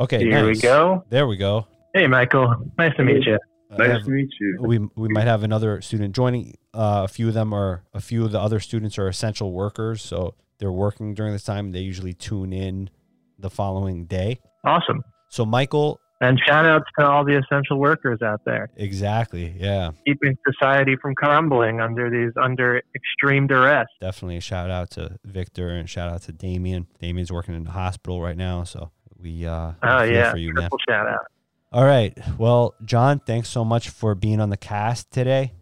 Okay, 0.00 0.18
Here 0.24 0.46
we 0.46 0.58
go. 0.58 1.04
There 1.10 1.26
we 1.26 1.36
go. 1.36 1.66
Hey, 1.94 2.06
Michael. 2.06 2.54
Nice 2.78 2.96
to 2.96 3.04
meet 3.04 3.26
you. 3.26 3.38
Nice 3.78 3.90
have- 3.90 4.04
to 4.04 4.10
meet 4.10 4.30
you. 4.40 4.56
we 4.60 4.78
we 4.96 5.08
might 5.10 5.26
have 5.26 5.42
another 5.42 5.80
student 5.82 6.14
joining. 6.14 6.56
Uh, 6.74 7.02
a 7.04 7.08
few 7.08 7.28
of 7.28 7.34
them 7.34 7.52
are 7.52 7.84
a 7.94 8.00
few 8.00 8.24
of 8.24 8.32
the 8.32 8.40
other 8.40 8.58
students 8.60 8.98
are 8.98 9.06
essential 9.08 9.52
workers, 9.52 10.02
so 10.02 10.34
they're 10.58 10.72
working 10.72 11.14
during 11.14 11.32
this 11.32 11.44
time. 11.44 11.70
They 11.72 11.80
usually 11.80 12.14
tune 12.14 12.52
in 12.52 12.90
the 13.38 13.50
following 13.50 14.06
day. 14.06 14.40
Awesome. 14.64 15.04
So 15.28 15.44
Michael, 15.44 16.00
And 16.20 16.40
shout 16.46 16.66
outs 16.66 16.86
to 16.98 17.06
all 17.06 17.24
the 17.24 17.36
essential 17.38 17.78
workers 17.78 18.20
out 18.22 18.40
there, 18.44 18.70
exactly, 18.76 19.54
yeah, 19.58 19.92
keeping 20.06 20.36
society 20.50 20.96
from 21.00 21.14
crumbling 21.14 21.80
under 21.80 22.10
these 22.10 22.32
under 22.42 22.82
extreme 22.96 23.46
duress. 23.46 23.86
definitely 24.00 24.36
a 24.38 24.40
shout 24.40 24.70
out 24.70 24.90
to 24.92 25.18
Victor 25.24 25.68
and 25.68 25.88
shout 25.88 26.10
out 26.10 26.22
to 26.22 26.32
Damien. 26.32 26.86
Damien's 27.00 27.30
working 27.30 27.54
in 27.54 27.64
the 27.64 27.70
hospital 27.70 28.20
right 28.20 28.36
now, 28.36 28.64
so 28.64 28.90
we 29.22 29.46
uh, 29.46 29.72
Oh 29.82 30.02
yeah, 30.02 30.30
for 30.30 30.36
you, 30.38 30.52
man. 30.54 30.68
shout 30.88 31.06
out. 31.06 31.26
All 31.72 31.84
right, 31.84 32.16
well, 32.38 32.74
John, 32.84 33.20
thanks 33.20 33.48
so 33.48 33.64
much 33.64 33.90
for 33.90 34.14
being 34.14 34.40
on 34.40 34.50
the 34.50 34.56
cast 34.56 35.10
today. 35.12 35.52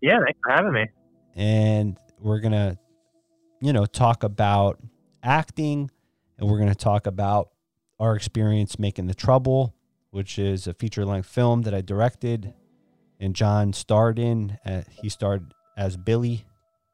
Yeah, 0.00 0.18
thanks 0.24 0.38
for 0.44 0.52
having 0.52 0.72
me. 0.72 0.86
and 1.36 1.96
we're 2.18 2.40
gonna, 2.40 2.78
you 3.60 3.72
know, 3.72 3.86
talk 3.86 4.22
about 4.24 4.78
acting, 5.22 5.90
and 6.38 6.48
we're 6.50 6.58
gonna 6.58 6.74
talk 6.74 7.06
about 7.06 7.50
our 8.00 8.16
experience 8.16 8.78
making 8.78 9.06
The 9.06 9.14
Trouble, 9.14 9.74
which 10.10 10.38
is 10.38 10.66
a 10.66 10.74
feature-length 10.74 11.28
film 11.28 11.62
that 11.62 11.74
I 11.74 11.80
directed, 11.80 12.54
and 13.20 13.34
John 13.36 13.72
starred 13.72 14.18
in. 14.18 14.58
Uh, 14.66 14.82
he 15.00 15.08
starred 15.08 15.52
as 15.76 15.96
Billy. 15.96 16.44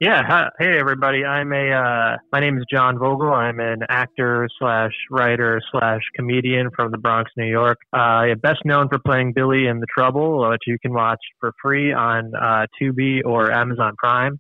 Yeah, 0.01 0.23
hi, 0.25 0.49
hey 0.61 0.79
everybody. 0.79 1.25
I'm 1.25 1.53
a 1.53 1.73
uh, 1.73 2.19
my 2.31 2.39
name 2.39 2.57
is 2.57 2.65
John 2.71 3.01
Vogel. 3.01 3.33
I'm 3.33 3.59
an 3.59 3.81
actor 3.89 4.49
slash 4.57 4.93
writer 5.11 5.61
slash 5.73 6.03
comedian 6.15 6.71
from 6.71 6.93
the 6.93 6.99
Bronx, 6.99 7.33
New 7.37 7.51
York. 7.51 7.79
Uh, 7.93 8.27
best 8.41 8.65
known 8.65 8.89
for 8.89 9.01
playing 9.01 9.33
Billy 9.33 9.67
in 9.67 9.81
The 9.81 9.89
Trouble, 9.93 10.49
which 10.51 10.61
you 10.69 10.79
can 10.79 10.93
watch 10.93 11.19
for 11.41 11.53
free 11.61 11.93
on 11.93 12.33
uh, 12.37 12.67
Tubi 12.81 13.23
or 13.25 13.51
Amazon 13.51 13.95
Prime. 13.99 14.39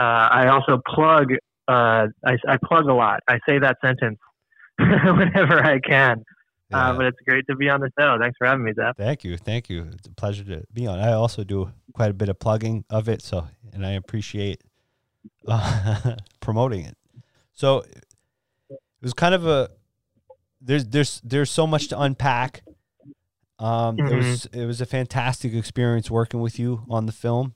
Uh, 0.00 0.02
I 0.02 0.48
also 0.48 0.82
plug. 0.84 1.32
Uh, 1.68 2.08
I, 2.26 2.36
I 2.48 2.56
plug 2.64 2.86
a 2.86 2.94
lot. 2.94 3.20
I 3.28 3.38
say 3.48 3.60
that 3.60 3.76
sentence 3.80 4.18
whenever 4.80 5.64
I 5.64 5.78
can. 5.78 6.24
Yeah. 6.70 6.90
Uh, 6.90 6.96
but 6.96 7.06
it's 7.06 7.18
great 7.24 7.46
to 7.48 7.54
be 7.54 7.68
on 7.68 7.80
the 7.80 7.90
show. 7.98 8.18
Thanks 8.20 8.36
for 8.36 8.48
having 8.48 8.64
me, 8.64 8.72
Zef. 8.74 8.96
Thank 8.96 9.22
you, 9.22 9.36
thank 9.36 9.70
you. 9.70 9.88
It's 9.92 10.08
a 10.08 10.10
pleasure 10.10 10.42
to 10.44 10.64
be 10.72 10.88
on. 10.88 10.98
I 10.98 11.12
also 11.12 11.44
do 11.44 11.70
quite 11.94 12.10
a 12.10 12.14
bit 12.14 12.28
of 12.28 12.40
plugging 12.40 12.84
of 12.90 13.08
it, 13.08 13.22
so 13.22 13.46
and 13.72 13.86
I 13.86 13.92
appreciate 13.92 14.60
uh, 14.64 14.67
promoting 16.40 16.84
it. 16.84 16.96
So 17.52 17.78
it 18.70 18.78
was 19.02 19.14
kind 19.14 19.34
of 19.34 19.46
a 19.46 19.70
there's 20.60 20.84
there's 20.86 21.20
there's 21.24 21.50
so 21.50 21.66
much 21.66 21.88
to 21.88 22.00
unpack. 22.00 22.62
Um, 23.58 23.98
It 23.98 24.14
was 24.14 24.46
it 24.46 24.66
was 24.66 24.80
a 24.80 24.86
fantastic 24.86 25.52
experience 25.54 26.10
working 26.10 26.40
with 26.40 26.58
you 26.58 26.84
on 26.88 27.06
the 27.06 27.12
film, 27.12 27.54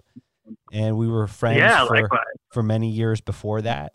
and 0.72 0.96
we 0.96 1.08
were 1.08 1.26
friends 1.28 1.58
Yeah, 1.58 1.86
for 1.86 1.94
likewise. 2.00 2.20
for 2.52 2.62
many 2.62 2.90
years 2.90 3.20
before 3.20 3.62
that. 3.62 3.92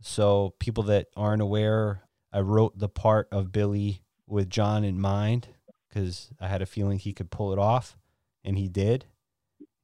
So 0.00 0.54
people 0.58 0.84
that 0.84 1.06
aren't 1.16 1.42
aware, 1.42 2.02
I 2.32 2.40
wrote 2.40 2.78
the 2.78 2.88
part 2.88 3.28
of 3.32 3.52
Billy 3.52 4.02
with 4.26 4.48
John 4.48 4.84
in 4.84 5.00
mind 5.00 5.48
because 5.88 6.30
I 6.40 6.48
had 6.48 6.62
a 6.62 6.66
feeling 6.66 6.98
he 6.98 7.12
could 7.12 7.30
pull 7.30 7.52
it 7.52 7.58
off, 7.58 7.96
and 8.44 8.56
he 8.58 8.68
did. 8.68 9.06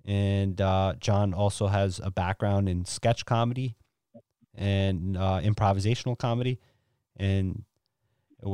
And 0.05 0.61
uh, 0.61 0.95
John 0.99 1.33
also 1.33 1.69
has 1.69 2.01
a 2.03 2.11
background 2.11 2.69
in 2.69 2.85
sketch 2.85 3.25
comedy 3.25 3.77
and 4.55 5.17
uh, 5.17 5.41
improvisational 5.43 6.19
comedy, 6.19 6.59
and 7.17 7.65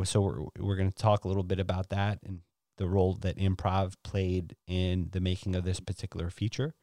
so 0.05 0.21
we're, 0.21 0.43
we're 0.59 0.77
going 0.77 0.91
to 0.91 1.03
talk 1.03 1.25
a 1.25 1.29
little 1.29 1.43
bit 1.43 1.59
about 1.59 1.89
that 1.91 2.19
and 2.25 2.41
the 2.77 2.89
role 2.89 3.15
that 3.15 3.37
improv 3.37 3.95
played 4.05 4.55
in 4.67 5.09
the 5.13 5.21
making 5.21 5.55
of 5.55 5.65
this 5.65 5.81
particular 5.81 6.31
feature. 6.31 6.75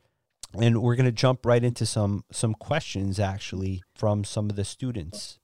And 0.53 0.81
we're 0.81 0.95
going 0.95 1.05
to 1.05 1.11
jump 1.11 1.45
right 1.45 1.63
into 1.63 1.85
some 1.85 2.23
some 2.31 2.53
questions 2.53 3.19
actually 3.19 3.81
from 3.95 4.23
some 4.23 4.50
of 4.50 4.56
the 4.56 4.63
students. 4.63 5.39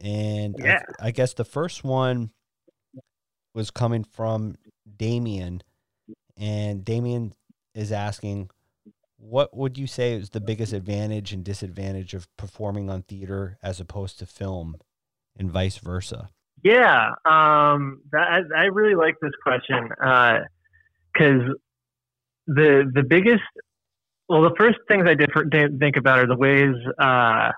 And 0.00 0.56
I- 0.64 0.82
I, 1.00 1.10
guess 1.10 1.34
the 1.34 1.44
first 1.44 1.84
one 1.84 2.30
was 3.54 3.70
coming 3.70 4.04
from 4.04 4.56
damien. 4.96 5.62
And 6.36 6.84
damien 6.84 7.34
is 7.76 7.92
asking 7.92 8.50
what 9.18 9.56
would 9.56 9.78
you 9.78 9.86
say 9.86 10.12
is 10.12 10.30
the 10.30 10.40
biggest 10.40 10.72
advantage 10.72 11.32
and 11.32 11.44
disadvantage 11.44 12.14
of 12.14 12.34
performing 12.36 12.90
on 12.90 13.02
theater 13.02 13.58
as 13.62 13.80
opposed 13.80 14.18
to 14.18 14.26
film 14.26 14.76
and 15.38 15.50
vice 15.50 15.78
versa 15.78 16.30
Yeah, 16.62 17.10
um, 17.24 18.00
that, 18.12 18.44
I, 18.56 18.64
really 18.64 18.94
like 18.94 19.14
this 19.20 19.32
question 19.42 19.88
because 21.12 21.42
the 22.46 22.90
the 22.94 23.02
biggest, 23.02 23.42
well, 24.28 24.42
the 24.42 24.54
first 24.58 24.78
things 24.88 25.04
I 25.06 25.14
did 25.14 25.78
think 25.78 25.96
about 25.96 26.18
are 26.18 26.26
the 26.26 26.36
ways 26.36 26.74
uh, 26.98 27.52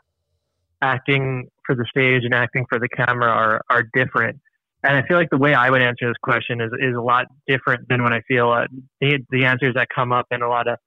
acting 0.82 1.48
for 1.64 1.74
the 1.74 1.84
stage 1.90 2.24
and 2.24 2.34
acting 2.34 2.66
for 2.68 2.78
the 2.78 2.88
camera 2.88 3.30
are 3.30 3.62
are 3.70 3.84
different. 3.94 4.40
And 4.84 4.96
I 4.96 5.02
feel 5.06 5.16
like 5.16 5.30
the 5.30 5.38
way 5.38 5.54
I 5.54 5.70
would 5.70 5.82
answer 5.82 6.08
this 6.08 6.16
question 6.22 6.60
is 6.60 6.70
is 6.80 6.94
a 6.96 7.00
lot 7.00 7.26
different 7.46 7.88
than 7.88 8.02
when 8.02 8.12
I 8.12 8.20
feel 8.28 8.50
uh, 8.50 8.66
the 9.00 9.18
the 9.30 9.44
answers 9.44 9.74
that 9.74 9.88
come 9.94 10.12
up 10.12 10.26
in 10.30 10.42
a 10.42 10.48
lot 10.48 10.66
of 10.68 10.78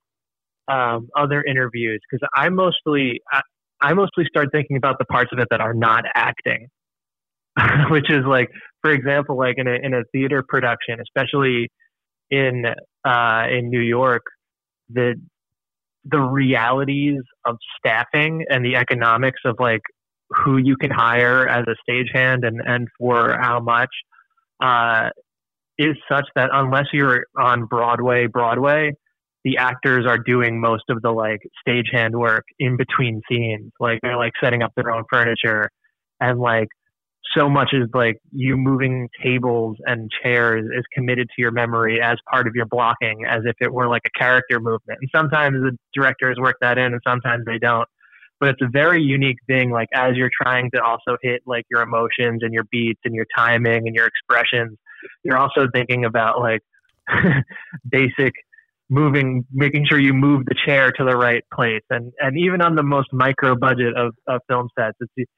um, 0.68 1.09
other 1.18 1.44
interviews 1.44 2.00
because 2.09 2.25
I 2.35 2.50
mostly 2.50 3.22
I, 3.31 3.41
I 3.81 3.94
mostly 3.94 4.25
start 4.29 4.50
thinking 4.52 4.78
about 4.78 4.97
the 5.00 5.06
parts 5.06 5.31
of 5.34 5.40
it 5.40 5.47
that 5.52 5.59
are 5.59 5.74
not 5.74 6.06
acting. 6.16 6.68
which 7.90 8.09
is 8.09 8.24
like, 8.25 8.50
for 8.81 8.91
example, 8.91 9.38
like 9.38 9.56
in 9.57 9.68
a 9.68 9.74
in 9.84 9.94
a 9.94 10.03
theater 10.12 10.44
production, 10.47 11.00
especially 11.02 11.69
in 12.29 12.63
uh, 13.06 13.44
in 13.52 13.69
New 13.69 13.81
York, 13.81 14.23
the 14.90 15.16
the 16.06 16.19
realities 16.19 17.22
of 17.46 17.58
staffing 17.78 18.46
and 18.50 18.66
the 18.66 18.75
economics 18.75 19.41
of 19.46 19.56
like 19.59 19.81
who 20.31 20.58
you 20.58 20.75
can 20.78 20.92
hire 20.92 21.47
as 21.47 21.66
a 21.68 21.75
stagehand 21.90 22.46
and 22.46 22.62
and 22.66 22.88
for 22.97 23.38
how 23.40 23.59
much 23.59 23.90
uh, 24.64 25.09
is 25.78 25.96
such 26.09 26.25
that 26.36 26.50
unless 26.53 26.86
you're 26.94 27.25
on 27.38 27.66
Broadway, 27.66 28.28
Broadway, 28.28 28.94
the 29.44 29.58
actors 29.58 30.06
are 30.08 30.18
doing 30.18 30.59
most 30.59 30.84
of 30.90 31.02
the 31.02 31.12
like 31.12 31.40
stagehand 31.68 32.12
work 32.12 32.46
in 32.59 32.78
between 32.78 33.22
scenes. 33.30 33.72
Like 33.80 34.00
they're 34.02 34.18
like 34.18 34.34
setting 34.44 34.62
up 34.62 34.72
their 34.75 34.91
own 34.91 35.03
furniture 35.12 35.70
and 36.20 36.40
like 36.40 36.68
so 37.36 37.50
much 37.50 37.70
is 37.74 37.88
like 37.94 38.18
you 38.31 38.58
moving 38.58 39.08
tables 39.24 39.78
and 39.86 40.09
chairs 40.22 40.66
is 40.78 40.84
committed 40.94 41.28
to 41.28 41.41
your 41.41 41.52
memory 41.52 42.00
as 42.02 42.18
part 42.30 42.47
of 42.47 42.56
your 42.56 42.66
blocking 42.66 43.24
as 43.28 43.41
if 43.46 43.56
it 43.62 43.72
were 43.72 43.88
like 43.88 44.02
a 44.06 44.20
character 44.20 44.59
movement. 44.59 45.00
And 45.02 45.09
sometimes 45.16 45.56
the 45.62 45.78
directors 45.94 46.38
work 46.40 46.58
that 46.62 46.78
in 46.78 46.94
and 46.94 47.02
sometimes 47.08 47.46
they 47.46 47.58
don't. 47.58 47.88
But 48.41 48.50
it's 48.50 48.62
a 48.62 48.69
very 48.69 49.02
unique 49.02 49.38
thing, 49.47 49.72
like 49.72 49.88
as 49.94 50.18
you're 50.18 50.31
trying 50.41 50.69
to 50.72 50.84
also 50.84 51.16
hit 51.22 51.41
like 51.46 51.63
your 51.72 51.81
emotions 51.81 52.41
and 52.41 52.53
your 52.53 52.66
beats 52.69 53.00
and 53.06 53.16
your 53.16 53.25
timing 53.38 53.88
and 53.88 53.96
your 53.96 54.07
expressions, 54.07 54.78
you're 55.24 55.38
also 55.38 55.68
thinking 55.74 56.03
about 56.03 56.40
like 56.41 56.62
basic 57.90 58.34
moving 58.90 59.46
making 59.53 59.85
sure 59.90 59.97
you 59.97 60.13
move 60.13 60.44
the 60.46 60.56
chair 60.66 60.91
to 60.91 61.06
the 61.06 61.16
right 61.16 61.46
place 61.53 61.84
and 61.90 62.12
and 62.19 62.38
even 62.38 62.62
on 62.62 62.75
the 62.75 62.84
most 62.84 63.07
micro 63.13 63.56
budget 63.56 63.96
of, 63.96 64.13
of 64.28 64.41
film 64.50 64.68
sets 64.78 64.97
it's 65.00 65.29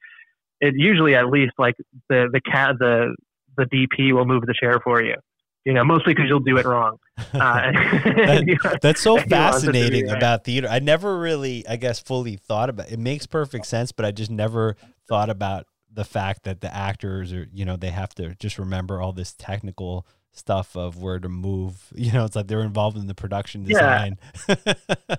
it 0.60 0.74
usually 0.76 1.14
at 1.14 1.28
least 1.28 1.52
like 1.56 1.76
the 2.08 2.28
the 2.32 2.40
cat 2.40 2.74
the 2.80 3.14
the 3.56 3.64
DP 3.64 4.12
will 4.12 4.26
move 4.26 4.42
the 4.46 4.54
chair 4.58 4.80
for 4.82 5.02
you. 5.02 5.16
You 5.64 5.72
know, 5.72 5.84
mostly 5.84 6.14
because 6.14 6.26
you'll 6.28 6.40
do 6.40 6.56
it 6.58 6.66
wrong. 6.66 6.96
Uh, 7.34 7.70
That- 7.72 8.78
that's 8.82 9.00
so 9.00 9.16
He 9.16 9.24
wants 9.24 9.62
it 9.62 9.66
to 9.66 9.72
be 9.72 9.80
fascinating 9.80 10.06
right. 10.08 10.16
about 10.16 10.44
theater. 10.44 10.68
I 10.68 10.78
never 10.80 11.18
really, 11.18 11.66
I 11.68 11.76
guess, 11.76 11.98
fully 12.00 12.36
thought 12.36 12.68
about 12.70 12.90
it. 12.90 12.98
makes 12.98 13.26
perfect 13.26 13.66
sense, 13.66 13.92
but 13.92 14.04
I 14.04 14.10
just 14.10 14.30
never 14.30 14.76
thought 15.08 15.30
about 15.30 15.66
the 15.92 16.04
fact 16.04 16.42
that 16.44 16.60
the 16.60 16.74
actors 16.74 17.32
are, 17.32 17.46
you 17.52 17.64
know, 17.64 17.76
they 17.76 17.90
have 17.90 18.14
to 18.16 18.34
just 18.36 18.58
remember 18.58 19.00
all 19.00 19.12
this 19.12 19.32
technical 19.32 20.06
stuff 20.32 20.76
of 20.76 21.00
where 21.00 21.20
to 21.20 21.28
move. 21.28 21.92
You 21.94 22.10
know, 22.12 22.24
it's 22.24 22.34
like 22.34 22.48
they're 22.48 22.62
involved 22.62 22.96
in 22.96 23.06
the 23.06 23.14
production 23.14 23.64
Yeah. 23.64 24.08
design. 24.08 24.18
in 24.48 25.16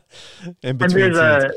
and 0.64 0.78
between 0.78 1.14
there's 1.14 1.18
a 1.18 1.52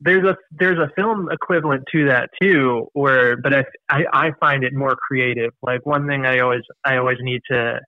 there's 0.00 0.24
a 0.24 0.36
there's 0.52 0.78
a 0.78 0.90
film 0.94 1.28
equivalent 1.32 1.84
to 1.92 2.06
that 2.06 2.30
too 2.40 2.88
where 2.92 3.36
but 3.36 3.54
I, 3.54 3.64
I 3.88 4.04
i 4.12 4.30
find 4.40 4.64
it 4.64 4.74
more 4.74 4.96
creative 4.96 5.52
like 5.62 5.86
one 5.86 6.06
thing 6.08 6.26
i 6.26 6.40
always 6.40 6.62
i 6.84 6.96
always 6.96 7.18
need 7.20 7.40
to 7.50 7.80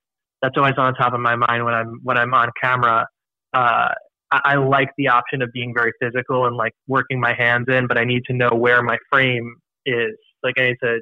that's 0.42 0.54
always 0.56 0.74
on 0.76 0.94
top 0.94 1.14
of 1.14 1.20
my 1.20 1.36
mind 1.36 1.64
when 1.64 1.74
i'm 1.74 2.00
when 2.02 2.18
i'm 2.18 2.32
on 2.34 2.50
camera. 2.62 3.06
Uh 3.54 3.88
I, 4.32 4.40
I 4.44 4.54
like 4.56 4.88
the 4.98 5.08
option 5.08 5.40
of 5.40 5.52
being 5.52 5.72
very 5.76 5.92
physical 6.00 6.46
and 6.46 6.56
like 6.56 6.72
working 6.88 7.20
my 7.20 7.34
hands 7.34 7.66
in 7.68 7.86
but 7.86 7.98
i 7.98 8.04
need 8.04 8.22
to 8.26 8.34
know 8.34 8.50
where 8.52 8.82
my 8.82 8.98
frame 9.10 9.56
is. 9.84 10.16
Like 10.42 10.54
i 10.58 10.68
need 10.68 10.76
to 10.82 11.00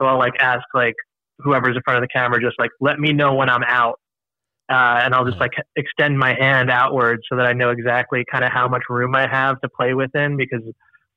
so 0.00 0.06
i'll 0.06 0.18
like 0.18 0.34
ask 0.40 0.62
like 0.74 0.94
whoever's 1.38 1.76
in 1.76 1.82
front 1.84 1.98
of 1.98 2.02
the 2.02 2.08
camera 2.08 2.40
just 2.40 2.58
like 2.58 2.70
let 2.80 2.98
me 2.98 3.12
know 3.12 3.34
when 3.34 3.48
i'm 3.48 3.64
out. 3.64 3.98
Uh, 4.70 5.00
and 5.02 5.16
I'll 5.16 5.24
just 5.24 5.40
like 5.40 5.50
extend 5.74 6.16
my 6.16 6.32
hand 6.32 6.70
outward 6.70 7.18
so 7.28 7.36
that 7.36 7.44
I 7.44 7.52
know 7.54 7.70
exactly 7.70 8.24
kind 8.30 8.44
of 8.44 8.52
how 8.52 8.68
much 8.68 8.82
room 8.88 9.16
I 9.16 9.26
have 9.28 9.60
to 9.62 9.68
play 9.68 9.94
within 9.94 10.36
because 10.36 10.62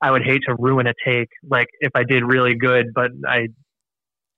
I 0.02 0.10
would 0.10 0.24
hate 0.24 0.42
to 0.48 0.56
ruin 0.58 0.88
a 0.88 0.92
take 1.06 1.28
like 1.48 1.68
if 1.78 1.92
I 1.94 2.02
did 2.02 2.24
really 2.24 2.56
good 2.56 2.86
but 2.92 3.12
I 3.28 3.46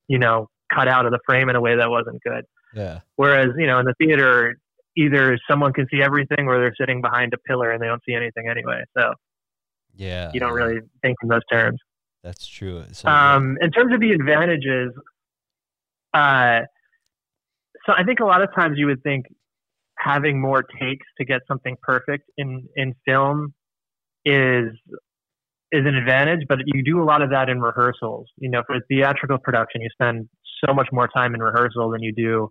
you 0.07 0.19
know 0.19 0.49
cut 0.73 0.87
out 0.87 1.07
of 1.07 1.13
the 1.13 1.19
frame 1.27 1.49
in 1.49 1.57
a 1.57 1.61
way 1.63 1.77
that 1.77 1.89
wasn't 1.89 2.21
good. 2.23 2.45
Yeah. 2.77 3.01
Whereas, 3.17 3.49
you 3.57 3.67
know, 3.67 3.79
in 3.79 3.87
the 3.87 3.95
theater, 3.99 4.59
either 4.97 5.39
someone 5.49 5.73
can 5.73 5.87
see 5.91 6.03
everything 6.03 6.47
or 6.47 6.59
they're 6.59 6.75
sitting 6.79 7.01
behind 7.01 7.33
a 7.35 7.39
pillar 7.39 7.71
and 7.71 7.83
they 7.83 7.87
don't 7.87 8.03
see 8.07 8.15
anything 8.15 8.49
anyway. 8.49 8.85
So 8.97 9.15
Yeah. 9.95 10.31
you 10.33 10.41
don't 10.41 10.53
really 10.53 10.81
think 11.03 11.17
in 11.23 11.29
those 11.29 11.45
terms. 11.51 11.79
That's 12.23 12.47
true. 12.47 12.85
So 12.93 13.09
Um, 13.09 13.57
in 13.61 13.71
terms 13.71 13.95
of 13.95 14.01
the 14.01 14.13
advantages, 14.13 14.93
uh, 16.13 16.61
so 17.87 17.93
I 17.97 18.05
think 18.05 18.21
a 18.21 18.25
lot 18.25 18.43
of 18.43 18.55
times 18.55 18.79
you 18.79 18.87
would 18.87 19.03
think 19.03 19.27
having 19.99 20.41
more 20.41 20.63
takes 20.63 21.07
to 21.19 21.25
get 21.25 21.41
something 21.49 21.77
perfect 21.83 22.29
in 22.37 22.69
in 22.77 22.95
film 23.07 23.55
is 24.25 24.73
is 25.73 25.85
an 25.87 25.95
advantage, 25.95 26.41
but 26.49 26.59
you 26.67 26.83
do 26.83 27.03
a 27.03 27.05
lot 27.05 27.23
of 27.23 27.31
that 27.31 27.49
in 27.49 27.61
rehearsals. 27.61 28.29
You 28.39 28.51
know, 28.51 28.63
for 28.67 28.81
theatrical 28.89 29.39
production, 29.39 29.81
you 29.81 29.89
spend 29.91 30.29
so 30.65 30.75
much 30.75 30.89
more 30.93 31.09
time 31.09 31.35
in 31.35 31.41
rehearsal 31.43 31.91
than 31.91 32.03
you 32.03 32.13
do 32.13 32.51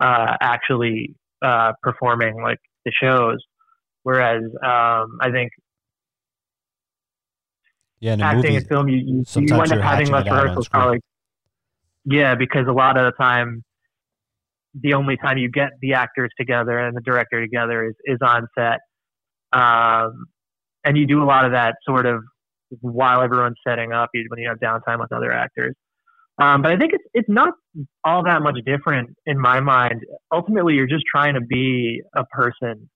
uh, 0.00 0.36
actually 0.40 1.14
uh, 1.42 1.72
performing 1.82 2.42
like 2.42 2.58
the 2.84 2.92
shows. 2.92 3.38
Whereas 4.02 4.42
um, 4.62 5.18
I 5.20 5.30
think 5.30 5.50
yeah, 8.00 8.14
in 8.14 8.20
a 8.20 8.24
acting 8.24 8.52
movie, 8.52 8.56
in 8.56 8.64
film, 8.64 8.88
you, 8.88 8.96
you, 8.96 9.24
you 9.34 9.54
end 9.60 9.72
up 9.72 9.80
having 9.80 10.10
less 10.10 10.26
it 10.26 10.28
out 10.28 10.38
on 10.38 10.42
rehearsals. 10.44 10.68
Probably, 10.68 11.00
yeah, 12.04 12.34
because 12.34 12.66
a 12.68 12.72
lot 12.72 12.96
of 12.96 13.04
the 13.04 13.12
time, 13.22 13.64
the 14.74 14.94
only 14.94 15.16
time 15.16 15.36
you 15.38 15.50
get 15.50 15.70
the 15.80 15.94
actors 15.94 16.30
together 16.38 16.78
and 16.78 16.96
the 16.96 17.00
director 17.00 17.40
together 17.40 17.86
is, 17.86 17.94
is 18.04 18.18
on 18.22 18.46
set, 18.56 18.78
um, 19.52 20.26
and 20.84 20.96
you 20.96 21.06
do 21.06 21.22
a 21.22 21.26
lot 21.26 21.44
of 21.44 21.52
that 21.52 21.74
sort 21.84 22.06
of 22.06 22.22
while 22.80 23.20
everyone's 23.20 23.56
setting 23.66 23.92
up 23.92 24.10
you- 24.14 24.26
when 24.28 24.38
you 24.38 24.48
have 24.48 24.58
downtime 24.58 25.00
with 25.00 25.12
other 25.12 25.32
actors. 25.32 25.74
Um, 26.40 26.62
but 26.62 26.70
I 26.70 26.76
think 26.76 26.92
it's 26.92 27.04
it's 27.14 27.28
not 27.28 27.52
all 28.04 28.24
that 28.24 28.42
much 28.42 28.56
different 28.66 29.10
in 29.26 29.38
my 29.38 29.60
mind. 29.60 30.02
Ultimately, 30.32 30.74
you're 30.74 30.86
just 30.86 31.04
trying 31.10 31.34
to 31.34 31.40
be 31.40 32.02
a 32.14 32.24
person 32.24 32.88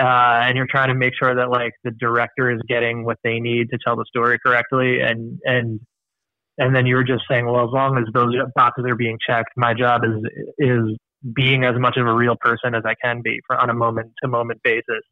uh, 0.00 0.42
and 0.44 0.56
you're 0.56 0.66
trying 0.68 0.88
to 0.88 0.94
make 0.94 1.12
sure 1.18 1.34
that 1.34 1.50
like 1.50 1.72
the 1.82 1.90
director 1.90 2.50
is 2.50 2.60
getting 2.68 3.04
what 3.04 3.18
they 3.24 3.40
need 3.40 3.68
to 3.70 3.78
tell 3.84 3.96
the 3.96 4.04
story 4.08 4.38
correctly 4.44 5.00
and 5.00 5.38
and 5.44 5.80
and 6.56 6.74
then 6.74 6.86
you're 6.86 7.04
just 7.04 7.24
saying 7.28 7.46
well 7.46 7.64
as 7.64 7.70
long 7.72 7.98
as 7.98 8.04
those 8.14 8.34
boxes 8.54 8.84
are 8.88 8.94
being 8.94 9.18
checked 9.28 9.50
my 9.56 9.74
job 9.74 10.02
is 10.04 10.22
is 10.58 10.96
being 11.34 11.64
as 11.64 11.74
much 11.78 11.96
of 11.96 12.06
a 12.06 12.14
real 12.14 12.36
person 12.40 12.74
as 12.74 12.82
i 12.86 12.94
can 13.02 13.20
be 13.22 13.40
for 13.46 13.56
on 13.56 13.70
a 13.70 13.74
moment 13.74 14.12
to 14.22 14.28
moment 14.28 14.60
basis 14.62 15.02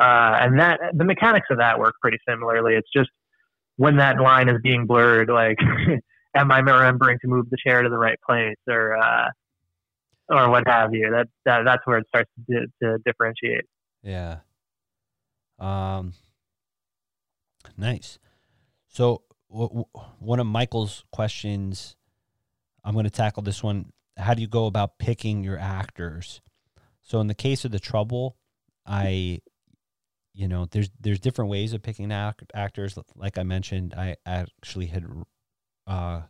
uh, 0.00 0.36
and 0.40 0.58
that 0.58 0.80
the 0.94 1.04
mechanics 1.04 1.46
of 1.50 1.58
that 1.58 1.78
work 1.78 1.94
pretty 2.00 2.18
similarly 2.28 2.74
it's 2.74 2.88
just 2.94 3.10
when 3.76 3.98
that 3.98 4.20
line 4.20 4.48
is 4.48 4.56
being 4.64 4.84
blurred 4.84 5.28
like 5.28 5.58
am 6.34 6.50
i 6.52 6.58
remembering 6.58 7.18
to 7.20 7.28
move 7.28 7.48
the 7.50 7.56
chair 7.64 7.82
to 7.82 7.88
the 7.88 7.98
right 7.98 8.18
place 8.26 8.56
or 8.68 8.96
uh, 8.96 9.28
or 10.28 10.50
what 10.50 10.66
have 10.66 10.94
you 10.94 11.10
that, 11.10 11.28
that 11.44 11.62
that's 11.64 11.86
where 11.86 11.98
it 11.98 12.06
starts 12.08 12.30
to, 12.48 12.66
to 12.82 12.98
differentiate 13.04 13.64
Yeah. 14.02 14.38
Um. 15.58 16.14
Nice. 17.76 18.18
So 18.88 19.22
w- 19.50 19.68
w- 19.68 20.08
one 20.18 20.40
of 20.40 20.46
Michael's 20.46 21.04
questions, 21.12 21.96
I'm 22.84 22.94
going 22.94 23.04
to 23.04 23.10
tackle 23.10 23.42
this 23.42 23.62
one. 23.62 23.92
How 24.16 24.34
do 24.34 24.42
you 24.42 24.48
go 24.48 24.66
about 24.66 24.98
picking 24.98 25.44
your 25.44 25.58
actors? 25.58 26.40
So 27.00 27.20
in 27.20 27.28
the 27.28 27.34
case 27.34 27.64
of 27.64 27.70
the 27.70 27.78
trouble, 27.78 28.36
I, 28.86 29.40
you 30.34 30.48
know, 30.48 30.66
there's 30.70 30.90
there's 31.00 31.20
different 31.20 31.50
ways 31.50 31.72
of 31.72 31.82
picking 31.82 32.10
act- 32.12 32.50
actors. 32.54 32.98
Like 33.14 33.38
I 33.38 33.42
mentioned, 33.42 33.94
I 33.96 34.16
actually 34.26 34.86
had, 34.86 35.04
uh, 35.86 36.22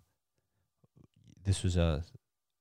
this 1.44 1.62
was 1.62 1.76
a 1.76 2.04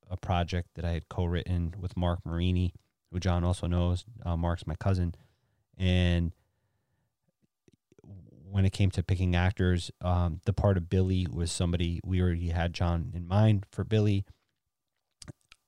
a 0.10 0.18
project 0.18 0.68
that 0.76 0.84
I 0.84 0.92
had 0.92 1.08
co-written 1.08 1.74
with 1.80 1.96
Mark 1.96 2.20
Marini, 2.26 2.74
who 3.12 3.20
John 3.22 3.46
also 3.46 3.66
knows. 3.66 4.04
Uh, 4.26 4.36
Mark's 4.36 4.68
my 4.68 4.76
cousin, 4.76 5.16
and 5.78 6.34
when 8.52 8.66
it 8.66 8.74
came 8.74 8.92
to 8.92 9.04
picking 9.04 9.36
actors, 9.36 9.90
um, 10.02 10.42
the 10.46 10.52
part 10.52 10.76
of 10.76 10.90
Billy 10.90 11.26
was 11.32 11.52
somebody 11.52 12.02
we 12.04 12.22
already 12.22 12.50
had 12.50 12.74
John 12.74 13.12
in 13.16 13.26
mind 13.26 13.66
for 13.72 13.86
Billy, 13.86 14.26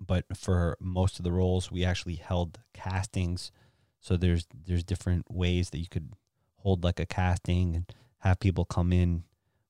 but 0.06 0.26
for 0.36 0.78
most 0.82 1.18
of 1.18 1.24
the 1.24 1.32
roles, 1.32 1.72
we 1.72 1.86
actually 1.86 2.16
held 2.16 2.60
castings. 2.74 3.52
So 4.02 4.18
there's 4.18 4.46
there's 4.66 4.84
different 4.84 5.32
ways 5.32 5.70
that 5.70 5.80
you 5.80 5.88
could 5.90 6.14
hold 6.58 6.84
like 6.84 7.00
a 7.00 7.06
casting 7.06 7.76
and 7.76 7.86
have 8.20 8.40
people 8.40 8.66
come 8.66 8.92
in 8.92 9.24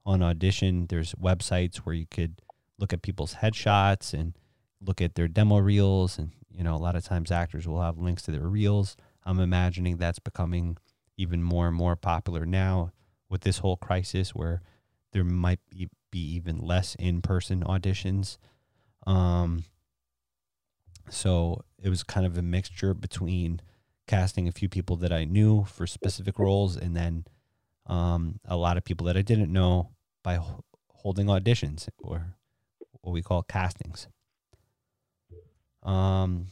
on 0.05 0.21
audition. 0.21 0.87
There's 0.87 1.13
websites 1.13 1.77
where 1.77 1.95
you 1.95 2.05
could 2.09 2.41
look 2.77 2.93
at 2.93 3.01
people's 3.01 3.35
headshots 3.35 4.13
and 4.13 4.37
look 4.81 5.01
at 5.01 5.15
their 5.15 5.27
demo 5.27 5.57
reels 5.57 6.17
and 6.17 6.31
you 6.51 6.63
know 6.63 6.75
a 6.75 6.77
lot 6.77 6.95
of 6.95 7.03
times 7.03 7.31
actors 7.31 7.67
will 7.67 7.81
have 7.81 7.97
links 7.97 8.23
to 8.23 8.31
their 8.31 8.47
reels 8.47 8.95
i'm 9.25 9.39
imagining 9.39 9.97
that's 9.97 10.19
becoming 10.19 10.77
even 11.17 11.41
more 11.41 11.67
and 11.67 11.75
more 11.75 11.95
popular 11.95 12.45
now 12.45 12.91
with 13.29 13.41
this 13.41 13.59
whole 13.59 13.77
crisis 13.77 14.35
where 14.35 14.61
there 15.11 15.23
might 15.23 15.59
be 15.69 15.89
be 16.11 16.19
even 16.19 16.59
less 16.59 16.95
in-person 16.99 17.63
auditions 17.63 18.37
um 19.07 19.63
so 21.09 21.63
it 21.81 21.89
was 21.89 22.03
kind 22.03 22.25
of 22.25 22.37
a 22.37 22.41
mixture 22.41 22.93
between 22.93 23.59
casting 24.07 24.47
a 24.47 24.51
few 24.51 24.69
people 24.69 24.95
that 24.95 25.11
i 25.11 25.23
knew 25.23 25.63
for 25.63 25.87
specific 25.87 26.37
roles 26.37 26.75
and 26.75 26.95
then 26.95 27.25
um 27.87 28.39
a 28.45 28.55
lot 28.55 28.77
of 28.77 28.83
people 28.83 29.05
that 29.07 29.17
i 29.17 29.21
didn't 29.21 29.51
know 29.51 29.89
by 30.23 30.39
holding 30.89 31.27
auditions 31.27 31.87
or 31.99 32.35
what 33.01 33.11
we 33.11 33.21
call 33.21 33.43
castings 33.43 34.07
um, 35.83 36.47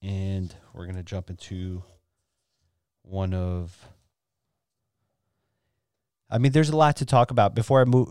and 0.00 0.54
we're 0.72 0.86
gonna 0.86 1.02
jump 1.02 1.30
into 1.30 1.82
one 3.02 3.34
of. 3.34 3.88
I 6.30 6.38
mean, 6.38 6.52
there's 6.52 6.70
a 6.70 6.76
lot 6.76 6.96
to 6.96 7.04
talk 7.04 7.30
about. 7.30 7.54
Before 7.54 7.80
I 7.80 7.84
move 7.84 8.10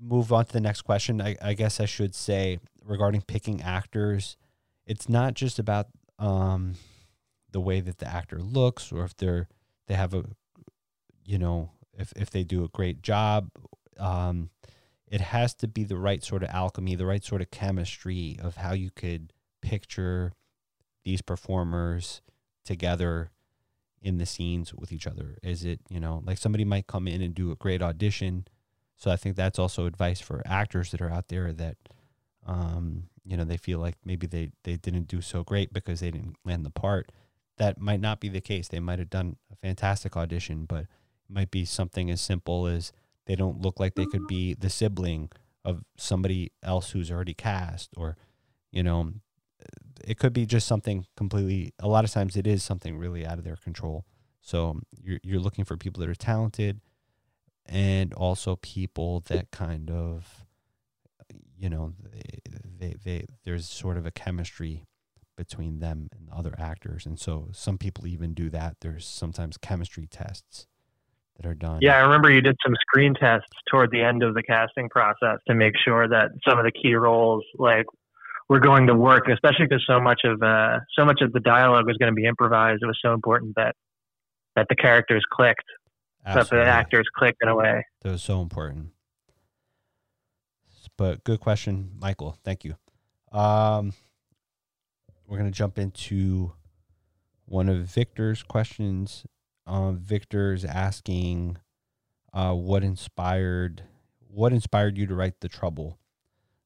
move 0.00 0.32
on 0.32 0.46
to 0.46 0.52
the 0.52 0.60
next 0.60 0.82
question, 0.82 1.20
I, 1.20 1.36
I 1.42 1.54
guess 1.54 1.80
I 1.80 1.84
should 1.84 2.14
say 2.14 2.58
regarding 2.84 3.22
picking 3.22 3.60
actors, 3.60 4.36
it's 4.86 5.08
not 5.08 5.34
just 5.34 5.58
about 5.58 5.88
um, 6.18 6.74
the 7.52 7.60
way 7.60 7.80
that 7.80 7.98
the 7.98 8.08
actor 8.08 8.38
looks 8.38 8.90
or 8.90 9.04
if 9.04 9.16
they're 9.16 9.48
they 9.86 9.94
have 9.94 10.14
a, 10.14 10.24
you 11.28 11.38
know, 11.38 11.70
if 11.92 12.12
if 12.16 12.30
they 12.30 12.42
do 12.42 12.64
a 12.64 12.68
great 12.68 13.02
job. 13.02 13.50
Um, 13.98 14.50
it 15.10 15.20
has 15.20 15.54
to 15.54 15.68
be 15.68 15.84
the 15.84 15.96
right 15.96 16.22
sort 16.22 16.42
of 16.42 16.50
alchemy, 16.50 16.94
the 16.94 17.06
right 17.06 17.24
sort 17.24 17.40
of 17.40 17.50
chemistry 17.50 18.38
of 18.42 18.56
how 18.56 18.72
you 18.74 18.90
could 18.90 19.32
picture 19.62 20.32
these 21.04 21.22
performers 21.22 22.20
together 22.64 23.30
in 24.02 24.18
the 24.18 24.26
scenes 24.26 24.74
with 24.74 24.92
each 24.92 25.06
other. 25.06 25.38
Is 25.42 25.64
it, 25.64 25.80
you 25.88 25.98
know, 25.98 26.22
like 26.24 26.38
somebody 26.38 26.64
might 26.64 26.86
come 26.86 27.08
in 27.08 27.22
and 27.22 27.34
do 27.34 27.50
a 27.50 27.56
great 27.56 27.82
audition. 27.82 28.46
So 28.96 29.10
I 29.10 29.16
think 29.16 29.36
that's 29.36 29.58
also 29.58 29.86
advice 29.86 30.20
for 30.20 30.42
actors 30.46 30.90
that 30.90 31.00
are 31.00 31.10
out 31.10 31.28
there 31.28 31.52
that, 31.54 31.76
um, 32.46 33.04
you 33.24 33.36
know, 33.36 33.44
they 33.44 33.56
feel 33.56 33.78
like 33.78 33.96
maybe 34.04 34.26
they, 34.26 34.50
they 34.64 34.76
didn't 34.76 35.08
do 35.08 35.20
so 35.20 35.42
great 35.42 35.72
because 35.72 36.00
they 36.00 36.10
didn't 36.10 36.36
land 36.44 36.64
the 36.64 36.70
part. 36.70 37.10
That 37.56 37.80
might 37.80 38.00
not 38.00 38.20
be 38.20 38.28
the 38.28 38.40
case. 38.40 38.68
They 38.68 38.80
might 38.80 38.98
have 38.98 39.10
done 39.10 39.36
a 39.50 39.56
fantastic 39.56 40.16
audition, 40.16 40.64
but 40.64 40.86
might 41.28 41.50
be 41.50 41.64
something 41.64 42.10
as 42.10 42.20
simple 42.20 42.66
as 42.66 42.92
they 43.26 43.36
don't 43.36 43.60
look 43.60 43.78
like 43.78 43.94
they 43.94 44.06
could 44.06 44.26
be 44.26 44.54
the 44.54 44.70
sibling 44.70 45.30
of 45.64 45.84
somebody 45.96 46.50
else 46.62 46.90
who's 46.90 47.10
already 47.10 47.34
cast 47.34 47.90
or 47.96 48.16
you 48.70 48.82
know 48.82 49.12
it 50.04 50.18
could 50.18 50.32
be 50.32 50.46
just 50.46 50.66
something 50.66 51.06
completely 51.16 51.72
a 51.78 51.88
lot 51.88 52.04
of 52.04 52.10
times 52.10 52.36
it 52.36 52.46
is 52.46 52.62
something 52.62 52.96
really 52.96 53.26
out 53.26 53.38
of 53.38 53.44
their 53.44 53.56
control. 53.56 54.04
So 54.40 54.70
um, 54.70 54.82
you're, 55.02 55.20
you're 55.22 55.40
looking 55.40 55.64
for 55.64 55.76
people 55.76 56.00
that 56.00 56.08
are 56.08 56.14
talented 56.14 56.80
and 57.66 58.14
also 58.14 58.56
people 58.56 59.20
that 59.26 59.50
kind 59.50 59.90
of 59.90 60.46
you 61.56 61.68
know 61.68 61.92
they, 62.10 62.40
they, 62.78 62.94
they 63.04 63.26
there's 63.44 63.68
sort 63.68 63.96
of 63.96 64.06
a 64.06 64.10
chemistry 64.10 64.86
between 65.36 65.78
them 65.80 66.08
and 66.16 66.28
other 66.32 66.54
actors. 66.58 67.06
And 67.06 67.18
so 67.18 67.48
some 67.52 67.78
people 67.78 68.06
even 68.06 68.34
do 68.34 68.50
that. 68.50 68.76
There's 68.80 69.06
sometimes 69.06 69.56
chemistry 69.56 70.06
tests 70.06 70.66
that 71.38 71.46
are 71.46 71.54
done 71.54 71.78
Yeah, 71.80 71.96
I 71.96 72.00
remember 72.00 72.30
you 72.30 72.40
did 72.40 72.56
some 72.64 72.74
screen 72.80 73.14
tests 73.14 73.48
toward 73.70 73.90
the 73.90 74.02
end 74.02 74.22
of 74.22 74.34
the 74.34 74.42
casting 74.42 74.88
process 74.88 75.38
to 75.48 75.54
make 75.54 75.74
sure 75.84 76.08
that 76.08 76.30
some 76.46 76.58
of 76.58 76.64
the 76.64 76.72
key 76.72 76.94
roles 76.94 77.44
like 77.58 77.86
were 78.48 78.60
going 78.60 78.86
to 78.86 78.94
work, 78.94 79.28
especially 79.28 79.66
because 79.66 79.84
so 79.86 80.00
much 80.00 80.22
of 80.24 80.42
uh, 80.42 80.78
so 80.98 81.04
much 81.04 81.20
of 81.20 81.32
the 81.32 81.40
dialogue 81.40 81.86
was 81.86 81.96
going 81.98 82.10
to 82.10 82.14
be 82.14 82.26
improvised. 82.26 82.82
It 82.82 82.86
was 82.86 82.98
so 83.02 83.12
important 83.12 83.54
that 83.56 83.74
that 84.56 84.66
the 84.68 84.76
characters 84.76 85.24
clicked, 85.30 85.66
that 86.24 86.48
the 86.50 86.64
actors 86.64 87.06
clicked 87.16 87.38
in 87.42 87.48
a 87.48 87.54
way. 87.54 87.84
That 88.02 88.10
was 88.10 88.22
so 88.22 88.42
important. 88.42 88.88
But 90.96 91.22
good 91.22 91.38
question, 91.38 91.92
Michael. 92.00 92.36
Thank 92.44 92.64
you. 92.64 92.74
Um, 93.30 93.92
we're 95.26 95.38
gonna 95.38 95.50
jump 95.52 95.78
into 95.78 96.52
one 97.44 97.68
of 97.68 97.78
Victor's 97.84 98.42
questions. 98.42 99.24
Um, 99.68 99.98
Victor's 99.98 100.64
asking, 100.64 101.58
uh, 102.32 102.54
what 102.54 102.82
inspired 102.82 103.82
what 104.30 104.52
inspired 104.52 104.98
you 104.98 105.06
to 105.06 105.14
write 105.14 105.40
the 105.40 105.48
trouble? 105.48 105.98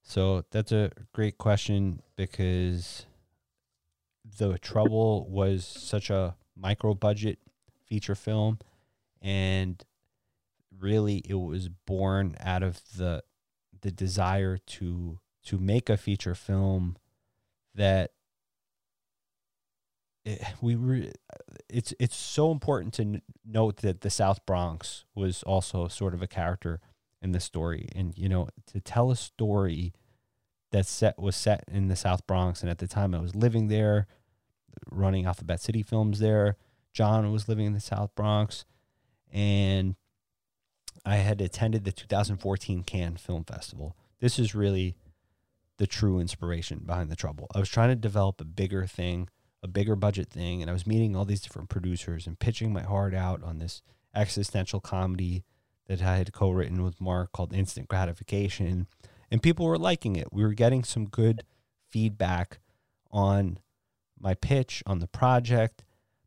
So 0.03 0.45
that's 0.51 0.73
a 0.73 0.91
great 1.13 1.39
question 1.39 2.03
because 2.17 3.07
the 4.39 4.59
Trouble 4.59 5.29
was 5.29 5.65
such 5.65 6.11
a 6.11 6.37
micro 6.57 6.95
budget 6.95 7.39
feature 7.87 8.15
film 8.15 8.59
and 9.21 9.85
really 10.77 11.23
it 11.29 11.35
was 11.35 11.69
born 11.69 12.37
out 12.41 12.63
of 12.63 12.81
the 12.97 13.23
the 13.81 13.91
desire 13.91 14.57
to 14.57 15.19
to 15.45 15.59
make 15.59 15.89
a 15.89 15.97
feature 15.97 16.35
film 16.35 16.97
that 17.75 18.13
we 20.61 20.75
re, 20.75 21.13
it's 21.69 21.93
it's 21.99 22.17
so 22.17 22.51
important 22.53 22.95
to 22.95 23.03
n- 23.03 23.23
note 23.45 23.79
that 23.79 24.03
the 24.03 24.11
South 24.11 24.45
Bronx 24.47 25.05
was 25.15 25.43
also 25.43 25.89
sort 25.89 26.15
of 26.15 26.23
a 26.23 26.27
character 26.27 26.81
in 27.21 27.33
the 27.33 27.41
story 27.41 27.89
and 27.95 28.17
you 28.17 28.29
know 28.29 28.49
to 28.67 28.81
tell 28.81 29.11
a 29.11 29.17
story 29.17 29.93
that 30.71 30.87
set 30.87 31.19
was 31.19 31.37
set 31.37 31.65
in 31.69 31.89
the 31.89 31.97
South 31.97 32.27
Bronx 32.27 32.61
and 32.63 32.71
at 32.71 32.79
the 32.79 32.89
time 32.89 33.15
I 33.15 33.21
was 33.21 33.35
living 33.35 33.69
there 33.69 34.07
running 34.91 35.27
Alphabet 35.27 35.61
City 35.61 35.83
Films 35.83 36.19
there 36.19 36.57
John 36.93 37.31
was 37.33 37.49
living 37.49 37.67
in 37.67 37.73
the 37.73 37.81
South 37.81 38.15
Bronx 38.15 38.65
and 39.33 39.97
I 41.05 41.17
had 41.17 41.41
attended 41.41 41.85
the 41.85 41.93
2014 41.93 42.83
Cannes 42.85 43.17
Film 43.17 43.45
Festival. 43.45 43.97
This 44.21 44.39
is 44.39 44.55
really 44.55 44.97
the 45.79 45.87
true 45.87 46.21
inspiration 46.21 46.83
behind 46.85 47.11
the 47.11 47.17
trouble. 47.17 47.49
I 47.55 47.59
was 47.59 47.69
trying 47.69 47.89
to 47.89 47.97
develop 47.97 48.41
a 48.41 48.45
bigger 48.45 48.87
thing, 48.87 49.29
a 49.63 49.69
bigger 49.69 49.97
budget 49.97 50.29
thing, 50.29 50.61
and 50.61 50.71
I 50.71 50.73
was 50.73 50.87
meeting 50.87 51.15
all 51.15 51.25
these 51.25 51.41
different 51.41 51.69
producers 51.69 52.27
and 52.27 52.39
pitching 52.39 52.73
my 52.73 52.83
heart 52.83 53.15
out 53.15 53.43
on 53.43 53.59
this 53.59 53.83
existential 54.15 54.81
comedy 54.81 55.45
that 55.87 56.03
I 56.03 56.17
had 56.17 56.33
co-written 56.33 56.83
with 56.83 57.01
Mark 57.01 57.33
called 57.33 57.53
Instant 57.53 57.89
Gratification, 57.89 58.87
and 59.31 59.43
people 59.43 59.67
were 59.67 59.79
liking 59.79 60.17
it. 60.17 60.33
We 60.33 60.43
were 60.43 60.55
getting 60.55 60.85
some 60.85 61.07
good 61.07 61.45
feedback 61.89 62.59
on 63.11 63.59
my 64.19 64.35
pitch 64.35 64.83
on 64.87 64.99
the 65.01 65.07
project, 65.07 65.83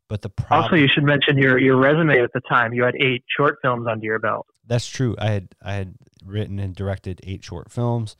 but 0.08 0.22
the 0.22 0.28
problem 0.28 0.64
Also, 0.64 0.76
you 0.76 0.88
should 0.88 1.04
mention 1.04 1.36
your, 1.36 1.58
your 1.58 1.76
resume 1.76 2.20
at 2.20 2.32
the 2.32 2.40
time. 2.42 2.72
You 2.72 2.84
had 2.84 2.94
eight 2.96 3.24
short 3.36 3.58
films 3.62 3.86
under 3.90 4.04
your 4.04 4.18
belt. 4.18 4.46
That's 4.66 4.86
true. 4.86 5.16
I 5.18 5.30
had 5.30 5.48
I 5.62 5.74
had 5.74 5.94
written 6.24 6.58
and 6.58 6.74
directed 6.74 7.20
eight 7.24 7.44
short 7.44 7.70
films, 7.70 8.16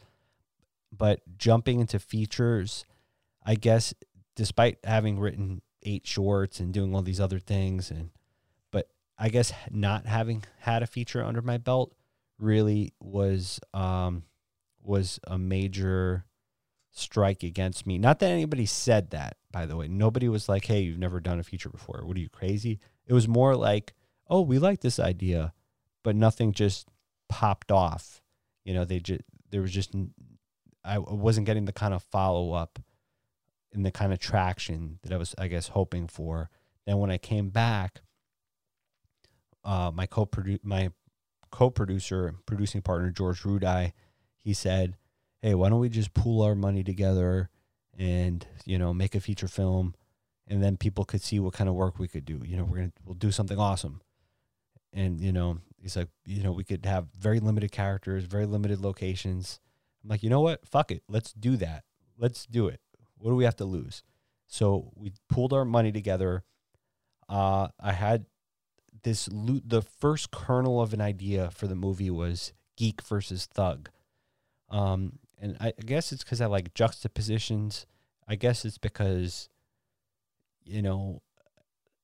but 0.96 1.20
jumping 1.38 1.80
into 1.80 1.98
features, 1.98 2.84
I 3.44 3.54
guess, 3.56 3.94
despite 4.36 4.78
having 4.84 5.18
written 5.18 5.62
eight 5.82 6.06
shorts 6.06 6.60
and 6.60 6.72
doing 6.72 6.94
all 6.94 7.02
these 7.02 7.20
other 7.20 7.38
things, 7.38 7.90
and 7.90 8.10
but 8.70 8.88
I 9.18 9.28
guess 9.28 9.52
not 9.70 10.06
having 10.06 10.44
had 10.60 10.82
a 10.82 10.86
feature 10.86 11.24
under 11.24 11.42
my 11.42 11.58
belt 11.58 11.94
really 12.38 12.92
was 13.00 13.58
um, 13.74 14.22
was 14.82 15.18
a 15.26 15.38
major 15.38 16.24
strike 16.92 17.42
against 17.42 17.86
me. 17.86 17.98
Not 17.98 18.20
that 18.20 18.30
anybody 18.30 18.66
said 18.66 19.10
that, 19.10 19.36
by 19.50 19.66
the 19.66 19.76
way. 19.76 19.88
Nobody 19.88 20.28
was 20.28 20.48
like, 20.48 20.66
"Hey, 20.66 20.82
you've 20.82 20.98
never 20.98 21.18
done 21.18 21.40
a 21.40 21.44
feature 21.44 21.70
before. 21.70 22.02
What 22.04 22.16
are 22.16 22.20
you 22.20 22.30
crazy?" 22.30 22.78
It 23.06 23.14
was 23.14 23.26
more 23.26 23.56
like, 23.56 23.94
"Oh, 24.28 24.42
we 24.42 24.58
like 24.58 24.80
this 24.80 25.00
idea." 25.00 25.52
but 26.06 26.14
nothing 26.14 26.52
just 26.52 26.86
popped 27.28 27.72
off. 27.72 28.22
You 28.64 28.74
know, 28.74 28.84
they 28.84 29.00
just 29.00 29.22
there 29.50 29.60
was 29.60 29.72
just 29.72 29.92
I 30.84 30.98
wasn't 30.98 31.46
getting 31.46 31.64
the 31.64 31.72
kind 31.72 31.92
of 31.92 32.00
follow 32.00 32.52
up 32.52 32.78
and 33.76 33.84
the 33.84 33.90
kind 33.90 34.12
of 34.12 34.18
traction 34.18 34.98
that 35.02 35.12
I 35.12 35.16
was, 35.16 35.34
I 35.38 35.48
guess, 35.48 35.68
hoping 35.68 36.08
for. 36.08 36.50
Then 36.86 36.98
when 36.98 37.10
I 37.10 37.18
came 37.18 37.50
back, 37.50 38.00
uh, 39.64 39.90
my 39.94 40.06
co 40.06 40.28
my 40.62 40.90
co-producer, 41.50 42.34
producing 42.46 42.82
partner 42.82 43.10
George 43.10 43.42
Rudai, 43.42 43.92
he 44.36 44.52
said, 44.52 44.96
"Hey, 45.42 45.54
why 45.54 45.68
don't 45.68 45.80
we 45.80 45.88
just 45.88 46.14
pool 46.14 46.42
our 46.42 46.54
money 46.54 46.82
together 46.84 47.50
and 47.98 48.46
you 48.64 48.78
know 48.78 48.92
make 48.94 49.14
a 49.14 49.20
feature 49.20 49.48
film, 49.48 49.94
and 50.46 50.62
then 50.62 50.76
people 50.76 51.04
could 51.04 51.22
see 51.22 51.38
what 51.40 51.54
kind 51.54 51.68
of 51.68 51.74
work 51.74 51.98
we 51.98 52.08
could 52.08 52.24
do. 52.24 52.40
You 52.44 52.56
know, 52.56 52.64
we're 52.64 52.76
gonna 52.78 52.92
we'll 53.04 53.14
do 53.14 53.30
something 53.32 53.58
awesome." 53.58 54.00
And 54.92 55.20
you 55.20 55.32
know, 55.32 55.60
He's 55.86 55.96
like, 55.96 56.08
you 56.24 56.42
know, 56.42 56.50
we 56.50 56.64
could 56.64 56.84
have 56.84 57.06
very 57.16 57.38
limited 57.38 57.70
characters, 57.70 58.24
very 58.24 58.44
limited 58.44 58.80
locations. 58.80 59.60
I'm 60.02 60.10
like, 60.10 60.24
you 60.24 60.28
know 60.28 60.40
what? 60.40 60.66
Fuck 60.66 60.90
it. 60.90 61.04
Let's 61.08 61.32
do 61.32 61.56
that. 61.58 61.84
Let's 62.18 62.44
do 62.44 62.66
it. 62.66 62.80
What 63.26 63.32
do 63.32 63.36
we 63.36 63.44
have 63.44 63.56
to 63.56 63.64
lose? 63.64 64.04
So 64.46 64.92
we 64.94 65.10
pulled 65.28 65.52
our 65.52 65.64
money 65.64 65.90
together. 65.90 66.44
Uh, 67.28 67.66
I 67.80 67.90
had 67.90 68.26
this 69.02 69.28
loot. 69.32 69.68
The 69.68 69.82
first 69.82 70.30
kernel 70.30 70.80
of 70.80 70.94
an 70.94 71.00
idea 71.00 71.50
for 71.50 71.66
the 71.66 71.74
movie 71.74 72.08
was 72.08 72.52
geek 72.76 73.02
versus 73.02 73.46
thug. 73.46 73.90
Um, 74.70 75.18
and 75.40 75.56
I, 75.60 75.72
I 75.76 75.84
guess 75.84 76.12
it's 76.12 76.22
because 76.22 76.40
I 76.40 76.46
like 76.46 76.72
juxtapositions. 76.72 77.86
I 78.28 78.36
guess 78.36 78.64
it's 78.64 78.78
because, 78.78 79.48
you 80.64 80.80
know, 80.80 81.20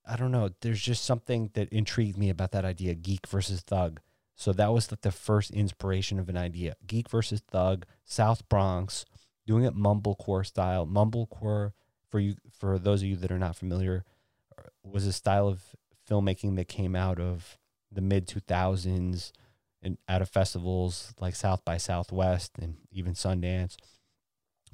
I 0.05 0.17
don't 0.17 0.33
know. 0.33 0.51
There's 0.61 0.83
just 0.83 1.05
something 1.05 1.51
that 1.55 1.69
intrigued 1.69 2.19
me 2.19 2.31
about 2.31 2.51
that 2.51 2.65
idea, 2.65 2.97
geek 2.97 3.29
versus 3.29 3.61
thug. 3.61 4.01
So 4.35 4.53
that 4.55 4.73
was 4.73 4.91
like 4.91 5.03
the 5.03 5.13
first 5.13 5.53
inspiration 5.53 6.19
of 6.19 6.29
an 6.29 6.37
idea. 6.37 6.75
Geek 6.85 7.09
versus 7.09 7.43
thug, 7.49 7.87
South 8.05 8.49
Bronx, 8.49 9.05
doing 9.47 9.65
it 9.65 9.75
mumblecore 9.75 10.47
style. 10.47 10.87
Mumblecore, 10.87 11.73
for 12.11 12.21
you, 12.21 12.37
for 12.59 12.79
those 12.79 13.03
of 13.03 13.09
you 13.09 13.17
that 13.17 13.33
are 13.33 13.39
not 13.39 13.57
familiar, 13.57 14.05
was 14.83 15.07
a 15.07 15.13
style 15.13 15.49
of 15.49 15.63
filmmaking 16.09 16.57
that 16.57 16.69
came 16.69 16.95
out 16.95 17.21
of 17.21 17.59
the 17.91 18.01
mid 18.01 18.27
2000s 18.27 19.33
and 19.83 19.99
out 20.09 20.23
of 20.23 20.29
festivals 20.29 21.15
like 21.21 21.35
South 21.35 21.65
by 21.65 21.77
Southwest 21.77 22.53
and 22.61 22.77
even 22.91 23.15
Sundance, 23.15 23.77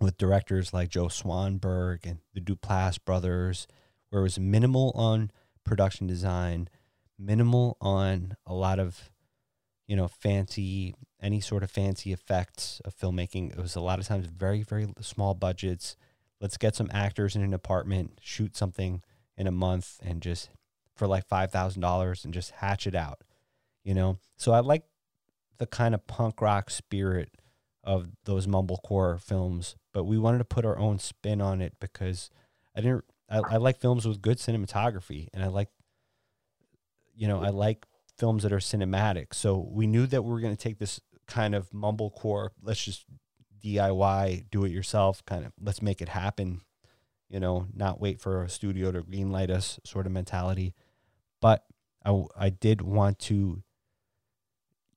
with 0.01 0.19
directors 0.19 0.73
like 0.73 0.91
Joe 0.91 1.07
Swanberg 1.07 2.05
and 2.05 2.19
the 2.35 2.41
Duplass 2.41 2.99
brothers 3.03 3.67
where 4.11 4.21
it 4.21 4.25
was 4.25 4.39
minimal 4.39 4.93
on 4.95 5.31
production 5.65 6.07
design, 6.07 6.69
minimal 7.19 7.77
on 7.81 8.37
a 8.47 8.55
lot 8.55 8.79
of, 8.79 9.11
you 9.89 9.97
know, 9.97 10.07
fancy, 10.07 10.95
any 11.21 11.41
sort 11.41 11.65
of 11.65 11.71
fancy 11.71 12.13
effects 12.13 12.81
of 12.85 12.95
filmmaking. 12.95 13.51
It 13.51 13.59
was 13.59 13.75
a 13.75 13.81
lot 13.81 13.99
of 13.99 14.07
times 14.07 14.27
very, 14.27 14.63
very 14.63 14.87
small 15.01 15.35
budgets. 15.35 15.97
Let's 16.41 16.57
get 16.57 16.77
some 16.77 16.91
actors 16.93 17.35
in 17.35 17.43
an 17.43 17.55
apartment, 17.55 18.21
shoot 18.23 18.57
something 18.57 19.03
in 19.37 19.49
a 19.49 19.53
month, 19.53 19.99
and 20.03 20.21
just 20.23 20.51
for 20.95 21.09
like 21.09 21.27
$5,000 21.29 22.25
and 22.25 22.35
just 22.35 22.53
hatch 22.53 22.87
it 22.87 22.95
out, 22.95 23.23
you 23.83 23.95
know? 23.95 24.19
So 24.37 24.53
I 24.53 24.61
like 24.61 24.85
the 25.59 25.67
kind 25.67 25.95
of 25.95 26.07
punk 26.07 26.41
rock 26.41 26.71
spirit 26.71 27.33
of 27.83 28.11
those 28.25 28.47
mumblecore 28.47 29.21
films, 29.21 29.75
but 29.93 30.05
we 30.05 30.19
wanted 30.19 30.39
to 30.39 30.45
put 30.45 30.67
our 30.67 30.79
own 30.79 30.99
spin 30.99 31.41
on 31.41 31.61
it 31.61 31.75
because 31.81 32.31
I 32.77 32.83
didn't 32.83 33.05
I, 33.31 33.39
I 33.39 33.57
like 33.57 33.81
films 33.81 34.07
with 34.07 34.23
good 34.23 34.39
cinematography, 34.39 35.29
and 35.35 35.43
I 35.43 35.49
like, 35.49 35.69
you 37.15 37.29
know, 37.29 37.43
I 37.43 37.51
like 37.51 37.87
films 38.19 38.43
that 38.43 38.53
are 38.53 38.59
cinematic. 38.59 39.33
So 39.33 39.69
we 39.71 39.87
knew 39.87 40.07
that 40.07 40.23
we 40.23 40.31
were 40.31 40.41
going 40.41 40.57
to 40.57 40.63
take 40.63 40.79
this 40.79 41.01
kind 41.27 41.55
of 41.55 41.71
mumblecore, 41.71 42.51
let's 42.63 42.85
just 42.85 43.05
DIY, 43.65 44.47
do 44.51 44.65
it 44.65 44.73
yourself, 44.73 45.25
kind 45.25 45.45
of 45.45 45.53
let's 45.61 45.83
make 45.83 46.01
it 46.01 46.09
happen. 46.09 46.61
You 47.29 47.41
know, 47.41 47.67
not 47.75 48.01
wait 48.01 48.21
for 48.21 48.43
a 48.43 48.49
studio 48.49 48.91
to 48.91 49.03
greenlight 49.03 49.51
us, 49.51 49.79
sort 49.85 50.07
of 50.07 50.13
mentality. 50.13 50.75
But 51.41 51.65
I, 52.05 52.25
I 52.37 52.49
did 52.49 52.81
want 52.81 53.19
to, 53.21 53.63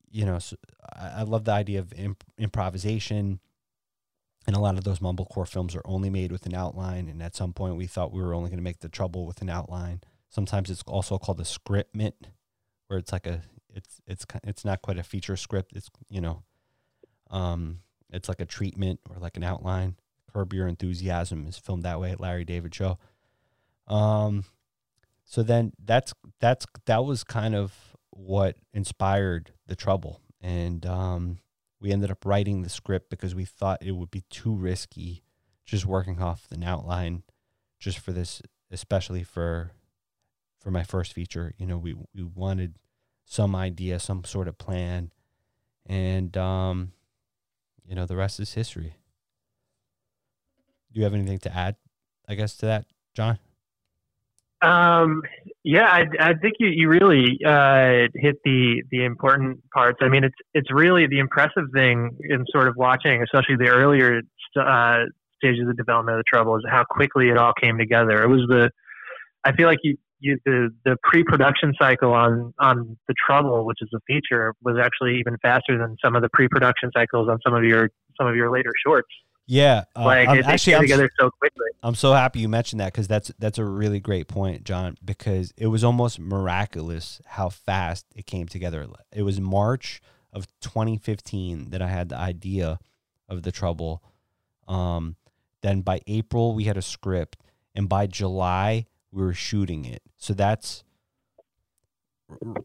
you 0.10 0.26
know, 0.26 0.40
so 0.40 0.56
I, 0.94 1.10
I 1.20 1.22
love 1.24 1.44
the 1.44 1.52
idea 1.52 1.80
of 1.80 1.92
imp- 1.94 2.24
improvisation 2.38 3.42
and 4.48 4.56
a 4.56 4.60
lot 4.60 4.78
of 4.78 4.84
those 4.84 5.00
mumblecore 5.00 5.48
films 5.48 5.76
are 5.76 5.84
only 5.86 6.10
made 6.10 6.32
with 6.32 6.46
an 6.46 6.56
outline. 6.56 7.08
And 7.08 7.22
at 7.22 7.36
some 7.36 7.54
point, 7.54 7.76
we 7.76 7.86
thought 7.86 8.12
we 8.12 8.22
were 8.22 8.34
only 8.34 8.50
going 8.50 8.58
to 8.58 8.64
make 8.64 8.80
the 8.80 8.90
trouble 8.90 9.26
with 9.26 9.42
an 9.42 9.50
outline. 9.50 10.02
Sometimes 10.30 10.70
it's 10.70 10.84
also 10.84 11.18
called 11.18 11.40
a 11.40 11.44
scriptment, 11.44 12.14
where 12.92 13.00
it's 13.00 13.14
like 13.14 13.26
a 13.26 13.42
it's 13.74 14.02
it's 14.06 14.26
it's 14.44 14.66
not 14.66 14.82
quite 14.82 14.98
a 14.98 15.04
feature 15.04 15.38
script. 15.38 15.72
It's 15.74 15.90
you 16.10 16.20
know, 16.20 16.44
um, 17.30 17.80
it's 18.12 18.28
like 18.28 18.42
a 18.42 18.46
treatment 18.46 19.00
or 19.10 19.16
like 19.18 19.38
an 19.38 19.46
outline. 19.46 19.96
Curb 20.34 20.54
Your 20.54 20.68
Enthusiasm 20.68 21.48
is 21.48 21.58
filmed 21.58 21.84
that 21.84 22.02
way 22.02 22.12
at 22.12 22.20
Larry 22.20 22.44
David 22.44 22.76
Show. 22.76 23.00
Um, 23.88 24.44
so 25.24 25.42
then 25.42 25.72
that's 25.82 26.14
that's 26.42 26.66
that 26.86 27.06
was 27.06 27.24
kind 27.24 27.56
of 27.56 27.74
what 28.10 28.58
inspired 28.74 29.54
the 29.68 29.76
trouble, 29.78 30.20
and 30.42 30.86
um, 30.86 31.38
we 31.80 31.94
ended 31.94 32.12
up 32.12 32.26
writing 32.26 32.62
the 32.62 32.70
script 32.70 33.10
because 33.10 33.34
we 33.34 33.46
thought 33.46 33.82
it 33.82 33.94
would 33.94 34.12
be 34.12 34.24
too 34.30 34.54
risky 34.54 35.24
just 35.64 35.86
working 35.86 36.22
off 36.22 36.48
an 36.52 36.62
outline 36.62 37.24
just 37.80 38.00
for 38.00 38.12
this 38.12 38.42
especially 38.70 39.24
for 39.24 39.72
for 40.62 40.72
my 40.72 40.84
first 40.84 41.14
feature 41.14 41.54
you 41.58 41.66
know 41.66 41.78
we 41.78 41.96
we 42.14 42.24
wanted 42.24 42.76
some 43.26 43.56
idea 43.56 44.00
some 44.00 44.24
sort 44.24 44.48
of 44.48 44.58
plan 44.58 45.12
and 45.86 46.38
um 46.38 46.92
you 47.86 47.96
know 47.96 48.06
the 48.06 48.16
rest 48.16 48.40
is 48.40 48.54
history 48.54 48.96
do 50.94 51.00
you 51.00 51.04
have 51.04 51.14
anything 51.14 51.40
to 51.40 51.56
add 51.56 51.76
i 52.30 52.36
guess 52.36 52.56
to 52.56 52.66
that 52.66 52.86
john 53.14 53.40
um 54.62 55.24
Yeah, 55.64 55.86
I, 55.86 56.06
I 56.20 56.34
think 56.34 56.56
you, 56.60 56.70
you 56.70 56.90
really 56.90 57.38
uh, 57.46 58.08
hit 58.16 58.38
the 58.44 58.82
the 58.90 59.06
important 59.06 59.60
parts. 59.72 60.00
I 60.02 60.10
mean, 60.10 60.24
it's 60.24 60.36
it's 60.56 60.72
really 60.72 61.06
the 61.06 61.20
impressive 61.20 61.66
thing 61.74 62.18
in 62.22 62.46
sort 62.52 62.68
of 62.68 62.76
watching, 62.78 63.22
especially 63.22 63.58
the 63.58 63.68
earlier 63.68 64.22
uh, 64.60 65.04
stages 65.38 65.62
of 65.62 65.68
the 65.68 65.76
development 65.76 66.18
of 66.18 66.20
the 66.20 66.24
Trouble, 66.28 66.56
is 66.58 66.64
how 66.68 66.84
quickly 66.84 67.30
it 67.30 67.38
all 67.38 67.54
came 67.54 67.78
together. 67.78 68.24
It 68.24 68.28
was 68.28 68.42
the 68.50 68.72
I 69.44 69.52
feel 69.52 69.68
like 69.68 69.78
you, 69.84 69.98
you 70.22 70.38
the 70.46 70.70
the 70.86 70.96
pre-production 71.04 71.74
cycle 71.80 72.14
on 72.14 72.54
on 72.60 72.98
the 73.08 73.14
Trouble, 73.26 73.66
which 73.66 73.80
is 73.82 73.90
a 73.94 74.00
feature, 74.08 74.54
was 74.64 74.78
actually 74.82 75.18
even 75.20 75.38
faster 75.42 75.78
than 75.78 75.98
some 76.04 76.16
of 76.16 76.22
the 76.22 76.30
pre-production 76.30 76.92
cycles 76.94 77.28
on 77.28 77.40
some 77.46 77.54
of 77.54 77.64
your 77.64 77.90
some 78.18 78.28
of 78.28 78.36
your 78.36 78.52
later 78.52 78.72
shorts. 78.86 79.10
Yeah, 79.48 79.84
uh, 79.98 80.06
like 80.06 80.30
I'm, 80.30 80.38
it, 80.38 80.46
actually, 80.46 80.76
I'm, 80.76 80.82
together 80.82 81.10
so 81.20 81.30
quickly. 81.32 81.68
I'm 81.84 81.96
so 81.96 82.14
happy 82.14 82.40
you 82.40 82.48
mentioned 82.48 82.80
that 82.80 82.94
because 82.94 83.08
that's 83.08 83.32
that's 83.40 83.58
a 83.58 83.66
really 83.66 84.00
great 84.00 84.28
point, 84.28 84.64
John. 84.64 84.98
Because 85.04 85.54
it 85.58 85.68
was 85.68 85.84
almost 85.84 86.20
miraculous 86.20 87.20
how 87.26 87.50
fast 87.50 88.06
it 88.16 88.26
came 88.26 88.48
together. 88.48 88.88
It 89.12 89.24
was 89.24 89.42
March 89.42 90.02
of 90.32 90.48
2015 90.62 91.72
that 91.72 91.82
I 91.82 91.88
had 91.88 92.10
the 92.10 92.18
idea 92.18 92.80
of 93.28 93.44
the 93.44 93.52
trouble. 93.52 94.04
Um, 94.68 95.18
then 95.62 95.82
by 95.82 96.02
April 96.08 96.54
we 96.54 96.66
had 96.66 96.78
a 96.78 96.82
script, 96.82 97.38
and 97.76 97.90
by 97.90 98.08
July 98.08 98.86
we 99.12 99.24
were 99.24 99.34
shooting 99.34 99.86
it. 99.86 100.02
So 100.18 100.34
that's 100.34 100.84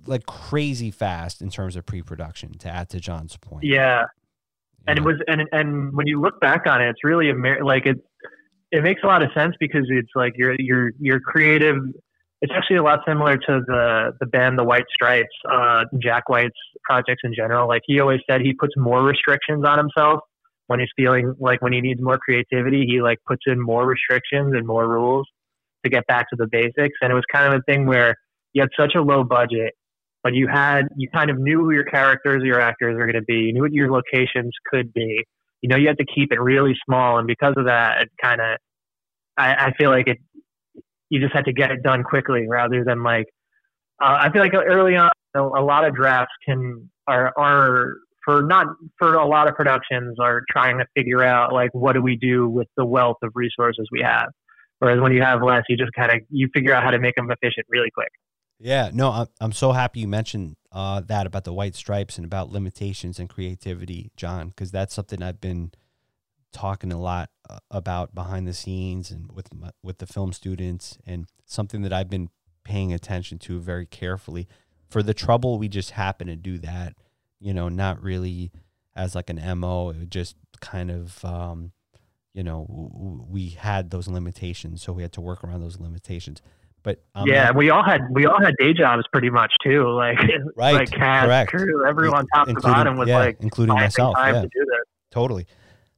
like 0.07 0.27
crazy 0.27 0.91
fast 0.91 1.43
in 1.43 1.51
terms 1.51 1.77
of 1.77 1.85
pre-production. 1.87 2.53
To 2.59 2.69
add 2.69 2.89
to 2.91 3.01
John's 3.01 3.37
point, 3.37 3.65
yeah, 3.65 4.05
and 4.87 4.99
it 4.99 5.05
was 5.05 5.17
and 5.27 5.43
and 5.53 5.93
when 5.95 6.07
you 6.07 6.21
look 6.21 6.41
back 6.41 6.67
on 6.67 6.81
it, 6.81 6.89
it's 6.89 7.05
really 7.05 7.33
like 7.63 7.87
it 7.87 7.97
it 8.71 8.83
makes 8.83 9.03
a 9.03 9.07
lot 9.07 9.23
of 9.23 9.31
sense 9.35 9.55
because 9.59 9.87
it's 9.89 10.11
like 10.15 10.35
your 10.37 10.55
your 10.59 10.93
your 11.01 11.21
creative. 11.21 11.77
It's 12.43 12.53
actually 12.55 12.77
a 12.77 12.83
lot 12.83 13.01
similar 13.07 13.39
to 13.39 13.61
the 13.67 14.13
the 14.21 14.27
band 14.27 14.59
the 14.59 14.65
White 14.65 14.85
Stripes, 14.93 15.35
uh, 15.51 15.85
Jack 15.99 16.29
White's 16.29 16.55
projects 16.85 17.23
in 17.25 17.35
general. 17.35 17.67
Like 17.67 17.83
he 17.87 17.99
always 17.99 18.21
said, 18.29 18.43
he 18.43 18.53
puts 18.53 18.75
more 18.77 19.03
restrictions 19.03 19.65
on 19.67 19.79
himself 19.79 20.21
when 20.67 20.79
he's 20.79 20.91
feeling 20.97 21.35
like 21.41 21.63
when 21.63 21.73
he 21.73 21.81
needs 21.81 22.01
more 22.01 22.19
creativity. 22.19 22.85
He 22.87 23.01
like 23.01 23.19
puts 23.27 23.43
in 23.47 23.61
more 23.61 23.87
restrictions 23.87 24.55
and 24.55 24.67
more 24.67 24.87
rules 24.87 25.27
to 25.87 25.95
get 25.97 26.07
back 26.07 26.29
to 26.31 26.37
the 26.37 26.47
basics. 26.51 26.99
And 27.01 27.11
it 27.11 27.15
was 27.15 27.25
kind 27.33 27.53
of 27.53 27.61
a 27.61 27.63
thing 27.71 27.87
where 27.87 28.15
you 28.53 28.63
had 28.63 28.71
such 28.79 28.95
a 28.95 29.03
low 29.03 29.25
budget 29.25 29.75
but 30.27 30.35
you 30.35 30.49
had 30.49 30.89
you 30.97 31.09
kind 31.15 31.31
of 31.31 31.39
knew 31.39 31.61
who 31.61 31.71
your 31.71 31.85
characters 31.85 32.43
or 32.43 32.47
your 32.47 32.61
actors 32.61 32.97
were 32.97 33.07
going 33.07 33.15
to 33.15 33.23
be. 33.23 33.35
You 33.35 33.53
knew 33.53 33.63
what 33.63 33.73
your 33.73 33.93
locations 33.93 34.51
could 34.69 34.93
be. 34.93 35.23
You 35.63 35.69
know, 35.69 35.77
you 35.77 35.87
had 35.87 35.99
to 35.99 36.05
keep 36.05 36.33
it 36.33 36.41
really 36.41 36.75
small, 36.85 37.19
and 37.19 37.29
because 37.29 37.55
of 37.57 37.67
that, 37.67 38.03
it 38.03 38.09
kind 38.21 38.41
of 38.41 38.59
I, 39.39 39.67
I 39.67 39.73
feel 39.79 39.91
like 39.91 40.09
it. 40.09 40.19
You 41.11 41.21
just 41.21 41.33
had 41.33 41.45
to 41.45 41.53
get 41.53 41.71
it 41.71 41.85
done 41.85 42.03
quickly 42.03 42.49
rather 42.49 42.83
than 42.83 43.05
like. 43.05 43.27
Uh, 44.03 44.19
I 44.19 44.33
feel 44.33 44.43
like 44.43 44.53
early 44.53 44.97
on, 44.97 45.11
a, 45.37 45.43
a 45.43 45.63
lot 45.63 45.85
of 45.85 45.95
drafts 45.95 46.35
can 46.45 46.91
are 47.07 47.33
are 47.39 47.95
for 48.25 48.43
not 48.43 48.67
for 48.99 49.15
a 49.15 49.29
lot 49.29 49.47
of 49.47 49.55
productions 49.55 50.19
are 50.19 50.43
trying 50.51 50.79
to 50.79 50.87
figure 50.97 51.23
out 51.23 51.53
like 51.53 51.71
what 51.73 51.93
do 51.93 52.03
we 52.03 52.17
do 52.17 52.49
with 52.49 52.67
the 52.77 52.85
wealth 52.85 53.19
of 53.23 53.31
resources 53.37 53.87
we 53.93 54.01
have. 54.03 54.27
Whereas 54.79 55.01
when 55.01 55.13
you 55.13 55.23
have 55.23 55.43
less, 55.43 55.65
you 55.69 55.77
just 55.77 55.93
kind 55.93 56.13
of 56.13 56.19
you 56.31 56.49
figure 56.53 56.75
out 56.75 56.83
how 56.83 56.91
to 56.91 56.99
make 56.99 57.15
them 57.15 57.31
efficient 57.31 57.67
really 57.69 57.91
quick. 57.91 58.11
Yeah, 58.59 58.91
no, 58.93 59.11
I'm, 59.11 59.27
I'm 59.41 59.53
so 59.53 59.73
happy 59.73 60.01
you 60.01 60.09
mentioned 60.09 60.57
uh, 60.73 61.01
that 61.07 61.27
about 61.27 61.45
the 61.45 61.53
white 61.53 61.75
stripes 61.75 62.17
and 62.17 62.25
about 62.25 62.51
limitations 62.51 63.19
and 63.19 63.29
creativity, 63.29 64.11
John, 64.17 64.49
because 64.49 64.71
that's 64.71 64.95
something 64.95 65.23
I've 65.23 65.41
been 65.41 65.73
talking 66.53 66.93
a 66.93 66.99
lot 66.99 67.29
uh, 67.51 67.59
about 67.71 68.15
behind 68.15 68.47
the 68.47 68.55
scenes 68.55 69.11
and 69.11 69.31
with 69.31 69.53
my, 69.53 69.71
with 69.83 69.99
the 69.99 70.07
film 70.07 70.33
students, 70.33 70.97
and 71.07 71.27
something 71.45 71.83
that 71.83 71.93
I've 71.93 72.09
been 72.09 72.31
paying 72.65 72.93
attention 72.93 73.39
to 73.41 73.61
very 73.61 73.87
carefully. 73.87 74.49
For 74.89 75.03
the 75.03 75.15
trouble, 75.15 75.59
we 75.59 75.69
just 75.69 75.91
happen 75.91 76.27
to 76.29 76.37
do 76.37 76.59
that, 76.59 76.95
you 77.39 77.53
know, 77.53 77.69
not 77.69 78.03
really 78.03 78.53
as 78.95 79.15
like 79.15 79.29
an 79.29 79.59
mo. 79.59 79.91
It 79.91 80.09
just 80.09 80.37
kind 80.61 80.91
of, 80.91 81.23
um, 81.25 81.73
you 82.37 82.45
know, 82.45 82.67
we 83.31 83.49
had 83.49 83.91
those 83.91 84.09
limitations, 84.09 84.83
so 84.83 84.93
we 84.93 85.01
had 85.01 85.13
to 85.13 85.23
work 85.23 85.43
around 85.43 85.63
those 85.63 85.81
limitations. 85.81 86.43
But 86.83 87.03
um, 87.15 87.27
yeah, 87.27 87.51
we 87.51 87.71
all 87.71 87.83
had 87.83 88.03
we 88.11 88.27
all 88.27 88.39
had 88.39 88.55
day 88.59 88.75
jobs 88.75 89.05
pretty 89.11 89.31
much 89.31 89.55
too. 89.65 89.87
Like 89.97 90.19
right, 90.55 90.75
like 90.75 90.93
correct. 90.93 91.51
crew, 91.51 91.89
everyone 91.89 92.27
top 92.35 92.49
including, 92.49 92.71
to 92.71 92.77
bottom 92.77 92.97
was 92.99 93.09
yeah, 93.09 93.19
like 93.19 93.39
including 93.41 93.75
myself. 93.75 94.15
Yeah. 94.19 94.43
To 94.43 94.49
totally, 95.11 95.47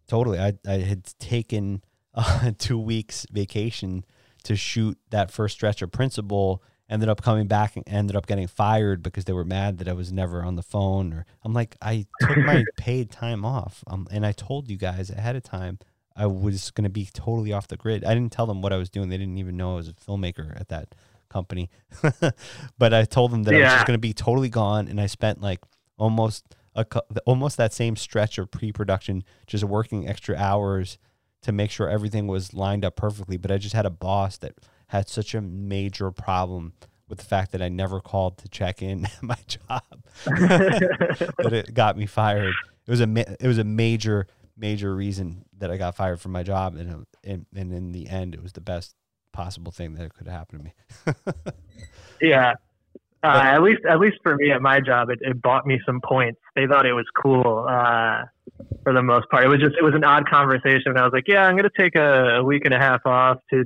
totally. 0.07 0.39
I 0.39 0.55
I 0.67 0.75
had 0.75 1.13
taken 1.19 1.83
uh, 2.15 2.53
two 2.59 2.79
weeks 2.79 3.27
vacation 3.33 4.05
to 4.45 4.55
shoot 4.55 4.97
that 5.11 5.33
first 5.33 5.57
stretch 5.57 5.83
of 5.83 5.91
principal. 5.91 6.63
Ended 6.89 7.09
up 7.09 7.21
coming 7.21 7.49
back 7.49 7.77
and 7.77 7.85
ended 7.87 8.17
up 8.17 8.27
getting 8.27 8.47
fired 8.47 9.03
because 9.03 9.25
they 9.25 9.35
were 9.35 9.45
mad 9.45 9.77
that 9.79 9.89
I 9.89 9.93
was 9.93 10.11
never 10.11 10.43
on 10.43 10.55
the 10.55 10.63
phone. 10.63 11.13
Or 11.13 11.27
I'm 11.43 11.53
like, 11.53 11.77
I 11.83 12.07
took 12.21 12.39
my 12.39 12.65
paid 12.79 13.11
time 13.11 13.45
off, 13.45 13.83
um, 13.89 14.07
and 14.11 14.25
I 14.25 14.33
told 14.33 14.71
you 14.71 14.79
guys 14.79 15.11
ahead 15.11 15.37
of 15.37 15.43
time 15.43 15.81
I 16.19 16.27
was 16.27 16.73
going 16.73 16.85
to 16.85 16.91
be 16.91 17.09
totally 17.13 17.53
off 17.53 17.69
the 17.69 17.77
grid. 17.77 18.05
I 18.05 18.13
didn't 18.13 18.33
tell 18.33 18.47
them 18.47 18.61
what 18.61 18.73
I 18.73 18.77
was 18.77 18.91
doing. 18.91 19.09
They 19.09 19.17
didn't 19.17 19.39
even 19.39 19.57
know 19.57 19.75
I 19.75 19.77
was 19.77 19.89
a 19.89 19.93
filmmaker 19.93 20.59
at 20.61 20.69
that 20.69 20.95
company. 21.29 21.71
but 22.79 22.93
I 22.93 23.05
told 23.05 23.31
them 23.31 23.45
that 23.45 23.55
yeah. 23.55 23.61
I 23.61 23.63
was 23.63 23.73
just 23.75 23.87
going 23.87 23.95
to 23.97 24.01
be 24.01 24.13
totally 24.13 24.49
gone 24.49 24.89
and 24.89 25.01
I 25.01 25.07
spent 25.07 25.41
like 25.41 25.61
almost 25.97 26.45
a 26.75 26.85
almost 27.27 27.57
that 27.57 27.73
same 27.73 27.97
stretch 27.97 28.39
of 28.39 28.51
pre-production 28.51 29.25
just 29.47 29.65
working 29.65 30.09
extra 30.09 30.37
hours 30.37 30.99
to 31.43 31.53
make 31.53 31.71
sure 31.71 31.89
everything 31.89 32.27
was 32.27 32.53
lined 32.53 32.85
up 32.85 32.97
perfectly, 32.97 33.37
but 33.37 33.51
I 33.51 33.59
just 33.59 33.75
had 33.75 33.87
a 33.87 33.91
boss 33.91 34.39
that 34.39 34.55
had 34.89 35.09
such 35.09 35.35
a 35.35 35.41
major 35.41 36.11
problem 36.11 36.73
with 37.09 37.19
the 37.19 37.25
fact 37.25 37.53
that 37.53 37.63
I 37.63 37.69
never 37.69 38.01
called 38.01 38.39
to 38.39 38.49
check 38.49 38.83
in 38.83 39.07
at 39.07 39.13
my 39.23 39.39
job 39.47 39.83
that 40.25 41.51
it 41.53 41.75
got 41.75 41.97
me 41.97 42.07
fired. 42.07 42.55
It 42.87 42.91
was 42.91 43.01
a 43.01 43.43
it 43.43 43.47
was 43.47 43.59
a 43.59 43.65
major 43.65 44.27
major 44.59 44.95
reason 44.95 45.45
that 45.59 45.71
I 45.71 45.77
got 45.77 45.95
fired 45.95 46.21
from 46.21 46.33
my 46.33 46.43
job, 46.43 46.75
and 46.77 47.07
and, 47.25 47.47
and 47.55 47.73
in 47.73 47.93
the 47.93 48.09
end, 48.09 48.35
it 48.35 48.43
was 48.43 48.53
the 48.53 48.61
best 48.61 48.95
possible 49.33 49.73
thing 49.73 49.95
that 49.95 50.15
could 50.15 50.27
happen 50.27 50.59
to 50.59 50.65
me. 50.65 50.75
yeah, 52.21 52.55
uh, 53.23 53.41
at 53.45 53.63
least 53.63 53.81
at 53.89 53.99
least 53.99 54.17
for 54.23 54.37
me 54.37 54.53
at 54.53 54.63
my 54.63 54.81
job, 54.81 55.11
it, 55.11 55.19
it 55.23 55.43
bought 55.43 55.67
me 55.67 55.81
some 55.85 56.01
points. 56.01 56.41
They 56.55 56.67
thought 56.67 56.87
it 56.87 56.93
was 56.93 57.07
cool 57.21 57.67
uh, 57.69 58.23
for 58.85 58.93
the 58.93 59.03
most 59.03 59.29
part. 59.29 59.45
It 59.45 59.49
was 59.49 59.61
just 59.61 59.75
it 59.77 59.83
was 59.83 59.95
an 59.95 60.05
odd 60.05 60.29
conversation. 60.29 60.85
And 60.87 60.99
I 60.99 61.05
was 61.05 61.13
like, 61.13 61.25
yeah, 61.27 61.45
I'm 61.45 61.57
gonna 61.57 61.71
take 61.77 61.97
a, 61.97 62.37
a 62.37 62.45
week 62.45 62.65
and 62.65 62.73
a 62.73 62.79
half 62.79 63.01
off 63.07 63.39
to 63.51 63.65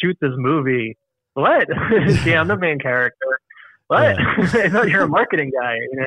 shoot 0.00 0.16
this 0.20 0.32
movie. 0.36 0.96
What? 1.34 1.68
yeah, 2.24 2.40
I'm 2.40 2.48
the 2.48 2.56
main 2.56 2.78
character. 2.78 3.40
What? 3.88 4.16
Yeah. 4.18 4.34
I 4.38 4.68
thought 4.68 4.88
you're 4.88 5.02
a 5.02 5.08
marketing 5.08 5.50
guy. 5.60 5.74
You 5.74 5.90
know? 5.94 6.06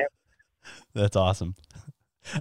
That's 0.94 1.16
awesome. 1.16 1.56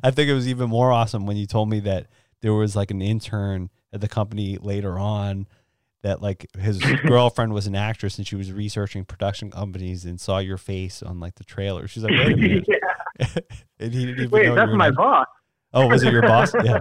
I 0.03 0.11
think 0.11 0.29
it 0.29 0.33
was 0.33 0.47
even 0.47 0.69
more 0.69 0.91
awesome 0.91 1.25
when 1.25 1.37
you 1.37 1.45
told 1.45 1.69
me 1.69 1.79
that 1.81 2.07
there 2.41 2.53
was 2.53 2.75
like 2.75 2.91
an 2.91 3.01
intern 3.01 3.69
at 3.91 4.01
the 4.01 4.07
company 4.07 4.57
later 4.57 4.97
on 4.97 5.47
that 6.03 6.21
like 6.21 6.45
his 6.57 6.79
girlfriend 7.05 7.53
was 7.53 7.67
an 7.67 7.75
actress 7.75 8.17
and 8.17 8.27
she 8.27 8.35
was 8.35 8.51
researching 8.51 9.05
production 9.05 9.49
companies 9.49 10.05
and 10.05 10.19
saw 10.19 10.37
your 10.37 10.57
face 10.57 11.01
on 11.01 11.19
like 11.19 11.35
the 11.35 11.43
trailer. 11.43 11.87
She's 11.87 12.03
like, 12.03 12.11
wait 12.11 12.33
a 12.33 12.35
minute. 12.37 12.65
yeah. 12.67 13.27
and 13.79 13.93
he 13.93 14.05
didn't 14.05 14.19
even 14.19 14.29
wait, 14.29 14.45
know 14.47 14.55
that's 14.55 14.73
my 14.73 14.91
boss. 14.91 15.27
Oh, 15.73 15.87
was 15.87 16.03
it 16.03 16.11
your 16.11 16.21
boss? 16.21 16.53
Yeah. 16.63 16.79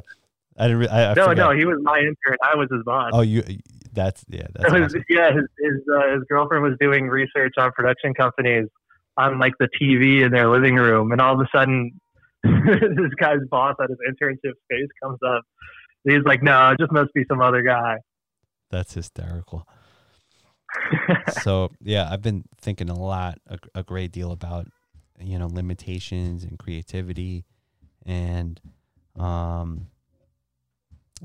I 0.59 0.67
didn't. 0.67 0.81
Re- 0.81 0.89
I, 0.89 1.11
I 1.11 1.15
no, 1.15 1.29
forgot. 1.29 1.51
no, 1.51 1.59
he 1.59 1.65
was 1.65 1.79
my 1.83 1.99
intern. 1.99 2.37
I 2.43 2.55
was 2.57 2.69
his 2.71 2.83
boss. 2.85 3.11
Oh, 3.15 3.23
you. 3.23 3.43
That's 3.93 4.23
yeah. 4.29 4.47
That's 4.53 4.73
awesome. 4.73 5.05
Yeah, 5.09 5.33
his 5.33 5.45
his, 5.59 5.81
uh, 5.95 6.13
his 6.13 6.25
girlfriend 6.29 6.63
was 6.63 6.75
doing 6.79 7.09
research 7.09 7.55
on 7.57 7.73
production 7.73 8.13
companies 8.13 8.69
on 9.17 9.39
like 9.39 9.55
the 9.59 9.69
TV 9.81 10.23
in 10.23 10.31
their 10.31 10.51
living 10.51 10.77
room, 10.77 11.11
and 11.13 11.23
all 11.23 11.35
of 11.35 11.41
a 11.41 11.49
sudden 11.55 11.99
this 12.45 13.15
guy's 13.19 13.39
boss 13.51 13.77
at 13.83 13.89
his 13.91 13.99
internship 14.09 14.55
space 14.65 14.89
comes 15.03 15.19
up. 15.27 15.43
He's 16.05 16.25
like, 16.25 16.43
no, 16.43 16.71
it 16.71 16.79
just 16.79 16.93
must 16.93 17.13
be 17.15 17.25
some 17.29 17.41
other 17.41 17.63
guy. 17.63 17.99
That's 18.71 18.95
hysterical. 18.95 19.67
so 21.43 21.71
yeah, 21.81 22.09
I've 22.11 22.23
been 22.23 22.45
thinking 22.61 22.89
a 22.89 22.99
lot, 22.99 23.39
a, 23.47 23.59
a, 23.75 23.83
great 23.83 24.11
deal 24.11 24.33
about 24.33 24.67
you 25.21 25.39
know 25.39 25.47
limitations 25.47 26.45
and 26.45 26.59
creativity, 26.59 27.45
and 28.07 28.59
um, 29.19 29.89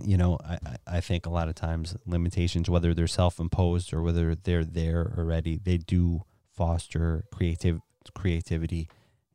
you 0.04 0.18
know, 0.18 0.38
I 0.44 0.58
I 0.86 1.00
think 1.02 1.26
a 1.26 1.30
lot 1.30 1.48
of 1.48 1.56
times 1.56 1.96
limitations, 2.06 2.70
whether 2.70 2.94
they're 2.94 3.08
self 3.08 3.40
imposed 3.40 3.94
or 3.94 4.02
whether 4.02 4.36
they're 4.36 4.66
there 4.66 5.14
already, 5.18 5.58
they 5.58 5.78
do 5.78 6.24
foster 6.54 7.24
creative 7.32 7.80
creativity, 8.14 8.90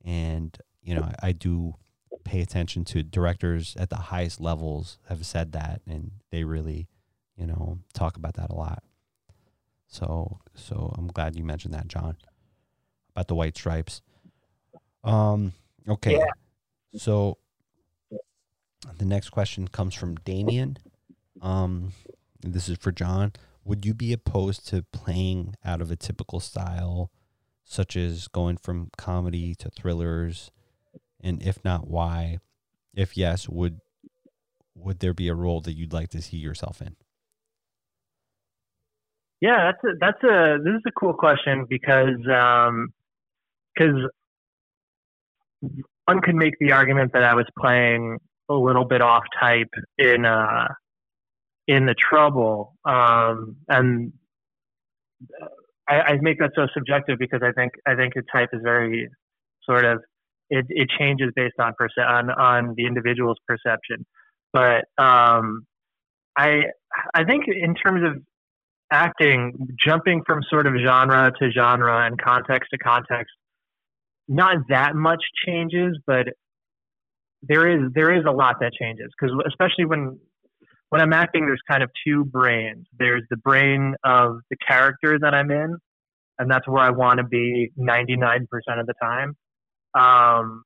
and 0.05 0.57
you 0.83 0.95
know, 0.95 1.03
I, 1.23 1.29
I 1.29 1.33
do 1.33 1.75
pay 2.25 2.41
attention 2.41 2.85
to 2.85 3.03
directors 3.03 3.75
at 3.79 3.91
the 3.91 3.97
highest 3.97 4.41
levels 4.41 4.99
have 5.09 5.25
said 5.27 5.53
that, 5.53 5.83
and 5.87 6.13
they 6.31 6.45
really, 6.45 6.89
you 7.37 7.47
know, 7.47 7.79
talk 7.95 8.17
about 8.17 8.35
that 8.35 8.51
a 8.51 8.55
lot. 8.55 8.83
So, 9.89 10.39
so 10.55 10.95
I'm 10.97 11.09
glad 11.09 11.37
you 11.37 11.45
mentioned 11.45 11.75
that, 11.75 11.89
John, 11.89 12.17
about 13.15 13.29
the 13.29 13.35
white 13.35 13.57
stripes. 13.57 14.01
Um, 15.05 15.53
okay. 15.89 16.19
Yeah. 16.19 16.31
So 16.97 17.39
the 18.99 19.05
next 19.05 19.31
question 19.31 19.69
comes 19.69 19.95
from 19.95 20.15
Damien. 20.17 20.79
Um, 21.41 21.93
this 22.43 22.69
is 22.69 22.79
for 22.79 22.93
John. 22.93 23.33
would 23.65 23.87
you 23.87 23.95
be 23.95 24.13
opposed 24.13 24.67
to 24.69 24.83
playing 24.93 25.55
out 25.65 25.81
of 25.81 25.91
a 25.91 25.97
typical 25.97 26.41
style, 26.41 27.11
such 27.65 27.97
as 27.97 28.29
going 28.29 28.57
from 28.57 28.91
comedy 28.97 29.55
to 29.57 29.71
thrillers? 29.71 30.51
And 31.23 31.43
if 31.43 31.65
not, 31.65 31.89
why? 31.89 32.39
If 32.95 33.17
yes, 33.17 33.49
would 33.49 33.81
would 34.75 35.01
there 35.01 35.15
be 35.15 35.29
a 35.29 35.35
role 35.35 35.61
that 35.61 35.75
you'd 35.75 35.93
like 35.93 36.09
to 36.11 36.23
see 36.23 36.37
yourself 36.37 36.81
in? 36.81 36.97
Yeah, 39.41 39.73
that's 39.73 39.85
a, 39.85 39.97
that's 39.99 40.23
a 40.25 40.59
this 40.63 40.75
is 40.75 40.83
a 40.87 40.93
cool 40.93 41.15
question 41.15 41.67
because 41.69 42.17
because 43.77 43.95
um, 43.95 44.11
one 46.05 46.21
could 46.21 46.37
make 46.37 46.55
the 46.61 46.73
argument 46.73 47.13
that 47.13 47.25
I 47.25 47.35
was 47.35 47.47
playing 47.59 48.19
a 48.49 48.55
little 48.55 48.85
bit 48.85 49.01
off 49.01 49.25
type 49.41 49.71
in 49.99 50.25
uh, 50.25 50.69
in 51.67 51.87
the 51.87 51.95
trouble, 51.95 52.77
um, 52.85 53.57
and 53.69 54.13
I, 55.89 56.01
I 56.01 56.19
make 56.21 56.39
that 56.39 56.53
so 56.55 56.67
subjective 56.75 57.19
because 57.19 57.41
I 57.43 57.53
think 57.53 57.73
I 57.87 57.95
think 57.95 58.15
the 58.15 58.23
type 58.33 58.51
is 58.53 58.61
very 58.63 59.09
sort 59.65 59.85
of 59.85 60.03
it, 60.53 60.67
it 60.69 60.89
changes 60.99 61.31
based 61.35 61.55
on 61.59 61.73
perce- 61.79 61.93
on 61.99 62.31
on 62.31 62.75
the 62.77 62.87
individual's 62.87 63.39
perception. 63.49 64.05
But 64.53 64.85
um, 64.99 65.67
I 66.37 66.65
I 67.15 67.25
think 67.25 67.45
in 67.49 67.75
terms 67.75 68.07
of 68.07 68.23
acting, 68.91 69.69
jumping 69.83 70.23
from 70.27 70.43
sort 70.51 70.67
of 70.67 70.75
genre 70.85 71.33
to 71.41 71.51
genre 71.51 72.07
and 72.07 72.21
context 72.21 72.69
to 72.73 72.79
context, 72.79 73.33
not 74.29 74.59
that 74.69 74.95
much 74.95 75.23
changes, 75.47 75.99
but 76.07 76.27
there 77.43 77.67
is 77.69 77.91
there 77.95 78.15
is 78.15 78.25
a 78.29 78.31
lot 78.31 78.57
that 78.61 78.73
changes 78.75 79.11
because 79.19 79.35
especially 79.47 79.87
when 79.87 80.19
when 80.91 81.01
I'm 81.01 81.15
acting, 81.15 81.47
there's 81.47 81.63
kind 81.67 81.83
of 81.83 81.89
two 82.07 82.27
brains. 82.27 82.87
There's 82.99 83.23
the 83.31 83.39
brain 83.39 83.95
of 84.05 84.41
the 84.51 84.57
character 84.69 85.19
that 85.19 85.33
I'm 85.33 85.51
in, 85.51 85.79
and 86.39 86.51
that's 86.51 86.69
where 86.69 86.83
I 86.83 86.91
want 86.91 87.17
to 87.17 87.25
be 87.25 87.71
99% 87.79 88.43
of 88.79 88.87
the 88.87 88.93
time. 89.03 89.35
Um, 89.99 90.63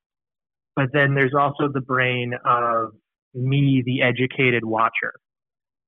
but 0.74 0.86
then 0.92 1.14
there's 1.14 1.34
also 1.38 1.68
the 1.72 1.80
brain 1.80 2.34
of 2.44 2.90
me, 3.34 3.82
the 3.84 4.02
educated 4.02 4.64
watcher, 4.64 5.12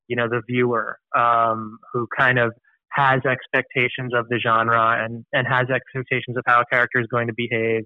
you 0.09 0.17
know, 0.17 0.29
the 0.29 0.43
viewer, 0.49 0.99
um, 1.17 1.79
who 1.93 2.07
kind 2.17 2.39
of 2.39 2.53
has 2.91 3.21
expectations 3.27 4.13
of 4.15 4.27
the 4.29 4.39
genre 4.39 5.05
and, 5.05 5.25
and 5.33 5.47
has 5.47 5.67
expectations 5.69 6.37
of 6.37 6.43
how 6.47 6.61
a 6.61 6.65
character 6.73 7.01
is 7.01 7.07
going 7.11 7.27
to 7.27 7.35
behave 7.37 7.85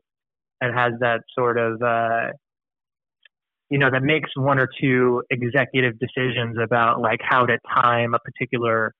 and 0.60 0.78
has 0.78 0.92
that 1.00 1.20
sort 1.36 1.58
of, 1.58 1.82
uh, 1.82 2.28
you 3.68 3.78
know, 3.78 3.90
that 3.90 4.02
makes 4.02 4.30
one 4.36 4.58
or 4.58 4.68
two 4.80 5.22
executive 5.30 5.94
decisions 5.98 6.56
about 6.62 7.00
like 7.00 7.20
how 7.22 7.44
to 7.44 7.58
time 7.74 8.14
a 8.14 8.18
particular, 8.18 8.92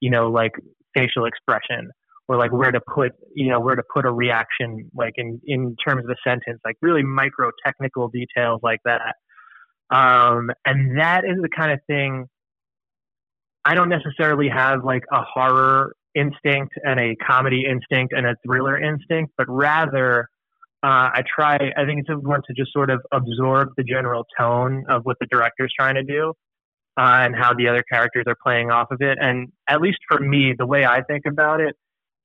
you 0.00 0.10
know, 0.10 0.28
like 0.30 0.52
facial 0.94 1.26
expression 1.26 1.90
or 2.28 2.36
like 2.36 2.52
where 2.52 2.72
to 2.72 2.80
put 2.94 3.12
you 3.34 3.48
know 3.48 3.60
where 3.60 3.76
to 3.76 3.82
put 3.92 4.04
a 4.04 4.12
reaction 4.12 4.90
like 4.94 5.14
in 5.16 5.40
in 5.46 5.76
terms 5.86 6.04
of 6.04 6.10
a 6.10 6.16
sentence 6.28 6.60
like 6.64 6.76
really 6.82 7.02
micro 7.02 7.50
technical 7.64 8.08
details 8.08 8.60
like 8.62 8.80
that. 8.84 9.14
Um, 9.88 10.50
and 10.64 10.98
that 10.98 11.24
is 11.24 11.36
the 11.40 11.48
kind 11.48 11.72
of 11.72 11.78
thing 11.86 12.26
i 13.64 13.74
don't 13.74 13.88
necessarily 13.88 14.48
have 14.48 14.84
like 14.84 15.02
a 15.12 15.22
horror 15.22 15.94
instinct 16.14 16.74
and 16.82 16.98
a 16.98 17.14
comedy 17.16 17.64
instinct 17.68 18.12
and 18.16 18.26
a 18.26 18.34
thriller 18.44 18.78
instinct 18.78 19.32
but 19.36 19.46
rather 19.48 20.28
uh, 20.82 21.10
i 21.14 21.22
try 21.36 21.54
i 21.76 21.84
think 21.84 22.00
it's 22.00 22.08
important 22.08 22.44
to 22.48 22.54
just 22.54 22.72
sort 22.72 22.90
of 22.90 23.00
absorb 23.12 23.68
the 23.76 23.84
general 23.84 24.24
tone 24.38 24.84
of 24.88 25.02
what 25.04 25.16
the 25.20 25.26
director's 25.30 25.72
trying 25.78 25.94
to 25.94 26.02
do 26.02 26.32
uh, 26.98 27.20
and 27.20 27.36
how 27.36 27.52
the 27.54 27.68
other 27.68 27.84
characters 27.92 28.24
are 28.26 28.36
playing 28.42 28.70
off 28.70 28.88
of 28.90 29.02
it. 29.02 29.18
And 29.20 29.48
at 29.68 29.80
least 29.82 29.98
for 30.08 30.18
me 30.18 30.54
the 30.56 30.66
way 30.66 30.84
i 30.84 31.02
think 31.02 31.24
about 31.26 31.60
it 31.60 31.76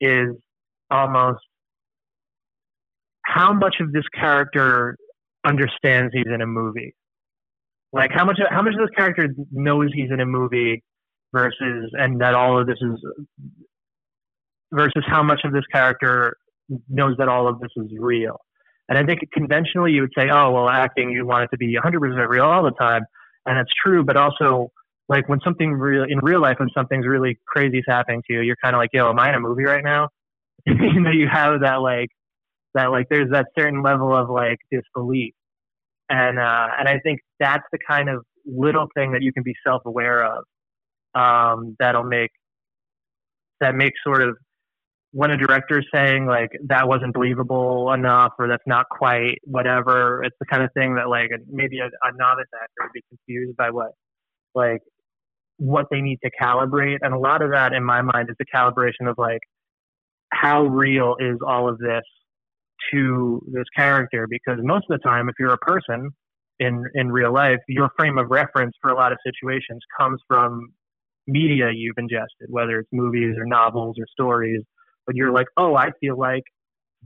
is 0.01 0.35
almost 0.89 1.39
how 3.25 3.53
much 3.53 3.75
of 3.79 3.93
this 3.93 4.03
character 4.13 4.97
understands 5.45 6.13
he's 6.13 6.25
in 6.33 6.41
a 6.41 6.47
movie. 6.47 6.93
Like 7.93 8.11
how 8.13 8.25
much 8.25 8.39
how 8.49 8.61
much 8.61 8.73
of 8.73 8.87
this 8.87 8.95
character 8.95 9.29
knows 9.51 9.89
he's 9.93 10.11
in 10.11 10.19
a 10.19 10.25
movie 10.25 10.83
versus 11.33 11.91
and 11.93 12.21
that 12.21 12.33
all 12.33 12.59
of 12.59 12.67
this 12.67 12.77
is 12.81 12.99
versus 14.71 15.03
how 15.07 15.23
much 15.23 15.41
of 15.43 15.51
this 15.51 15.65
character 15.71 16.35
knows 16.89 17.15
that 17.17 17.27
all 17.27 17.47
of 17.47 17.59
this 17.59 17.71
is 17.75 17.91
real. 17.99 18.39
And 18.87 18.97
I 18.97 19.03
think 19.05 19.19
conventionally 19.33 19.91
you 19.91 20.01
would 20.01 20.13
say, 20.17 20.29
oh 20.31 20.51
well, 20.51 20.69
acting 20.69 21.11
you 21.11 21.25
want 21.25 21.43
it 21.43 21.49
to 21.51 21.57
be 21.57 21.77
100% 21.77 22.27
real 22.27 22.45
all 22.45 22.63
the 22.63 22.71
time, 22.71 23.03
and 23.45 23.57
that's 23.57 23.71
true. 23.83 24.03
But 24.03 24.17
also 24.17 24.71
like 25.11 25.27
when 25.27 25.41
something 25.43 25.73
real 25.73 26.03
in 26.03 26.19
real 26.19 26.41
life 26.41 26.55
when 26.57 26.69
something's 26.73 27.05
really 27.05 27.37
crazy 27.45 27.79
is 27.79 27.83
happening 27.85 28.23
to 28.25 28.33
you 28.33 28.41
you're 28.41 28.55
kind 28.63 28.73
of 28.73 28.79
like 28.79 28.89
yo 28.93 29.09
am 29.09 29.19
i 29.19 29.27
in 29.29 29.35
a 29.35 29.39
movie 29.39 29.65
right 29.65 29.83
now? 29.83 30.07
You 30.65 31.01
know 31.01 31.11
you 31.11 31.27
have 31.27 31.61
that 31.61 31.81
like 31.81 32.09
that 32.75 32.91
like 32.91 33.07
there's 33.09 33.29
that 33.31 33.47
certain 33.57 33.81
level 33.83 34.15
of 34.15 34.29
like 34.29 34.59
disbelief. 34.71 35.33
And 36.09 36.39
uh 36.39 36.67
and 36.79 36.87
i 36.87 36.99
think 36.99 37.19
that's 37.39 37.63
the 37.71 37.79
kind 37.87 38.09
of 38.09 38.23
little 38.45 38.87
thing 38.95 39.11
that 39.11 39.21
you 39.21 39.33
can 39.33 39.43
be 39.43 39.53
self-aware 39.65 40.23
of 40.23 40.43
um 41.13 41.75
that'll 41.79 42.03
make 42.03 42.31
that 43.59 43.75
makes 43.75 43.99
sort 44.03 44.21
of 44.21 44.37
when 45.13 45.29
a 45.31 45.37
director's 45.37 45.85
saying 45.93 46.25
like 46.25 46.49
that 46.67 46.87
wasn't 46.87 47.13
believable 47.13 47.91
enough 47.91 48.31
or 48.39 48.47
that's 48.47 48.63
not 48.65 48.85
quite 48.89 49.39
whatever 49.43 50.23
it's 50.23 50.35
the 50.39 50.45
kind 50.45 50.63
of 50.63 50.69
thing 50.73 50.95
that 50.95 51.09
like 51.09 51.29
maybe 51.49 51.79
a, 51.79 51.85
a 51.85 52.11
novice 52.15 52.45
actor 52.55 52.81
would 52.81 52.93
be 52.93 53.03
confused 53.09 53.57
by 53.57 53.69
what 53.69 53.91
like 54.55 54.81
what 55.61 55.85
they 55.91 56.01
need 56.01 56.17
to 56.23 56.31
calibrate. 56.41 56.97
And 57.01 57.13
a 57.13 57.19
lot 57.19 57.43
of 57.43 57.51
that 57.51 57.71
in 57.71 57.83
my 57.83 58.01
mind 58.01 58.29
is 58.29 58.35
the 58.39 58.45
calibration 58.53 59.07
of 59.07 59.15
like, 59.19 59.41
how 60.33 60.63
real 60.63 61.15
is 61.19 61.37
all 61.45 61.69
of 61.69 61.77
this 61.77 62.01
to 62.91 63.39
this 63.53 63.65
character? 63.75 64.25
Because 64.27 64.57
most 64.63 64.85
of 64.89 64.99
the 64.99 65.07
time, 65.07 65.29
if 65.29 65.35
you're 65.39 65.53
a 65.53 65.57
person 65.59 66.09
in, 66.57 66.83
in 66.95 67.11
real 67.11 67.31
life, 67.31 67.59
your 67.67 67.91
frame 67.95 68.17
of 68.17 68.31
reference 68.31 68.73
for 68.81 68.89
a 68.89 68.95
lot 68.95 69.11
of 69.11 69.19
situations 69.23 69.81
comes 69.99 70.19
from 70.27 70.69
media 71.27 71.69
you've 71.71 71.97
ingested, 71.97 72.47
whether 72.47 72.79
it's 72.79 72.89
movies 72.91 73.35
or 73.37 73.45
novels 73.45 73.97
or 73.99 74.05
stories. 74.11 74.63
But 75.05 75.15
you're 75.15 75.31
like, 75.31 75.47
oh, 75.57 75.75
I 75.75 75.91
feel 75.99 76.17
like 76.17 76.43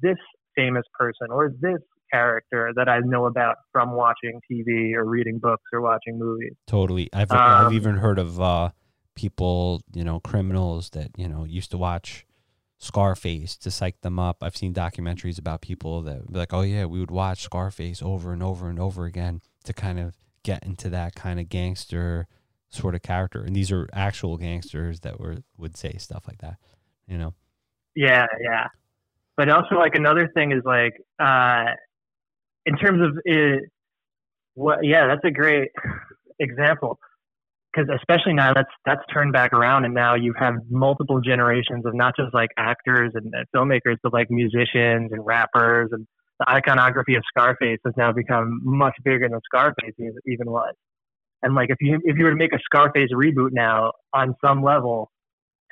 this 0.02 0.18
famous 0.56 0.84
person 0.98 1.28
or 1.30 1.52
this 1.60 1.82
character 2.12 2.72
that 2.76 2.89
I 2.89 3.00
know 3.00 3.26
about 3.26 3.58
from 3.72 3.91
watching 3.91 4.39
TV 4.52 4.94
or 4.94 5.06
reading 5.06 5.39
books 5.39 5.63
or 5.74 5.82
watching 5.82 6.18
movies. 6.20 6.54
Totally. 6.68 7.10
I've 7.13 7.32
um, 7.32 7.38
I've 7.39 7.74
even 7.74 7.98
heard 7.98 8.20
of 8.20 8.39
uh, 8.39 8.70
people, 9.15 9.82
you 9.94 10.04
know, 10.04 10.20
criminals 10.20 10.91
that, 10.91 11.12
you 11.18 11.28
know, 11.28 11.44
used 11.44 11.72
to 11.72 11.78
watch 11.78 12.26
Scarface 12.78 13.56
to 13.58 13.72
psych 13.72 14.02
them 14.02 14.20
up. 14.20 14.44
I've 14.44 14.58
seen 14.58 14.74
documentaries 14.74 15.39
about 15.39 15.62
people 15.62 16.02
that 16.04 16.32
be 16.32 16.38
like, 16.38 16.54
"Oh 16.54 16.62
yeah, 16.62 16.86
we 16.86 17.00
would 17.00 17.10
watch 17.10 17.41
Scarface 17.41 18.02
over 18.02 18.34
and 18.34 18.44
over 18.44 18.70
and 18.70 18.80
over 18.80 19.06
again 19.06 19.41
to 19.63 19.74
kind 19.74 20.00
of 20.00 20.15
get 20.44 20.63
into 20.63 20.89
that 20.89 21.15
kind 21.15 21.39
of 21.39 21.48
gangster 21.48 22.28
sort 22.70 22.94
of 22.94 23.02
character." 23.02 23.41
And 23.41 23.56
these 23.56 23.72
are 23.72 23.88
actual 23.94 24.38
gangsters 24.38 25.00
that 25.00 25.20
were 25.20 25.38
would 25.58 25.78
say 25.78 25.96
stuff 25.98 26.26
like 26.28 26.39
that, 26.39 26.58
you 27.08 27.18
know. 27.18 27.34
Yeah, 27.96 28.26
yeah. 28.41 28.68
But 29.38 29.50
also 29.50 29.76
like 29.76 29.96
another 29.96 30.30
thing 30.34 30.52
is 30.52 30.62
like 30.65 30.94
uh 31.18 31.72
in 32.65 32.78
terms 32.78 33.01
of 33.01 33.19
it, 33.25 33.63
what, 34.54 34.80
yeah, 34.84 35.08
that's 35.08 35.23
a 35.23 35.32
great 35.32 35.69
example 36.39 36.99
because 37.75 37.89
especially 37.93 38.34
now 38.34 38.54
that's 38.54 38.69
that's 38.86 39.01
turned 39.13 39.34
back 39.34 39.54
around 39.54 39.86
and 39.86 39.93
now 39.93 40.15
you 40.15 40.34
have 40.38 40.56
multiple 40.69 41.19
generations 41.19 41.86
of 41.86 41.93
not 41.93 42.15
just 42.15 42.34
like 42.34 42.49
actors 42.58 43.12
and, 43.15 43.34
filmmakers 43.56 43.97
but 44.04 44.13
like 44.13 44.30
musicians 44.30 45.12
and 45.12 45.25
rappers 45.25 45.89
and 45.91 46.06
the 46.39 46.49
iconography 46.49 47.15
of 47.15 47.23
Scarface 47.28 47.80
has 47.86 47.93
now 47.97 48.12
become 48.12 48.60
much 48.63 48.93
bigger 49.04 49.30
than 49.30 49.39
Scarface 49.45 49.93
even 50.25 50.51
was. 50.51 50.73
And 51.41 51.56
like 51.56 51.69
if 51.69 51.78
you 51.80 51.99
if 52.04 52.17
you 52.17 52.25
were 52.25 52.32
to 52.32 52.36
make 52.36 52.54
a 52.54 52.60
Scarface 52.63 53.10
reboot 53.13 53.49
now, 53.51 53.91
on 54.13 54.36
some 54.43 54.63
level, 54.63 55.12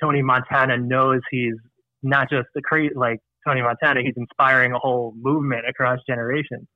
Tony 0.01 0.21
Montana 0.21 0.77
knows 0.77 1.21
he's 1.31 1.55
not 2.01 2.29
just 2.29 2.47
the 2.55 2.61
crazy 2.61 2.93
like 2.95 3.19
Tony 3.45 3.61
Montana, 3.61 4.01
he's 4.01 4.13
inspiring 4.15 4.73
a 4.73 4.79
whole 4.79 5.13
movement 5.17 5.67
across 5.67 5.99
generations. 6.07 6.67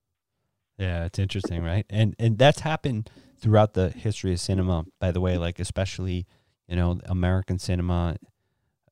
Yeah, 0.78 1.06
it's 1.06 1.20
interesting, 1.20 1.64
right? 1.64 1.86
And 1.90 2.16
and 2.20 2.38
that's 2.38 2.60
happened 2.62 3.10
throughout 3.40 3.74
the 3.74 3.90
history 3.90 4.34
of 4.34 4.40
cinema, 4.40 4.86
by 5.00 5.12
the 5.12 5.22
way, 5.22 5.38
like 5.38 5.60
especially, 5.60 6.28
you 6.68 6.76
know, 6.76 7.00
American 7.06 7.58
cinema 7.60 8.18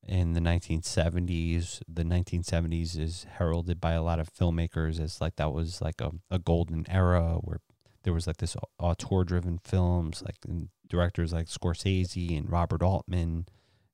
in 0.08 0.34
the 0.34 0.40
1970s. 0.40 1.82
The 1.88 2.04
1970s 2.04 2.98
is 2.98 3.26
heralded 3.38 3.80
by 3.80 3.94
a 3.94 4.04
lot 4.04 4.20
of 4.20 4.34
filmmakers 4.34 5.00
as 5.00 5.22
like 5.22 5.36
that 5.38 5.54
was 5.54 5.82
like 5.82 6.02
a, 6.02 6.12
a 6.32 6.40
golden 6.40 6.86
era 6.90 7.38
where 7.42 7.60
there 8.04 8.14
was 8.14 8.28
like 8.28 8.38
this 8.38 8.56
auteur 8.80 9.24
driven 9.24 9.60
films, 9.64 10.24
like 10.24 10.38
directors 10.88 11.34
like 11.34 11.48
Scorsese 11.48 12.38
and 12.38 12.52
Robert 12.52 12.84
Altman 12.84 13.48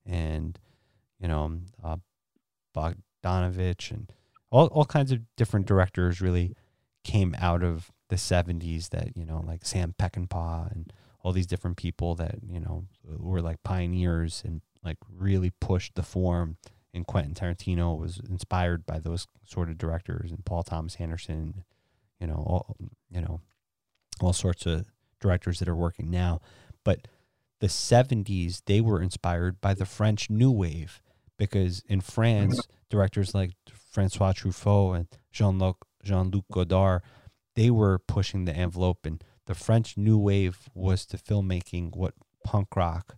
and, 0.06 0.60
you 1.20 1.28
know, 1.28 1.60
uh, 1.84 1.98
Bogdanovich 2.76 3.92
and 3.92 4.12
all, 4.50 4.68
all 4.68 4.86
kinds 4.86 5.12
of 5.12 5.20
different 5.38 5.66
directors 5.66 6.22
really 6.22 6.56
came 7.04 7.36
out 7.40 7.64
of 7.64 7.92
the 8.10 8.16
70s 8.16 8.90
that, 8.90 9.16
you 9.16 9.26
know, 9.26 9.42
like 9.46 9.66
Sam 9.66 9.96
Peckinpah 9.98 10.72
and 10.72 10.94
all 11.24 11.32
these 11.32 11.48
different 11.48 11.78
people 11.78 12.16
that, 12.16 12.36
you 12.48 12.60
know, 12.60 12.86
were 13.04 13.42
like 13.42 13.64
pioneers 13.64 14.44
and 14.46 14.62
like 14.84 14.98
really 15.10 15.52
pushed 15.60 15.96
the 15.96 16.04
form. 16.04 16.58
And 16.94 17.08
Quentin 17.08 17.34
Tarantino 17.34 17.98
was 17.98 18.20
inspired 18.30 18.86
by 18.86 19.00
those 19.00 19.26
sort 19.46 19.70
of 19.70 19.78
directors, 19.78 20.30
and 20.32 20.44
Paul 20.44 20.64
Thomas 20.64 20.98
Anderson, 20.98 21.64
you 22.20 22.28
know, 22.28 22.36
all 22.36 22.76
you 23.10 23.22
know, 23.22 23.40
all 24.20 24.34
sorts 24.34 24.66
of 24.66 24.88
directors 25.22 25.60
that 25.60 25.70
are 25.70 25.76
working 25.76 26.12
now. 26.12 26.42
But 26.84 27.08
the 27.62 27.68
70s, 27.68 28.64
they 28.66 28.82
were 28.82 29.02
inspired 29.02 29.62
by 29.62 29.74
the 29.74 29.86
French 29.86 30.30
New 30.30 30.52
Wave 30.52 31.02
because 31.38 31.82
in 31.88 32.02
France, 32.02 32.60
mm-hmm. 32.60 32.74
directors 32.90 33.34
like 33.34 33.52
Francois 33.92 34.34
Truffaut 34.34 34.98
and 34.98 35.08
Jean-Luc, 35.32 35.86
Jean-Luc 36.04 36.46
Godard, 36.52 37.02
they 37.56 37.70
were 37.70 38.00
pushing 38.00 38.46
the 38.46 38.56
envelope. 38.56 39.06
And 39.06 39.24
the 39.46 39.56
French 39.56 39.98
New 39.98 40.18
Wave 40.18 40.70
was 40.74 41.06
to 41.08 41.18
filmmaking 41.18 41.96
what 41.96 42.14
punk 42.44 42.76
rock 42.76 43.18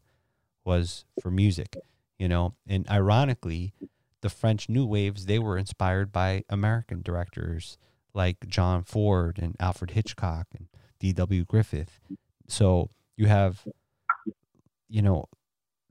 was 0.66 1.06
for 1.22 1.30
music, 1.32 1.76
you 2.18 2.28
know. 2.28 2.56
And 2.68 2.90
ironically, 2.90 3.74
the 4.22 4.30
French 4.30 4.70
New 4.70 4.86
Waves, 4.86 5.26
they 5.26 5.40
were 5.40 5.58
inspired 5.58 6.12
by 6.12 6.44
American 6.50 7.02
directors 7.02 7.78
like 8.14 8.48
John 8.48 8.84
Ford 8.84 9.38
and 9.42 9.56
Alfred 9.60 9.92
Hitchcock 9.92 10.48
and 10.58 10.68
D.W. 11.00 11.46
Griffith. 11.46 12.00
So 12.48 12.90
you 13.18 13.28
have, 13.28 13.68
you 14.88 15.02
know, 15.02 15.26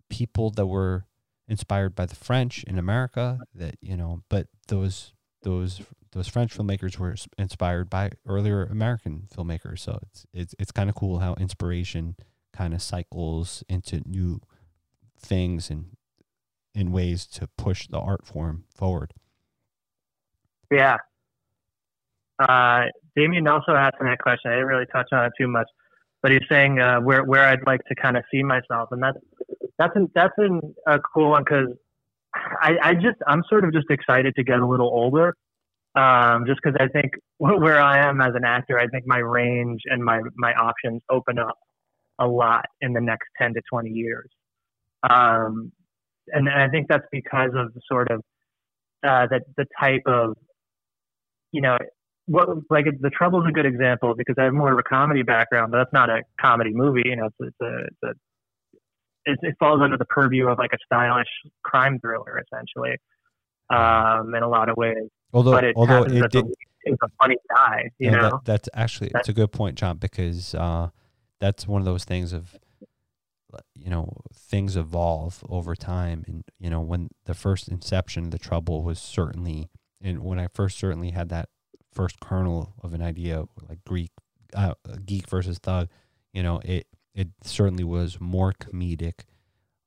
people 0.09 0.50
that 0.50 0.66
were 0.66 1.05
inspired 1.48 1.94
by 1.94 2.07
the 2.07 2.14
French 2.14 2.64
in 2.64 2.78
America 2.78 3.40
that, 3.55 3.76
you 3.81 3.96
know, 3.96 4.22
but 4.28 4.46
those 4.68 5.12
those 5.42 5.83
those 6.12 6.28
French 6.28 6.57
filmmakers 6.57 6.98
were 6.98 7.14
inspired 7.38 7.88
by 7.88 8.11
earlier 8.26 8.64
American 8.64 9.28
filmmakers. 9.35 9.81
So 9.81 9.98
it's 10.02 10.26
it's 10.33 10.55
it's 10.59 10.72
kind 10.72 10.88
of 10.88 10.96
cool 10.96 11.20
how 11.20 11.35
inspiration 11.35 12.16
kind 12.52 12.74
of 12.74 12.83
cycles 12.83 13.64
into 13.68 14.02
new 14.07 14.40
things 15.18 15.70
and 15.70 15.96
in 16.74 16.92
ways 16.92 17.26
to 17.26 17.46
push 17.59 17.87
the 17.87 17.98
art 17.98 18.26
form 18.26 18.64
forward. 18.74 19.12
Yeah. 20.70 20.96
Uh, 22.38 22.87
Damien 23.14 23.46
also 23.46 23.72
asked 23.72 23.96
that 24.00 24.18
question. 24.18 24.50
I 24.50 24.55
didn't 24.55 24.68
really 24.68 24.87
touch 24.87 25.09
on 25.12 25.26
it 25.26 25.33
too 25.38 25.46
much, 25.46 25.68
but 26.22 26.33
he's 26.33 26.40
saying 26.48 26.81
uh, 26.81 27.00
where 27.00 27.24
where 27.24 27.44
I'd 27.44 27.66
like 27.66 27.85
to 27.85 27.94
kind 27.94 28.16
of 28.16 28.24
see 28.31 28.42
myself, 28.42 28.88
and 28.90 29.02
that's 29.02 29.18
that's 29.78 29.94
an, 29.96 30.11
that's 30.14 30.33
an, 30.38 30.74
a 30.87 30.98
cool 30.98 31.31
one 31.31 31.44
because 31.44 31.68
I, 32.35 32.77
I 32.83 32.95
just 32.95 33.18
I'm 33.27 33.42
sort 33.49 33.64
of 33.64 33.73
just 33.73 33.87
excited 33.90 34.35
to 34.37 34.45
get 34.45 34.59
a 34.59 34.66
little 34.66 34.88
older, 34.88 35.35
um, 35.95 36.47
just 36.47 36.61
because 36.62 36.77
I 36.81 36.88
think 36.88 37.12
where 37.38 37.81
I 37.81 38.07
am 38.09 38.21
as 38.21 38.35
an 38.35 38.45
actor, 38.45 38.79
I 38.79 38.87
think 38.88 39.07
my 39.07 39.18
range 39.18 39.81
and 39.87 40.03
my 40.03 40.21
my 40.37 40.53
options 40.55 41.03
open 41.11 41.38
up 41.38 41.57
a 42.18 42.27
lot 42.27 42.64
in 42.81 42.92
the 42.92 43.01
next 43.01 43.29
ten 43.38 43.55
to 43.55 43.61
twenty 43.71 43.90
years, 43.90 44.31
um, 45.09 45.73
and 46.29 46.49
I 46.49 46.68
think 46.68 46.88
that's 46.88 47.07
because 47.11 47.51
of 47.55 47.75
the 47.75 47.81
sort 47.90 48.11
of 48.11 48.21
uh, 49.05 49.27
that 49.31 49.42
the 49.57 49.66
type 49.81 50.03
of 50.07 50.37
you 51.53 51.61
know 51.61 51.77
what 52.27 52.49
like 52.71 52.87
the 53.01 53.11
trouble 53.11 53.42
is 53.42 53.49
a 53.49 53.53
good 53.53 53.66
example 53.66 54.14
because 54.16 54.37
I 54.38 54.45
have 54.45 54.55
more 54.55 54.73
of 54.73 54.79
a 54.79 54.83
comedy 54.83 55.23
background, 55.23 55.73
but 55.73 55.79
that's 55.79 55.92
not 55.92 56.09
a 56.09 56.23
comedy 56.40 56.71
movie. 56.73 57.03
You 57.05 57.16
know, 57.16 57.27
it's, 57.27 57.37
it's 57.40 57.57
a, 57.61 57.79
it's 57.85 58.03
a 58.05 58.14
it, 59.26 59.38
it, 59.42 59.56
falls 59.58 59.80
under 59.82 59.96
the 59.96 60.04
purview 60.04 60.48
of 60.48 60.58
like 60.58 60.72
a 60.72 60.78
stylish 60.85 61.28
crime 61.62 61.98
thriller, 62.00 62.42
essentially, 62.44 62.96
um, 63.70 64.35
in 64.35 64.42
a 64.42 64.48
lot 64.48 64.68
of 64.68 64.76
ways. 64.76 65.08
Although, 65.32 65.52
but 65.52 65.64
it 65.64 65.76
although 65.76 66.02
it 66.04 66.30
did, 66.30 66.46
it's 66.85 67.02
a 67.02 67.08
funny 67.20 67.37
guy, 67.50 67.90
you 67.98 68.11
yeah, 68.11 68.16
know. 68.16 68.30
That, 68.30 68.44
that's 68.44 68.68
actually 68.74 69.11
it's 69.14 69.28
a 69.28 69.32
good 69.32 69.52
point, 69.52 69.76
John, 69.76 69.96
because 69.98 70.54
uh, 70.54 70.88
that's 71.40 71.66
one 71.66 71.80
of 71.80 71.87
those 71.87 72.04
things 72.04 72.32
of 72.32 72.58
you 73.74 73.90
know 73.90 74.12
things 74.35 74.76
evolve 74.76 75.44
over 75.48 75.74
time, 75.74 76.24
and 76.26 76.44
you 76.58 76.70
know 76.70 76.80
when 76.80 77.08
the 77.24 77.35
first 77.35 77.68
inception 77.68 78.26
of 78.26 78.30
the 78.30 78.38
trouble 78.38 78.82
was 78.82 78.98
certainly, 78.98 79.68
and 80.00 80.22
when 80.22 80.38
I 80.38 80.48
first 80.48 80.78
certainly 80.78 81.11
had 81.11 81.28
that 81.30 81.48
first 81.92 82.20
kernel 82.20 82.74
of 82.82 82.94
an 82.94 83.02
idea, 83.02 83.44
like 83.68 83.85
Greek, 83.85 84.11
uh, 84.54 84.74
geek 85.04 85.28
versus 85.28 85.58
thug, 85.58 85.88
you 86.32 86.42
know, 86.42 86.61
it 86.64 86.87
it 87.14 87.29
certainly 87.42 87.85
was 87.85 88.20
more 88.20 88.53
comedic 88.53 89.25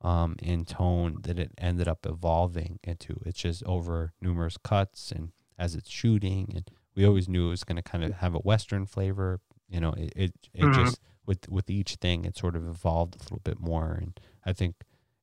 um, 0.01 0.35
in 0.41 0.65
tone 0.65 1.17
that 1.23 1.39
it 1.39 1.51
ended 1.57 1.87
up 1.87 2.05
evolving 2.05 2.79
into. 2.83 3.19
It's 3.25 3.41
just 3.41 3.63
over 3.65 4.13
numerous 4.21 4.57
cuts 4.57 5.11
and 5.11 5.31
as 5.57 5.73
it's 5.75 5.89
shooting, 5.89 6.51
and 6.55 6.69
we 6.95 7.05
always 7.05 7.27
knew 7.27 7.47
it 7.47 7.51
was 7.51 7.63
going 7.63 7.77
to 7.77 7.81
kind 7.81 8.03
of 8.03 8.13
have 8.13 8.35
a 8.35 8.39
western 8.39 8.85
flavor. 8.85 9.39
You 9.69 9.79
know, 9.79 9.93
it 9.93 10.13
it, 10.15 10.33
it 10.53 10.63
mm-hmm. 10.63 10.83
just 10.83 10.99
with 11.25 11.49
with 11.49 11.69
each 11.69 11.95
thing, 11.95 12.25
it 12.25 12.37
sort 12.37 12.55
of 12.55 12.67
evolved 12.67 13.15
a 13.15 13.23
little 13.23 13.41
bit 13.43 13.59
more, 13.59 13.97
and 13.99 14.19
I 14.45 14.53
think 14.53 14.75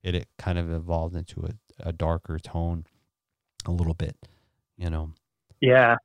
it, 0.03 0.15
it 0.15 0.29
kind 0.39 0.59
of 0.59 0.73
evolved 0.73 1.15
into 1.15 1.45
a, 1.45 1.89
a 1.89 1.93
darker 1.93 2.39
tone 2.39 2.87
a 3.67 3.71
little 3.71 3.95
bit. 3.95 4.17
You 4.77 4.91
know. 4.91 5.13
Yeah, 5.61 5.97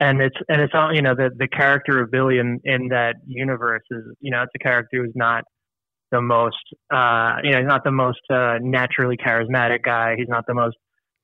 and 0.00 0.20
it's 0.20 0.36
and 0.48 0.60
it's 0.60 0.72
all 0.74 0.92
you 0.92 1.02
know 1.02 1.14
the 1.14 1.30
the 1.38 1.46
character 1.46 2.00
of 2.00 2.10
Billy 2.10 2.38
in 2.38 2.58
in 2.64 2.88
that 2.88 3.16
universe 3.26 3.82
is 3.90 4.02
you 4.20 4.30
know 4.30 4.42
it's 4.42 4.52
a 4.54 4.58
character 4.58 5.04
who's 5.04 5.12
not 5.14 5.44
the 6.10 6.20
most 6.20 6.56
uh 6.92 7.36
you 7.44 7.52
know 7.52 7.58
he's 7.58 7.68
not 7.68 7.84
the 7.84 7.92
most 7.92 8.20
uh, 8.30 8.58
naturally 8.60 9.16
charismatic 9.16 9.82
guy. 9.84 10.14
He's 10.16 10.28
not 10.28 10.44
the 10.48 10.54
most 10.54 10.76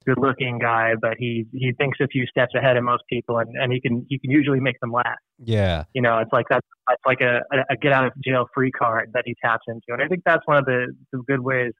good 0.06 0.18
looking 0.18 0.58
guy 0.60 0.92
but 1.00 1.14
he 1.18 1.46
he 1.52 1.72
thinks 1.78 1.98
a 2.00 2.06
few 2.06 2.24
steps 2.26 2.54
ahead 2.54 2.76
of 2.76 2.84
most 2.84 3.02
people 3.10 3.38
and 3.38 3.50
and 3.60 3.72
he 3.72 3.80
can 3.80 4.06
he 4.08 4.18
can 4.18 4.30
usually 4.30 4.60
make 4.60 4.78
them 4.80 4.92
laugh. 4.92 5.18
Yeah. 5.38 5.84
You 5.94 6.02
know 6.02 6.18
it's 6.18 6.32
like 6.32 6.46
that's 6.48 6.66
that's 6.86 7.02
like 7.04 7.20
a, 7.20 7.40
a 7.70 7.76
get 7.76 7.92
out 7.92 8.06
of 8.06 8.12
jail 8.24 8.46
free 8.54 8.70
card 8.70 9.10
that 9.14 9.24
he 9.26 9.34
taps 9.42 9.64
into. 9.66 9.86
And 9.88 10.02
I 10.02 10.06
think 10.06 10.22
that's 10.24 10.46
one 10.46 10.58
of 10.58 10.66
the, 10.66 10.94
the 11.12 11.22
good 11.26 11.40
ways 11.40 11.72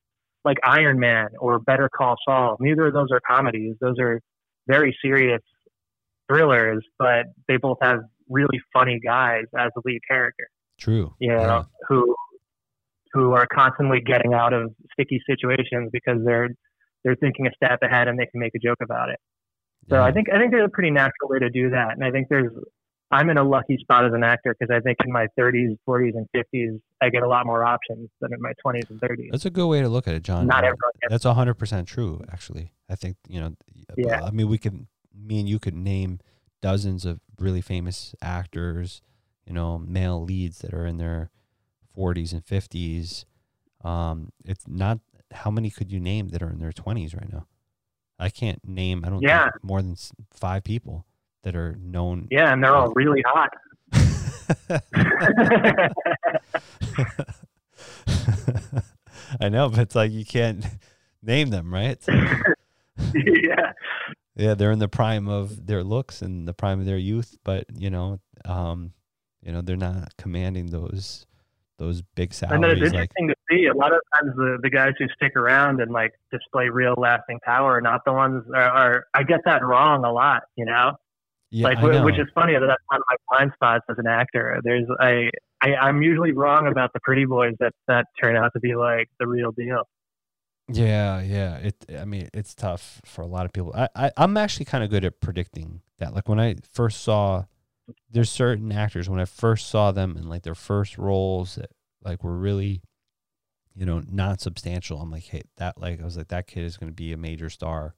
like 0.45 0.57
Iron 0.65 0.99
Man 0.99 1.29
or 1.39 1.59
Better 1.59 1.89
Call 1.95 2.17
Saul. 2.27 2.57
Neither 2.59 2.87
of 2.87 2.95
those 2.95 3.09
are 3.13 3.21
comedies. 3.21 3.75
Those 3.81 3.97
are 4.01 4.21
very 4.67 4.97
serious 5.01 5.43
thrillers, 6.29 6.85
but 6.99 7.27
they 7.49 7.57
both 7.57 7.79
have 7.83 8.01
really 8.29 8.61
funny 8.73 9.01
guys 9.05 9.45
as 9.59 9.71
the 9.75 9.83
lead 9.85 10.01
character. 10.09 10.49
True. 10.79 11.15
You 11.19 11.33
know, 11.33 11.41
yeah. 11.41 11.63
who 11.89 12.15
who 13.13 13.33
are 13.33 13.47
constantly 13.47 14.01
getting 14.01 14.35
out 14.35 14.53
of 14.53 14.75
sticky 14.93 15.23
situations 15.29 15.91
because 15.93 16.19
they're 16.25 16.49
they're 17.05 17.17
thinking 17.17 17.47
a 17.47 17.51
step 17.57 17.79
ahead 17.83 18.09
and 18.09 18.19
they 18.19 18.27
can 18.27 18.41
make 18.41 18.53
a 18.55 18.59
joke 18.59 18.79
about 18.83 19.11
it. 19.11 19.19
So 19.89 19.97
yeah. 19.97 20.05
I 20.05 20.13
think 20.13 20.29
I 20.33 20.39
think 20.39 20.51
there's 20.51 20.67
a 20.67 20.71
pretty 20.71 20.91
natural 20.91 21.29
way 21.29 21.39
to 21.39 21.51
do 21.51 21.71
that, 21.71 21.93
and 21.93 22.05
I 22.05 22.11
think 22.11 22.29
there's 22.29 22.53
I'm 23.11 23.31
in 23.31 23.39
a 23.39 23.45
lucky 23.45 23.77
spot 23.79 24.05
as 24.05 24.13
an 24.13 24.25
actor 24.25 24.55
because 24.59 24.75
I 24.75 24.81
think 24.81 24.99
in 25.05 25.13
my 25.13 25.29
30s, 25.39 25.77
40s, 25.89 26.15
and 26.17 26.27
50s 26.35 26.81
I 27.01 27.09
get 27.09 27.23
a 27.23 27.29
lot 27.29 27.47
more 27.47 27.65
options 27.65 28.09
than 28.21 28.33
in 28.33 28.43
my 28.43 28.53
20s 28.67 28.91
and 28.91 29.01
30s. 29.01 29.31
That's 29.31 29.45
a 29.45 29.51
good 29.51 29.69
way 29.69 29.81
to 29.81 29.89
look 29.89 30.09
at 30.09 30.15
it, 30.15 30.25
John. 30.25 30.49
Not 30.49 30.65
everyone. 30.65 30.91
That's 31.09 31.25
100 31.25 31.55
percent 31.55 31.87
true. 31.87 32.21
Actually, 32.31 32.73
I 32.91 32.97
think 32.97 33.17
you 33.29 33.41
know. 33.41 33.55
Yeah. 33.97 34.25
I 34.25 34.31
mean, 34.31 34.49
we 34.49 34.59
can 34.59 34.89
me 35.17 35.41
and 35.41 35.49
you 35.49 35.59
could 35.59 35.75
name 35.75 36.21
dozens 36.61 37.05
of 37.05 37.21
really 37.39 37.61
famous 37.61 38.15
actors, 38.21 39.03
you 39.47 39.53
know, 39.53 39.79
male 39.79 40.23
leads 40.23 40.59
that 40.59 40.75
are 40.75 40.87
in 40.87 40.97
their 40.99 41.31
40s 41.97 42.33
and 42.33 42.45
50s. 42.45 43.25
Um, 43.85 44.31
it's 44.45 44.67
not 44.67 45.01
how 45.33 45.51
many 45.51 45.71
could 45.71 45.91
you 45.91 46.01
name 46.01 46.29
that 46.29 46.43
are 46.43 46.51
in 46.51 46.59
their 46.59 46.73
20s 46.73 47.15
right 47.15 47.33
now? 47.33 47.47
I 48.19 48.31
can't 48.31 48.67
name. 48.67 49.05
I 49.05 49.11
don't 49.11 49.23
yeah. 49.23 49.51
more 49.63 49.83
than 49.83 49.97
five 50.33 50.65
people 50.65 51.07
that 51.43 51.55
are 51.55 51.77
known. 51.81 52.29
Yeah, 52.31 52.53
and 52.53 52.65
they're 52.65 52.75
all 52.75 52.93
really 52.95 53.23
hot. 53.27 53.51
I 59.41 59.49
know, 59.49 59.69
but 59.69 59.81
it's 59.81 59.95
like 59.95 60.13
you 60.13 60.25
can't 60.25 60.65
name 61.23 61.51
them, 61.51 61.73
right? 61.73 61.99
yeah, 63.15 63.73
yeah, 64.37 64.55
they're 64.55 64.71
in 64.71 64.79
the 64.79 64.89
prime 64.89 65.29
of 65.29 65.67
their 65.67 65.83
looks 65.83 66.23
and 66.23 66.47
the 66.47 66.53
prime 66.53 66.79
of 66.79 66.87
their 66.87 66.99
youth, 66.99 67.39
but 67.43 67.65
you 67.75 67.91
know, 67.91 68.21
um, 68.45 68.93
you 69.43 69.53
know, 69.53 69.63
they're 69.63 69.77
not 69.77 70.17
commanding 70.17 70.67
those 70.67 71.27
those 71.79 72.03
big 72.15 72.33
salaries. 72.33 72.55
And 72.55 72.65
then 72.65 72.71
it's 72.71 72.81
interesting 72.81 73.29
like, 73.29 73.37
to 73.37 73.43
see. 73.51 73.67
A 73.67 73.75
lot 73.75 73.93
of 73.93 74.01
times, 74.15 74.33
the 74.37 74.59
the 74.63 74.71
guys 74.71 74.93
who 74.99 75.07
stick 75.15 75.37
around 75.37 75.81
and 75.81 75.91
like 75.91 76.13
display 76.31 76.69
real 76.69 76.95
lasting 76.97 77.41
power 77.45 77.77
are 77.77 77.81
not 77.81 78.03
the 78.05 78.13
ones. 78.13 78.45
Are, 78.55 78.63
are 78.63 79.05
I 79.15 79.23
get 79.23 79.41
that 79.45 79.65
wrong 79.65 80.05
a 80.05 80.13
lot, 80.13 80.43
you 80.57 80.65
know. 80.65 80.93
Yeah, 81.51 81.69
like, 81.69 82.05
which 82.05 82.19
is 82.19 82.27
funny. 82.35 82.55
that 82.55 82.61
That's 82.61 82.83
one 82.89 83.01
of 83.01 83.05
my 83.09 83.17
blind 83.31 83.53
spots 83.55 83.85
as 83.89 83.97
an 83.99 84.07
actor. 84.07 84.61
There's 84.65 84.87
I, 85.01 85.31
I 85.61 85.77
I'm 85.77 86.03
usually 86.03 86.33
wrong 86.33 86.67
about 86.67 86.93
the 86.93 87.01
pretty 87.01 87.25
boys 87.25 87.55
that 87.61 87.73
that 87.89 88.07
turn 88.23 88.37
out 88.37 88.53
to 88.55 88.61
be 88.61 88.75
like 88.75 89.09
the 89.21 89.27
real 89.27 89.53
deal. 89.53 89.85
Yeah, 90.69 91.21
yeah. 91.21 91.57
It. 91.59 91.85
I 91.97 92.05
mean, 92.05 92.29
it's 92.35 92.55
tough 92.55 93.01
for 93.05 93.23
a 93.23 93.27
lot 93.27 93.47
of 93.47 93.53
people. 93.53 93.73
I, 93.75 93.89
I 93.95 94.11
I'm 94.17 94.37
actually 94.37 94.65
kind 94.65 94.83
of 94.83 94.91
good 94.91 95.05
at 95.05 95.21
predicting 95.21 95.81
that. 95.99 96.15
Like 96.15 96.29
when 96.29 96.41
I 96.41 96.57
first 96.73 97.03
saw, 97.03 97.45
there's 98.11 98.31
certain 98.31 98.73
actors 98.73 99.09
when 99.09 99.21
I 99.21 99.27
first 99.27 99.69
saw 99.69 99.93
them 99.93 100.17
in 100.17 100.29
like 100.29 100.43
their 100.43 100.57
first 100.57 100.99
roles 100.99 101.55
that 101.55 101.71
like 102.03 102.25
were 102.25 102.37
really, 102.37 102.83
you 103.75 103.87
know, 103.87 104.03
not 104.11 104.41
substantial. 104.41 105.01
I'm 105.01 105.11
like, 105.11 105.25
hey, 105.25 105.43
that 105.57 105.81
like 105.81 106.01
I 106.01 106.05
was 106.05 106.17
like 106.17 106.29
that 106.29 106.49
kid 106.49 106.65
is 106.65 106.77
going 106.77 106.91
to 106.91 106.95
be 106.95 107.13
a 107.13 107.17
major 107.17 107.49
star, 107.49 107.95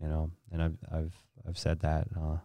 you 0.00 0.08
know. 0.08 0.32
And 0.50 0.60
I've 0.62 0.78
I've 0.90 1.14
I've 1.46 1.58
said 1.58 1.80
that. 1.80 2.08
Uh, 2.20 2.38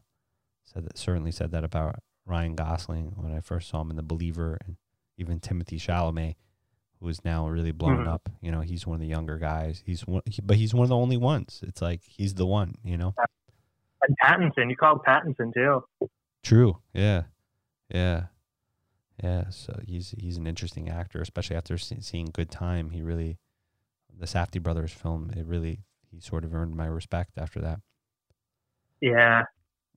said 0.65 0.85
that 0.85 0.97
certainly 0.97 1.31
said 1.31 1.51
that 1.51 1.63
about 1.63 1.95
Ryan 2.25 2.55
Gosling 2.55 3.13
when 3.15 3.33
I 3.33 3.39
first 3.39 3.69
saw 3.69 3.81
him 3.81 3.89
in 3.89 3.95
The 3.97 4.03
Believer, 4.03 4.57
and 4.65 4.77
even 5.17 5.39
Timothée 5.39 5.79
Chalamet 5.79 6.35
who 7.03 7.09
is 7.09 7.23
now 7.25 7.47
really 7.49 7.71
blown 7.71 8.05
Mhm. 8.05 8.07
up. 8.07 8.29
You 8.41 8.49
know, 8.49 8.61
he's 8.61 8.87
one 8.87 8.95
of 8.95 9.01
the 9.01 9.07
younger 9.07 9.37
guys. 9.37 9.83
He's 9.85 10.07
one, 10.07 10.21
he, 10.25 10.41
but 10.41 10.55
he's 10.55 10.73
one 10.73 10.83
of 10.83 10.89
the 10.89 10.95
only 10.95 11.17
ones. 11.17 11.61
It's 11.67 11.81
like 11.81 12.01
he's 12.03 12.33
the 12.35 12.45
one. 12.45 12.75
You 12.83 12.97
know. 12.97 13.13
And 14.01 14.15
Pattinson, 14.23 14.69
you 14.69 14.75
called 14.77 15.03
Pattinson 15.03 15.53
too. 15.53 15.83
True. 16.43 16.77
Yeah. 16.93 17.23
Yeah. 17.89 18.27
Yeah. 19.21 19.49
So 19.49 19.79
he's 19.85 20.11
he's 20.17 20.37
an 20.37 20.47
interesting 20.47 20.89
actor, 20.89 21.21
especially 21.21 21.57
after 21.57 21.77
see, 21.77 21.99
seeing 21.99 22.27
Good 22.31 22.49
Time. 22.49 22.91
He 22.91 23.01
really, 23.01 23.37
the 24.17 24.25
Safdie 24.25 24.63
brothers 24.63 24.93
film. 24.93 25.29
It 25.35 25.45
really 25.45 25.81
he 26.09 26.19
sort 26.21 26.45
of 26.45 26.53
earned 26.55 26.75
my 26.75 26.85
respect 26.85 27.37
after 27.37 27.59
that. 27.61 27.81
Yeah. 29.01 29.43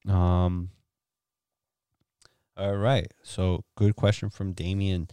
Um. 0.09 0.71
All 2.57 2.77
right. 2.77 3.13
So 3.23 3.65
good 3.77 3.95
question 3.97 4.31
from 4.31 4.53
Damien. 4.53 5.09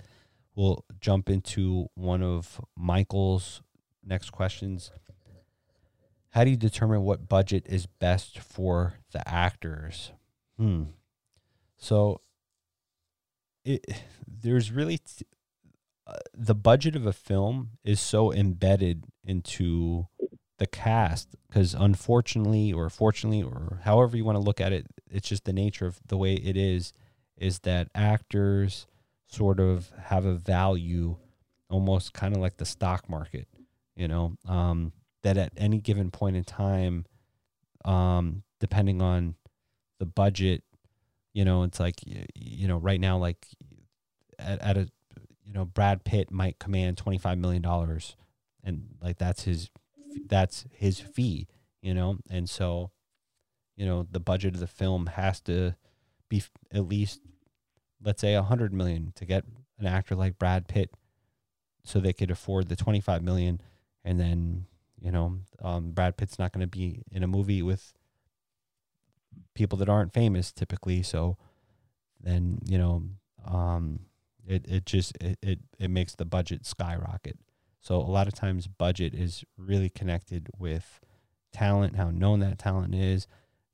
We'll 0.55 0.85
jump 0.99 1.29
into 1.29 1.87
one 1.95 2.21
of 2.21 2.61
Michael's 2.77 3.61
next 4.05 4.31
questions. 4.31 4.91
How 6.29 6.43
do 6.43 6.49
you 6.49 6.57
determine 6.57 7.03
what 7.03 7.27
budget 7.27 7.65
is 7.67 7.85
best 7.85 8.39
for 8.39 8.95
the 9.11 9.27
actors? 9.27 10.11
Hmm. 10.57 10.83
So 11.77 12.21
it 13.65 13.85
there's 14.27 14.71
really 14.71 14.97
t- 14.97 15.25
uh, 16.05 16.17
the 16.33 16.55
budget 16.55 16.95
of 16.95 17.05
a 17.05 17.13
film 17.13 17.71
is 17.83 17.99
so 17.99 18.33
embedded 18.33 19.05
into 19.23 20.07
the 20.59 20.67
cast 20.67 21.35
because 21.47 21.73
unfortunately 21.73 22.71
or 22.71 22.89
fortunately 22.89 23.41
or 23.41 23.79
however 23.83 24.15
you 24.17 24.25
want 24.25 24.35
to 24.35 24.43
look 24.43 24.61
at 24.61 24.71
it 24.73 24.85
it's 25.09 25.27
just 25.27 25.45
the 25.45 25.53
nature 25.53 25.85
of 25.85 25.99
the 26.07 26.17
way 26.17 26.33
it 26.33 26.55
is 26.55 26.93
is 27.37 27.59
that 27.59 27.89
actors 27.95 28.85
sort 29.33 29.59
of 29.59 29.91
have 30.05 30.25
a 30.25 30.35
value 30.35 31.15
almost 31.69 32.13
kind 32.13 32.35
of 32.35 32.41
like 32.41 32.57
the 32.57 32.65
stock 32.65 33.09
market 33.09 33.47
you 33.95 34.07
know? 34.07 34.35
Um, 34.47 34.91
that 35.21 35.37
at 35.37 35.53
any 35.55 35.79
given 35.79 36.11
point 36.11 36.35
in 36.35 36.43
time 36.43 37.05
um, 37.85 38.43
depending 38.59 39.01
on 39.01 39.35
the 39.99 40.05
budget 40.05 40.63
you 41.33 41.45
know 41.45 41.63
it's 41.63 41.79
like 41.79 41.95
you 42.35 42.67
know 42.67 42.77
right 42.77 42.99
now 42.99 43.17
like 43.17 43.47
at, 44.37 44.61
at 44.61 44.77
a 44.77 44.89
you 45.45 45.53
know 45.53 45.65
brad 45.65 46.03
pitt 46.03 46.31
might 46.31 46.59
command 46.59 46.97
25 46.97 47.37
million 47.37 47.61
dollars 47.61 48.15
and 48.63 48.83
like 49.01 49.17
that's 49.17 49.43
his 49.43 49.69
that's 50.27 50.65
his 50.71 50.99
fee 50.99 51.47
you 51.83 51.93
know? 51.93 52.17
And 52.31 52.49
so 52.49 52.89
you 53.75 53.85
know 53.85 54.07
the 54.09 54.19
budget 54.19 54.55
of 54.55 54.59
the 54.59 54.67
film 54.67 55.07
has 55.07 55.39
to 55.41 55.75
be 56.29 56.41
at 56.73 56.87
least 56.87 57.19
let's 58.03 58.21
say 58.21 58.33
a 58.33 58.43
hundred 58.43 58.73
million 58.73 59.13
to 59.15 59.25
get 59.25 59.45
an 59.79 59.85
actor 59.85 60.15
like 60.15 60.37
brad 60.37 60.67
pitt 60.67 60.91
so 61.83 61.99
they 61.99 62.13
could 62.13 62.31
afford 62.31 62.69
the 62.69 62.75
25 62.75 63.23
million 63.23 63.59
and 64.03 64.19
then 64.19 64.65
you 64.99 65.11
know 65.11 65.39
um, 65.61 65.91
brad 65.91 66.17
pitt's 66.17 66.39
not 66.39 66.51
going 66.53 66.61
to 66.61 66.67
be 66.67 67.03
in 67.11 67.23
a 67.23 67.27
movie 67.27 67.61
with 67.61 67.93
people 69.53 69.77
that 69.79 69.89
aren't 69.89 70.13
famous 70.13 70.51
typically. 70.51 71.03
So 71.03 71.37
then 72.21 72.59
you 72.65 72.77
know 72.77 73.03
um, 73.45 73.99
it, 74.47 74.65
it 74.67 74.85
just 74.85 75.15
it, 75.21 75.37
it, 75.41 75.59
it 75.79 75.89
makes 75.89 76.15
the 76.15 76.25
budget 76.25 76.65
skyrocket. 76.65 77.37
So 77.81 77.95
a 77.97 78.03
lot 78.03 78.27
of 78.27 78.33
times 78.33 78.67
budget 78.67 79.13
is 79.13 79.43
really 79.57 79.89
connected 79.89 80.49
with 80.57 80.99
talent 81.51 81.95
how 81.97 82.09
known 82.09 82.39
that 82.39 82.57
talent 82.57 82.95
is 82.95 83.27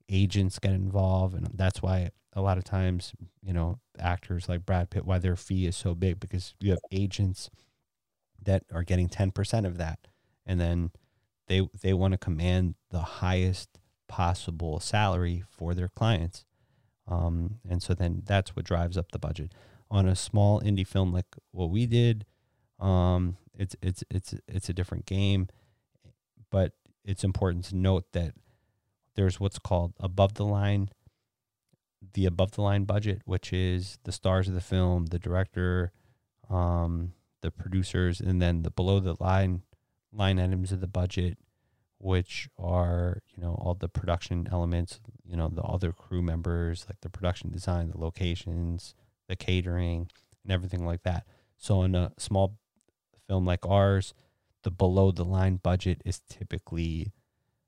agents 0.09 0.59
get 0.59 0.73
involved 0.73 1.33
and 1.33 1.47
that's 1.53 1.81
why 1.81 2.09
a 2.33 2.41
lot 2.41 2.57
of 2.57 2.63
times 2.63 3.13
you 3.41 3.53
know 3.53 3.79
actors 3.97 4.47
like 4.47 4.65
brad 4.65 4.89
pitt 4.89 5.05
why 5.05 5.17
their 5.17 5.35
fee 5.35 5.65
is 5.65 5.75
so 5.75 5.95
big 5.95 6.19
because 6.19 6.53
you 6.59 6.69
have 6.69 6.79
agents 6.91 7.49
that 8.41 8.63
are 8.73 8.83
getting 8.83 9.09
10% 9.09 9.65
of 9.65 9.77
that 9.77 10.07
and 10.45 10.59
then 10.59 10.91
they 11.47 11.67
they 11.81 11.93
want 11.93 12.13
to 12.13 12.17
command 12.17 12.75
the 12.91 13.01
highest 13.01 13.79
possible 14.07 14.79
salary 14.79 15.43
for 15.49 15.73
their 15.73 15.89
clients. 15.89 16.45
Um, 17.07 17.59
and 17.67 17.81
so 17.81 17.93
then 17.93 18.23
that's 18.25 18.55
what 18.55 18.65
drives 18.65 18.97
up 18.97 19.11
the 19.11 19.19
budget. 19.19 19.53
On 19.91 20.07
a 20.07 20.15
small 20.15 20.61
indie 20.61 20.85
film 20.85 21.11
like 21.11 21.25
what 21.51 21.69
we 21.69 21.85
did 21.85 22.25
um, 22.79 23.37
it's 23.57 23.75
it's 23.81 24.03
it's 24.09 24.35
it's 24.47 24.69
a 24.69 24.73
different 24.73 25.05
game 25.05 25.47
but 26.51 26.73
it's 27.03 27.23
important 27.23 27.65
to 27.65 27.75
note 27.75 28.05
that 28.13 28.33
there's 29.15 29.39
what's 29.39 29.57
called 29.57 29.93
above 29.99 30.35
the 30.35 30.45
line 30.45 30.89
the 32.13 32.25
above 32.25 32.51
the 32.51 32.61
line 32.61 32.83
budget 32.83 33.21
which 33.25 33.51
is 33.53 33.99
the 34.03 34.11
stars 34.11 34.47
of 34.47 34.53
the 34.53 34.61
film 34.61 35.07
the 35.07 35.19
director 35.19 35.91
um, 36.49 37.13
the 37.41 37.51
producers 37.51 38.19
and 38.19 38.41
then 38.41 38.63
the 38.63 38.71
below 38.71 38.99
the 38.99 39.15
line 39.19 39.61
line 40.11 40.39
items 40.39 40.71
of 40.71 40.81
the 40.81 40.87
budget 40.87 41.37
which 41.97 42.49
are 42.57 43.21
you 43.35 43.43
know 43.43 43.55
all 43.59 43.73
the 43.73 43.89
production 43.89 44.47
elements 44.51 44.99
you 45.25 45.35
know 45.35 45.49
the 45.49 45.61
other 45.61 45.91
crew 45.91 46.21
members 46.21 46.85
like 46.87 46.99
the 47.01 47.09
production 47.09 47.51
design 47.51 47.91
the 47.91 47.99
locations 47.99 48.95
the 49.29 49.35
catering 49.37 50.09
and 50.43 50.51
everything 50.51 50.85
like 50.85 51.03
that. 51.03 51.25
So 51.55 51.83
in 51.83 51.95
a 51.95 52.11
small 52.17 52.57
film 53.27 53.45
like 53.45 53.65
ours 53.65 54.13
the 54.63 54.71
below 54.71 55.11
the 55.11 55.23
line 55.23 55.55
budget 55.55 56.01
is 56.03 56.19
typically 56.27 57.13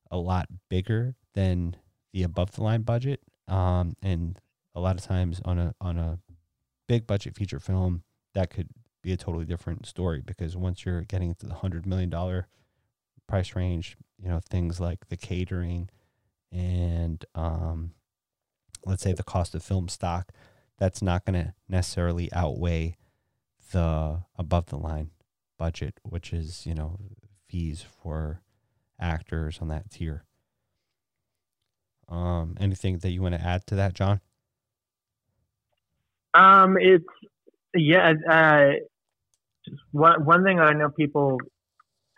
a 0.10 0.18
lot 0.18 0.48
bigger 0.68 1.16
than 1.34 1.78
the 2.12 2.24
above 2.24 2.52
the 2.54 2.64
line 2.64 2.82
budget 2.82 3.22
um, 3.52 3.96
and 4.02 4.40
a 4.74 4.80
lot 4.80 4.98
of 4.98 5.04
times 5.04 5.42
on 5.44 5.60
a 5.60 5.76
on 5.82 6.00
a 6.00 6.20
big 6.88 7.06
budget 7.06 7.36
feature 7.36 7.60
film 7.60 8.04
that 8.34 8.50
could 8.50 8.70
be 9.04 9.12
a 9.12 9.18
totally 9.18 9.46
different 9.46 9.86
story 9.86 10.22
because 10.26 10.56
once 10.56 10.86
you're 10.86 11.02
getting 11.02 11.30
into 11.30 11.46
the 11.46 11.56
hundred 11.56 11.86
million 11.86 12.10
dollar 12.10 12.48
price 13.28 13.56
range, 13.56 13.98
you 14.22 14.30
know 14.30 14.40
things 14.50 14.80
like 14.80 15.10
the 15.10 15.18
catering 15.18 15.90
and 16.52 17.26
um, 17.36 17.92
let's 18.86 19.04
say 19.04 19.14
the 19.14 19.24
cost 19.24 19.54
of 19.54 19.64
film 19.64 19.90
stock, 19.90 20.32
that's 20.80 21.02
not 21.02 21.26
going 21.26 21.46
to 21.46 21.54
necessarily 21.68 22.32
outweigh 22.34 22.96
the 23.72 24.22
above 24.38 24.68
the 24.68 24.78
line 24.78 25.12
budget, 25.58 26.00
which 26.04 26.32
is 26.32 26.66
you 26.66 26.74
know 26.74 26.98
fees 27.48 27.82
for 27.82 28.42
actors 29.00 29.60
on 29.62 29.68
that 29.68 29.90
tier. 29.92 30.24
Um, 32.12 32.58
anything 32.60 32.98
that 33.00 33.12
you 33.12 33.22
want 33.22 33.36
to 33.36 33.42
add 33.42 33.66
to 33.68 33.76
that, 33.76 33.94
John? 33.94 34.20
Um, 36.34 36.78
it's 36.78 37.06
yeah. 37.74 38.14
Uh, 38.30 38.72
one 39.92 40.26
one 40.26 40.44
thing 40.44 40.58
that 40.58 40.68
I 40.68 40.74
know 40.74 40.90
people 40.90 41.38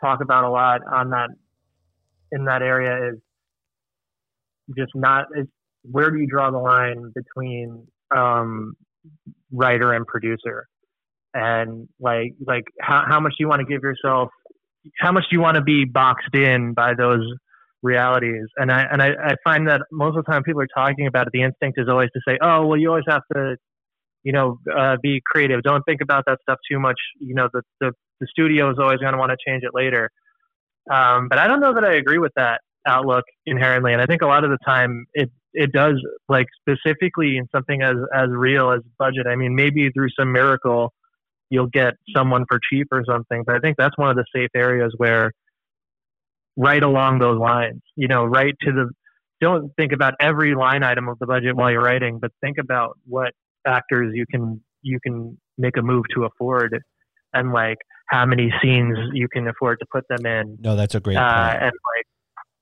talk 0.02 0.22
about 0.22 0.44
a 0.44 0.50
lot 0.50 0.82
on 0.92 1.12
that 1.12 1.30
in 2.32 2.46
that 2.46 2.64
area 2.64 3.12
is 3.12 3.20
just 4.76 4.92
not 4.96 5.28
is 5.36 5.46
where 5.84 6.10
do 6.10 6.18
you 6.18 6.28
draw 6.28 6.50
the 6.50 6.58
line 6.58 7.12
between 7.14 7.88
um, 8.16 8.74
writer 9.52 9.94
and 9.94 10.08
producer, 10.08 10.68
and 11.36 11.88
like 12.00 12.34
like 12.46 12.64
how 12.82 13.04
how 13.08 13.20
much 13.20 13.34
do 13.38 13.44
you 13.44 13.48
want 13.48 13.60
to 13.60 13.66
give 13.66 13.84
yourself? 13.84 14.30
How 15.00 15.12
much 15.12 15.26
do 15.30 15.36
you 15.36 15.42
want 15.42 15.56
to 15.56 15.62
be 15.62 15.86
boxed 15.86 16.34
in 16.34 16.74
by 16.74 16.94
those 16.96 17.22
realities? 17.84 18.48
And 18.58 18.72
I 18.72 18.88
and 18.92 19.02
I, 19.02 19.10
I 19.10 19.36
find 19.44 19.68
that 19.68 19.82
most 19.92 20.18
of 20.18 20.26
the 20.26 20.32
time 20.32 20.42
people 20.44 20.62
are 20.62 20.68
talking 20.76 21.06
about 21.06 21.28
it, 21.28 21.34
the 21.34 21.44
instinct 21.44 21.80
is 21.80 21.88
always 21.88 22.10
to 22.14 22.22
say, 22.28 22.40
oh 22.42 22.66
well, 22.66 22.80
you 22.80 22.90
always 22.90 23.06
have 23.08 23.22
to 23.36 23.58
you 24.24 24.32
know, 24.32 24.58
uh, 24.76 24.96
be 25.02 25.22
creative. 25.26 25.62
Don't 25.64 25.84
think 25.84 26.02
about 26.02 26.24
that 26.28 26.40
stuff 26.42 26.58
too 26.70 26.80
much. 26.80 26.96
You 27.20 27.36
know, 27.36 27.50
the 27.54 27.62
the, 27.82 27.92
the 28.20 28.28
studio 28.28 28.72
is 28.72 28.78
always 28.80 29.00
going 29.00 29.14
to 29.14 29.20
want 29.20 29.32
to 29.32 29.38
change 29.46 29.64
it 29.64 29.72
later. 29.74 30.10
Um, 30.92 31.28
but 31.30 31.40
I 31.40 31.48
don't 31.48 31.60
know 31.60 31.74
that 31.74 31.84
I 31.84 31.96
agree 31.96 32.18
with 32.18 32.32
that 32.36 32.62
outlook 32.86 33.24
inherently. 33.46 33.94
And 33.94 34.02
I 34.02 34.06
think 34.06 34.22
a 34.22 34.26
lot 34.26 34.44
of 34.44 34.50
the 34.50 34.58
time 34.66 35.06
it 35.14 35.30
it 35.54 35.72
does 35.72 35.96
like 36.30 36.48
specifically 36.62 37.38
in 37.38 37.48
something 37.54 37.82
as 37.82 37.96
as 38.16 38.30
real 38.30 38.72
as 38.72 38.80
budget. 38.98 39.28
I 39.28 39.36
mean, 39.36 39.56
maybe 39.56 39.90
through 39.92 40.10
some 40.18 40.32
miracle 40.32 40.94
you'll 41.50 41.68
get 41.68 41.94
someone 42.16 42.46
for 42.50 42.60
cheap 42.72 42.88
or 42.92 43.04
something. 43.08 43.44
But 43.46 43.56
I 43.56 43.60
think 43.60 43.78
that's 43.78 43.96
one 43.96 44.10
of 44.10 44.16
the 44.16 44.26
safe 44.36 44.50
areas 44.56 44.92
where 44.98 45.32
right 46.56 46.84
along 46.84 47.20
those 47.20 47.40
lines, 47.40 47.82
you 47.96 48.08
know, 48.08 48.26
right 48.26 48.54
to 48.62 48.72
the 48.72 48.90
don't 49.42 49.76
think 49.76 49.92
about 49.92 50.14
every 50.20 50.56
line 50.56 50.84
item 50.84 51.10
of 51.10 51.20
the 51.20 51.26
budget 51.26 51.56
while 51.56 51.70
you're 51.70 51.82
writing, 51.82 52.18
but 52.20 52.32
think 52.42 52.58
about 52.58 52.98
what 53.06 53.34
factors 53.66 54.12
you 54.14 54.26
can 54.30 54.62
you 54.82 55.00
can 55.02 55.38
make 55.58 55.78
a 55.78 55.82
move 55.82 56.06
to 56.16 56.26
afford 56.26 56.78
and 57.34 57.52
like 57.52 57.78
how 58.08 58.26
many 58.26 58.54
scenes 58.62 58.98
you 59.14 59.28
can 59.28 59.48
afford 59.48 59.80
to 59.80 59.86
put 59.92 60.04
them 60.08 60.26
in 60.26 60.58
No, 60.62 60.76
that's 60.76 60.96
a 60.96 61.00
great 61.00 61.18
uh, 61.18 61.50
point. 61.52 61.64
and 61.64 61.74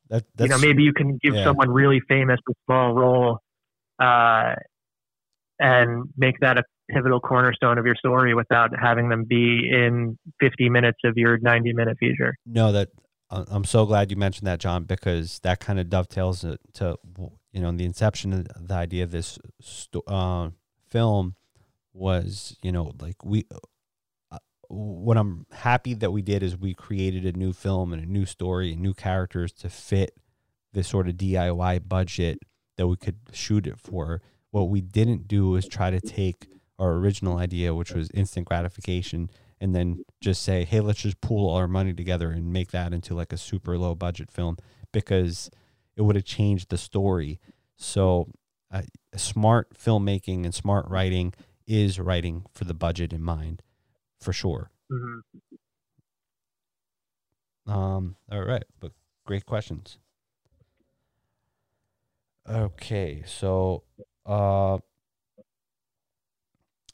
like 0.10 0.24
That, 0.36 0.44
you 0.44 0.50
know 0.50 0.58
maybe 0.58 0.84
you 0.84 0.94
can 0.94 1.18
give 1.22 1.36
yeah. 1.36 1.44
someone 1.44 1.70
really 1.70 2.02
famous 2.08 2.40
a 2.50 2.54
small 2.66 2.94
role 2.94 3.40
uh, 4.00 4.56
and 5.60 6.10
make 6.18 6.40
that 6.42 6.58
a 6.58 6.64
pivotal 6.90 7.20
cornerstone 7.20 7.78
of 7.78 7.86
your 7.86 7.96
story 7.96 8.34
without 8.34 8.72
having 8.80 9.10
them 9.10 9.24
be 9.24 9.70
in 9.72 10.18
50 10.40 10.70
minutes 10.70 11.00
of 11.06 11.14
your 11.16 11.38
90 11.40 11.74
minute 11.74 11.98
feature 12.00 12.36
No, 12.46 12.72
that 12.72 12.90
I'm 13.32 13.64
so 13.64 13.86
glad 13.86 14.12
you 14.12 14.18
mentioned 14.18 14.48
that, 14.48 14.60
John, 14.60 14.84
because 14.84 15.40
that 15.40 15.60
kind 15.60 15.80
of 15.80 15.90
dovetails 15.90 16.42
to 16.74 16.98
you 17.54 17.62
know 17.62 17.72
the 17.72 17.86
inception 17.86 18.34
of 18.34 18.68
the 18.68 18.74
idea 18.74 19.04
of 19.04 19.12
this 19.12 19.40
uh, 20.08 20.50
film 20.88 21.36
was 21.94 22.58
you 22.62 22.72
know 22.72 22.94
like 23.00 23.24
we 23.24 23.46
uh, 24.32 24.38
what 24.68 25.18
I'm 25.18 25.46
happy 25.52 25.94
that 25.96 26.12
we 26.12 26.22
did 26.22 26.44
is 26.44 26.58
we 26.58 26.74
created 26.74 27.26
a 27.26 27.38
new 27.38 27.54
film 27.54 27.94
and 27.94 28.04
a 28.04 28.06
new 28.06 28.26
story 28.26 28.74
and 28.74 28.82
new 28.82 28.94
characters 28.94 29.52
to 29.54 29.70
fit 29.70 30.16
this 30.74 30.88
sort 30.88 31.08
of 31.08 31.16
DIY 31.16 31.88
budget 31.88 32.40
that 32.78 32.88
we 32.88 32.96
could 32.96 33.18
shoot 33.34 33.68
it 33.68 33.80
for. 33.80 34.22
What 34.52 34.70
we 34.70 34.82
didn't 34.82 35.28
do 35.28 35.50
was 35.50 35.68
try 35.68 35.92
to 35.92 36.00
take 36.00 36.48
our 36.80 36.94
original 36.94 37.38
idea, 37.38 37.76
which 37.76 37.92
was 37.94 38.10
instant 38.14 38.48
gratification, 38.48 39.30
and 39.62 39.76
then 39.76 40.04
just 40.20 40.42
say, 40.42 40.66
hey, 40.66 40.80
let's 40.82 41.04
just 41.04 41.22
pool 41.22 41.48
all 41.48 41.56
our 41.56 41.68
money 41.68 41.94
together 41.94 42.32
and 42.32 42.52
make 42.52 42.72
that 42.72 42.92
into 42.92 43.14
like 43.14 43.32
a 43.32 43.38
super 43.38 43.78
low 43.78 43.94
budget 43.94 44.32
film 44.32 44.58
because 44.92 45.52
it 45.96 46.02
would 46.02 46.16
have 46.16 46.26
changed 46.26 46.70
the 46.70 46.78
story. 46.78 47.40
So, 47.78 48.28
uh, 48.72 48.82
smart 49.16 49.78
filmmaking 49.78 50.46
and 50.46 50.56
smart 50.56 50.88
writing 50.90 51.34
is 51.68 52.00
writing 52.00 52.46
for 52.54 52.66
the 52.66 52.74
budget 52.74 53.14
in 53.14 53.22
mind, 53.22 53.62
for 54.20 54.34
sure. 54.34 54.72
Mm-hmm. 54.92 55.20
Um, 57.72 58.16
all 58.32 58.44
right, 58.44 58.64
but 58.80 58.94
great 59.26 59.46
questions. 59.46 60.00
Okay, 62.50 63.24
so 63.28 63.84
uh 64.26 64.80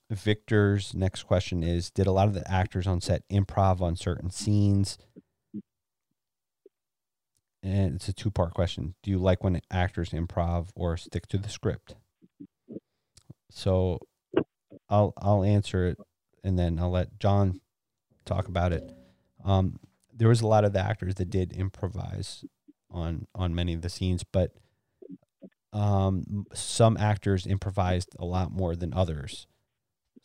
Victor's 0.09 0.93
next 0.93 1.23
question 1.23 1.63
is 1.63 1.89
Did 1.91 2.07
a 2.07 2.11
lot 2.11 2.27
of 2.27 2.33
the 2.33 2.49
actors 2.49 2.87
on 2.87 3.01
set 3.01 3.27
improv 3.29 3.81
on 3.81 3.95
certain 3.95 4.29
scenes? 4.29 4.97
And 7.61 7.95
it's 7.95 8.07
a 8.07 8.13
two 8.13 8.31
part 8.31 8.53
question. 8.53 8.95
Do 9.03 9.11
you 9.11 9.17
like 9.17 9.43
when 9.43 9.59
actors 9.69 10.11
improv 10.11 10.69
or 10.75 10.95
stick 10.95 11.27
to 11.27 11.37
the 11.37 11.49
script? 11.49 11.95
So 13.49 13.99
I'll 14.89 15.13
I'll 15.17 15.43
answer 15.43 15.87
it 15.87 15.97
and 16.43 16.57
then 16.57 16.79
I'll 16.79 16.91
let 16.91 17.19
John 17.19 17.59
talk 18.25 18.47
about 18.47 18.71
it. 18.71 18.89
Um, 19.43 19.79
there 20.13 20.29
was 20.29 20.41
a 20.41 20.47
lot 20.47 20.65
of 20.65 20.73
the 20.73 20.79
actors 20.79 21.15
that 21.15 21.29
did 21.29 21.51
improvise 21.51 22.45
on 22.89 23.27
on 23.35 23.53
many 23.53 23.73
of 23.73 23.81
the 23.81 23.89
scenes, 23.89 24.23
but 24.23 24.53
um, 25.73 26.45
some 26.53 26.95
actors 26.97 27.45
improvised 27.45 28.15
a 28.17 28.25
lot 28.25 28.51
more 28.51 28.75
than 28.75 28.93
others. 28.93 29.47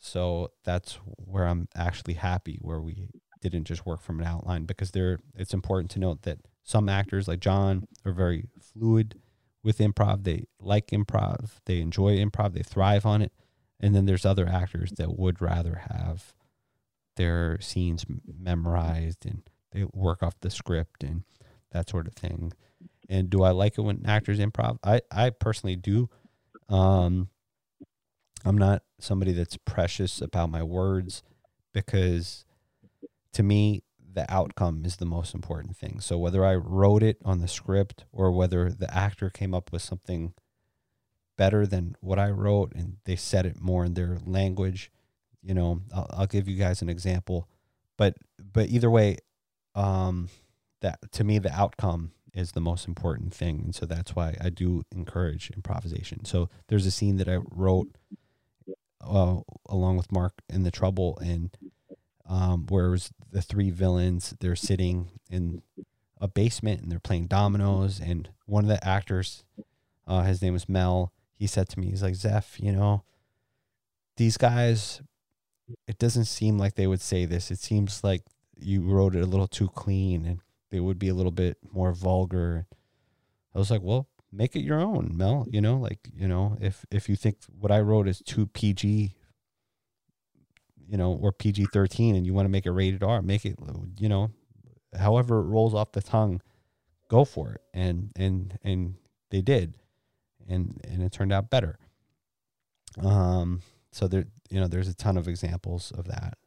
So 0.03 0.51
that's 0.65 0.95
where 1.05 1.47
I'm 1.47 1.69
actually 1.75 2.15
happy 2.15 2.59
where 2.61 2.81
we 2.81 3.07
didn't 3.41 3.63
just 3.63 3.85
work 3.85 4.01
from 4.01 4.19
an 4.19 4.25
outline 4.25 4.65
because 4.65 4.91
there 4.91 5.19
it's 5.33 5.53
important 5.53 5.91
to 5.91 5.99
note 5.99 6.23
that 6.23 6.39
some 6.61 6.89
actors 6.89 7.29
like 7.29 7.39
John 7.39 7.87
are 8.05 8.11
very 8.11 8.49
fluid 8.59 9.21
with 9.63 9.77
improv. 9.77 10.25
They 10.25 10.47
like 10.59 10.87
improv, 10.87 11.51
they 11.65 11.79
enjoy 11.79 12.17
improv, 12.17 12.53
they 12.53 12.63
thrive 12.63 13.05
on 13.05 13.21
it. 13.21 13.31
And 13.79 13.95
then 13.95 14.05
there's 14.05 14.25
other 14.25 14.45
actors 14.45 14.91
that 14.97 15.17
would 15.17 15.41
rather 15.41 15.83
have 15.89 16.33
their 17.15 17.61
scenes 17.61 18.05
memorized 18.25 19.25
and 19.25 19.43
they 19.71 19.85
work 19.93 20.21
off 20.21 20.37
the 20.41 20.49
script 20.49 21.01
and 21.01 21.23
that 21.71 21.89
sort 21.89 22.07
of 22.07 22.13
thing. 22.13 22.51
And 23.07 23.29
do 23.29 23.43
I 23.43 23.51
like 23.51 23.77
it 23.77 23.81
when 23.81 24.05
actors 24.05 24.39
improv? 24.39 24.79
I, 24.83 24.99
I 25.09 25.29
personally 25.29 25.77
do. 25.77 26.09
Um, 26.67 27.29
I'm 28.45 28.57
not 28.57 28.83
somebody 28.99 29.31
that's 29.31 29.57
precious 29.57 30.21
about 30.21 30.49
my 30.49 30.63
words 30.63 31.23
because 31.73 32.45
to 33.33 33.43
me, 33.43 33.83
the 34.13 34.31
outcome 34.31 34.85
is 34.85 34.97
the 34.97 35.05
most 35.05 35.33
important 35.33 35.75
thing. 35.75 35.99
So 35.99 36.17
whether 36.17 36.45
I 36.45 36.55
wrote 36.55 37.03
it 37.03 37.17
on 37.25 37.39
the 37.39 37.47
script 37.47 38.05
or 38.11 38.31
whether 38.31 38.69
the 38.69 38.93
actor 38.95 39.29
came 39.29 39.53
up 39.53 39.71
with 39.71 39.81
something 39.81 40.33
better 41.35 41.65
than 41.65 41.95
what 41.99 42.19
I 42.19 42.29
wrote 42.29 42.73
and 42.75 42.97
they 43.05 43.15
said 43.15 43.45
it 43.45 43.59
more 43.59 43.85
in 43.85 43.95
their 43.95 44.19
language, 44.25 44.91
you 45.41 45.53
know, 45.53 45.81
I'll, 45.93 46.07
I'll 46.11 46.27
give 46.27 46.47
you 46.47 46.57
guys 46.57 46.81
an 46.81 46.89
example. 46.89 47.47
But 47.97 48.15
but 48.39 48.69
either 48.69 48.89
way, 48.89 49.17
um, 49.75 50.29
that 50.81 50.99
to 51.13 51.23
me 51.23 51.39
the 51.39 51.51
outcome 51.51 52.11
is 52.33 52.51
the 52.51 52.61
most 52.61 52.87
important 52.87 53.33
thing, 53.33 53.61
and 53.63 53.75
so 53.75 53.85
that's 53.85 54.15
why 54.15 54.35
I 54.41 54.49
do 54.49 54.83
encourage 54.91 55.51
improvisation. 55.51 56.25
So 56.25 56.49
there's 56.67 56.85
a 56.85 56.91
scene 56.91 57.17
that 57.17 57.27
I 57.27 57.37
wrote 57.51 57.89
uh, 59.05 59.37
along 59.67 59.97
with 59.97 60.11
Mark 60.11 60.33
in 60.49 60.63
the 60.63 60.71
Trouble, 60.71 61.17
and 61.19 61.55
um, 62.27 62.65
where 62.67 62.87
it 62.87 62.91
was 62.91 63.11
the 63.31 63.41
three 63.41 63.71
villains. 63.71 64.35
They're 64.39 64.55
sitting 64.55 65.11
in 65.29 65.61
a 66.19 66.27
basement 66.27 66.81
and 66.81 66.91
they're 66.91 66.99
playing 66.99 67.27
dominoes, 67.27 67.99
and 67.99 68.29
one 68.45 68.63
of 68.63 68.69
the 68.69 68.85
actors, 68.87 69.43
uh, 70.07 70.23
his 70.23 70.41
name 70.41 70.53
was 70.53 70.69
Mel. 70.69 71.11
He 71.37 71.47
said 71.47 71.67
to 71.69 71.79
me, 71.79 71.89
he's 71.89 72.03
like, 72.03 72.15
Zef, 72.15 72.57
you 72.59 72.71
know, 72.71 73.03
these 74.17 74.37
guys, 74.37 75.01
it 75.87 75.97
doesn't 75.97 76.25
seem 76.25 76.57
like 76.57 76.75
they 76.75 76.87
would 76.87 77.01
say 77.01 77.25
this. 77.25 77.51
It 77.51 77.59
seems 77.59 78.03
like 78.03 78.21
you 78.57 78.81
wrote 78.81 79.15
it 79.15 79.23
a 79.23 79.27
little 79.27 79.47
too 79.47 79.67
clean 79.67 80.25
and 80.25 80.39
they 80.69 80.79
would 80.79 80.99
be 80.99 81.09
a 81.09 81.13
little 81.13 81.31
bit 81.31 81.57
more 81.71 81.91
vulgar. 81.91 82.65
I 83.53 83.59
was 83.59 83.69
like, 83.69 83.81
well, 83.81 84.07
make 84.33 84.55
it 84.55 84.61
your 84.61 84.79
own, 84.79 85.11
Mel. 85.15 85.45
You 85.49 85.61
know, 85.61 85.77
like 85.77 85.99
you 86.15 86.27
know, 86.27 86.57
if 86.59 86.85
if 86.91 87.07
you 87.07 87.15
think 87.15 87.37
what 87.59 87.71
I 87.71 87.79
wrote 87.79 88.07
is 88.07 88.19
too 88.19 88.47
PG, 88.47 89.13
you 90.87 90.97
know, 90.97 91.13
or 91.21 91.31
PG 91.31 91.67
thirteen, 91.71 92.15
and 92.15 92.25
you 92.25 92.33
want 92.33 92.45
to 92.45 92.49
make 92.49 92.65
it 92.65 92.71
rated 92.71 93.03
R, 93.03 93.21
make 93.21 93.45
it, 93.45 93.57
you 93.97 94.09
know, 94.09 94.31
however 94.97 95.39
it 95.39 95.43
rolls 95.43 95.73
off 95.73 95.91
the 95.91 96.01
tongue, 96.01 96.41
go 97.09 97.23
for 97.25 97.53
it. 97.53 97.61
And 97.73 98.11
and 98.15 98.57
and 98.63 98.95
they 99.29 99.41
did, 99.41 99.75
and 100.49 100.79
and 100.89 101.03
it 101.03 101.11
turned 101.11 101.31
out 101.31 101.49
better. 101.49 101.77
Um. 103.01 103.61
So 103.91 104.07
there, 104.07 104.25
you 104.49 104.59
know, 104.59 104.67
there's 104.67 104.87
a 104.87 104.95
ton 104.95 105.17
of 105.17 105.27
examples 105.27 105.91
of 105.91 106.05
that. 106.05 106.39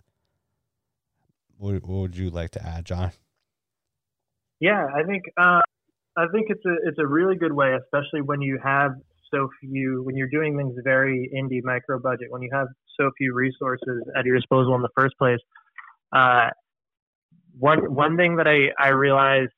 What, 1.58 1.74
what 1.84 2.00
would 2.00 2.16
you 2.16 2.28
like 2.28 2.50
to 2.50 2.66
add, 2.66 2.84
John? 2.84 3.12
Yeah, 4.58 4.86
I 4.94 5.04
think 5.04 5.24
uh, 5.36 5.60
I 6.16 6.26
think 6.32 6.46
it's 6.48 6.64
a 6.64 6.88
it's 6.88 6.98
a 6.98 7.06
really 7.06 7.36
good 7.36 7.52
way, 7.52 7.74
especially 7.74 8.22
when 8.22 8.40
you 8.40 8.58
have 8.62 8.92
so 9.32 9.48
few 9.60 10.02
when 10.02 10.16
you're 10.16 10.28
doing 10.28 10.56
things 10.56 10.74
very 10.84 11.30
indie 11.34 11.62
micro 11.62 11.98
budget 11.98 12.28
when 12.30 12.42
you 12.42 12.50
have 12.52 12.68
so 12.98 13.10
few 13.18 13.34
resources 13.34 14.02
at 14.16 14.24
your 14.24 14.36
disposal 14.36 14.74
in 14.74 14.82
the 14.82 14.88
first 14.96 15.16
place. 15.18 15.40
Uh, 16.12 16.48
one 17.58 17.94
one 17.94 18.16
thing 18.16 18.36
that 18.36 18.46
I 18.46 18.70
I 18.78 18.90
realized 18.90 19.50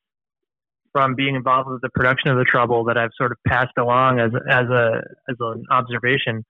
from 0.93 1.15
being 1.15 1.37
involved 1.37 1.71
with 1.71 1.81
the 1.83 1.91
production 1.91 2.31
of 2.31 2.39
the 2.39 2.45
Trouble 2.45 2.85
that 2.85 2.97
I've 2.97 3.11
sort 3.17 3.31
of 3.31 3.39
passed 3.47 3.77
along 3.79 4.19
as 4.19 4.33
as 4.49 4.67
a 4.69 5.03
as 5.29 5.37
an 5.39 5.65
observation 5.71 6.45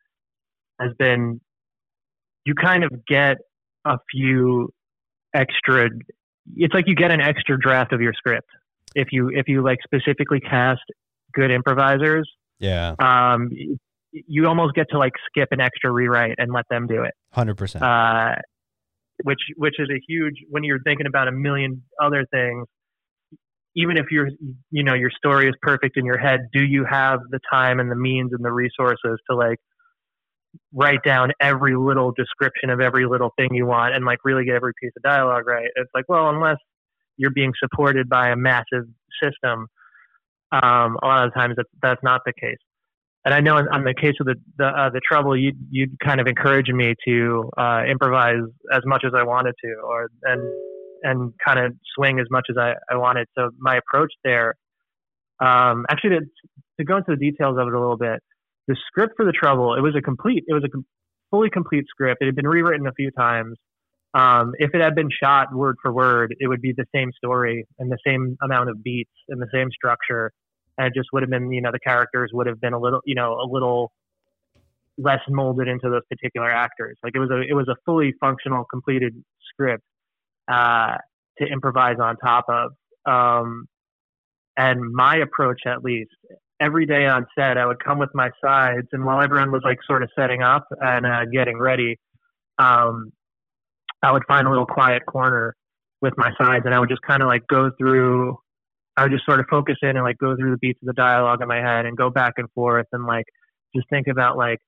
has 0.81 0.93
been 0.99 1.41
you 2.47 2.55
kind 2.55 2.85
of 2.85 2.91
get 3.07 3.39
a 3.85 3.99
few 4.11 4.73
extra 5.35 5.91
it's 6.57 6.73
like 6.73 6.89
you 6.89 6.95
get 6.95 7.11
an 7.11 7.21
extra 7.21 7.59
draft 7.59 7.93
of 7.93 8.01
your 8.01 8.15
script 8.15 8.49
if 8.99 9.09
you 9.13 9.31
if 9.33 9.49
you 9.49 9.63
like 9.63 9.79
specifically 9.85 10.41
cast 10.41 10.81
good 11.35 11.51
improvisers 11.51 12.29
Yeah, 12.59 12.95
um 12.99 13.51
you 14.13 14.47
almost 14.47 14.75
get 14.75 14.87
to 14.91 14.99
like 14.99 15.13
skip 15.29 15.49
an 15.53 15.61
extra 15.61 15.91
rewrite 15.91 16.35
and 16.39 16.53
let 16.53 16.65
them 16.71 16.87
do 16.87 17.03
it. 17.03 17.15
Hundred 17.33 17.57
percent. 17.57 17.85
uh 17.85 18.35
which 19.25 19.41
which 19.57 19.75
is 19.79 19.89
a 19.91 20.01
huge 20.09 20.37
when 20.49 20.63
you're 20.65 20.83
thinking 20.83 21.07
about 21.07 21.29
a 21.29 21.33
million 21.33 21.83
other 22.03 22.25
things 22.31 22.67
even 23.77 23.97
if 23.97 24.07
you're 24.11 24.29
you 24.71 24.83
know 24.83 24.95
your 24.95 25.11
story 25.11 25.49
is 25.49 25.55
perfect 25.61 25.97
in 25.97 26.05
your 26.05 26.19
head 26.19 26.41
do 26.53 26.63
you 26.63 26.85
have 26.89 27.21
the 27.31 27.41
time 27.53 27.81
and 27.81 27.91
the 27.91 27.97
means 27.97 28.31
and 28.33 28.45
the 28.45 28.53
resources 28.53 29.19
to 29.29 29.37
like 29.37 29.59
write 30.73 31.03
down 31.05 31.31
every 31.41 31.77
little 31.77 32.13
description 32.13 32.71
of 32.71 32.81
every 32.81 33.07
little 33.07 33.31
thing 33.37 33.49
you 33.53 33.67
want 33.67 33.95
and 33.95 34.05
like 34.05 34.19
really 34.25 34.45
get 34.45 34.55
every 34.55 34.73
piece 34.81 34.93
of 34.97 35.03
dialogue 35.03 35.47
right? 35.47 35.69
It's 35.77 35.91
like 35.95 36.07
well 36.09 36.31
unless 36.31 36.57
you're 37.19 37.31
being 37.31 37.53
supported 37.63 38.09
by 38.09 38.31
a 38.31 38.37
massive 38.37 38.85
system 39.23 39.67
um, 40.51 40.97
a 41.03 41.07
lot 41.07 41.27
of 41.27 41.35
times 41.35 41.55
that's, 41.57 41.69
that's 41.83 42.03
not 42.03 42.23
the 42.25 42.33
case 42.41 42.59
and 43.25 43.35
I 43.35 43.41
know 43.41 43.59
in, 43.59 43.69
on 43.69 43.85
the 43.85 43.93
case 43.93 44.15
of 44.21 44.27
the 44.27 44.37
the, 44.57 44.67
uh, 44.67 44.91
the 44.91 45.01
trouble, 45.07 45.37
you 45.37 45.53
you 45.71 45.89
kind 46.03 46.19
of 46.19 46.27
encouraged 46.27 46.73
me 46.73 46.95
to 47.07 47.51
uh, 47.59 47.83
improvise 47.87 48.41
as 48.73 48.81
much 48.87 49.03
as 49.05 49.13
I 49.15 49.23
wanted 49.23 49.55
to, 49.63 49.75
or 49.85 50.09
and 50.23 50.41
and 51.03 51.33
kind 51.45 51.59
of 51.59 51.75
swing 51.95 52.21
as 52.21 52.27
much 52.31 52.47
as 52.51 52.57
I, 52.59 52.75
I 52.91 52.97
wanted. 52.97 53.27
So 53.37 53.51
my 53.59 53.77
approach 53.77 54.13
there, 54.25 54.55
um, 55.41 55.85
actually, 55.91 56.11
to, 56.11 56.21
to 56.79 56.85
go 56.85 56.97
into 56.97 57.11
the 57.11 57.17
details 57.17 57.57
of 57.59 57.69
it 57.69 57.75
a 57.75 57.79
little 57.79 57.97
bit, 57.99 58.21
the 58.67 58.77
script 58.87 59.15
for 59.17 59.25
the 59.25 59.33
trouble, 59.33 59.75
it 59.75 59.81
was 59.81 59.95
a 59.97 60.01
complete, 60.01 60.45
it 60.47 60.55
was 60.55 60.65
a 60.65 60.69
com- 60.69 60.87
fully 61.31 61.51
complete 61.51 61.85
script. 61.89 62.23
It 62.23 62.27
had 62.27 62.37
been 62.37 62.49
rewritten 62.49 62.87
a 62.87 62.93
few 62.93 63.11
times. 63.11 63.57
Um, 64.19 64.53
if 64.59 64.75
it 64.75 64.81
had 64.81 64.97
been 64.97 65.11
shot 65.11 65.55
word 65.55 65.77
for 65.81 65.93
word, 65.93 66.35
it 66.41 66.49
would 66.49 66.61
be 66.61 66.73
the 66.77 66.87
same 66.93 67.13
story 67.17 67.65
and 67.79 67.91
the 67.91 67.99
same 68.05 68.37
amount 68.43 68.69
of 68.69 68.83
beats 68.83 69.13
and 69.29 69.41
the 69.41 69.47
same 69.53 69.71
structure. 69.71 70.33
And 70.77 70.89
it 70.89 70.95
just 70.95 71.09
would 71.13 71.23
have 71.23 71.31
been 71.31 71.53
you 71.53 71.63
know 71.63 71.71
the 71.71 71.79
characters 71.79 72.31
would 72.33 72.49
have 72.49 72.61
been 72.61 72.73
a 72.73 72.81
little 72.81 73.01
you 73.05 73.15
know 73.15 73.35
a 73.35 73.47
little 73.49 73.93
less 74.97 75.21
molded 75.29 75.69
into 75.69 75.89
those 75.89 76.03
particular 76.11 76.51
actors. 76.51 76.99
Like 77.05 77.13
it 77.15 77.21
was 77.21 77.31
a 77.31 77.43
it 77.43 77.55
was 77.55 77.69
a 77.69 77.77
fully 77.87 78.13
functional 78.21 78.65
completed 78.65 79.15
script 79.53 79.85
uh, 80.51 80.97
to 81.39 81.47
improvise 81.47 81.99
on 82.01 82.17
top 82.17 82.47
of. 82.49 82.73
Um, 83.07 83.67
and 84.57 84.81
my 84.93 85.19
approach 85.19 85.61
at 85.67 85.85
least 85.85 86.11
every 86.61 86.85
day 86.85 87.07
on 87.07 87.25
set 87.39 87.57
i 87.57 87.65
would 87.65 87.83
come 87.83 88.01
with 88.01 88.11
my 88.13 88.29
sides 88.45 88.89
and 88.91 89.05
while 89.05 89.23
everyone 89.23 89.53
was 89.53 89.63
like 89.65 89.79
sort 89.87 90.03
of 90.03 90.11
setting 90.19 90.43
up 90.43 90.67
and 90.81 91.07
uh, 91.07 91.25
getting 91.33 91.57
ready 91.57 91.97
um, 92.59 93.13
I 94.03 94.13
would 94.13 94.25
find 94.29 94.47
a 94.47 94.51
little 94.51 94.67
quiet 94.67 95.05
corner 95.07 95.55
with 96.01 96.15
my 96.17 96.31
sides, 96.41 96.65
and 96.65 96.75
I 96.75 96.79
would 96.79 96.89
just 96.89 97.03
kind 97.03 97.23
of 97.23 97.29
like 97.29 97.43
go 97.49 97.71
through. 97.79 98.39
I 98.97 99.05
would 99.05 99.13
just 99.13 99.25
sort 99.25 99.41
of 99.41 99.47
focus 99.49 99.77
in 99.83 99.91
and 99.91 100.03
like 100.03 100.19
go 100.19 100.37
through 100.37 100.51
the 100.51 100.59
beats 100.59 100.81
of 100.83 100.87
the 100.87 100.93
dialogue 100.93 101.41
in 101.41 101.49
my 101.49 101.59
head 101.59 101.87
and 101.87 101.97
go 101.97 102.11
back 102.11 102.35
and 102.37 102.49
forth 102.51 102.87
and 102.93 103.07
like 103.07 103.27
just 103.75 103.89
think 103.91 104.09
about 104.09 104.37
like 104.37 104.59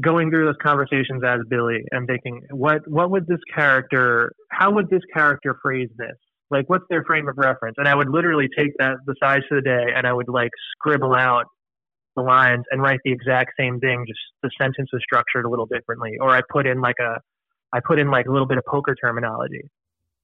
going 0.00 0.30
through 0.30 0.46
those 0.46 0.56
conversations 0.62 1.22
as 1.26 1.40
Billy 1.48 1.78
and 1.90 2.06
thinking, 2.06 2.42
what 2.50 2.88
what 2.88 3.10
would 3.10 3.26
this 3.26 3.40
character, 3.54 4.32
how 4.50 4.72
would 4.72 4.88
this 4.90 5.02
character 5.12 5.58
phrase 5.62 5.88
this? 5.96 6.16
Like, 6.50 6.68
what's 6.68 6.84
their 6.90 7.04
frame 7.04 7.28
of 7.28 7.36
reference? 7.36 7.76
And 7.78 7.88
I 7.88 7.94
would 7.94 8.10
literally 8.10 8.48
take 8.56 8.70
that 8.78 8.96
the 9.06 9.14
sides 9.22 9.44
of 9.50 9.56
the 9.56 9.62
day 9.62 9.86
and 9.94 10.06
I 10.06 10.12
would 10.12 10.28
like 10.28 10.50
scribble 10.76 11.14
out 11.14 11.46
the 12.16 12.22
lines 12.22 12.64
and 12.70 12.80
write 12.82 13.00
the 13.04 13.12
exact 13.12 13.52
same 13.58 13.80
thing. 13.80 14.04
Just 14.06 14.20
the 14.42 14.50
sentence 14.60 14.90
was 14.92 15.02
structured 15.02 15.44
a 15.44 15.48
little 15.48 15.66
differently, 15.66 16.12
or 16.20 16.30
I 16.30 16.42
put 16.50 16.66
in 16.66 16.80
like 16.80 16.96
a, 17.00 17.20
I 17.72 17.80
put 17.84 17.98
in 17.98 18.10
like 18.10 18.26
a 18.26 18.32
little 18.32 18.46
bit 18.46 18.58
of 18.58 18.64
poker 18.66 18.94
terminology. 18.94 19.62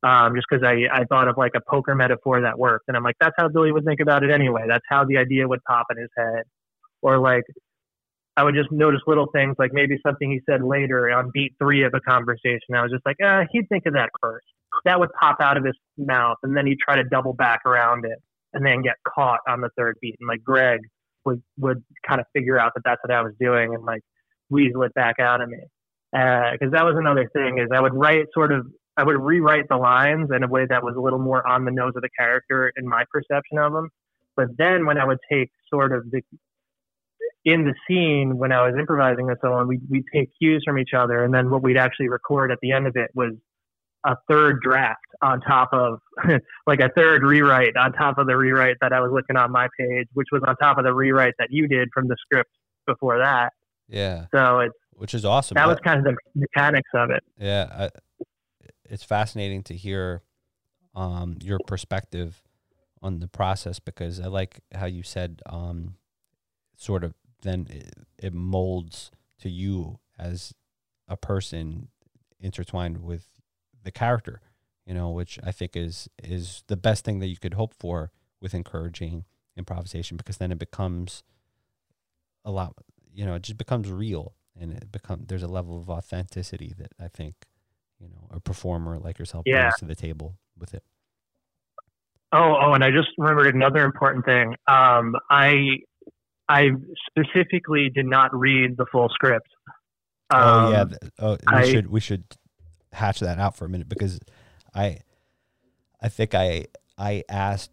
Um, 0.03 0.35
just 0.35 0.47
because 0.51 0.65
I, 0.67 0.89
I 0.91 1.05
thought 1.05 1.29
of 1.29 1.37
like 1.37 1.53
a 1.55 1.61
poker 1.69 1.95
metaphor 1.95 2.41
that 2.41 2.59
worked. 2.59 2.87
And 2.89 2.97
I'm 2.97 3.03
like, 3.03 3.17
that's 3.21 3.35
how 3.37 3.49
Billy 3.49 3.71
would 3.71 3.85
think 3.85 4.01
about 4.01 4.23
it 4.23 4.31
anyway. 4.31 4.65
That's 4.67 4.85
how 4.89 5.05
the 5.05 5.19
idea 5.19 5.47
would 5.47 5.63
pop 5.65 5.89
in 5.91 5.99
his 5.99 6.09
head. 6.17 6.45
Or 7.03 7.19
like, 7.19 7.45
I 8.35 8.45
would 8.45 8.55
just 8.55 8.73
notice 8.73 9.03
little 9.07 9.27
things 9.35 9.57
like 9.59 9.73
maybe 9.75 9.99
something 10.07 10.31
he 10.31 10.41
said 10.49 10.63
later 10.63 11.11
on 11.11 11.31
beat 11.35 11.53
three 11.59 11.85
of 11.85 11.93
a 11.93 12.01
conversation. 12.01 12.75
I 12.75 12.81
was 12.81 12.93
just 12.93 13.05
like, 13.05 13.17
uh, 13.23 13.45
he'd 13.53 13.69
think 13.69 13.85
of 13.85 13.93
that 13.93 14.09
first. 14.23 14.47
That 14.87 14.99
would 14.99 15.11
pop 15.21 15.37
out 15.41 15.59
of 15.59 15.65
his 15.65 15.75
mouth, 15.99 16.39
and 16.43 16.57
then 16.57 16.67
he'd 16.67 16.79
try 16.79 16.97
to 16.97 17.05
double 17.05 17.35
back 17.35 17.61
around 17.67 18.07
it, 18.07 18.19
and 18.55 18.65
then 18.65 18.81
get 18.81 18.95
caught 19.07 19.41
on 19.47 19.61
the 19.61 19.69
third 19.77 19.97
beat. 20.01 20.17
And 20.19 20.29
like 20.29 20.43
Greg 20.43 20.81
would 21.25 21.43
would 21.59 21.83
kind 22.07 22.21
of 22.21 22.27
figure 22.33 22.59
out 22.59 22.73
that 22.75 22.83
that's 22.85 23.01
what 23.03 23.13
I 23.13 23.23
was 23.23 23.33
doing, 23.41 23.75
and 23.75 23.85
like 23.85 24.03
weasel 24.49 24.83
it 24.83 24.95
back 24.95 25.19
out 25.19 25.41
of 25.41 25.49
me. 25.49 25.59
Because 26.13 26.69
uh, 26.69 26.77
that 26.77 26.85
was 26.85 26.97
another 26.99 27.29
thing 27.33 27.59
is 27.59 27.69
I 27.73 27.81
would 27.81 27.95
write 27.95 28.27
sort 28.35 28.53
of 28.53 28.67
I 28.97 29.05
would 29.05 29.17
rewrite 29.17 29.69
the 29.69 29.77
lines 29.77 30.31
in 30.35 30.43
a 30.43 30.49
way 30.49 30.67
that 30.69 30.83
was 30.83 30.95
a 30.97 31.01
little 31.01 31.19
more 31.19 31.47
on 31.47 31.65
the 31.65 31.71
nose 31.71 31.93
of 31.97 32.03
the 32.03 32.11
character 32.19 32.73
in 32.77 32.87
my 32.87 33.05
perception 33.11 33.59
of 33.59 33.73
them. 33.73 33.89
But 34.37 34.49
then 34.59 34.87
when 34.87 34.99
I 34.99 35.05
would 35.05 35.19
take 35.31 35.51
sort 35.73 35.93
of 35.93 36.11
the 36.11 36.23
in 37.45 37.65
the 37.65 37.75
scene 37.89 38.37
when 38.37 38.53
I 38.53 38.67
was 38.67 38.75
improvising 38.79 39.29
and 39.29 39.39
so 39.41 39.53
on, 39.53 39.69
we 39.69 39.81
we 39.89 40.05
take 40.13 40.31
cues 40.39 40.63
from 40.65 40.79
each 40.79 40.95
other, 40.97 41.25
and 41.25 41.33
then 41.33 41.51
what 41.51 41.63
we'd 41.63 41.79
actually 41.79 42.09
record 42.09 42.51
at 42.51 42.59
the 42.61 42.73
end 42.73 42.87
of 42.87 42.97
it 42.97 43.11
was 43.15 43.33
a 44.05 44.17
third 44.29 44.61
draft 44.63 45.01
on 45.23 45.41
top 45.41 45.71
of 45.73 45.99
like 46.67 46.81
a 46.81 46.89
third 46.97 47.23
rewrite 47.23 47.77
on 47.77 47.93
top 47.93 48.19
of 48.19 48.27
the 48.27 48.37
rewrite 48.37 48.77
that 48.81 48.93
I 48.93 49.01
was 49.01 49.11
looking 49.13 49.37
on 49.37 49.53
my 49.53 49.69
page, 49.79 50.09
which 50.15 50.29
was 50.33 50.43
on 50.47 50.57
top 50.57 50.79
of 50.79 50.85
the 50.85 50.95
rewrite 50.95 51.35
that 51.39 51.49
you 51.51 51.69
did 51.69 51.89
from 51.93 52.09
the 52.09 52.17
script 52.21 52.51
before 52.87 53.19
that. 53.19 53.53
Yeah. 53.89 54.27
So 54.35 54.61
it's 54.61 54.75
which 54.93 55.15
is 55.15 55.25
awesome. 55.25 55.55
That 55.55 55.67
was 55.67 55.79
kind 55.83 55.99
of 55.99 56.05
the 56.05 56.17
mechanics 56.35 56.91
of 56.95 57.11
it. 57.11 57.23
Yeah, 57.39 57.69
I, 57.73 58.25
it's 58.85 59.05
fascinating 59.05 59.63
to 59.65 59.75
hear 59.75 60.23
um, 60.95 61.39
your 61.41 61.59
perspective 61.67 62.43
on 63.03 63.21
the 63.21 63.29
process 63.29 63.79
because 63.79 64.21
I 64.21 64.27
like 64.27 64.61
how 64.75 64.87
you 64.87 65.03
said 65.03 65.41
um, 65.47 65.95
sort 66.77 67.03
of 67.05 67.15
then 67.43 67.67
it, 67.71 67.95
it 68.19 68.35
molds 68.35 69.11
to 69.41 69.49
you 69.49 70.01
as 70.19 70.53
a 71.09 71.17
person 71.17 71.89
intertwined 72.39 73.03
with 73.03 73.40
the 73.83 73.91
character, 73.91 74.41
you 74.87 74.95
know, 74.95 75.11
which 75.11 75.39
I 75.45 75.53
think 75.53 75.77
is 75.77 76.09
is 76.23 76.65
the 76.67 76.77
best 76.77 77.05
thing 77.05 77.19
that 77.21 77.29
you 77.29 77.37
could 77.37 77.55
hope 77.55 77.75
for 77.79 78.11
with 78.41 78.55
encouraging 78.55 79.25
improvisation 79.57 80.17
because 80.17 80.39
then 80.39 80.53
it 80.53 80.59
becomes 80.59 81.23
a 82.45 82.51
lot, 82.51 82.75
you 83.13 83.25
know, 83.27 83.35
it 83.35 83.43
just 83.43 83.59
becomes 83.59 83.91
real 83.91 84.35
and 84.59 84.73
it 84.73 84.91
become 84.91 85.25
there's 85.27 85.43
a 85.43 85.49
level 85.49 85.79
of 85.79 85.91
authenticity 85.91 86.75
that 86.79 86.93
I 86.99 87.09
think, 87.09 87.35
you 87.99 88.09
know, 88.09 88.27
a 88.31 88.41
performer 88.41 88.99
like 88.99 89.19
yourself 89.19 89.45
yeah. 89.47 89.63
brings 89.63 89.79
to 89.79 89.85
the 89.85 89.95
table 89.95 90.37
with 90.59 90.75
it. 90.75 90.83
Oh, 92.33 92.57
oh, 92.61 92.73
and 92.75 92.85
I 92.85 92.91
just 92.91 93.09
remembered 93.19 93.55
another 93.55 93.85
important 93.85 94.25
thing. 94.25 94.55
Um, 94.69 95.17
I 95.29 95.79
I 96.49 96.71
specifically 97.09 97.91
did 97.91 98.07
not 98.07 98.35
read 98.35 98.77
the 98.77 98.87
full 98.91 99.09
script. 99.09 99.49
Um, 100.31 100.41
oh 100.43 100.71
yeah, 100.71 100.81
um, 100.81 100.95
oh, 101.19 101.31
we 101.31 101.39
I, 101.59 101.71
should 101.71 101.89
we 101.89 102.01
should 102.01 102.25
hatch 102.93 103.21
that 103.21 103.39
out 103.39 103.57
for 103.57 103.65
a 103.65 103.69
minute 103.69 103.89
because 103.89 104.21
I 104.75 105.01
I 106.01 106.09
think 106.09 106.35
I 106.35 106.67
I 106.99 107.25
asked 107.29 107.71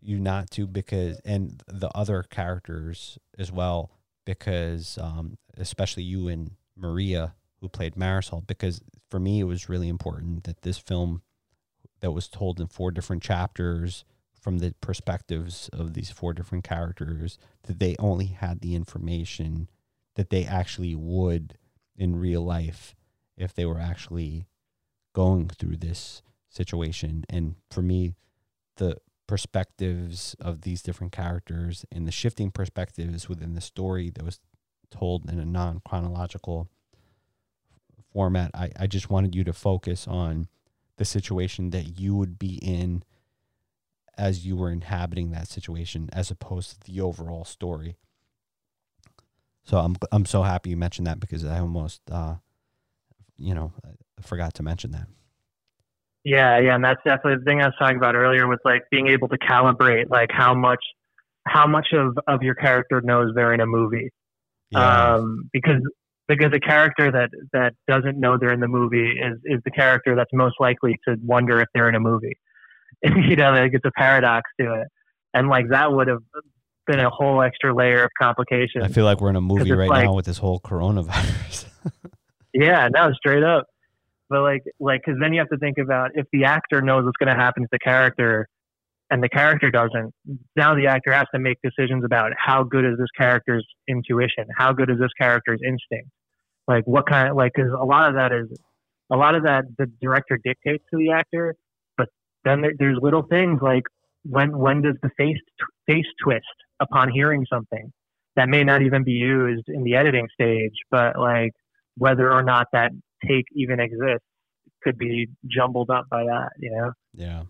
you 0.00 0.18
not 0.18 0.50
to 0.52 0.66
because 0.66 1.20
and 1.24 1.62
the 1.66 1.90
other 1.96 2.22
characters 2.22 3.18
as 3.38 3.52
well 3.52 3.90
because 4.24 4.98
um, 4.98 5.36
especially 5.56 6.02
you 6.02 6.28
and 6.28 6.52
Maria 6.76 7.34
who 7.60 7.68
played 7.68 7.94
Marisol 7.94 8.46
because 8.46 8.80
for 9.10 9.18
me 9.20 9.40
it 9.40 9.44
was 9.44 9.68
really 9.68 9.88
important 9.88 10.44
that 10.44 10.62
this 10.62 10.78
film 10.78 11.22
that 12.00 12.12
was 12.12 12.28
told 12.28 12.60
in 12.60 12.66
four 12.66 12.90
different 12.90 13.22
chapters 13.22 14.04
from 14.40 14.58
the 14.58 14.74
perspectives 14.80 15.68
of 15.72 15.92
these 15.92 16.10
four 16.10 16.32
different 16.32 16.64
characters 16.64 17.38
that 17.64 17.78
they 17.78 17.94
only 17.98 18.26
had 18.26 18.60
the 18.60 18.74
information 18.74 19.68
that 20.16 20.30
they 20.30 20.44
actually 20.44 20.94
would 20.94 21.58
in 21.96 22.16
real 22.16 22.42
life 22.42 22.94
if 23.36 23.54
they 23.54 23.66
were 23.66 23.78
actually 23.78 24.46
going 25.12 25.48
through 25.48 25.76
this 25.76 26.22
situation 26.48 27.24
and 27.28 27.54
for 27.70 27.82
me 27.82 28.14
the 28.76 28.96
perspectives 29.26 30.34
of 30.40 30.62
these 30.62 30.82
different 30.82 31.12
characters 31.12 31.84
and 31.92 32.06
the 32.06 32.12
shifting 32.12 32.50
perspectives 32.50 33.28
within 33.28 33.54
the 33.54 33.60
story 33.60 34.10
that 34.10 34.24
was 34.24 34.40
told 34.90 35.30
in 35.30 35.38
a 35.38 35.44
non-chronological 35.44 36.68
format 38.12 38.50
I, 38.54 38.70
I 38.78 38.86
just 38.88 39.08
wanted 39.08 39.34
you 39.34 39.44
to 39.44 39.52
focus 39.52 40.08
on 40.08 40.48
the 40.96 41.04
situation 41.04 41.70
that 41.70 41.98
you 41.98 42.14
would 42.14 42.38
be 42.38 42.56
in 42.56 43.04
as 44.20 44.44
you 44.44 44.54
were 44.54 44.70
inhabiting 44.70 45.30
that 45.30 45.48
situation 45.48 46.10
as 46.12 46.30
opposed 46.30 46.70
to 46.72 46.92
the 46.92 47.00
overall 47.00 47.46
story. 47.46 47.96
So 49.64 49.78
I'm 49.78 49.96
I'm 50.12 50.26
so 50.26 50.42
happy 50.42 50.70
you 50.70 50.76
mentioned 50.76 51.06
that 51.06 51.18
because 51.18 51.42
I 51.42 51.58
almost 51.58 52.02
uh, 52.10 52.34
you 53.40 53.54
know 53.54 53.72
I 53.84 54.22
forgot 54.22 54.54
to 54.54 54.62
mention 54.62 54.92
that. 54.92 55.06
Yeah, 56.24 56.58
yeah, 56.58 56.74
and 56.74 56.84
that's 56.84 57.00
definitely 57.04 57.36
the 57.36 57.44
thing 57.44 57.62
I 57.62 57.66
was 57.66 57.74
talking 57.78 57.96
about 57.96 58.14
earlier 58.14 58.46
with 58.46 58.60
like 58.64 58.82
being 58.90 59.08
able 59.08 59.28
to 59.28 59.38
calibrate 59.38 60.10
like 60.10 60.30
how 60.30 60.54
much 60.54 60.84
how 61.46 61.66
much 61.66 61.88
of, 61.92 62.18
of 62.26 62.42
your 62.42 62.54
character 62.54 63.00
knows 63.00 63.32
they're 63.34 63.54
in 63.54 63.60
a 63.60 63.66
movie. 63.66 64.10
Yeah. 64.70 65.14
Um, 65.14 65.48
because 65.52 65.80
because 66.28 66.52
a 66.54 66.60
character 66.60 67.10
that 67.10 67.30
that 67.52 67.74
doesn't 67.88 68.20
know 68.20 68.36
they're 68.38 68.52
in 68.52 68.60
the 68.60 68.68
movie 68.68 69.12
is 69.12 69.38
is 69.44 69.60
the 69.64 69.70
character 69.70 70.14
that's 70.14 70.30
most 70.32 70.56
likely 70.60 70.98
to 71.08 71.16
wonder 71.24 71.60
if 71.60 71.68
they're 71.74 71.88
in 71.88 71.94
a 71.94 72.00
movie. 72.00 72.38
you 73.02 73.36
know, 73.36 73.52
like 73.52 73.72
it's 73.72 73.84
a 73.84 73.90
paradox 73.96 74.50
to 74.60 74.74
it. 74.74 74.88
And 75.32 75.48
like 75.48 75.70
that 75.70 75.92
would 75.92 76.08
have 76.08 76.22
been 76.86 77.00
a 77.00 77.08
whole 77.08 77.40
extra 77.40 77.74
layer 77.74 78.04
of 78.04 78.10
complication. 78.20 78.82
I 78.82 78.88
feel 78.88 79.04
like 79.04 79.20
we're 79.20 79.30
in 79.30 79.36
a 79.36 79.40
movie 79.40 79.72
right 79.72 79.88
like, 79.88 80.04
now 80.04 80.14
with 80.14 80.26
this 80.26 80.38
whole 80.38 80.60
coronavirus. 80.60 81.66
yeah, 82.52 82.88
no, 82.92 83.12
straight 83.12 83.42
up. 83.42 83.66
But 84.28 84.42
like, 84.42 84.62
like, 84.78 85.02
because 85.04 85.18
then 85.20 85.32
you 85.32 85.40
have 85.40 85.48
to 85.48 85.58
think 85.58 85.78
about 85.78 86.12
if 86.14 86.26
the 86.32 86.44
actor 86.44 86.80
knows 86.82 87.04
what's 87.04 87.16
going 87.16 87.34
to 87.34 87.40
happen 87.40 87.64
to 87.64 87.68
the 87.72 87.78
character, 87.78 88.48
and 89.10 89.22
the 89.22 89.28
character 89.28 89.70
doesn't. 89.70 90.14
Now 90.56 90.74
the 90.74 90.86
actor 90.86 91.12
has 91.12 91.26
to 91.34 91.40
make 91.40 91.58
decisions 91.62 92.04
about 92.04 92.32
how 92.38 92.62
good 92.62 92.84
is 92.84 92.96
this 92.96 93.10
character's 93.16 93.66
intuition, 93.88 94.46
how 94.56 94.72
good 94.72 94.88
is 94.88 94.98
this 94.98 95.12
character's 95.18 95.60
instinct, 95.66 96.08
like 96.68 96.84
what 96.84 97.08
kind 97.08 97.28
of 97.28 97.36
like 97.36 97.52
because 97.54 97.72
a 97.72 97.84
lot 97.84 98.08
of 98.08 98.14
that 98.14 98.32
is 98.32 98.46
a 99.10 99.16
lot 99.16 99.34
of 99.34 99.42
that 99.42 99.64
the 99.78 99.86
director 100.00 100.38
dictates 100.42 100.84
to 100.90 100.96
the 100.96 101.10
actor, 101.10 101.56
but 101.96 102.08
then 102.44 102.60
there, 102.60 102.72
there's 102.78 102.98
little 103.02 103.22
things 103.22 103.58
like 103.60 103.82
when 104.24 104.56
when 104.56 104.82
does 104.82 104.94
the 105.02 105.10
face 105.16 105.38
face 105.86 106.06
twist 106.22 106.44
upon 106.78 107.10
hearing 107.10 107.44
something 107.52 107.92
that 108.36 108.48
may 108.48 108.62
not 108.62 108.80
even 108.80 109.02
be 109.02 109.12
used 109.12 109.68
in 109.68 109.82
the 109.82 109.96
editing 109.96 110.28
stage, 110.32 110.74
but 110.90 111.18
like 111.18 111.52
whether 112.00 112.32
or 112.32 112.42
not 112.42 112.66
that 112.72 112.92
take 113.28 113.44
even 113.54 113.78
exists 113.78 114.24
could 114.82 114.96
be 114.96 115.28
jumbled 115.46 115.90
up 115.90 116.08
by 116.10 116.24
that, 116.24 116.48
you 116.58 116.70
know? 116.70 116.92
Yeah. 117.12 117.42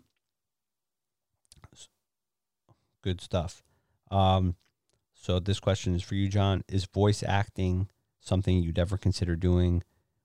Good 3.00 3.20
stuff. 3.20 3.62
Um, 4.10 4.56
so 5.14 5.38
this 5.38 5.60
question 5.60 5.94
is 5.94 6.02
for 6.02 6.16
you, 6.16 6.28
John. 6.28 6.64
Is 6.68 6.84
voice 6.84 7.22
acting 7.22 7.88
something 8.18 8.60
you'd 8.60 8.78
ever 8.78 8.98
consider 8.98 9.36
doing? 9.36 9.84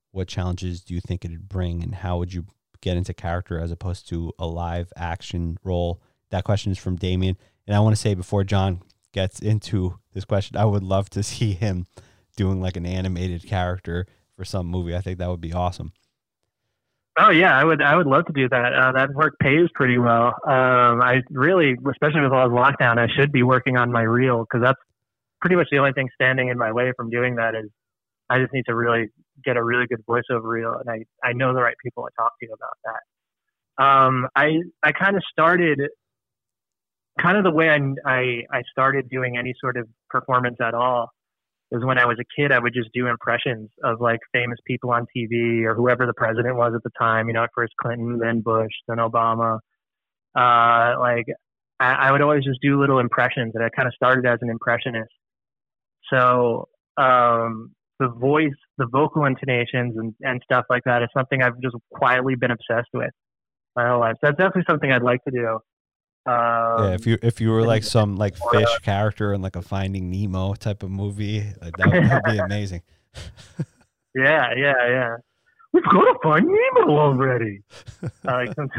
What 0.09 0.27
challenges 0.27 0.81
do 0.81 0.95
you 0.95 1.01
think 1.01 1.23
it'd 1.23 1.47
bring, 1.47 1.83
and 1.83 1.93
how 1.93 2.17
would 2.17 2.33
you 2.33 2.45
get 2.81 2.97
into 2.97 3.13
character 3.13 3.59
as 3.59 3.71
opposed 3.71 4.09
to 4.09 4.33
a 4.39 4.47
live 4.47 4.91
action 4.97 5.59
role? 5.63 6.01
That 6.31 6.43
question 6.43 6.71
is 6.71 6.79
from 6.79 6.95
Damien. 6.95 7.37
And 7.67 7.75
I 7.75 7.79
want 7.79 7.95
to 7.95 8.01
say 8.01 8.15
before 8.15 8.43
John 8.43 8.81
gets 9.13 9.39
into 9.39 9.99
this 10.15 10.25
question, 10.25 10.57
I 10.57 10.65
would 10.65 10.83
love 10.83 11.11
to 11.11 11.21
see 11.31 11.53
him 11.53 11.85
doing 12.35 12.61
like 12.61 12.77
an 12.77 12.85
animated 12.85 13.45
character 13.45 14.05
for 14.35 14.45
some 14.45 14.67
movie. 14.67 14.95
I 14.95 15.01
think 15.01 15.19
that 15.19 15.29
would 15.29 15.41
be 15.41 15.53
awesome. 15.53 15.93
Oh 17.17 17.29
yeah, 17.29 17.57
I 17.57 17.63
would. 17.63 17.81
I 17.81 17.95
would 17.95 18.07
love 18.07 18.25
to 18.25 18.33
do 18.33 18.49
that. 18.49 18.73
Uh, 18.73 18.91
that 18.91 19.09
work 19.13 19.35
pays 19.39 19.69
pretty 19.73 19.97
well. 19.97 20.33
Um, 20.45 21.01
I 21.01 21.21
really, 21.29 21.75
especially 21.89 22.21
with 22.21 22.33
all 22.33 22.49
the 22.49 22.55
lockdown, 22.55 22.97
I 22.97 23.07
should 23.15 23.31
be 23.31 23.41
working 23.41 23.77
on 23.77 23.89
my 23.89 24.01
reel 24.01 24.43
because 24.43 24.61
that's 24.61 24.79
pretty 25.39 25.55
much 25.55 25.67
the 25.71 25.77
only 25.77 25.93
thing 25.93 26.09
standing 26.13 26.49
in 26.49 26.57
my 26.57 26.73
way 26.73 26.91
from 26.97 27.09
doing 27.09 27.35
that 27.35 27.55
is 27.55 27.69
I 28.29 28.39
just 28.39 28.51
need 28.51 28.65
to 28.65 28.75
really 28.75 29.07
get 29.45 29.55
a 29.55 29.63
really 29.63 29.85
good 29.87 30.05
voiceover 30.05 30.43
reel, 30.43 30.73
and 30.73 30.89
I 30.89 31.05
I 31.25 31.31
know 31.31 31.53
the 31.53 31.61
right 31.61 31.75
people 31.81 32.03
to 32.03 32.09
talk 32.17 32.33
to 32.41 32.47
about 32.47 32.77
that. 32.83 33.83
Um, 33.83 34.27
I 34.35 34.57
I 34.83 34.91
kind 34.91 35.15
of 35.15 35.23
started 35.31 35.79
kind 37.17 37.37
of 37.37 37.45
the 37.45 37.51
way 37.51 37.69
I, 37.69 37.79
I 38.05 38.41
I 38.51 38.61
started 38.71 39.09
doing 39.09 39.37
any 39.37 39.53
sort 39.61 39.77
of 39.77 39.87
performance 40.09 40.57
at 40.59 40.73
all 40.73 41.11
is 41.75 41.85
when 41.85 41.97
I 41.97 42.05
was 42.05 42.17
a 42.19 42.41
kid, 42.41 42.51
I 42.51 42.59
would 42.59 42.73
just 42.73 42.89
do 42.93 43.07
impressions 43.07 43.69
of 43.83 44.01
like 44.01 44.19
famous 44.33 44.57
people 44.65 44.91
on 44.91 45.05
TV 45.15 45.63
or 45.63 45.75
whoever 45.75 46.05
the 46.05 46.13
president 46.13 46.55
was 46.55 46.73
at 46.75 46.83
the 46.83 46.91
time. 46.99 47.27
You 47.27 47.33
know, 47.33 47.45
first 47.55 47.73
Clinton, 47.81 48.19
then 48.19 48.41
Bush, 48.41 48.71
then 48.87 48.97
Obama. 48.97 49.59
Uh, 50.35 50.99
like 50.99 51.25
I, 51.79 51.93
I 51.93 52.11
would 52.11 52.21
always 52.21 52.43
just 52.43 52.59
do 52.61 52.79
little 52.79 52.99
impressions, 52.99 53.53
and 53.55 53.63
I 53.63 53.69
kind 53.69 53.87
of 53.87 53.93
started 53.93 54.25
as 54.25 54.39
an 54.41 54.49
impressionist. 54.49 55.11
So 56.11 56.67
um, 56.97 57.71
the 57.99 58.07
voice, 58.07 58.53
the 58.77 58.87
vocal 58.91 59.25
intonations, 59.25 59.95
and, 59.97 60.13
and 60.21 60.41
stuff 60.43 60.65
like 60.69 60.83
that 60.85 61.01
is 61.03 61.09
something 61.15 61.41
I've 61.41 61.59
just 61.61 61.75
quietly 61.93 62.35
been 62.35 62.51
obsessed 62.51 62.89
with 62.93 63.11
my 63.75 63.87
whole 63.87 63.99
life. 63.99 64.15
So 64.21 64.27
that's 64.27 64.37
definitely 64.37 64.63
something 64.69 64.91
I'd 64.91 65.03
like 65.03 65.23
to 65.25 65.31
do. 65.31 65.59
Um, 66.27 66.83
yeah, 66.83 66.93
if 66.93 67.05
you 67.05 67.17
if 67.21 67.39
you 67.39 67.51
were 67.51 67.63
like 67.63 67.83
some 67.83 68.15
like 68.15 68.35
fish 68.51 68.79
character 68.81 69.33
in 69.33 69.41
like 69.41 69.55
a 69.55 69.61
Finding 69.61 70.09
Nemo 70.09 70.55
type 70.55 70.81
of 70.81 70.89
movie, 70.89 71.43
like 71.61 71.77
that 71.77 72.23
would 72.23 72.33
be 72.33 72.37
amazing. 72.43 72.81
yeah, 74.15 74.49
yeah, 74.57 74.73
yeah. 74.89 75.15
We've 75.71 75.83
got 75.83 76.01
to 76.01 76.15
find 76.23 76.45
Nemo 76.45 76.97
already. 76.97 77.61
like 78.23 78.53
some 78.55 78.69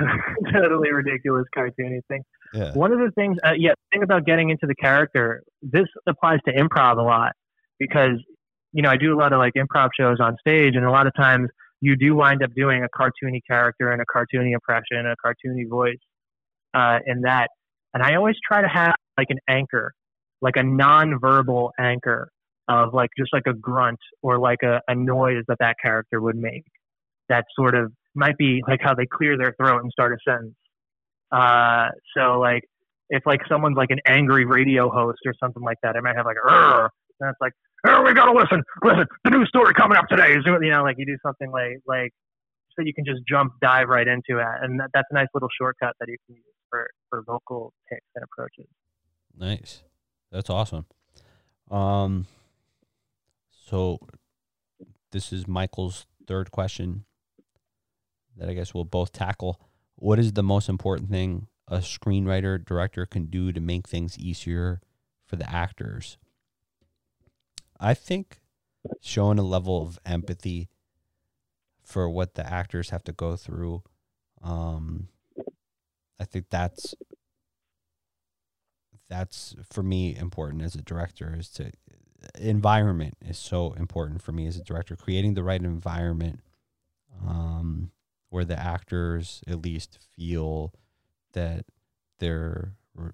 totally 0.52 0.90
ridiculous 0.90 1.44
cartoony 1.56 2.00
thing. 2.08 2.22
Yeah. 2.54 2.72
One 2.72 2.90
of 2.90 2.98
the 2.98 3.10
things, 3.14 3.36
uh, 3.44 3.52
yeah, 3.56 3.72
the 3.72 3.96
thing 3.96 4.02
about 4.02 4.24
getting 4.24 4.50
into 4.50 4.66
the 4.66 4.74
character, 4.74 5.42
this 5.62 5.86
applies 6.08 6.38
to 6.46 6.54
improv 6.54 6.98
a 6.98 7.02
lot 7.02 7.32
because 7.78 8.18
you 8.72 8.82
know 8.82 8.90
I 8.90 8.96
do 8.96 9.14
a 9.14 9.18
lot 9.18 9.32
of 9.32 9.38
like 9.38 9.52
improv 9.54 9.90
shows 9.98 10.18
on 10.20 10.36
stage, 10.40 10.74
and 10.74 10.84
a 10.84 10.90
lot 10.90 11.06
of 11.06 11.14
times 11.14 11.48
you 11.80 11.94
do 11.94 12.16
wind 12.16 12.42
up 12.42 12.50
doing 12.56 12.82
a 12.82 12.88
cartoony 12.98 13.40
character 13.48 13.92
and 13.92 14.02
a 14.02 14.04
cartoony 14.04 14.52
impression, 14.52 15.06
a 15.06 15.14
cartoony 15.24 15.68
voice 15.68 15.98
uh, 16.76 16.98
in 17.06 17.22
that. 17.22 17.48
And 17.94 18.02
I 18.02 18.16
always 18.16 18.36
try 18.46 18.60
to 18.60 18.68
have 18.68 18.94
like 19.16 19.28
an 19.30 19.38
anchor, 19.48 19.92
like 20.42 20.56
a 20.56 20.62
non-verbal 20.62 21.72
anchor 21.80 22.28
of 22.68 22.92
like 22.92 23.10
just 23.18 23.32
like 23.32 23.44
a 23.46 23.54
grunt 23.54 23.98
or 24.22 24.38
like 24.38 24.62
a, 24.62 24.80
a 24.88 24.94
noise 24.94 25.42
that 25.48 25.56
that 25.60 25.76
character 25.82 26.20
would 26.20 26.36
make. 26.36 26.64
That 27.28 27.44
sort 27.58 27.74
of 27.74 27.92
might 28.14 28.36
be 28.36 28.62
like 28.68 28.80
how 28.82 28.94
they 28.94 29.06
clear 29.06 29.38
their 29.38 29.54
throat 29.58 29.82
and 29.82 29.90
start 29.90 30.12
a 30.12 30.30
sentence. 30.30 30.54
Uh, 31.32 31.88
so 32.16 32.38
like 32.38 32.62
if 33.08 33.22
like 33.24 33.40
someone's 33.48 33.76
like 33.76 33.90
an 33.90 34.00
angry 34.06 34.44
radio 34.44 34.90
host 34.90 35.20
or 35.24 35.32
something 35.42 35.62
like 35.62 35.78
that, 35.82 35.96
I 35.96 36.00
might 36.00 36.16
have 36.16 36.26
like 36.26 36.36
and 37.18 37.30
it's 37.30 37.40
like, 37.40 37.52
oh, 37.86 38.02
we 38.02 38.12
gotta 38.12 38.32
listen, 38.32 38.62
listen, 38.84 39.06
the 39.24 39.30
new 39.30 39.46
story 39.46 39.72
coming 39.74 39.96
up 39.96 40.06
today 40.08 40.32
is 40.32 40.44
you 40.44 40.70
know 40.70 40.82
like 40.82 40.96
you 40.98 41.06
do 41.06 41.16
something 41.24 41.50
like 41.50 41.78
like 41.86 42.10
so 42.76 42.84
you 42.84 42.92
can 42.92 43.04
just 43.06 43.20
jump 43.26 43.54
dive 43.62 43.88
right 43.88 44.06
into 44.06 44.38
it, 44.38 44.46
and 44.60 44.78
that, 44.78 44.90
that's 44.92 45.08
a 45.10 45.14
nice 45.14 45.28
little 45.34 45.48
shortcut 45.58 45.94
that 45.98 46.08
you 46.08 46.16
can 46.26 46.36
use 46.36 46.55
for, 46.70 46.90
for 47.10 47.22
vocal 47.22 47.72
tics 47.88 48.06
and 48.14 48.24
approaches. 48.24 48.66
Nice. 49.36 49.82
That's 50.30 50.50
awesome. 50.50 50.86
Um, 51.70 52.26
so 53.50 53.98
this 55.12 55.32
is 55.32 55.46
Michael's 55.46 56.06
third 56.26 56.50
question 56.50 57.04
that 58.36 58.48
I 58.48 58.54
guess 58.54 58.74
we'll 58.74 58.84
both 58.84 59.12
tackle. 59.12 59.60
What 59.96 60.18
is 60.18 60.32
the 60.32 60.42
most 60.42 60.68
important 60.68 61.10
thing 61.10 61.48
a 61.68 61.78
screenwriter 61.78 62.64
director 62.64 63.06
can 63.06 63.26
do 63.26 63.52
to 63.52 63.60
make 63.60 63.88
things 63.88 64.18
easier 64.18 64.80
for 65.24 65.36
the 65.36 65.50
actors? 65.50 66.18
I 67.80 67.94
think 67.94 68.40
showing 69.00 69.38
a 69.38 69.42
level 69.42 69.82
of 69.82 69.98
empathy 70.06 70.68
for 71.82 72.08
what 72.08 72.34
the 72.34 72.46
actors 72.46 72.90
have 72.90 73.04
to 73.04 73.12
go 73.12 73.36
through 73.36 73.82
um, 74.42 75.08
I 76.20 76.24
think 76.24 76.46
that's 76.50 76.94
that's 79.08 79.54
for 79.70 79.82
me 79.82 80.16
important 80.16 80.62
as 80.62 80.74
a 80.74 80.82
director 80.82 81.34
is 81.38 81.48
to 81.48 81.70
environment 82.38 83.14
is 83.24 83.38
so 83.38 83.72
important 83.74 84.20
for 84.22 84.32
me 84.32 84.46
as 84.46 84.56
a 84.56 84.64
director 84.64 84.96
creating 84.96 85.34
the 85.34 85.44
right 85.44 85.62
environment 85.62 86.40
um, 87.26 87.90
where 88.30 88.44
the 88.44 88.58
actors 88.58 89.42
at 89.46 89.62
least 89.62 89.98
feel 90.16 90.72
that 91.32 91.64
they're 92.18 92.72
re- 92.94 93.12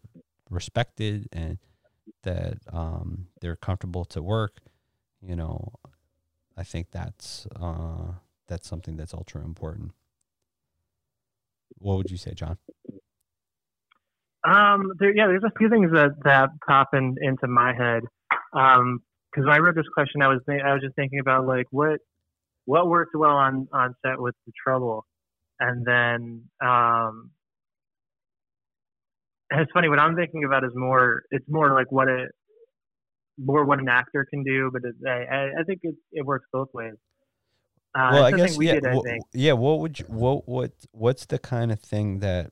respected 0.51 1.29
and 1.33 1.59
that 2.25 2.59
um, 2.73 3.29
they're 3.41 3.57
comfortable 3.57 4.05
to 4.05 4.23
work 4.23 4.59
you 5.23 5.37
know 5.37 5.73
i 6.57 6.65
think 6.65 6.89
that's 6.93 7.47
uh, 7.61 8.13
that's 8.49 8.69
something 8.69 8.97
that's 8.97 9.15
ultra 9.15 9.43
important 9.43 9.93
what 11.79 11.97
would 11.97 12.11
you 12.11 12.17
say, 12.17 12.33
John? 12.35 12.59
Um, 14.45 14.93
there, 14.99 15.15
yeah, 15.15 15.27
there's 15.27 15.45
a 15.45 15.53
few 15.59 15.69
things 15.69 15.91
that 15.93 16.13
that 16.25 16.51
pop 16.67 16.89
in, 16.95 17.17
into 17.21 17.47
my 17.47 17.73
head. 17.75 18.03
Um, 18.53 19.01
because 19.31 19.47
when 19.47 19.55
I 19.55 19.59
wrote 19.59 19.77
this 19.77 19.87
question, 19.95 20.21
I 20.21 20.29
was 20.29 20.41
th- 20.47 20.63
I 20.65 20.75
was 20.75 20.83
just 20.83 20.95
thinking 20.95 21.21
about 21.21 21.47
like 21.47 21.67
what 21.71 22.01
what 22.65 22.89
worked 22.89 23.15
well 23.15 23.37
on 23.37 23.69
on 23.73 23.95
set 24.05 24.21
with 24.21 24.35
the 24.47 24.53
trouble, 24.65 25.07
and 25.59 25.87
then 25.87 26.45
um, 26.63 27.31
it's 29.51 29.71
funny 29.73 29.89
what 29.89 29.99
I'm 29.99 30.17
thinking 30.17 30.45
about 30.45 30.65
is 30.65 30.73
more 30.75 31.23
it's 31.31 31.47
more 31.49 31.73
like 31.73 31.91
what 31.91 32.09
it, 32.09 32.31
more 33.39 33.65
what 33.65 33.79
an 33.79 33.89
actor 33.89 34.27
can 34.29 34.43
do, 34.45 34.71
but 34.73 34.83
it, 34.85 34.95
I 35.07 35.61
I 35.61 35.65
think 35.65 35.81
it 35.83 35.95
it 36.13 36.27
works 36.27 36.47
both 36.53 36.69
ways. 36.75 36.95
Uh, 37.95 38.11
well, 38.13 38.25
I 38.25 38.33
guess 38.33 38.57
we 38.57 38.69
yeah, 38.69 38.75
did, 38.75 38.87
I 38.87 39.19
yeah. 39.33 39.53
What 39.53 39.81
would 39.81 39.99
you 39.99 40.07
what 40.07 40.49
what 40.49 40.73
what's 40.93 41.27
the 41.27 41.39
kind 41.39 41.71
of 41.71 41.81
thing 41.81 42.21
that 42.21 42.51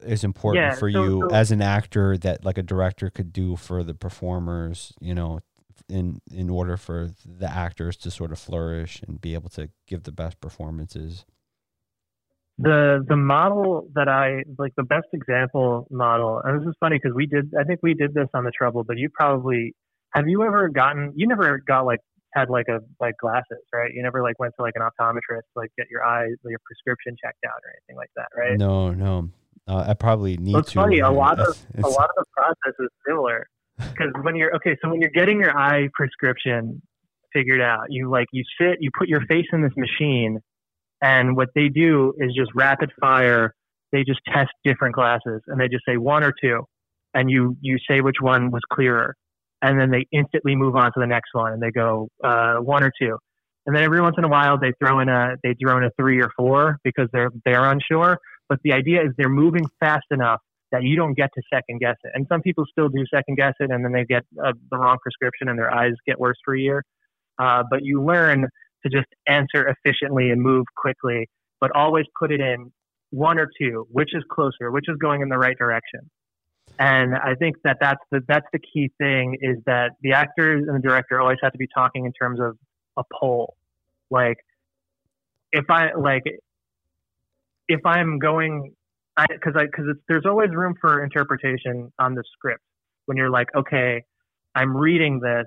is 0.00 0.24
important 0.24 0.64
yeah, 0.64 0.74
for 0.74 0.90
so, 0.90 1.04
you 1.04 1.26
so, 1.28 1.34
as 1.34 1.50
an 1.50 1.62
actor 1.62 2.16
that 2.18 2.44
like 2.44 2.58
a 2.58 2.62
director 2.62 3.10
could 3.10 3.32
do 3.32 3.56
for 3.56 3.82
the 3.82 3.94
performers? 3.94 4.92
You 5.00 5.14
know, 5.14 5.40
in 5.88 6.20
in 6.32 6.50
order 6.50 6.76
for 6.76 7.10
the 7.24 7.50
actors 7.50 7.96
to 7.98 8.10
sort 8.10 8.32
of 8.32 8.38
flourish 8.38 9.02
and 9.06 9.20
be 9.20 9.34
able 9.34 9.50
to 9.50 9.68
give 9.86 10.02
the 10.02 10.12
best 10.12 10.40
performances. 10.40 11.24
The 12.58 13.04
the 13.06 13.16
model 13.16 13.88
that 13.94 14.08
I 14.08 14.42
like 14.58 14.72
the 14.76 14.82
best 14.82 15.08
example 15.12 15.86
model, 15.90 16.40
and 16.42 16.60
this 16.60 16.68
is 16.68 16.74
funny 16.80 16.98
because 17.02 17.14
we 17.14 17.26
did 17.26 17.52
I 17.58 17.64
think 17.64 17.80
we 17.82 17.94
did 17.94 18.14
this 18.14 18.28
on 18.34 18.44
the 18.44 18.52
Trouble, 18.56 18.82
but 18.82 18.96
you 18.96 19.10
probably 19.12 19.74
have 20.14 20.26
you 20.26 20.42
ever 20.42 20.68
gotten 20.68 21.12
you 21.14 21.26
never 21.28 21.58
got 21.58 21.84
like 21.84 22.00
had 22.34 22.48
like 22.50 22.66
a 22.68 22.80
like 23.00 23.16
glasses, 23.18 23.64
right? 23.72 23.90
You 23.92 24.02
never 24.02 24.22
like 24.22 24.38
went 24.38 24.54
to 24.56 24.62
like 24.62 24.74
an 24.76 24.82
optometrist 24.82 25.42
to 25.52 25.56
like 25.56 25.70
get 25.76 25.88
your 25.90 26.02
eyes, 26.02 26.32
your 26.44 26.58
prescription 26.64 27.14
checked 27.22 27.44
out 27.46 27.60
or 27.62 27.70
anything 27.76 27.96
like 27.96 28.10
that, 28.16 28.28
right? 28.36 28.58
No, 28.58 28.90
no. 28.92 29.30
Uh, 29.68 29.84
I 29.88 29.94
probably 29.94 30.36
need 30.36 30.52
well, 30.52 30.62
it's 30.62 30.72
to. 30.72 30.80
Funny, 30.80 31.00
a 31.00 31.10
lot 31.10 31.40
of 31.40 31.58
a 31.82 31.88
lot 31.88 32.08
of 32.10 32.16
the 32.16 32.24
process 32.36 32.74
is 32.78 32.88
similar 33.06 33.46
because 33.78 34.12
when 34.22 34.36
you're 34.36 34.54
okay, 34.56 34.76
so 34.82 34.90
when 34.90 35.00
you're 35.00 35.10
getting 35.10 35.40
your 35.40 35.56
eye 35.56 35.88
prescription 35.94 36.80
figured 37.32 37.60
out, 37.60 37.86
you 37.90 38.10
like 38.10 38.26
you 38.32 38.44
sit, 38.60 38.78
you 38.80 38.90
put 38.96 39.08
your 39.08 39.20
face 39.26 39.46
in 39.52 39.62
this 39.62 39.72
machine, 39.76 40.38
and 41.02 41.36
what 41.36 41.48
they 41.54 41.68
do 41.68 42.14
is 42.18 42.32
just 42.36 42.50
rapid 42.54 42.90
fire. 43.00 43.54
They 43.92 44.04
just 44.04 44.20
test 44.32 44.50
different 44.64 44.94
glasses, 44.94 45.42
and 45.46 45.60
they 45.60 45.68
just 45.68 45.84
say 45.88 45.96
one 45.96 46.22
or 46.24 46.32
two, 46.40 46.62
and 47.14 47.30
you 47.30 47.56
you 47.60 47.78
say 47.88 48.00
which 48.00 48.16
one 48.20 48.50
was 48.50 48.62
clearer 48.72 49.16
and 49.62 49.80
then 49.80 49.90
they 49.90 50.06
instantly 50.12 50.54
move 50.54 50.76
on 50.76 50.92
to 50.92 51.00
the 51.00 51.06
next 51.06 51.30
one 51.32 51.52
and 51.52 51.62
they 51.62 51.70
go 51.70 52.08
uh, 52.22 52.56
one 52.56 52.82
or 52.82 52.92
two. 53.00 53.16
And 53.66 53.74
then 53.74 53.82
every 53.82 54.00
once 54.00 54.14
in 54.16 54.24
a 54.24 54.28
while 54.28 54.58
they 54.58 54.72
throw 54.78 55.00
in 55.00 55.08
a 55.08 55.34
they 55.42 55.54
throw 55.60 55.76
in 55.76 55.84
a 55.84 55.90
three 55.98 56.20
or 56.20 56.30
four 56.36 56.78
because 56.84 57.08
they're 57.12 57.30
they're 57.44 57.64
unsure. 57.64 58.18
But 58.48 58.58
the 58.62 58.72
idea 58.72 59.02
is 59.02 59.08
they're 59.16 59.28
moving 59.28 59.66
fast 59.80 60.06
enough 60.10 60.40
that 60.72 60.82
you 60.82 60.96
don't 60.96 61.14
get 61.14 61.30
to 61.34 61.42
second 61.52 61.80
guess 61.80 61.96
it. 62.04 62.12
And 62.14 62.26
some 62.28 62.42
people 62.42 62.64
still 62.70 62.88
do 62.88 63.04
second 63.12 63.36
guess 63.36 63.54
it, 63.60 63.70
and 63.70 63.84
then 63.84 63.92
they 63.92 64.04
get 64.04 64.24
uh, 64.44 64.52
the 64.70 64.78
wrong 64.78 64.98
prescription 65.02 65.48
and 65.48 65.58
their 65.58 65.72
eyes 65.72 65.92
get 66.06 66.18
worse 66.18 66.36
for 66.44 66.54
a 66.54 66.60
year. 66.60 66.84
Uh, 67.38 67.62
but 67.70 67.84
you 67.84 68.02
learn 68.02 68.46
to 68.84 68.88
just 68.90 69.06
answer 69.26 69.68
efficiently 69.68 70.30
and 70.30 70.40
move 70.40 70.64
quickly, 70.76 71.28
but 71.60 71.70
always 71.74 72.04
put 72.18 72.32
it 72.32 72.40
in 72.40 72.72
one 73.10 73.38
or 73.38 73.48
two, 73.58 73.86
which 73.90 74.14
is 74.14 74.22
closer, 74.30 74.70
which 74.70 74.86
is 74.88 74.96
going 74.96 75.22
in 75.22 75.28
the 75.28 75.38
right 75.38 75.56
direction. 75.56 76.10
And 76.78 77.14
I 77.14 77.34
think 77.34 77.56
that 77.64 77.78
that's 77.80 78.02
the, 78.10 78.20
that's 78.28 78.46
the 78.52 78.58
key 78.58 78.90
thing 78.98 79.38
is 79.40 79.56
that 79.66 79.92
the 80.02 80.12
actors 80.12 80.64
and 80.66 80.76
the 80.76 80.86
director 80.86 81.20
always 81.20 81.38
have 81.42 81.52
to 81.52 81.58
be 81.58 81.68
talking 81.72 82.04
in 82.04 82.12
terms 82.12 82.40
of 82.40 82.58
a 82.96 83.02
poll. 83.18 83.54
Like, 84.10 84.36
if 85.52 85.70
I, 85.70 85.94
like, 85.94 86.24
if 87.68 87.80
I'm 87.84 88.18
going, 88.18 88.72
because 89.16 89.54
I, 89.56 89.64
because 89.64 89.86
there's 90.08 90.24
always 90.26 90.50
room 90.50 90.74
for 90.80 91.02
interpretation 91.02 91.92
on 91.98 92.14
the 92.14 92.22
script 92.32 92.62
when 93.06 93.16
you're 93.16 93.30
like, 93.30 93.48
okay, 93.56 94.02
I'm 94.54 94.76
reading 94.76 95.20
this 95.20 95.46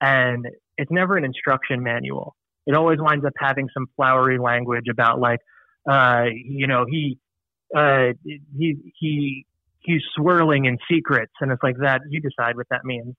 and 0.00 0.46
it's 0.76 0.90
never 0.90 1.16
an 1.16 1.24
instruction 1.24 1.82
manual. 1.82 2.34
It 2.66 2.74
always 2.74 2.98
winds 3.00 3.24
up 3.24 3.32
having 3.38 3.68
some 3.72 3.86
flowery 3.96 4.38
language 4.38 4.86
about 4.90 5.20
like, 5.20 5.40
uh, 5.90 6.24
you 6.32 6.66
know, 6.66 6.84
he, 6.88 7.18
uh, 7.74 8.08
he, 8.24 8.76
he 8.98 9.46
he's 9.80 10.02
swirling 10.16 10.66
in 10.66 10.76
secrets 10.90 11.32
and 11.40 11.52
it's 11.52 11.62
like 11.62 11.76
that 11.80 12.00
you 12.10 12.20
decide 12.20 12.56
what 12.56 12.66
that 12.70 12.84
means 12.84 13.14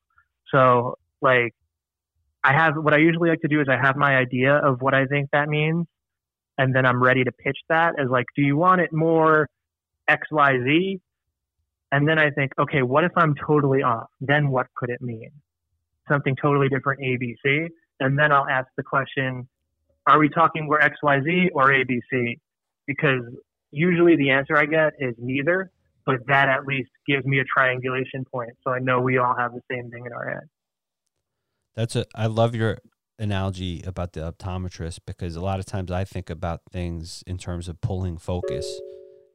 so 0.53 0.95
like 1.21 1.53
I 2.43 2.53
have 2.53 2.75
what 2.75 2.93
I 2.93 2.97
usually 2.97 3.29
like 3.29 3.41
to 3.41 3.47
do 3.47 3.59
is 3.59 3.67
I 3.69 3.77
have 3.81 3.95
my 3.95 4.15
idea 4.15 4.55
of 4.55 4.81
what 4.81 4.93
I 4.93 5.05
think 5.05 5.29
that 5.33 5.49
means, 5.49 5.85
and 6.59 6.75
then 6.75 6.85
I'm 6.85 7.01
ready 7.01 7.23
to 7.23 7.31
pitch 7.31 7.57
that 7.69 7.93
as 7.99 8.09
like, 8.09 8.25
do 8.35 8.43
you 8.43 8.57
want 8.57 8.81
it 8.81 8.91
more 8.91 9.47
X 10.07 10.27
Y 10.29 10.59
Z? 10.63 10.99
And 11.91 12.07
then 12.07 12.19
I 12.19 12.29
think, 12.29 12.51
okay, 12.59 12.83
what 12.83 13.05
if 13.05 13.13
I'm 13.15 13.33
totally 13.33 13.81
off? 13.81 14.09
Then 14.21 14.49
what 14.49 14.67
could 14.75 14.91
it 14.91 15.01
mean? 15.01 15.31
Something 16.07 16.35
totally 16.39 16.67
different, 16.69 16.99
A 17.01 17.15
B 17.17 17.35
C, 17.43 17.67
and 17.99 18.19
then 18.19 18.31
I'll 18.31 18.47
ask 18.47 18.67
the 18.75 18.83
question, 18.83 19.47
are 20.05 20.19
we 20.19 20.27
talking 20.29 20.65
more 20.65 20.81
X 20.81 20.97
Y 21.01 21.21
Z 21.23 21.49
or 21.55 21.71
A 21.71 21.83
B 21.85 22.01
C? 22.11 22.37
Because 22.85 23.21
usually 23.71 24.17
the 24.17 24.31
answer 24.31 24.57
I 24.57 24.65
get 24.65 24.93
is 24.99 25.15
neither, 25.17 25.71
but 26.05 26.17
that 26.27 26.49
at 26.49 26.65
least 26.65 26.89
gives 27.07 27.25
me 27.25 27.39
a 27.39 27.45
triangulation 27.45 28.25
point, 28.31 28.51
so 28.63 28.71
I 28.71 28.79
know 28.79 28.99
we 28.99 29.17
all 29.17 29.35
have 29.37 29.53
the 29.53 29.61
same 29.71 29.89
thing 29.89 30.05
in 30.05 30.11
our 30.11 30.27
head. 30.27 30.49
That's 31.75 31.95
a. 31.95 32.05
I 32.13 32.25
love 32.25 32.53
your 32.53 32.79
analogy 33.19 33.83
about 33.85 34.13
the 34.13 34.31
optometrist 34.31 34.99
because 35.05 35.35
a 35.35 35.41
lot 35.41 35.59
of 35.59 35.65
times 35.65 35.91
I 35.91 36.05
think 36.05 36.29
about 36.29 36.61
things 36.71 37.23
in 37.27 37.37
terms 37.37 37.67
of 37.67 37.79
pulling 37.81 38.17
focus. 38.17 38.79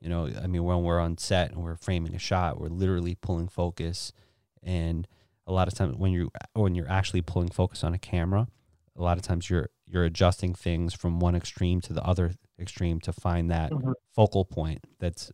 You 0.01 0.09
know, 0.09 0.31
I 0.43 0.47
mean, 0.47 0.65
when 0.65 0.83
we're 0.83 1.01
on 1.01 1.19
set 1.19 1.53
and 1.53 1.63
we're 1.63 1.77
framing 1.77 2.15
a 2.15 2.19
shot, 2.19 2.61
we're 2.61 2.69
literally 2.69 3.15
pulling 3.15 3.49
focus, 3.49 4.13
and 4.63 5.07
a 5.47 5.53
lot 5.53 5.69
of 5.69 5.75
times 5.75 5.97
when 5.97 6.13
you 6.13 6.31
when 6.55 6.75
you're 6.75 6.91
actually 6.91 7.23
pulling 7.23 7.49
focus 7.49 7.85
on 7.85 7.95
a 7.95 7.99
camera, 7.99 8.49
a 8.97 9.03
lot 9.03 9.17
of 9.17 9.23
times 9.23 9.49
you're 9.49 9.71
you're 9.87 10.05
adjusting 10.05 10.55
things 10.55 10.93
from 10.95 11.21
one 11.21 11.35
extreme 11.35 11.81
to 11.83 11.93
the 11.93 12.03
other 12.03 12.33
extreme 12.59 13.01
to 13.01 13.13
find 13.13 13.51
that 13.51 13.71
mm-hmm. 13.71 13.93
focal 14.15 14.45
point 14.45 14.81
that's 14.99 15.33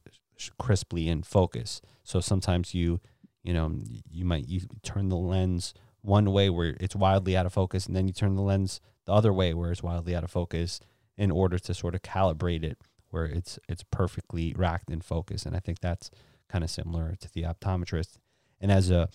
crisply 0.59 1.09
in 1.09 1.23
focus. 1.23 1.81
So 2.03 2.21
sometimes 2.21 2.75
you, 2.75 3.01
you 3.43 3.53
know, 3.53 3.75
you 4.11 4.25
might 4.25 4.49
you 4.49 4.63
turn 4.83 5.09
the 5.09 5.17
lens 5.17 5.75
one 6.03 6.33
way 6.33 6.51
where 6.51 6.77
it's 6.81 6.97
wildly 6.97 7.37
out 7.37 7.47
of 7.47 7.53
focus, 7.53 7.87
and 7.87 7.95
then 7.95 8.07
you 8.07 8.13
turn 8.13 8.37
the 8.37 8.43
lens 8.43 8.81
the 9.07 9.13
other 9.13 9.33
way 9.33 9.55
where 9.55 9.71
it's 9.71 9.83
wildly 9.83 10.15
out 10.15 10.25
of 10.25 10.31
focus 10.31 10.81
in 11.17 11.31
order 11.31 11.59
to 11.59 11.75
sort 11.75 11.95
of 11.95 12.03
calibrate 12.03 12.63
it 12.63 12.79
where 13.11 13.27
it's 13.27 13.59
it's 13.69 13.85
perfectly 13.91 14.55
racked 14.57 14.91
in 14.91 15.01
focus. 15.01 15.45
And 15.45 15.55
I 15.55 15.61
think 15.61 15.81
that's 15.81 16.11
kind 16.49 16.65
of 16.65 16.71
similar 16.71 17.17
to 17.21 17.33
the 17.33 17.43
optometrist. 17.43 18.19
And 18.61 18.71
as 18.71 18.91
a 18.91 19.09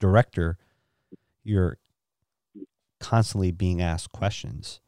director, 0.00 0.58
you're 1.42 1.78
constantly 3.00 3.52
being 3.52 3.80
asked 3.80 4.12
questions. 4.12 4.80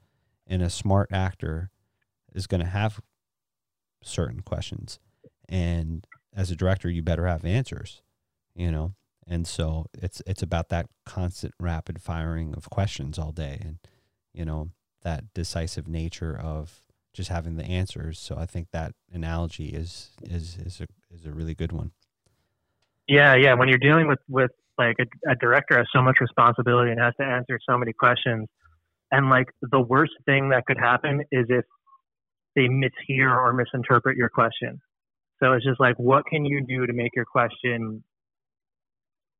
And 0.47 0.63
a 0.63 0.71
smart 0.71 1.11
actor 1.13 1.71
is 2.35 2.47
going 2.47 2.61
to 2.61 2.67
have 2.67 3.01
certain 4.03 4.41
questions. 4.41 4.99
And 5.49 6.07
as 6.35 6.51
a 6.51 6.57
director, 6.57 6.89
you 6.89 7.03
better 7.03 7.27
have 7.27 7.45
answers, 7.45 8.03
you 8.55 8.71
know? 8.71 8.95
And 9.27 9.47
so 9.47 9.87
it's 9.93 10.23
it's 10.27 10.43
about 10.43 10.69
that 10.69 10.87
constant 11.05 11.55
rapid 11.59 12.01
firing 12.01 12.55
of 12.57 12.71
questions 12.71 13.19
all 13.19 13.33
day 13.33 13.59
and 13.61 13.79
you 14.33 14.45
know 14.45 14.71
that 15.03 15.33
decisive 15.35 15.89
nature 15.89 16.39
of 16.39 16.83
just 17.13 17.31
having 17.31 17.57
the 17.57 17.65
answers. 17.65 18.19
So 18.19 18.37
I 18.37 18.47
think 18.47 18.69
that 18.73 18.93
analogy 19.13 19.69
is 19.69 20.11
is 20.23 20.59
is 20.59 20.81
a 20.81 20.87
is 21.15 21.25
a 21.27 21.33
really 21.33 21.55
good 21.55 21.73
one. 21.73 21.93
Yeah, 23.09 23.35
yeah. 23.35 23.55
When 23.55 23.69
you're 23.69 23.79
dealing 23.79 24.07
with 24.07 24.19
with 24.29 24.51
like 24.79 24.97
a, 25.01 25.31
a 25.31 25.35
director 25.35 25.77
has 25.79 25.87
so 25.93 26.03
much 26.03 26.21
responsibility 26.21 26.91
and 26.91 27.01
has 27.01 27.15
to 27.19 27.25
answer 27.25 27.59
so 27.69 27.79
many 27.79 27.93
questions, 27.93 28.47
and 29.11 29.31
like 29.31 29.49
the 29.63 29.81
worst 29.81 30.13
thing 30.27 30.51
that 30.51 30.67
could 30.67 30.79
happen 30.79 31.23
is 31.33 31.47
if 31.49 31.65
they 32.55 32.69
mishear 32.69 33.31
or 33.31 33.53
misinterpret 33.53 34.17
your 34.17 34.29
question. 34.29 34.81
So 35.41 35.53
it's 35.53 35.65
just 35.65 35.79
like, 35.79 35.99
what 35.99 36.25
can 36.27 36.45
you 36.45 36.65
do 36.67 36.87
to 36.87 36.93
make 36.93 37.15
your 37.15 37.27
question 37.27 38.03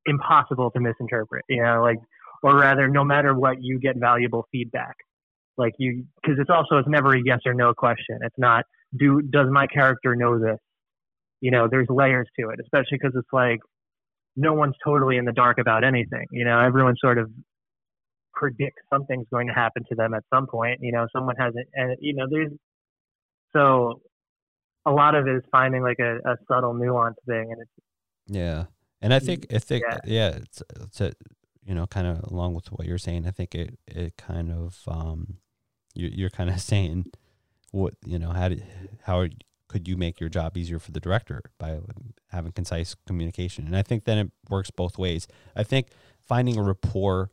impossible 0.07 0.71
to 0.71 0.79
misinterpret, 0.79 1.45
you 1.49 1.61
know, 1.61 1.81
like, 1.81 1.97
or 2.43 2.57
rather, 2.57 2.87
no 2.87 3.03
matter 3.03 3.33
what, 3.33 3.57
you 3.61 3.79
get 3.79 3.97
valuable 3.97 4.47
feedback. 4.51 4.95
Like 5.57 5.73
you, 5.79 6.05
because 6.21 6.37
it's 6.39 6.51
also 6.51 6.77
it's 6.77 6.87
never 6.87 7.13
a 7.15 7.21
yes 7.23 7.39
or 7.45 7.53
no 7.53 7.73
question. 7.73 8.19
It's 8.21 8.37
not 8.37 8.63
do 8.95 9.21
does 9.21 9.47
my 9.51 9.67
character 9.67 10.15
know 10.15 10.39
this? 10.39 10.59
You 11.41 11.51
know, 11.51 11.67
there's 11.69 11.87
layers 11.89 12.27
to 12.39 12.49
it, 12.49 12.59
especially 12.61 12.99
because 12.99 13.13
it's 13.15 13.33
like 13.33 13.59
no 14.35 14.53
one's 14.53 14.75
totally 14.83 15.17
in 15.17 15.25
the 15.25 15.31
dark 15.31 15.57
about 15.57 15.83
anything. 15.83 16.25
You 16.31 16.45
know, 16.45 16.59
everyone 16.59 16.95
sort 17.01 17.17
of 17.17 17.29
predicts 18.33 18.83
something's 18.93 19.25
going 19.31 19.47
to 19.47 19.53
happen 19.53 19.83
to 19.89 19.95
them 19.95 20.13
at 20.13 20.23
some 20.33 20.45
point. 20.45 20.79
You 20.81 20.91
know, 20.91 21.07
someone 21.11 21.35
has 21.37 21.53
it, 21.55 21.67
and 21.73 21.97
you 21.99 22.13
know, 22.13 22.27
there's 22.29 22.51
so 23.53 24.01
a 24.85 24.91
lot 24.91 25.15
of 25.15 25.27
it 25.27 25.35
is 25.37 25.43
finding 25.51 25.81
like 25.81 25.99
a, 25.99 26.17
a 26.17 26.35
subtle 26.47 26.73
nuance 26.73 27.17
thing, 27.25 27.49
and 27.51 27.61
it's 27.61 27.71
yeah. 28.27 28.65
And 29.01 29.13
I 29.13 29.19
think 29.19 29.47
I 29.53 29.59
think 29.59 29.83
yeah, 29.87 29.99
yeah 30.05 30.27
it's 30.29 30.63
it's 30.81 31.01
a, 31.01 31.11
you 31.65 31.75
know 31.75 31.85
kind 31.85 32.07
of 32.07 32.23
along 32.31 32.55
with 32.55 32.71
what 32.71 32.87
you're 32.87 32.97
saying. 32.97 33.27
I 33.27 33.31
think 33.31 33.53
it 33.55 33.77
it 33.87 34.17
kind 34.17 34.51
of 34.51 34.79
um 34.87 35.37
you 35.93 36.09
you're 36.11 36.29
kind 36.29 36.49
of 36.49 36.59
saying 36.71 37.05
what 37.71 37.93
you 38.05 38.17
know 38.17 38.31
how 38.31 38.49
did 38.49 38.63
how 39.03 39.27
could 39.67 39.87
you 39.87 39.97
make 39.97 40.19
your 40.19 40.29
job 40.29 40.55
easier 40.57 40.79
for 40.79 40.91
the 40.91 40.99
director 40.99 41.41
by 41.59 41.79
having 42.29 42.51
concise 42.51 42.95
communication? 43.05 43.65
And 43.67 43.75
i 43.75 43.81
think 43.81 44.05
then 44.05 44.17
it 44.17 44.31
works 44.49 44.71
both 44.71 44.97
ways. 44.97 45.27
I 45.55 45.63
think 45.63 45.87
finding 46.25 46.57
a 46.57 46.63
rapport 46.63 47.29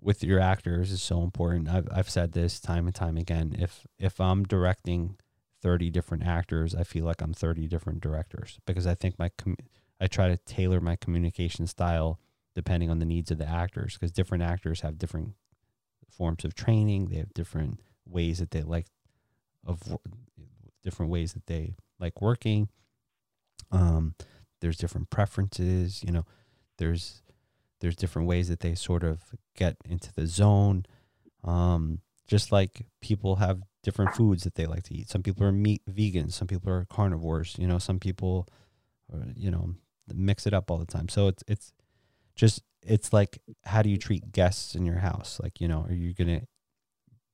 with 0.00 0.22
your 0.22 0.38
actors 0.38 0.92
is 0.92 1.02
so 1.02 1.22
important. 1.22 1.68
I've, 1.68 1.88
I've 1.92 2.10
said 2.10 2.32
this 2.32 2.60
time 2.60 2.86
and 2.86 2.94
time 2.94 3.16
again 3.16 3.56
if 3.58 3.86
if 3.98 4.20
i'm 4.20 4.44
directing 4.44 5.16
30 5.60 5.90
different 5.90 6.24
actors 6.24 6.74
i 6.74 6.84
feel 6.84 7.04
like 7.04 7.20
i'm 7.20 7.34
30 7.34 7.66
different 7.66 8.00
directors 8.00 8.60
because 8.64 8.86
i 8.86 8.94
think 8.94 9.18
my 9.18 9.30
com- 9.36 9.56
I 10.00 10.06
try 10.06 10.28
to 10.28 10.36
tailor 10.36 10.80
my 10.80 10.96
communication 10.96 11.66
style 11.66 12.20
depending 12.54 12.90
on 12.90 12.98
the 12.98 13.04
needs 13.04 13.30
of 13.30 13.38
the 13.38 13.48
actors 13.48 13.94
because 13.94 14.12
different 14.12 14.42
actors 14.42 14.80
have 14.80 14.98
different 14.98 15.34
forms 16.10 16.44
of 16.44 16.54
training. 16.54 17.08
They 17.08 17.16
have 17.16 17.32
different 17.34 17.80
ways 18.06 18.38
that 18.38 18.50
they 18.50 18.62
like 18.62 18.86
of 19.64 19.98
different 20.82 21.12
ways 21.12 21.34
that 21.34 21.46
they 21.46 21.74
like 21.98 22.20
working. 22.20 22.68
Um, 23.70 24.14
there's 24.60 24.76
different 24.76 25.10
preferences. 25.10 26.02
You 26.04 26.12
know, 26.12 26.24
there's 26.78 27.22
there's 27.80 27.96
different 27.96 28.28
ways 28.28 28.48
that 28.48 28.60
they 28.60 28.74
sort 28.74 29.04
of 29.04 29.20
get 29.56 29.76
into 29.84 30.12
the 30.12 30.26
zone. 30.26 30.86
Um, 31.44 32.00
just 32.26 32.50
like 32.50 32.86
people 33.00 33.36
have 33.36 33.62
different 33.82 34.14
foods 34.14 34.44
that 34.44 34.54
they 34.54 34.66
like 34.66 34.82
to 34.84 34.94
eat. 34.94 35.08
Some 35.08 35.22
people 35.22 35.46
are 35.46 35.52
meat 35.52 35.82
vegans. 35.90 36.32
Some 36.32 36.48
people 36.48 36.70
are 36.72 36.86
carnivores. 36.90 37.56
You 37.58 37.66
know, 37.66 37.78
some 37.78 37.98
people, 37.98 38.48
are, 39.12 39.24
you 39.34 39.50
know, 39.50 39.74
mix 40.14 40.46
it 40.46 40.54
up 40.54 40.70
all 40.70 40.78
the 40.78 40.86
time. 40.86 41.08
So 41.08 41.28
it's 41.28 41.42
it's 41.46 41.72
just 42.36 42.62
it's 42.82 43.12
like 43.12 43.40
how 43.64 43.82
do 43.82 43.90
you 43.90 43.98
treat 43.98 44.32
guests 44.32 44.74
in 44.74 44.84
your 44.84 44.98
house? 44.98 45.40
Like, 45.42 45.60
you 45.60 45.68
know, 45.68 45.86
are 45.88 45.94
you 45.94 46.14
gonna 46.14 46.42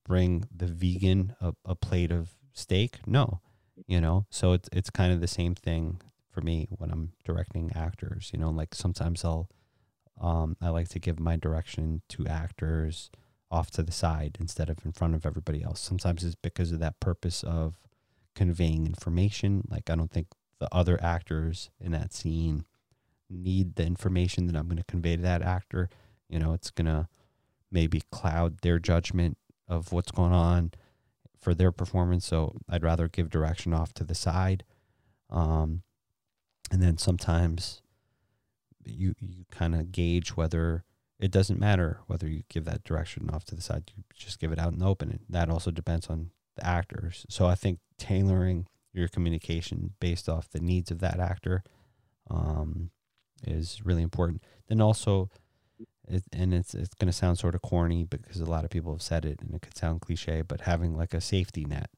bring 0.06 0.44
the 0.54 0.66
vegan 0.66 1.34
a, 1.40 1.54
a 1.64 1.74
plate 1.74 2.12
of 2.12 2.30
steak? 2.52 2.98
No. 3.06 3.40
You 3.86 4.00
know, 4.00 4.26
so 4.30 4.52
it's 4.52 4.68
it's 4.72 4.90
kind 4.90 5.12
of 5.12 5.20
the 5.20 5.26
same 5.26 5.54
thing 5.54 6.00
for 6.30 6.40
me 6.40 6.68
when 6.70 6.90
I'm 6.90 7.12
directing 7.24 7.72
actors. 7.74 8.30
You 8.32 8.38
know, 8.38 8.50
like 8.50 8.74
sometimes 8.74 9.24
I'll 9.24 9.48
um, 10.20 10.56
I 10.60 10.68
like 10.68 10.88
to 10.90 11.00
give 11.00 11.18
my 11.18 11.36
direction 11.36 12.02
to 12.10 12.26
actors 12.26 13.10
off 13.50 13.70
to 13.72 13.82
the 13.82 13.92
side 13.92 14.36
instead 14.40 14.70
of 14.70 14.84
in 14.84 14.92
front 14.92 15.14
of 15.14 15.26
everybody 15.26 15.62
else. 15.62 15.80
Sometimes 15.80 16.24
it's 16.24 16.34
because 16.34 16.72
of 16.72 16.78
that 16.80 17.00
purpose 17.00 17.42
of 17.42 17.74
conveying 18.34 18.86
information. 18.86 19.64
Like 19.68 19.90
I 19.90 19.96
don't 19.96 20.10
think 20.10 20.28
the 20.64 20.74
other 20.74 20.98
actors 21.02 21.68
in 21.78 21.92
that 21.92 22.14
scene 22.14 22.64
need 23.28 23.76
the 23.76 23.84
information 23.84 24.46
that 24.46 24.56
I'm 24.56 24.64
going 24.64 24.78
to 24.78 24.84
convey 24.84 25.14
to 25.14 25.22
that 25.22 25.42
actor. 25.42 25.90
You 26.30 26.38
know, 26.38 26.54
it's 26.54 26.70
going 26.70 26.86
to 26.86 27.06
maybe 27.70 28.00
cloud 28.10 28.62
their 28.62 28.78
judgment 28.78 29.36
of 29.68 29.92
what's 29.92 30.10
going 30.10 30.32
on 30.32 30.72
for 31.38 31.52
their 31.52 31.70
performance. 31.70 32.24
So 32.24 32.56
I'd 32.66 32.82
rather 32.82 33.08
give 33.08 33.28
direction 33.28 33.74
off 33.74 33.92
to 33.94 34.04
the 34.04 34.14
side. 34.14 34.64
Um, 35.28 35.82
and 36.70 36.82
then 36.82 36.96
sometimes 36.96 37.82
you 38.86 39.14
you 39.20 39.44
kind 39.50 39.74
of 39.74 39.92
gauge 39.92 40.30
whether 40.30 40.84
it 41.20 41.30
doesn't 41.30 41.60
matter 41.60 42.00
whether 42.06 42.26
you 42.26 42.42
give 42.48 42.64
that 42.64 42.84
direction 42.84 43.28
off 43.30 43.44
to 43.46 43.54
the 43.54 43.60
side. 43.60 43.92
You 43.94 44.04
just 44.14 44.40
give 44.40 44.50
it 44.50 44.58
out 44.58 44.72
in 44.72 44.78
the 44.78 44.86
open. 44.86 45.20
That 45.28 45.50
also 45.50 45.70
depends 45.70 46.06
on 46.06 46.30
the 46.56 46.66
actors. 46.66 47.26
So 47.28 47.46
I 47.46 47.54
think 47.54 47.80
tailoring 47.98 48.66
your 48.94 49.08
communication 49.08 49.92
based 50.00 50.28
off 50.28 50.48
the 50.50 50.60
needs 50.60 50.90
of 50.90 51.00
that 51.00 51.20
actor 51.20 51.62
um, 52.30 52.90
is 53.46 53.80
really 53.84 54.02
important. 54.02 54.42
Then 54.68 54.80
also, 54.80 55.30
it, 56.08 56.22
and 56.32 56.54
it's 56.54 56.74
it's 56.74 56.94
going 56.94 57.08
to 57.08 57.12
sound 57.12 57.38
sort 57.38 57.54
of 57.54 57.62
corny 57.62 58.04
because 58.04 58.40
a 58.40 58.46
lot 58.46 58.64
of 58.64 58.70
people 58.70 58.92
have 58.92 59.02
said 59.02 59.24
it, 59.24 59.40
and 59.40 59.54
it 59.54 59.62
could 59.62 59.76
sound 59.76 60.00
cliche, 60.00 60.42
but 60.42 60.62
having 60.62 60.96
like 60.96 61.12
a 61.12 61.20
safety 61.20 61.64
net 61.64 61.90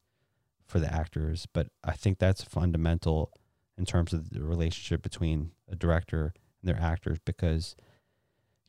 for 0.67 0.81
the 0.81 0.93
actors. 0.93 1.47
But 1.53 1.69
I 1.85 1.93
think 1.93 2.19
that's 2.19 2.43
fundamental 2.43 3.33
in 3.79 3.85
terms 3.85 4.13
of 4.13 4.31
the 4.31 4.43
relationship 4.43 5.03
between 5.03 5.53
a 5.71 5.77
director 5.77 6.33
and 6.63 6.69
their 6.75 6.83
actors 6.83 7.19
because 7.25 7.77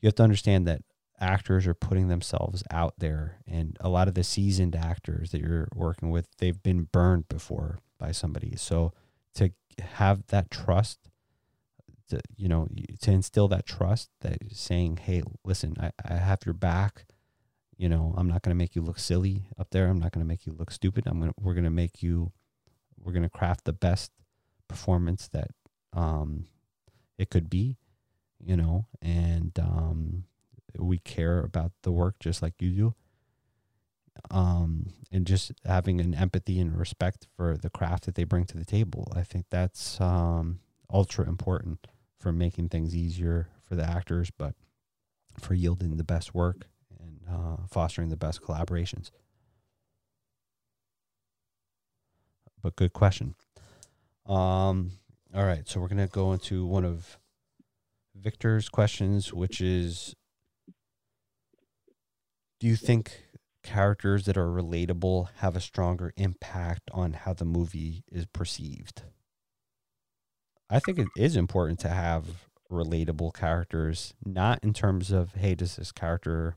you 0.00 0.06
have 0.06 0.14
to 0.16 0.22
understand 0.22 0.66
that 0.66 0.82
actors 1.20 1.66
are 1.66 1.74
putting 1.74 2.08
themselves 2.08 2.62
out 2.70 2.94
there 2.98 3.38
and 3.46 3.76
a 3.80 3.88
lot 3.88 4.06
of 4.06 4.14
the 4.14 4.22
seasoned 4.22 4.76
actors 4.76 5.32
that 5.32 5.40
you're 5.40 5.66
working 5.74 6.10
with 6.10 6.28
they've 6.38 6.62
been 6.62 6.84
burned 6.84 7.28
before 7.28 7.80
by 7.98 8.12
somebody. 8.12 8.54
So 8.56 8.92
to 9.34 9.52
have 9.80 10.26
that 10.28 10.50
trust 10.50 10.98
to 12.08 12.20
you 12.36 12.48
know 12.48 12.68
to 13.02 13.10
instill 13.10 13.48
that 13.48 13.66
trust 13.66 14.08
that 14.22 14.38
saying 14.50 14.98
hey 15.02 15.22
listen 15.44 15.76
I, 15.78 15.92
I 16.04 16.14
have 16.14 16.40
your 16.46 16.54
back. 16.54 17.04
You 17.76 17.88
know 17.88 18.12
i'm 18.16 18.26
not 18.26 18.42
going 18.42 18.50
to 18.50 18.58
make 18.58 18.74
you 18.74 18.82
look 18.82 18.98
silly 18.98 19.44
up 19.58 19.70
there. 19.70 19.88
I'm 19.88 20.00
not 20.00 20.12
going 20.12 20.24
to 20.24 20.28
make 20.28 20.46
you 20.46 20.52
look 20.52 20.70
stupid. 20.70 21.04
I'm 21.06 21.20
going 21.20 21.30
to 21.30 21.34
we're 21.40 21.54
going 21.54 21.64
to 21.64 21.70
make 21.70 22.02
you 22.02 22.32
we're 23.02 23.12
going 23.12 23.22
to 23.22 23.28
craft 23.28 23.64
the 23.64 23.72
best 23.72 24.10
performance 24.68 25.28
that 25.28 25.50
um 25.92 26.46
it 27.18 27.30
could 27.30 27.48
be 27.48 27.76
you 28.44 28.56
know 28.56 28.86
and 29.00 29.58
um 29.58 30.24
we 30.78 30.98
care 30.98 31.40
about 31.40 31.72
the 31.82 31.92
work 31.92 32.16
just 32.20 32.42
like 32.42 32.54
you 32.60 32.70
do 32.70 32.94
um 34.30 34.86
and 35.12 35.26
just 35.26 35.52
having 35.64 36.00
an 36.00 36.14
empathy 36.14 36.58
and 36.60 36.76
respect 36.76 37.26
for 37.36 37.56
the 37.56 37.70
craft 37.70 38.04
that 38.04 38.14
they 38.14 38.24
bring 38.24 38.44
to 38.44 38.56
the 38.56 38.64
table 38.64 39.10
i 39.16 39.22
think 39.22 39.46
that's 39.50 40.00
um 40.00 40.60
ultra 40.90 41.26
important 41.26 41.86
for 42.18 42.32
making 42.32 42.68
things 42.68 42.94
easier 42.96 43.48
for 43.62 43.74
the 43.74 43.84
actors, 43.84 44.30
but 44.30 44.54
for 45.38 45.54
yielding 45.54 45.96
the 45.96 46.04
best 46.04 46.34
work 46.34 46.66
and 46.98 47.20
uh, 47.30 47.56
fostering 47.68 48.08
the 48.08 48.16
best 48.16 48.42
collaborations. 48.42 49.10
But 52.60 52.74
good 52.74 52.92
question. 52.92 53.34
Um, 54.26 54.92
all 55.34 55.44
right, 55.44 55.66
so 55.68 55.80
we're 55.80 55.88
gonna 55.88 56.08
go 56.08 56.32
into 56.32 56.66
one 56.66 56.84
of 56.84 57.18
Victor's 58.16 58.68
questions, 58.68 59.32
which 59.32 59.60
is: 59.60 60.16
Do 62.58 62.66
you 62.66 62.74
think 62.74 63.27
characters 63.68 64.24
that 64.24 64.38
are 64.38 64.48
relatable 64.48 65.28
have 65.36 65.54
a 65.54 65.60
stronger 65.60 66.14
impact 66.16 66.90
on 66.90 67.12
how 67.12 67.34
the 67.34 67.44
movie 67.44 68.02
is 68.10 68.24
perceived? 68.24 69.02
I 70.70 70.78
think 70.78 70.98
it 70.98 71.08
is 71.16 71.36
important 71.36 71.78
to 71.80 71.88
have 71.88 72.48
relatable 72.72 73.34
characters, 73.34 74.14
not 74.24 74.58
in 74.62 74.72
terms 74.72 75.10
of, 75.10 75.34
hey, 75.34 75.54
does 75.54 75.76
this 75.76 75.92
character 75.92 76.56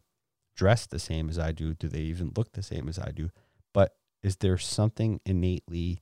dress 0.56 0.86
the 0.86 1.00
same 1.00 1.30
as 1.30 1.38
I 1.38 1.52
do? 1.52 1.74
Do 1.74 1.90
they 1.90 2.00
even 2.00 2.32
look 2.36 2.54
the 2.54 2.64
same 2.64 2.88
as 2.88 2.98
I 2.98 3.12
do? 3.12 3.30
But 3.74 3.96
is 4.24 4.38
there 4.38 4.58
something 4.58 5.20
innately 5.26 6.02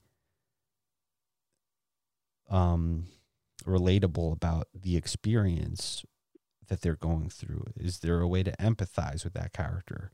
um, 2.52 3.08
relatable 3.66 4.32
about 4.32 4.68
the 4.80 4.96
experience 4.96 6.06
that 6.68 6.82
they're 6.82 6.96
going 6.96 7.30
through? 7.30 7.66
Is 7.76 8.00
there 8.00 8.20
a 8.20 8.28
way 8.28 8.44
to 8.44 8.52
empathize 8.58 9.24
with 9.24 9.34
that 9.34 9.54
character? 9.54 10.12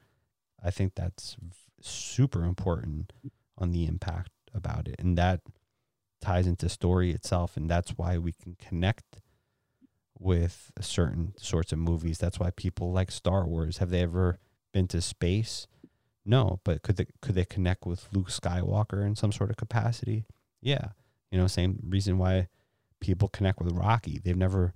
I 0.66 0.72
think 0.72 0.96
that's 0.96 1.38
super 1.80 2.44
important 2.44 3.14
on 3.58 3.72
the 3.72 3.86
impact 3.86 4.32
about 4.54 4.88
it. 4.88 4.96
And 4.98 5.16
that 5.18 5.42
ties 6.22 6.48
into 6.48 6.68
story 6.70 7.12
itself. 7.12 7.56
And 7.56 7.70
that's 7.70 7.92
why 7.92 8.18
we 8.18 8.32
can 8.34 8.56
connect 8.56 9.22
with 10.18 10.72
certain 10.82 11.34
sorts 11.38 11.72
of 11.72 11.78
movies. 11.78 12.18
That's 12.18 12.40
why 12.40 12.50
people 12.50 12.92
like 12.92 13.12
star 13.12 13.46
wars. 13.46 13.78
Have 13.78 13.92
they 13.92 14.02
ever 14.02 14.40
been 14.74 14.88
to 14.88 15.02
space? 15.02 15.68
No 16.26 16.60
but 16.64 16.82
could 16.82 16.98
they 16.98 17.06
could 17.22 17.36
they 17.36 17.46
connect 17.46 17.86
with 17.86 18.08
luke 18.12 18.30
skywalker 18.30 19.06
in 19.06 19.16
some 19.16 19.32
sort 19.32 19.52
of 19.52 19.58
capacity? 19.58 20.26
Yeah. 20.62 20.90
You 21.30 21.38
know 21.38 21.48
same 21.48 21.80
reason 21.88 22.18
why 22.18 22.48
people 23.00 23.28
connect 23.28 23.60
with 23.60 23.72
rocky. 23.74 24.20
They've 24.24 24.36
never 24.36 24.74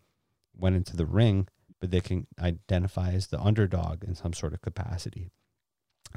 went 0.55 0.75
into 0.75 0.95
the 0.95 1.07
ring 1.07 1.47
but 1.79 1.89
they 1.89 2.01
can 2.01 2.27
identify 2.39 3.13
as 3.13 3.27
the 3.27 3.39
underdog 3.39 4.03
in 4.03 4.13
some 4.13 4.33
sort 4.33 4.53
of 4.53 4.61
capacity 4.61 5.31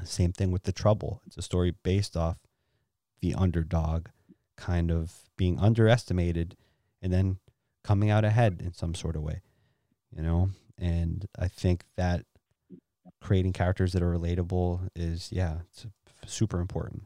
same 0.03 0.33
thing 0.33 0.51
with 0.51 0.63
the 0.63 0.71
trouble 0.71 1.21
it's 1.25 1.37
a 1.37 1.41
story 1.41 1.73
based 1.83 2.17
off 2.17 2.37
the 3.21 3.33
underdog 3.35 4.07
kind 4.57 4.91
of 4.91 5.29
being 5.37 5.59
underestimated 5.59 6.55
and 7.01 7.11
then 7.11 7.37
coming 7.83 8.09
out 8.09 8.25
ahead 8.25 8.61
in 8.63 8.73
some 8.73 8.95
sort 8.95 9.15
of 9.15 9.21
way, 9.21 9.41
you 10.15 10.21
know? 10.21 10.49
And 10.77 11.27
I 11.37 11.47
think 11.47 11.83
that 11.95 12.25
creating 13.21 13.53
characters 13.53 13.93
that 13.93 14.01
are 14.01 14.11
relatable 14.11 14.89
is, 14.95 15.29
yeah, 15.31 15.59
it's 15.69 15.85
super 16.25 16.59
important. 16.59 17.03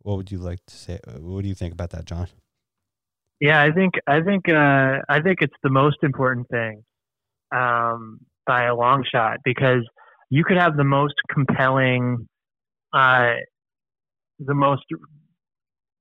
What 0.00 0.16
would 0.16 0.32
you 0.32 0.38
like 0.38 0.64
to 0.66 0.74
say? 0.74 0.98
What 1.18 1.42
do 1.42 1.48
you 1.48 1.54
think 1.54 1.72
about 1.72 1.90
that, 1.90 2.04
John? 2.04 2.28
Yeah, 3.40 3.62
I 3.62 3.72
think 3.72 3.94
I 4.06 4.20
think 4.20 4.48
uh, 4.48 4.98
I 5.08 5.20
think 5.20 5.42
it's 5.42 5.56
the 5.62 5.70
most 5.70 5.98
important 6.02 6.48
thing 6.48 6.84
um, 7.52 8.20
by 8.46 8.64
a 8.64 8.74
long 8.74 9.04
shot 9.10 9.38
because 9.44 9.86
you 10.30 10.44
could 10.44 10.56
have 10.56 10.76
the 10.76 10.84
most 10.84 11.14
compelling 11.32 12.26
uh, 12.92 13.34
the 14.38 14.54
most 14.54 14.82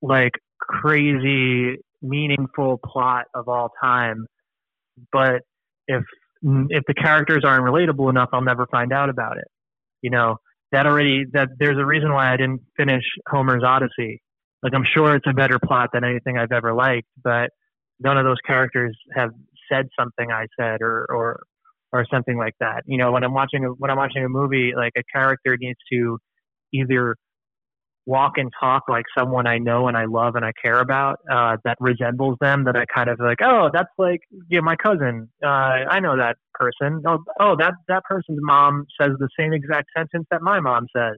like 0.02 0.34
crazy 0.60 1.78
meaningful 2.02 2.80
plot 2.84 3.26
of 3.36 3.48
all 3.48 3.72
time. 3.82 4.26
But 5.12 5.42
if 5.88 6.04
if 6.44 6.84
the 6.88 6.94
characters 6.94 7.44
aren't 7.46 7.64
relatable 7.64 8.10
enough 8.10 8.30
i'll 8.34 8.42
never 8.42 8.66
find 8.72 8.92
out 8.92 9.10
about 9.10 9.38
it. 9.38 9.48
You 10.02 10.10
know 10.10 10.38
that 10.72 10.86
already 10.86 11.26
that 11.34 11.50
there's 11.60 11.78
a 11.78 11.86
reason 11.86 12.12
why 12.12 12.34
i 12.34 12.38
didn't 12.38 12.62
finish 12.78 13.04
homer's 13.28 13.64
odyssey. 13.64 14.22
Like 14.64 14.74
i'm 14.74 14.86
sure 14.92 15.16
it's 15.16 15.28
a 15.28 15.34
better 15.34 15.60
plot 15.60 15.89
than 15.94 16.04
anything 16.04 16.38
i've 16.38 16.52
ever 16.52 16.74
liked 16.74 17.08
but 17.24 17.52
none 18.00 18.18
of 18.18 18.26
those 18.26 18.39
characters 18.46 18.98
have 19.16 19.32
said 19.72 19.88
something 20.00 20.32
i 20.32 20.48
said 20.60 20.82
or 20.82 21.06
or 21.10 21.42
or 21.92 22.06
something 22.12 22.38
like 22.38 22.56
that. 22.60 22.84
You 22.86 22.98
know 22.98 23.12
when 23.12 23.24
i'm 23.24 23.34
watching 23.34 23.66
a 23.66 23.70
when 23.70 23.92
i'm 23.92 23.98
watching 23.98 24.24
a 24.24 24.30
movie 24.30 24.74
like 24.76 24.94
a 24.98 25.04
character 25.14 25.58
needs 25.60 25.80
to 25.92 26.18
either 26.74 27.16
walk 28.06 28.34
and 28.38 28.52
talk 28.60 28.84
like 28.89 29.06
someone 29.18 29.46
I 29.46 29.60
know 29.60 29.88
and 29.88 29.96
I 29.96 30.06
love 30.06 30.36
and 30.36 30.44
I 30.44 30.52
care 30.62 30.80
about 30.80 31.20
uh, 31.32 31.58
that 31.64 31.78
resembles 31.80 32.38
them 32.42 32.66
that 32.66 32.76
I 32.76 32.86
kind 32.94 33.10
of 33.10 33.20
like 33.20 33.39
oh 33.44 33.70
that's 33.72 33.89
like 33.98 34.22
yeah 34.50 34.62
my 34.62 34.76
cousin. 34.76 35.30
Uh, 35.44 35.48
I 35.89 36.00
know 36.00 36.18
that 36.18 36.38
person. 36.54 37.04
Oh 37.08 37.20
oh 37.39 37.56
that 37.58 37.74
that 37.88 38.04
person's 38.04 38.39
mom 38.42 38.86
says 39.00 39.12
the 39.20 39.30
same 39.39 39.54
exact 39.54 39.89
sentence 39.96 40.26
that 40.32 40.42
my 40.42 40.60
mom 40.60 40.88
says. 40.96 41.18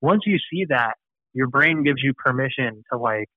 Once 0.00 0.22
you 0.26 0.38
see 0.52 0.64
that 0.68 0.94
your 1.34 1.48
brain 1.48 1.82
gives 1.84 2.02
you 2.02 2.12
permission 2.14 2.82
to 2.92 2.98
like 2.98 3.28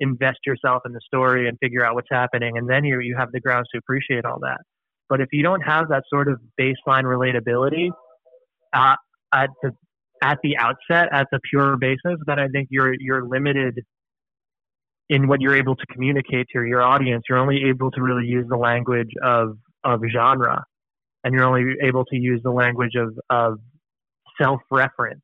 invest 0.00 0.38
yourself 0.46 0.82
in 0.86 0.92
the 0.92 1.00
story 1.04 1.48
and 1.48 1.58
figure 1.58 1.84
out 1.84 1.94
what's 1.94 2.08
happening 2.10 2.56
and 2.56 2.68
then 2.68 2.84
you 2.84 3.00
you 3.00 3.16
have 3.18 3.32
the 3.32 3.40
grounds 3.40 3.66
to 3.72 3.78
appreciate 3.78 4.24
all 4.24 4.38
that 4.38 4.58
but 5.08 5.20
if 5.20 5.28
you 5.32 5.42
don't 5.42 5.62
have 5.62 5.88
that 5.88 6.04
sort 6.12 6.28
of 6.28 6.40
baseline 6.60 7.04
relatability 7.04 7.90
uh, 8.72 8.94
at 9.32 9.50
the 9.62 9.72
at 10.22 10.38
the 10.42 10.56
outset 10.58 11.08
as 11.12 11.26
a 11.32 11.38
pure 11.50 11.76
basis, 11.76 12.18
then 12.26 12.38
I 12.38 12.48
think 12.48 12.68
you're 12.70 12.94
you're 12.98 13.26
limited 13.26 13.80
in 15.08 15.26
what 15.26 15.40
you're 15.40 15.56
able 15.56 15.76
to 15.76 15.86
communicate 15.92 16.46
to 16.52 16.64
your 16.64 16.82
audience. 16.82 17.24
You're 17.28 17.38
only 17.38 17.64
able 17.68 17.90
to 17.92 18.02
really 18.02 18.26
use 18.26 18.46
the 18.48 18.56
language 18.56 19.10
of 19.22 19.56
of 19.84 20.00
genre, 20.12 20.64
and 21.24 21.34
you're 21.34 21.44
only 21.44 21.74
able 21.82 22.04
to 22.06 22.16
use 22.16 22.40
the 22.42 22.50
language 22.50 22.94
of 22.96 23.18
of 23.30 23.58
self 24.40 24.60
reference. 24.70 25.22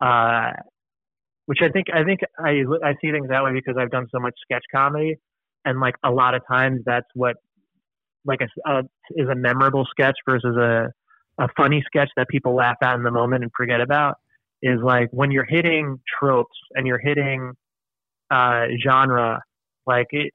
Uh, 0.00 0.52
which 1.46 1.58
I 1.62 1.68
think 1.68 1.86
I 1.92 2.04
think 2.04 2.20
I 2.38 2.62
I 2.84 2.92
see 3.02 3.10
things 3.10 3.28
that 3.28 3.42
way 3.42 3.52
because 3.52 3.74
I've 3.78 3.90
done 3.90 4.06
so 4.12 4.20
much 4.20 4.34
sketch 4.42 4.62
comedy, 4.72 5.16
and 5.64 5.80
like 5.80 5.96
a 6.04 6.10
lot 6.10 6.34
of 6.34 6.42
times 6.50 6.80
that's 6.86 7.08
what 7.14 7.36
like 8.24 8.40
a, 8.40 8.70
a 8.70 8.82
is 9.10 9.28
a 9.28 9.34
memorable 9.34 9.86
sketch 9.90 10.16
versus 10.28 10.56
a 10.56 10.88
a 11.38 11.48
funny 11.56 11.82
sketch 11.86 12.10
that 12.16 12.28
people 12.28 12.54
laugh 12.54 12.76
at 12.82 12.94
in 12.96 13.02
the 13.02 13.10
moment 13.10 13.42
and 13.42 13.50
forget 13.56 13.80
about 13.80 14.16
is 14.62 14.78
like 14.82 15.08
when 15.10 15.30
you're 15.30 15.46
hitting 15.48 15.98
tropes 16.18 16.56
and 16.74 16.86
you're 16.86 17.00
hitting 17.02 17.52
uh, 18.30 18.66
genre, 18.84 19.40
like 19.86 20.06
it, 20.10 20.32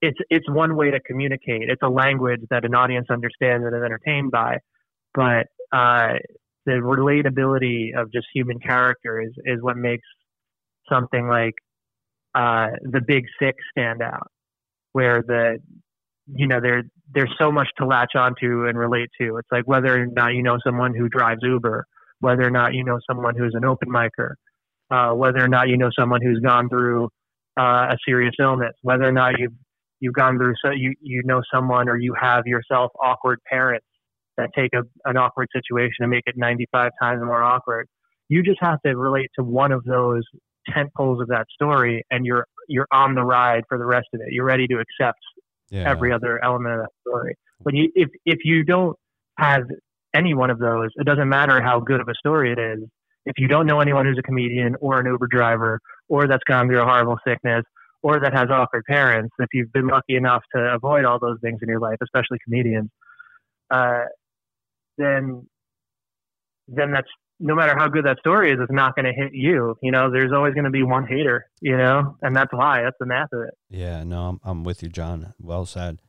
it's 0.00 0.18
it's 0.28 0.48
one 0.50 0.76
way 0.76 0.90
to 0.90 1.00
communicate. 1.00 1.70
It's 1.70 1.82
a 1.82 1.88
language 1.88 2.40
that 2.50 2.64
an 2.64 2.74
audience 2.74 3.06
understands 3.10 3.64
and 3.64 3.74
is 3.74 3.82
entertained 3.82 4.30
by, 4.30 4.58
but 5.14 5.46
uh, 5.72 6.18
the 6.66 6.72
relatability 6.72 7.98
of 7.98 8.12
just 8.12 8.26
human 8.34 8.58
character 8.58 9.20
is 9.20 9.32
is 9.44 9.62
what 9.62 9.76
makes 9.76 10.06
something 10.88 11.26
like 11.26 11.54
uh, 12.34 12.68
the 12.82 13.00
Big 13.00 13.24
Sick 13.40 13.54
stand 13.70 14.02
out, 14.02 14.30
where 14.92 15.22
the 15.22 15.58
you 16.26 16.46
know 16.46 16.60
there 16.60 16.82
there's 17.12 17.32
so 17.38 17.52
much 17.52 17.68
to 17.78 17.86
latch 17.86 18.12
onto 18.14 18.66
and 18.66 18.78
relate 18.78 19.10
to. 19.20 19.36
It's 19.36 19.48
like 19.52 19.64
whether 19.66 20.02
or 20.02 20.06
not 20.06 20.34
you 20.34 20.42
know 20.42 20.58
someone 20.64 20.94
who 20.94 21.08
drives 21.08 21.40
Uber, 21.42 21.86
whether 22.20 22.42
or 22.42 22.50
not 22.50 22.74
you 22.74 22.84
know 22.84 22.98
someone 23.08 23.36
who's 23.36 23.54
an 23.54 23.64
open 23.64 23.88
micer, 23.88 24.34
uh, 24.90 25.14
whether 25.14 25.42
or 25.42 25.48
not 25.48 25.68
you 25.68 25.76
know 25.76 25.90
someone 25.98 26.20
who's 26.22 26.40
gone 26.40 26.68
through 26.68 27.08
uh, 27.58 27.88
a 27.90 27.96
serious 28.06 28.34
illness, 28.40 28.72
whether 28.82 29.04
or 29.04 29.12
not 29.12 29.38
you've 29.38 29.52
you've 30.00 30.14
gone 30.14 30.38
through 30.38 30.54
so 30.62 30.70
you 30.70 30.94
you 31.00 31.22
know 31.24 31.42
someone 31.52 31.88
or 31.88 31.96
you 31.98 32.14
have 32.20 32.46
yourself 32.46 32.90
awkward 33.02 33.38
parents 33.50 33.86
that 34.36 34.50
take 34.56 34.70
a, 34.74 34.82
an 35.08 35.16
awkward 35.16 35.48
situation 35.54 36.00
and 36.00 36.10
make 36.10 36.24
it 36.26 36.34
95 36.36 36.90
times 37.00 37.22
more 37.24 37.42
awkward. 37.42 37.86
You 38.28 38.42
just 38.42 38.58
have 38.60 38.80
to 38.82 38.96
relate 38.96 39.30
to 39.38 39.44
one 39.44 39.70
of 39.70 39.84
those 39.84 40.22
tent 40.72 40.90
poles 40.96 41.20
of 41.20 41.28
that 41.28 41.46
story, 41.54 42.04
and 42.10 42.24
you're 42.24 42.46
you're 42.68 42.88
on 42.92 43.14
the 43.14 43.22
ride 43.22 43.64
for 43.68 43.78
the 43.78 43.84
rest 43.84 44.08
of 44.14 44.20
it. 44.20 44.28
You're 44.30 44.46
ready 44.46 44.66
to 44.68 44.76
accept 44.76 45.18
yeah. 45.70 45.88
every 45.88 46.12
other 46.12 46.42
element 46.42 46.74
of 46.74 46.80
that 46.80 46.90
story. 47.06 47.36
But 47.60 47.74
you, 47.74 47.90
if 47.94 48.08
if 48.24 48.38
you 48.44 48.64
don't 48.64 48.96
have 49.38 49.62
any 50.14 50.34
one 50.34 50.50
of 50.50 50.58
those, 50.58 50.90
it 50.96 51.06
doesn't 51.06 51.28
matter 51.28 51.60
how 51.60 51.80
good 51.80 52.00
of 52.00 52.08
a 52.08 52.14
story 52.14 52.52
it 52.52 52.58
is. 52.58 52.80
If 53.26 53.38
you 53.38 53.48
don't 53.48 53.66
know 53.66 53.80
anyone 53.80 54.06
who's 54.06 54.18
a 54.18 54.22
comedian 54.22 54.76
or 54.80 55.00
an 55.00 55.06
Uber 55.06 55.26
driver 55.28 55.80
or 56.08 56.28
that's 56.28 56.44
gone 56.44 56.68
through 56.68 56.80
a 56.80 56.84
horrible 56.84 57.18
sickness 57.26 57.64
or 58.02 58.20
that 58.20 58.34
has 58.34 58.48
awkward 58.50 58.84
parents, 58.84 59.34
if 59.38 59.48
you've 59.52 59.72
been 59.72 59.86
lucky 59.86 60.14
enough 60.14 60.42
to 60.54 60.74
avoid 60.74 61.04
all 61.04 61.18
those 61.18 61.38
things 61.42 61.58
in 61.62 61.68
your 61.68 61.80
life, 61.80 61.96
especially 62.02 62.38
comedians, 62.44 62.90
uh, 63.70 64.02
then 64.98 65.46
then 66.68 66.92
that's 66.92 67.08
no 67.40 67.54
matter 67.54 67.74
how 67.76 67.88
good 67.88 68.04
that 68.04 68.18
story 68.18 68.52
is, 68.52 68.58
it's 68.60 68.72
not 68.72 68.94
going 68.94 69.06
to 69.06 69.12
hit 69.12 69.34
you. 69.34 69.76
You 69.82 69.90
know, 69.90 70.10
there's 70.10 70.32
always 70.32 70.54
going 70.54 70.64
to 70.64 70.70
be 70.70 70.82
one 70.82 71.06
hater. 71.06 71.46
You 71.60 71.76
know, 71.76 72.16
and 72.22 72.34
that's 72.34 72.52
why 72.52 72.82
that's 72.82 72.96
the 72.98 73.06
math 73.06 73.32
of 73.32 73.42
it. 73.42 73.54
Yeah, 73.68 74.04
no, 74.04 74.28
I'm, 74.28 74.40
I'm 74.44 74.64
with 74.64 74.82
you, 74.82 74.88
John. 74.88 75.34
Well 75.38 75.66
said. 75.66 76.00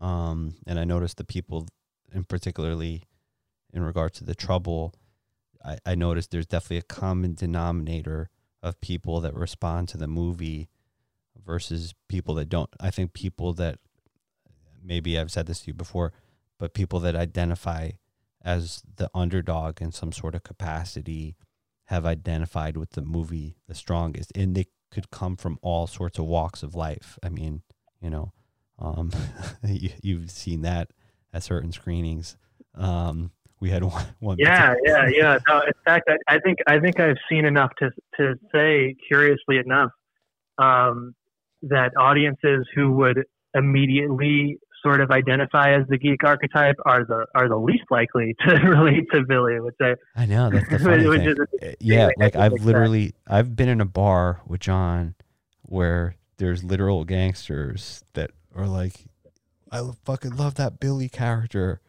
Um, 0.00 0.56
and 0.66 0.78
I 0.78 0.84
noticed 0.84 1.16
the 1.16 1.24
people, 1.24 1.68
in 2.12 2.24
particularly 2.24 3.04
in 3.72 3.82
regard 3.82 4.14
to 4.14 4.24
the 4.24 4.34
trouble, 4.34 4.94
I, 5.64 5.78
I 5.86 5.94
noticed 5.94 6.30
there's 6.30 6.46
definitely 6.46 6.78
a 6.78 6.82
common 6.82 7.34
denominator 7.34 8.30
of 8.62 8.80
people 8.80 9.20
that 9.20 9.34
respond 9.34 9.88
to 9.88 9.96
the 9.96 10.08
movie 10.08 10.68
versus 11.44 11.94
people 12.08 12.34
that 12.34 12.48
don't. 12.48 12.70
I 12.80 12.90
think 12.90 13.12
people 13.12 13.52
that 13.54 13.78
maybe 14.82 15.18
I've 15.18 15.30
said 15.30 15.46
this 15.46 15.60
to 15.60 15.68
you 15.68 15.74
before, 15.74 16.12
but 16.58 16.74
people 16.74 17.00
that 17.00 17.16
identify 17.16 17.92
as 18.44 18.82
the 18.96 19.10
underdog 19.14 19.80
in 19.80 19.92
some 19.92 20.12
sort 20.12 20.34
of 20.34 20.42
capacity 20.42 21.36
have 21.86 22.06
identified 22.06 22.76
with 22.76 22.90
the 22.90 23.02
movie 23.02 23.56
the 23.68 23.74
strongest. 23.74 24.32
And 24.34 24.54
they 24.54 24.66
could 24.90 25.10
come 25.10 25.36
from 25.36 25.58
all 25.62 25.86
sorts 25.86 26.18
of 26.18 26.26
walks 26.26 26.62
of 26.62 26.74
life. 26.74 27.18
I 27.22 27.28
mean 27.28 27.62
you 28.00 28.10
know 28.10 28.32
um, 28.78 29.10
you, 29.64 30.18
have 30.20 30.30
seen 30.30 30.62
that 30.62 30.90
at 31.32 31.42
certain 31.42 31.72
screenings. 31.72 32.36
Um, 32.74 33.30
we 33.60 33.70
had 33.70 33.84
one, 33.84 34.04
one 34.18 34.36
yeah 34.38 34.74
yeah 34.84 35.06
yeah. 35.08 35.38
No, 35.48 35.60
in 35.60 35.72
fact 35.84 36.08
I, 36.08 36.34
I, 36.34 36.38
think 36.40 36.58
i 36.66 36.80
think 36.80 36.98
i've 36.98 37.16
seen 37.30 37.44
enough 37.44 37.70
to 37.78 37.90
to 38.16 38.34
say 38.52 38.96
curiously 39.08 39.58
enough 39.58 39.90
um, 40.58 41.14
that 41.62 41.92
audiences 41.96 42.66
who 42.74 42.92
would 42.92 43.24
immediately 43.54 44.58
sort 44.82 45.00
of 45.00 45.10
identify 45.10 45.74
as 45.74 45.86
the 45.88 45.98
geek 45.98 46.24
archetype 46.24 46.76
are 46.84 47.04
the 47.04 47.26
are 47.34 47.48
the 47.48 47.56
least 47.56 47.84
likely 47.90 48.34
to 48.46 48.54
relate 48.54 49.06
to 49.12 49.24
Billy, 49.26 49.60
which 49.60 49.76
I 49.80 49.94
I 50.16 50.26
know 50.26 50.50
that's 50.50 50.68
the 50.68 50.78
funny 50.80 51.04
thing. 51.04 51.28
Is, 51.28 51.38
uh, 51.62 51.74
yeah, 51.80 52.08
like 52.16 52.36
I've 52.36 52.52
literally 52.52 53.14
that. 53.26 53.34
I've 53.34 53.56
been 53.56 53.68
in 53.68 53.80
a 53.80 53.86
bar 53.86 54.40
with 54.46 54.60
John 54.60 55.14
where 55.62 56.16
there's 56.38 56.64
literal 56.64 57.04
gangsters 57.04 58.02
that 58.14 58.30
are 58.54 58.66
like, 58.66 59.06
I 59.70 59.88
fucking 60.04 60.36
love 60.36 60.56
that 60.56 60.80
Billy 60.80 61.08
character. 61.08 61.80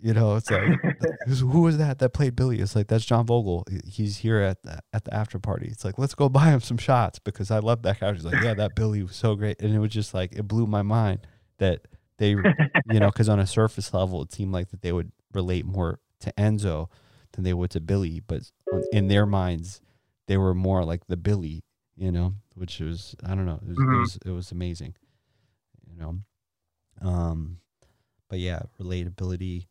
You 0.00 0.14
know, 0.14 0.34
it's 0.34 0.50
like 0.50 0.64
who 1.28 1.60
was 1.60 1.78
that 1.78 2.00
that 2.00 2.08
played 2.10 2.34
Billy? 2.34 2.58
It's 2.58 2.74
like 2.74 2.88
that's 2.88 3.04
John 3.04 3.26
Vogel. 3.26 3.64
He's 3.86 4.18
here 4.18 4.40
at 4.40 4.62
the, 4.64 4.80
at 4.92 5.04
the 5.04 5.14
after 5.14 5.38
party. 5.38 5.68
It's 5.70 5.84
like 5.84 5.96
let's 5.98 6.14
go 6.14 6.28
buy 6.28 6.46
him 6.46 6.60
some 6.60 6.78
shots 6.78 7.20
because 7.20 7.52
I 7.52 7.60
love 7.60 7.82
that 7.82 8.00
character. 8.00 8.16
He's 8.16 8.32
like, 8.32 8.42
yeah, 8.42 8.54
that 8.54 8.74
Billy 8.74 9.02
was 9.04 9.14
so 9.14 9.36
great, 9.36 9.62
and 9.62 9.72
it 9.72 9.78
was 9.78 9.92
just 9.92 10.12
like 10.12 10.32
it 10.32 10.48
blew 10.48 10.66
my 10.66 10.82
mind 10.82 11.20
that 11.58 11.86
they, 12.22 12.30
you 12.92 13.00
know, 13.00 13.10
because 13.10 13.28
on 13.28 13.40
a 13.40 13.46
surface 13.46 13.92
level, 13.92 14.22
it 14.22 14.32
seemed 14.32 14.52
like 14.52 14.70
that 14.70 14.80
they 14.80 14.92
would 14.92 15.10
relate 15.34 15.66
more 15.66 15.98
to 16.20 16.32
Enzo 16.38 16.88
than 17.32 17.44
they 17.44 17.52
would 17.52 17.70
to 17.72 17.80
Billy, 17.80 18.20
but 18.20 18.42
in 18.92 19.08
their 19.08 19.26
minds, 19.26 19.80
they 20.28 20.36
were 20.36 20.54
more 20.54 20.84
like 20.84 21.06
the 21.08 21.16
Billy, 21.16 21.64
you 21.96 22.12
know, 22.12 22.34
which 22.54 22.78
was 22.78 23.16
I 23.24 23.34
don't 23.34 23.46
know, 23.46 23.60
it 23.62 23.68
was 23.68 23.76
mm-hmm. 23.76 23.94
it, 23.94 23.98
was, 23.98 24.18
it 24.26 24.30
was 24.30 24.52
amazing, 24.52 24.94
you 25.90 25.98
know, 25.98 26.18
um, 27.00 27.58
but 28.28 28.38
yeah, 28.38 28.62
relatability. 28.80 29.66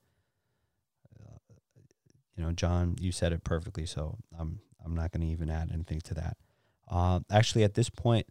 Uh, 1.19 1.37
you 2.35 2.43
know, 2.43 2.51
John, 2.51 2.95
you 2.99 3.11
said 3.11 3.31
it 3.31 3.43
perfectly, 3.43 3.85
so 3.85 4.17
I'm 4.37 4.59
I'm 4.83 4.95
not 4.95 5.11
going 5.11 5.25
to 5.25 5.31
even 5.31 5.49
add 5.49 5.69
anything 5.71 6.01
to 6.01 6.15
that. 6.15 6.37
Uh, 6.89 7.21
actually, 7.31 7.63
at 7.63 7.75
this 7.75 7.89
point, 7.89 8.27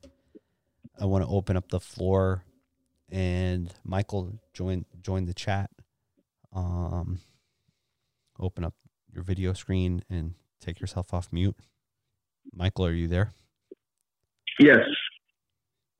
I 1.00 1.06
want 1.06 1.24
to 1.24 1.30
open 1.30 1.56
up 1.56 1.70
the 1.70 1.80
floor 1.80 2.44
and 3.10 3.72
Michael 3.84 4.40
join 4.52 4.84
join 5.02 5.26
the 5.26 5.34
chat. 5.34 5.70
Um, 6.52 7.20
open 8.38 8.64
up 8.64 8.74
your 9.12 9.22
video 9.22 9.52
screen 9.52 10.02
and 10.08 10.34
take 10.60 10.80
yourself 10.80 11.12
off 11.12 11.28
mute. 11.32 11.56
Michael, 12.52 12.86
are 12.86 12.92
you 12.92 13.08
there? 13.08 13.32
Yes. 14.58 14.78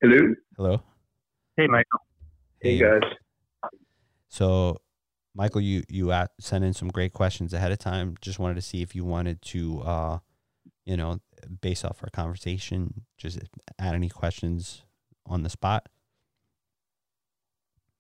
Hello. 0.00 0.34
Hello. 0.56 0.82
Hey, 1.56 1.66
Michael. 1.66 2.00
Hey, 2.60 2.76
hey 2.76 2.82
guys. 2.82 3.10
So, 4.28 4.78
Michael, 5.34 5.60
you 5.60 5.82
you 5.88 6.12
at, 6.12 6.30
sent 6.40 6.64
in 6.64 6.72
some 6.72 6.88
great 6.88 7.12
questions 7.12 7.52
ahead 7.52 7.72
of 7.72 7.78
time. 7.78 8.16
Just 8.20 8.38
wanted 8.38 8.54
to 8.54 8.62
see 8.62 8.82
if 8.82 8.94
you 8.94 9.04
wanted 9.04 9.42
to, 9.42 9.80
uh, 9.82 10.18
you 10.84 10.96
know, 10.96 11.20
based 11.60 11.84
off 11.84 12.02
our 12.02 12.10
conversation, 12.10 13.02
just 13.18 13.38
add 13.78 13.94
any 13.94 14.08
questions 14.08 14.82
on 15.26 15.42
the 15.42 15.50
spot. 15.50 15.88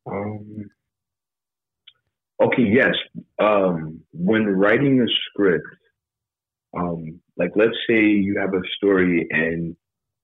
Um, 0.06 0.70
okay, 2.42 2.62
yes. 2.62 2.94
Um, 3.38 4.00
when 4.12 4.46
writing 4.46 5.00
a 5.00 5.06
script, 5.28 5.66
um, 6.76 7.20
like 7.36 7.50
let's 7.56 7.76
say 7.88 8.00
you 8.00 8.38
have 8.38 8.54
a 8.54 8.62
story 8.76 9.26
and 9.30 9.76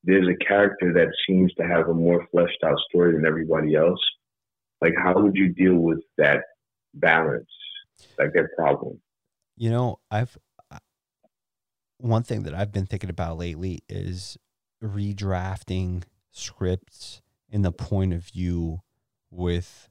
there's 0.04 0.28
a 0.28 0.44
character 0.44 0.92
that 0.92 1.08
seems 1.26 1.52
to 1.54 1.64
have 1.64 1.88
a 1.88 1.94
more 1.94 2.26
fleshed 2.30 2.62
out 2.64 2.78
story 2.88 3.12
than 3.12 3.26
everybody 3.26 3.74
else. 3.74 4.00
Like, 4.80 4.94
how 4.96 5.20
would 5.20 5.34
you 5.34 5.48
deal 5.48 5.76
with 5.76 6.00
that 6.18 6.42
balance, 6.94 7.48
like 8.18 8.32
that 8.34 8.48
problem? 8.56 9.00
You 9.56 9.70
know, 9.70 9.98
I've 10.10 10.36
one 11.98 12.22
thing 12.22 12.42
that 12.42 12.54
I've 12.54 12.72
been 12.72 12.86
thinking 12.86 13.10
about 13.10 13.38
lately 13.38 13.80
is 13.88 14.36
redrafting 14.82 16.04
scripts 16.30 17.22
in 17.48 17.62
the 17.62 17.72
point 17.72 18.12
of 18.12 18.24
view 18.24 18.82
with 19.30 19.88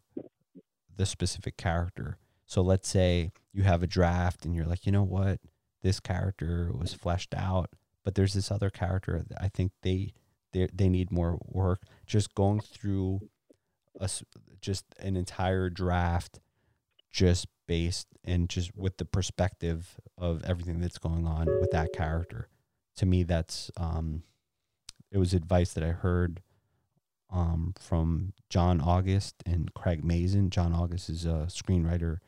the 0.95 1.05
specific 1.05 1.57
character. 1.57 2.17
So 2.45 2.61
let's 2.61 2.87
say 2.87 3.31
you 3.53 3.63
have 3.63 3.83
a 3.83 3.87
draft 3.87 4.45
and 4.45 4.55
you're 4.55 4.65
like, 4.65 4.85
you 4.85 4.91
know 4.91 5.03
what, 5.03 5.39
this 5.81 5.99
character 5.99 6.71
was 6.73 6.93
fleshed 6.93 7.33
out, 7.33 7.71
but 8.03 8.15
there's 8.15 8.33
this 8.33 8.51
other 8.51 8.69
character 8.69 9.23
that 9.27 9.41
I 9.41 9.49
think 9.49 9.71
they 9.81 10.13
they 10.51 10.69
they 10.73 10.89
need 10.89 11.11
more 11.11 11.37
work. 11.43 11.83
Just 12.05 12.33
going 12.33 12.61
through 12.61 13.29
a 13.99 14.09
just 14.61 14.85
an 14.99 15.15
entire 15.15 15.69
draft, 15.69 16.39
just 17.11 17.47
based 17.67 18.07
and 18.23 18.49
just 18.49 18.75
with 18.75 18.97
the 18.97 19.05
perspective 19.05 19.99
of 20.17 20.43
everything 20.43 20.79
that's 20.79 20.97
going 20.97 21.27
on 21.27 21.47
with 21.59 21.71
that 21.71 21.93
character. 21.93 22.47
To 22.97 23.05
me, 23.05 23.23
that's 23.23 23.71
um, 23.77 24.23
it 25.11 25.17
was 25.17 25.33
advice 25.33 25.73
that 25.73 25.83
I 25.83 25.91
heard 25.91 26.41
um, 27.35 27.73
from 27.77 28.31
John 28.49 28.79
August 28.79 29.35
and 29.45 29.73
Craig 29.73 30.03
Mazin. 30.03 30.49
John 30.49 30.73
August 30.73 31.09
is 31.09 31.25
a 31.25 31.47
screenwriter 31.49 32.19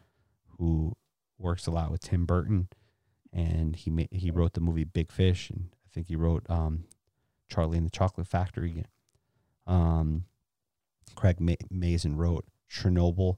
who 0.57 0.97
works 1.39 1.65
a 1.65 1.71
lot 1.71 1.91
with 1.91 2.01
Tim 2.01 2.25
Burton, 2.25 2.67
and 3.31 3.75
he 3.75 3.89
ma- 3.89 4.03
he 4.11 4.29
wrote 4.29 4.53
the 4.53 4.59
movie 4.59 4.83
Big 4.83 5.11
Fish, 5.11 5.49
and 5.49 5.69
I 5.85 5.89
think 5.93 6.07
he 6.07 6.17
wrote 6.17 6.45
um, 6.49 6.83
Charlie 7.49 7.77
and 7.77 7.87
the 7.87 7.91
Chocolate 7.91 8.27
Factory. 8.27 8.83
Um, 9.65 10.25
Craig 11.15 11.39
Ma- 11.39 11.53
Mazin 11.71 12.17
wrote 12.17 12.45
Chernobyl, 12.69 13.37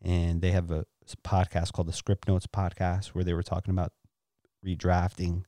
and 0.00 0.40
they 0.40 0.52
have 0.52 0.70
a 0.70 0.86
podcast 1.24 1.72
called 1.72 1.88
the 1.88 1.92
Script 1.92 2.28
Notes 2.28 2.46
Podcast 2.46 3.08
where 3.08 3.24
they 3.24 3.34
were 3.34 3.42
talking 3.42 3.72
about 3.72 3.92
redrafting 4.64 5.42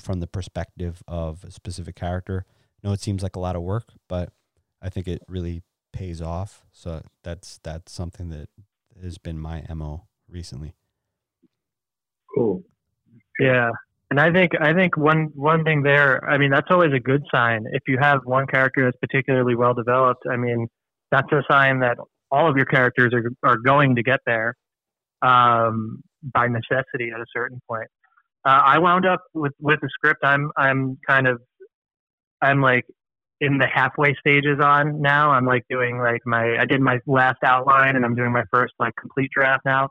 from 0.00 0.18
the 0.18 0.26
perspective 0.26 1.02
of 1.06 1.44
a 1.44 1.50
specific 1.52 1.94
character 1.94 2.46
know 2.82 2.92
it 2.92 3.00
seems 3.00 3.22
like 3.22 3.36
a 3.36 3.40
lot 3.40 3.56
of 3.56 3.62
work, 3.62 3.92
but 4.08 4.32
I 4.82 4.88
think 4.88 5.08
it 5.08 5.22
really 5.28 5.62
pays 5.92 6.22
off. 6.22 6.64
So 6.72 7.02
that's 7.24 7.58
that's 7.62 7.92
something 7.92 8.30
that 8.30 8.48
has 9.02 9.18
been 9.18 9.38
my 9.38 9.64
mo 9.74 10.06
recently. 10.28 10.74
Cool. 12.34 12.62
Yeah, 13.40 13.70
and 14.10 14.20
I 14.20 14.32
think 14.32 14.52
I 14.60 14.72
think 14.72 14.96
one 14.96 15.28
one 15.34 15.64
thing 15.64 15.82
there. 15.82 16.28
I 16.28 16.38
mean, 16.38 16.50
that's 16.50 16.68
always 16.70 16.92
a 16.94 17.00
good 17.00 17.22
sign. 17.34 17.64
If 17.72 17.82
you 17.86 17.98
have 18.00 18.20
one 18.24 18.46
character 18.46 18.84
that's 18.84 18.98
particularly 18.98 19.54
well 19.54 19.74
developed, 19.74 20.24
I 20.30 20.36
mean, 20.36 20.68
that's 21.10 21.30
a 21.32 21.42
sign 21.50 21.80
that 21.80 21.98
all 22.30 22.48
of 22.48 22.56
your 22.56 22.66
characters 22.66 23.12
are 23.12 23.30
are 23.48 23.58
going 23.58 23.96
to 23.96 24.02
get 24.02 24.20
there 24.26 24.54
um, 25.22 26.02
by 26.22 26.46
necessity 26.46 27.10
at 27.14 27.20
a 27.20 27.26
certain 27.34 27.60
point. 27.68 27.88
Uh, 28.44 28.62
I 28.64 28.78
wound 28.78 29.06
up 29.06 29.20
with 29.34 29.52
with 29.60 29.80
the 29.80 29.88
script. 29.90 30.20
I'm 30.24 30.50
I'm 30.56 30.98
kind 31.06 31.26
of 31.26 31.40
I'm 32.42 32.60
like 32.60 32.84
in 33.40 33.58
the 33.58 33.66
halfway 33.66 34.14
stages 34.20 34.58
on 34.62 35.00
now. 35.00 35.30
I'm 35.30 35.46
like 35.46 35.64
doing 35.70 35.98
like 35.98 36.20
my 36.26 36.56
I 36.58 36.64
did 36.64 36.80
my 36.80 36.98
last 37.06 37.38
outline 37.44 37.96
and 37.96 38.04
I'm 38.04 38.14
doing 38.14 38.32
my 38.32 38.44
first 38.52 38.74
like 38.78 38.94
complete 39.00 39.30
draft 39.34 39.64
now. 39.64 39.88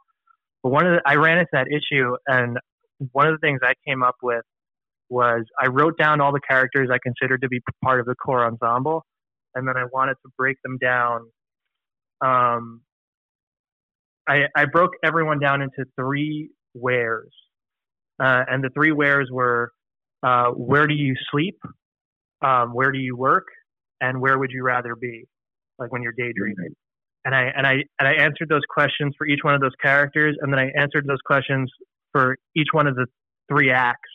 But 0.64 0.72
one 0.72 0.86
of 0.86 0.94
the 0.94 1.02
I 1.06 1.16
ran 1.16 1.38
into 1.38 1.50
that 1.54 1.68
issue 1.68 2.16
and 2.28 2.58
one 3.12 3.28
of 3.28 3.34
the 3.34 3.46
things 3.46 3.60
I 3.64 3.74
came 3.88 4.04
up 4.04 4.16
with 4.22 4.44
was 5.10 5.46
I 5.60 5.68
wrote 5.68 5.98
down 5.98 6.20
all 6.20 6.34
the 6.34 6.42
characters 6.42 6.90
I 6.92 6.98
considered 7.02 7.42
to 7.42 7.48
be 7.48 7.62
part 7.84 8.00
of 8.00 8.06
the 8.06 8.16
core 8.16 8.46
ensemble 8.46 9.06
and 9.56 9.68
then 9.68 9.78
I 9.78 9.86
wanted 9.94 10.16
to 10.26 10.32
break 10.38 10.58
them 10.64 10.78
down 10.80 11.30
um 12.22 12.82
I 14.28 14.44
I 14.56 14.66
broke 14.66 14.92
everyone 15.04 15.40
down 15.40 15.62
into 15.62 15.86
three 15.96 16.50
wheres. 16.74 17.32
Uh, 18.20 18.44
and 18.50 18.64
the 18.64 18.70
three 18.70 18.92
wheres 18.92 19.30
were 19.32 19.72
uh, 20.24 20.48
where 20.50 20.88
do 20.88 20.94
you 20.94 21.16
sleep, 21.32 21.58
um, 22.42 22.74
where 22.74 22.92
do 22.92 23.00
you 23.00 23.16
work, 23.16 23.46
and 24.02 24.22
where 24.22 24.38
would 24.38 24.52
you 24.52 24.64
rather 24.64 24.96
be, 24.96 25.26
like 25.80 25.92
when 25.92 26.02
you're 26.02 26.14
daydreaming. 26.18 26.76
And 27.26 27.36
I 27.36 27.52
and 27.56 27.68
I 27.68 27.74
and 28.00 28.08
I 28.08 28.14
answered 28.24 28.48
those 28.50 28.62
questions 28.70 29.14
for 29.18 29.28
each 29.28 29.40
one 29.44 29.54
of 29.54 29.62
those 29.62 29.76
characters, 29.82 30.38
and 30.42 30.52
then 30.52 30.60
I 30.60 30.72
answered 30.80 31.06
those 31.08 31.22
questions 31.26 31.70
for 32.14 32.38
each 32.56 32.70
one 32.72 32.88
of 32.88 32.96
the 32.96 33.06
three 33.50 33.72
acts 33.72 34.10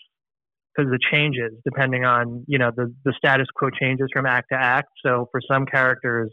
because 0.74 0.90
the 0.90 0.98
changes 1.10 1.52
depending 1.64 2.04
on 2.04 2.44
you 2.46 2.58
know 2.58 2.70
the 2.74 2.92
the 3.04 3.12
status 3.16 3.46
quo 3.54 3.68
changes 3.70 4.08
from 4.12 4.26
act 4.26 4.48
to 4.52 4.58
act. 4.58 4.88
So 5.04 5.28
for 5.30 5.40
some 5.50 5.66
characters, 5.66 6.32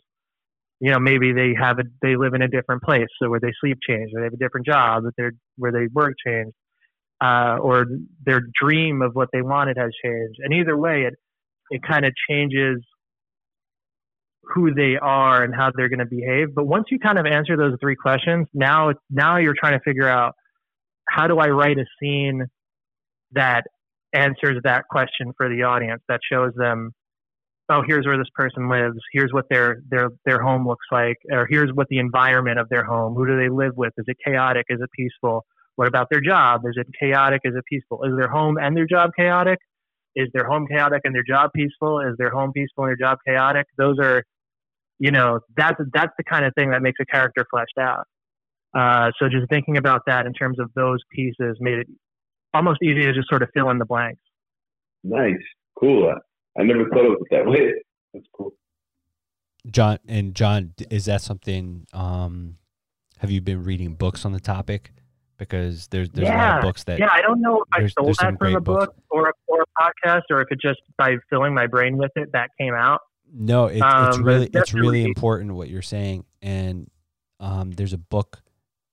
you 0.80 0.92
know 0.92 1.00
maybe 1.00 1.34
they 1.34 1.54
have 1.60 1.80
a 1.80 1.84
they 2.02 2.16
live 2.16 2.34
in 2.34 2.42
a 2.42 2.48
different 2.48 2.84
place, 2.84 3.08
so 3.22 3.30
where 3.30 3.40
they 3.42 3.52
sleep 3.60 3.78
changed, 3.88 4.14
or 4.16 4.22
they 4.22 4.26
have 4.26 4.34
a 4.34 4.38
different 4.38 4.66
job, 4.66 5.04
that 5.04 5.12
they're 5.18 5.34
where 5.58 5.72
they 5.72 5.88
work 5.94 6.14
changed, 6.26 6.56
uh, 7.22 7.58
or 7.62 7.86
their 8.26 8.42
dream 8.62 9.02
of 9.02 9.16
what 9.16 9.30
they 9.34 9.42
wanted 9.42 9.78
has 9.78 9.92
changed. 10.04 10.40
And 10.40 10.54
either 10.54 10.78
way, 10.78 11.04
it 11.04 11.16
it 11.70 11.82
kind 11.84 12.06
of 12.06 12.14
changes 12.30 12.84
who 14.54 14.74
they 14.74 14.98
are 15.02 15.44
and 15.44 15.54
how 15.56 15.72
they're 15.76 15.90
going 15.90 16.00
to 16.00 16.06
behave. 16.06 16.56
But 16.56 16.66
once 16.66 16.86
you 16.90 17.00
kind 17.00 17.20
of 17.20 17.26
answer 17.26 17.56
those 17.56 17.74
three 17.80 17.96
questions, 17.96 18.48
now 18.54 18.94
now 19.10 19.38
you're 19.38 19.56
trying 19.58 19.78
to 19.78 19.84
figure 19.84 20.08
out 20.08 20.34
how 21.08 21.28
do 21.28 21.38
I 21.40 21.50
write 21.50 21.78
a 21.78 21.86
scene 22.02 22.46
that 23.34 23.64
answers 24.14 24.60
that 24.64 24.86
question 24.90 25.34
for 25.38 25.50
the 25.50 25.64
audience 25.64 26.02
that 26.10 26.20
shows 26.32 26.52
them 26.56 26.92
oh 27.70 27.84
here's 27.86 28.08
where 28.08 28.18
this 28.18 28.30
person 28.34 28.68
lives 28.68 28.98
here's 29.14 29.32
what 29.32 29.46
their 29.52 29.84
their 29.88 30.10
their 30.26 30.42
home 30.42 30.68
looks 30.68 30.86
like 30.92 31.18
or 31.32 31.46
here's 31.48 31.72
what 31.76 31.88
the 31.90 32.00
environment 32.00 32.58
of 32.58 32.68
their 32.70 32.84
home 32.84 33.14
who 33.14 33.28
do 33.28 33.38
they 33.38 33.50
live 33.50 33.74
with? 33.78 33.94
Is 33.98 34.06
it 34.08 34.18
chaotic? 34.26 34.66
Is 34.70 34.80
it 34.82 34.90
peaceful? 34.96 35.46
What 35.76 35.88
about 35.88 36.08
their 36.10 36.22
job? 36.22 36.62
Is 36.66 36.76
it 36.76 36.88
chaotic? 37.00 37.42
Is 37.44 37.54
it 37.56 37.64
peaceful? 37.70 38.04
Is 38.04 38.18
their 38.18 38.30
home 38.30 38.58
and 38.60 38.76
their 38.76 38.88
job 38.88 39.12
chaotic 39.16 39.60
is 40.20 40.30
their 40.34 40.46
home 40.46 40.68
chaotic 40.68 41.02
and 41.04 41.14
their 41.16 41.24
job 41.24 41.52
peaceful 41.56 42.00
is 42.00 42.16
their 42.18 42.30
home 42.30 42.52
peaceful 42.52 42.84
and 42.84 42.90
their 42.92 43.08
job 43.08 43.18
chaotic 43.26 43.66
those 43.78 43.98
are 44.00 44.24
you 45.00 45.12
know 45.12 45.40
that's 45.56 45.80
that's 45.94 46.14
the 46.18 46.24
kind 46.24 46.46
of 46.46 46.54
thing 46.56 46.72
that 46.72 46.82
makes 46.82 47.00
a 47.02 47.06
character 47.06 47.46
fleshed 47.52 47.78
out 47.80 48.06
uh, 48.78 49.12
so 49.20 49.28
just 49.28 49.50
thinking 49.50 49.78
about 49.78 50.02
that 50.06 50.26
in 50.26 50.34
terms 50.34 50.60
of 50.60 50.70
those 50.76 51.00
pieces 51.12 51.58
made 51.60 51.80
it 51.80 51.88
almost 52.54 52.82
easy 52.84 53.02
to 53.02 53.14
just 53.14 53.30
sort 53.30 53.42
of 53.42 53.50
fill 53.54 53.70
in 53.70 53.78
the 53.80 53.86
blanks. 53.86 54.22
Nice, 55.04 55.34
cool. 55.80 56.14
I 56.58 56.64
never 56.64 56.88
thought 56.90 57.06
of 57.06 57.14
it 57.14 57.28
that 57.32 57.46
way. 57.46 57.74
That's 58.14 58.26
cool. 58.36 58.52
John 59.70 60.00
and 60.08 60.36
John, 60.36 60.74
is 60.90 61.06
that 61.06 61.22
something? 61.22 61.86
Um, 61.94 62.58
have 63.20 63.32
you 63.32 63.42
been 63.42 63.64
reading 63.64 63.96
books 63.96 64.26
on 64.26 64.32
the 64.32 64.40
topic? 64.40 64.92
Because 65.40 65.88
there's 65.88 66.10
there's 66.10 66.28
yeah. 66.28 66.36
a 66.36 66.50
lot 66.50 66.58
of 66.58 66.64
books 66.64 66.84
that 66.84 67.00
yeah 67.00 67.10
I 67.12 67.22
don't 67.22 67.42
know 67.42 67.62
if 67.62 67.84
I 67.84 67.88
stole 67.88 68.14
that 68.14 68.38
from 68.38 68.56
a 68.56 68.62
book 68.62 68.94
or 69.10 69.30
a, 69.30 69.32
or 69.48 69.62
a 69.62 69.82
podcast 69.82 70.24
or 70.30 70.42
if 70.42 70.48
it 70.52 70.60
just 70.62 70.82
by 70.98 71.16
filling 71.30 71.54
my 71.54 71.66
brain 71.66 71.98
with 71.98 72.12
it 72.16 72.30
that 72.34 72.50
came 72.60 72.74
out. 72.74 73.00
No, 73.34 73.68
it, 73.68 73.80
um, 73.80 74.10
it's 74.10 74.20
really 74.20 74.50
it's 74.54 74.74
really 74.74 75.04
important 75.04 75.54
what 75.56 75.70
you're 75.70 75.82
saying, 75.82 76.26
and 76.42 76.90
um, 77.40 77.72
there's 77.72 77.94
a 77.94 77.98
book 77.98 78.42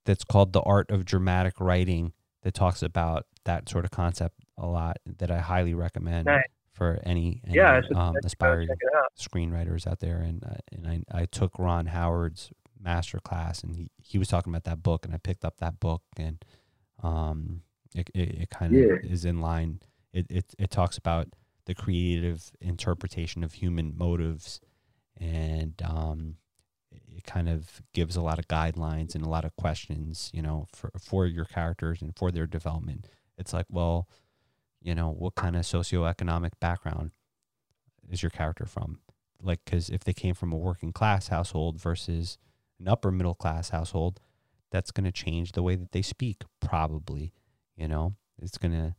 that's 0.05 0.25
called 0.25 0.53
The 0.53 0.61
Art 0.61 0.91
of 0.91 1.05
Dramatic 1.05 1.61
Writing 1.61 2.13
that 2.43 2.55
talks 2.55 2.83
about 2.83 3.27
that 3.45 3.69
sort 3.69 3.85
of 3.85 3.91
concept 3.91 4.37
a 4.59 4.67
lot 4.67 4.99
that 5.19 5.31
I 5.31 5.39
highly 5.39 5.75
recommend 5.75 6.29
for 6.73 7.01
any, 7.05 7.43
any 7.47 7.57
yeah, 7.57 7.81
um, 7.95 8.15
aspiring 8.25 8.69
screenwriters 9.19 9.87
out 9.87 10.01
there. 10.01 10.19
And 10.19 10.45
uh, 10.45 10.55
and 10.73 10.87
I, 10.87 11.23
I 11.23 11.25
took 11.27 11.59
Ron 11.59 11.87
Howard's 11.87 12.51
master 12.81 13.18
class 13.18 13.62
and 13.62 13.74
he, 13.77 13.91
he 14.03 14.18
was 14.18 14.29
talking 14.29 14.53
about 14.53 14.64
that 14.64 14.83
book 14.83 15.05
and 15.05 15.14
I 15.14 15.18
picked 15.18 15.45
up 15.45 15.59
that 15.59 15.81
book 15.81 16.03
and 16.16 16.45
um 17.03 17.62
it, 17.95 18.11
it, 18.14 18.43
it 18.43 18.51
kind 18.51 18.74
of 18.74 18.81
yeah. 18.81 19.11
is 19.11 19.24
in 19.24 19.41
line. 19.41 19.81
It, 20.12 20.27
it 20.29 20.55
it 20.59 20.70
talks 20.70 20.99
about 20.99 21.29
the 21.64 21.74
creative 21.74 22.53
interpretation 22.61 23.43
of 23.43 23.55
human 23.55 23.95
motives 23.97 24.61
and 25.18 25.81
um 25.85 26.37
it 27.16 27.24
kind 27.24 27.49
of 27.49 27.83
gives 27.93 28.16
a 28.16 28.22
lot 28.22 28.39
of 28.39 28.47
guidelines 28.49 29.14
and 29.14 29.24
a 29.24 29.29
lot 29.29 29.45
of 29.45 29.57
questions, 29.57 30.31
you 30.33 30.43
know, 30.43 30.66
for 30.74 30.91
for 30.99 31.27
your 31.27 31.45
characters 31.45 32.03
and 32.03 32.16
for 32.16 32.31
their 32.31 32.47
development. 32.47 33.07
It's 33.39 33.53
like, 33.53 33.66
well, 33.68 34.09
you 34.83 34.95
know, 34.95 35.11
what 35.11 35.35
kind 35.35 35.57
of 35.57 35.62
socioeconomic 35.62 36.53
background 36.61 37.11
is 38.09 38.22
your 38.22 38.31
character 38.31 38.66
from? 38.66 39.01
Like, 39.43 39.61
because 39.64 39.91
if 39.91 40.05
they 40.05 40.12
came 40.12 40.35
from 40.35 40.53
a 40.53 40.57
working 40.57 40.93
class 40.93 41.29
household 41.29 41.81
versus 41.81 42.39
an 42.79 42.89
upper 42.89 43.11
middle 43.11 43.35
class 43.35 43.70
household, 43.70 44.20
that's 44.70 44.91
going 44.91 45.05
to 45.05 45.12
change 45.12 45.53
the 45.53 45.62
way 45.62 45.77
that 45.77 45.93
they 45.93 46.03
speak, 46.03 46.43
probably. 46.61 47.33
You 47.77 47.89
know, 47.89 48.14
it's 48.41 48.59
going 48.59 48.72
to 48.72 48.95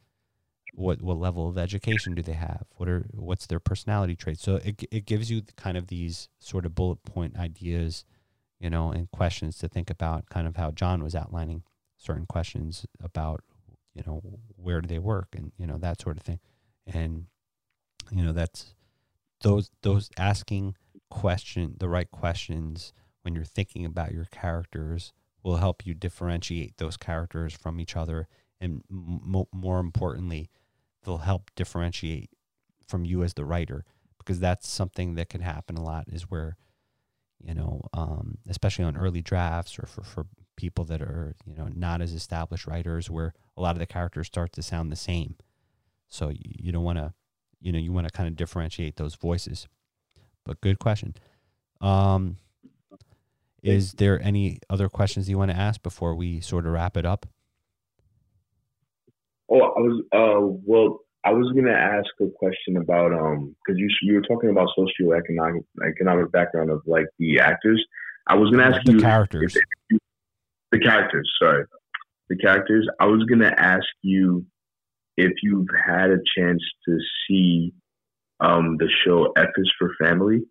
what 0.73 1.01
what 1.01 1.17
level 1.17 1.49
of 1.49 1.57
education 1.57 2.13
do 2.13 2.21
they 2.21 2.33
have? 2.33 2.65
What 2.75 2.87
are 2.87 3.07
what's 3.13 3.47
their 3.47 3.59
personality 3.59 4.15
traits? 4.15 4.43
So 4.43 4.55
it 4.57 4.83
it 4.91 5.05
gives 5.05 5.31
you 5.31 5.41
kind 5.55 5.77
of 5.77 5.87
these 5.87 6.29
sort 6.39 6.65
of 6.65 6.75
bullet 6.75 7.03
point 7.03 7.37
ideas, 7.37 8.05
you 8.59 8.69
know, 8.69 8.91
and 8.91 9.09
questions 9.11 9.57
to 9.59 9.67
think 9.67 9.89
about. 9.89 10.29
Kind 10.29 10.47
of 10.47 10.55
how 10.55 10.71
John 10.71 11.03
was 11.03 11.15
outlining 11.15 11.63
certain 11.97 12.27
questions 12.27 12.85
about, 13.01 13.43
you 13.95 14.03
know, 14.05 14.21
where 14.55 14.81
do 14.81 14.87
they 14.87 14.99
work 14.99 15.29
and 15.35 15.51
you 15.57 15.65
know 15.65 15.79
that 15.79 15.99
sort 15.99 16.17
of 16.17 16.23
thing, 16.23 16.39
and 16.85 17.25
you 18.11 18.23
know 18.23 18.31
that's 18.31 18.75
those 19.41 19.71
those 19.81 20.11
asking 20.17 20.75
question 21.09 21.75
the 21.79 21.89
right 21.89 22.11
questions 22.11 22.93
when 23.27 23.35
you're 23.35 23.43
thinking 23.43 23.83
about 23.83 24.13
your 24.13 24.23
characters 24.31 25.11
will 25.43 25.57
help 25.57 25.85
you 25.85 25.93
differentiate 25.93 26.77
those 26.77 26.95
characters 26.95 27.53
from 27.53 27.77
each 27.77 27.93
other 27.93 28.25
and 28.61 28.81
m- 28.89 29.43
more 29.51 29.81
importantly, 29.81 30.49
they'll 31.03 31.17
help 31.17 31.51
differentiate 31.53 32.29
from 32.87 33.03
you 33.03 33.23
as 33.23 33.33
the 33.33 33.43
writer 33.43 33.83
because 34.17 34.39
that's 34.39 34.65
something 34.65 35.15
that 35.15 35.27
can 35.27 35.41
happen 35.41 35.75
a 35.75 35.83
lot 35.83 36.05
is 36.07 36.23
where 36.23 36.55
you 37.43 37.53
know 37.53 37.81
um, 37.93 38.37
especially 38.47 38.85
on 38.85 38.95
early 38.95 39.21
drafts 39.21 39.77
or 39.77 39.85
for, 39.85 40.03
for 40.03 40.25
people 40.55 40.85
that 40.85 41.01
are 41.01 41.35
you 41.45 41.53
know 41.53 41.67
not 41.75 42.01
as 42.01 42.13
established 42.13 42.65
writers 42.65 43.09
where 43.09 43.33
a 43.57 43.61
lot 43.61 43.75
of 43.75 43.79
the 43.79 43.85
characters 43.85 44.27
start 44.27 44.53
to 44.53 44.63
sound 44.63 44.89
the 44.89 44.95
same. 44.95 45.35
So 46.07 46.29
you, 46.29 46.39
you 46.59 46.71
don't 46.71 46.85
want 46.85 46.97
to 46.97 47.13
you 47.59 47.73
know 47.73 47.79
you 47.79 47.91
want 47.91 48.07
to 48.07 48.13
kind 48.13 48.29
of 48.29 48.37
differentiate 48.37 48.95
those 48.95 49.15
voices. 49.15 49.67
But 50.45 50.61
good 50.61 50.79
question. 50.79 51.13
Um, 51.81 52.37
is 53.67 53.93
there 53.93 54.21
any 54.21 54.59
other 54.69 54.89
questions 54.89 55.29
you 55.29 55.37
want 55.37 55.51
to 55.51 55.57
ask 55.57 55.81
before 55.83 56.15
we 56.15 56.39
sort 56.41 56.65
of 56.65 56.71
wrap 56.71 56.97
it 56.97 57.05
up 57.05 57.25
Oh, 59.49 59.61
I 59.61 59.79
was 59.79 60.03
uh 60.11 60.57
well, 60.65 60.99
I 61.23 61.31
was 61.31 61.51
gonna 61.55 61.71
ask 61.71 62.09
a 62.21 62.27
question 62.37 62.77
about 62.77 63.13
um 63.13 63.55
because 63.65 63.79
you 63.79 63.87
you 64.01 64.15
were 64.15 64.21
talking 64.21 64.49
about 64.49 64.69
socioeconomic 64.77 65.63
economic 65.87 66.31
background 66.31 66.69
of 66.69 66.81
like 66.85 67.05
the 67.17 67.39
actors. 67.39 67.83
I 68.27 68.35
was 68.35 68.51
gonna 68.51 68.75
ask 68.75 68.85
the 68.85 68.93
you 68.93 68.99
characters. 68.99 69.57
The 70.71 70.79
characters, 70.79 71.29
sorry, 71.41 71.63
the 72.29 72.37
characters. 72.37 72.87
I 72.99 73.05
was 73.05 73.23
gonna 73.23 73.53
ask 73.57 73.85
you 74.01 74.45
if 75.15 75.31
you've 75.41 75.67
had 75.85 76.09
a 76.09 76.17
chance 76.37 76.61
to 76.87 76.97
see 77.25 77.73
um 78.41 78.75
the 78.77 78.89
show 79.05 79.31
F 79.37 79.49
is 79.55 79.71
for 79.79 79.91
Family. 80.01 80.41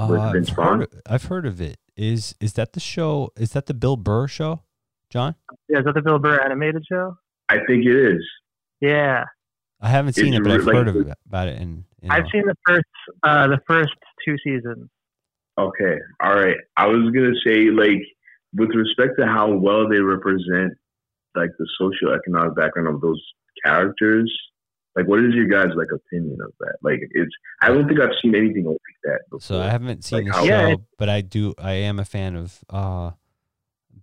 Uh, 0.00 0.32
I've, 0.32 0.48
heard, 0.48 0.88
I've 1.06 1.24
heard 1.24 1.46
of 1.46 1.60
it. 1.60 1.78
Is 1.96 2.34
is 2.40 2.54
that 2.54 2.72
the 2.72 2.80
show? 2.80 3.30
Is 3.36 3.50
that 3.50 3.66
the 3.66 3.74
Bill 3.74 3.96
Burr 3.96 4.26
show, 4.26 4.62
John? 5.10 5.34
Yeah, 5.68 5.80
is 5.80 5.84
that 5.84 5.94
the 5.94 6.00
Bill 6.00 6.18
Burr 6.18 6.40
animated 6.42 6.84
show? 6.90 7.16
I 7.50 7.56
think 7.66 7.84
it 7.84 7.96
is. 7.96 8.24
Yeah. 8.80 9.24
I 9.80 9.88
haven't 9.88 10.14
seen 10.14 10.32
it's 10.32 10.40
it, 10.40 10.44
but 10.44 10.52
I've 10.52 10.64
like, 10.64 10.76
heard 10.76 10.88
of 10.88 10.96
it, 10.96 11.18
about 11.26 11.48
it. 11.48 11.60
And 11.60 11.84
you 12.00 12.08
know. 12.08 12.14
I've 12.14 12.24
seen 12.32 12.46
the 12.46 12.54
first 12.66 12.84
uh, 13.22 13.48
the 13.48 13.58
first 13.66 13.92
two 14.24 14.36
seasons. 14.44 14.88
Okay, 15.58 15.98
all 16.22 16.34
right. 16.34 16.56
I 16.76 16.86
was 16.86 17.10
gonna 17.12 17.34
say 17.46 17.70
like 17.70 18.02
with 18.54 18.70
respect 18.70 19.18
to 19.18 19.26
how 19.26 19.52
well 19.52 19.88
they 19.88 20.00
represent 20.00 20.72
like 21.34 21.50
the 21.58 21.68
socioeconomic 21.80 22.56
background 22.56 22.88
of 22.88 23.00
those 23.02 23.22
characters. 23.64 24.32
Like, 24.96 25.06
what 25.06 25.20
is 25.20 25.34
your 25.34 25.46
guys' 25.46 25.74
like 25.76 25.88
opinion 25.94 26.38
of 26.44 26.52
that? 26.60 26.76
Like, 26.82 27.00
it's 27.12 27.32
I 27.62 27.68
don't 27.68 27.86
think 27.86 28.00
I've 28.00 28.10
seen 28.22 28.34
anything 28.34 28.64
like 28.64 28.78
that. 29.04 29.20
Before. 29.30 29.40
So 29.40 29.60
I 29.60 29.70
haven't 29.70 30.04
seen 30.04 30.24
like 30.24 30.34
the 30.34 30.38
show, 30.40 30.68
yeah. 30.68 30.74
but 30.98 31.08
I 31.08 31.20
do. 31.20 31.54
I 31.58 31.72
am 31.72 31.98
a 31.98 32.04
fan 32.04 32.34
of 32.34 32.58
uh, 32.68 33.12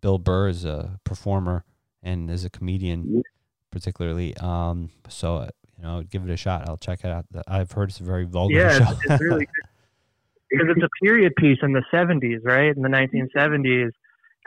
Bill 0.01 0.17
Burr 0.17 0.47
as 0.47 0.63
a 0.63 0.99
performer 1.03 1.65
and 2.01 2.31
as 2.31 2.45
a 2.45 2.49
comedian 2.49 3.23
particularly. 3.71 4.35
Um, 4.37 4.89
so 5.09 5.49
you 5.77 5.83
know, 5.83 6.03
give 6.03 6.23
it 6.23 6.31
a 6.31 6.37
shot. 6.37 6.67
I'll 6.67 6.77
check 6.77 7.03
it 7.03 7.11
out. 7.11 7.25
I've 7.47 7.71
heard 7.71 7.89
it's 7.89 7.99
a 7.99 8.03
very 8.03 8.25
vulgar 8.25 8.55
yeah, 8.55 8.79
show. 8.79 8.97
it's 9.03 9.21
really 9.21 9.45
good. 10.49 10.49
because 10.49 10.67
it's 10.75 10.83
a 10.83 11.05
period 11.05 11.33
piece 11.35 11.59
in 11.61 11.73
the 11.73 11.83
'70s, 11.93 12.39
right? 12.43 12.75
In 12.75 12.81
the 12.81 12.89
1970s, 12.89 13.91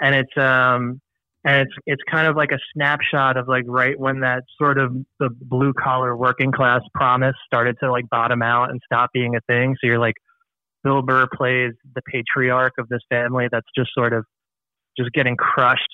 and 0.00 0.14
it's 0.14 0.36
um, 0.36 1.00
and 1.44 1.66
it's 1.66 1.72
it's 1.86 2.02
kind 2.10 2.26
of 2.26 2.36
like 2.36 2.50
a 2.52 2.58
snapshot 2.74 3.36
of 3.36 3.48
like 3.48 3.64
right 3.66 3.98
when 3.98 4.20
that 4.20 4.44
sort 4.58 4.78
of 4.78 4.92
the 5.18 5.30
blue 5.30 5.72
collar 5.72 6.16
working 6.16 6.52
class 6.52 6.82
promise 6.94 7.34
started 7.46 7.76
to 7.82 7.90
like 7.90 8.08
bottom 8.10 8.42
out 8.42 8.70
and 8.70 8.80
stop 8.84 9.10
being 9.12 9.34
a 9.36 9.40
thing. 9.42 9.76
So 9.80 9.86
you're 9.86 9.98
like, 9.98 10.16
Bill 10.84 11.02
Burr 11.02 11.26
plays 11.34 11.72
the 11.94 12.02
patriarch 12.02 12.74
of 12.78 12.88
this 12.88 13.00
family 13.08 13.48
that's 13.50 13.66
just 13.76 13.90
sort 13.94 14.12
of 14.12 14.24
just 14.98 15.12
getting 15.12 15.36
crushed 15.36 15.88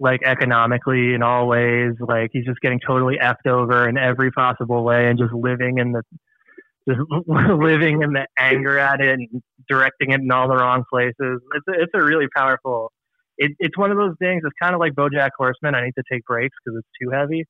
like 0.00 0.20
economically 0.24 1.14
in 1.14 1.22
all 1.22 1.46
ways. 1.46 1.92
Like 2.00 2.30
he's 2.32 2.46
just 2.46 2.60
getting 2.60 2.80
totally 2.84 3.16
effed 3.22 3.48
over 3.48 3.88
in 3.88 3.96
every 3.96 4.32
possible 4.32 4.82
way 4.82 5.08
and 5.08 5.18
just 5.18 5.32
living 5.32 5.78
in 5.78 5.92
the 5.92 6.02
just 6.88 7.00
living 7.28 8.02
in 8.02 8.12
the 8.12 8.26
anger 8.38 8.78
at 8.78 9.00
it 9.00 9.10
and 9.10 9.42
directing 9.68 10.10
it 10.10 10.20
in 10.20 10.32
all 10.32 10.48
the 10.48 10.56
wrong 10.56 10.84
places. 10.90 11.14
It's 11.54 11.68
a, 11.68 11.82
it's 11.82 11.92
a 11.94 12.02
really 12.02 12.26
powerful. 12.34 12.92
It, 13.42 13.52
it's 13.58 13.76
one 13.76 13.90
of 13.90 13.96
those 13.96 14.14
things. 14.18 14.42
It's 14.44 14.54
kind 14.62 14.74
of 14.74 14.80
like 14.80 14.92
BoJack 14.92 15.30
Horseman. 15.36 15.74
I 15.74 15.84
need 15.86 15.94
to 15.96 16.02
take 16.12 16.24
breaks 16.26 16.56
because 16.62 16.78
it's 16.78 16.88
too 17.02 17.10
heavy, 17.10 17.46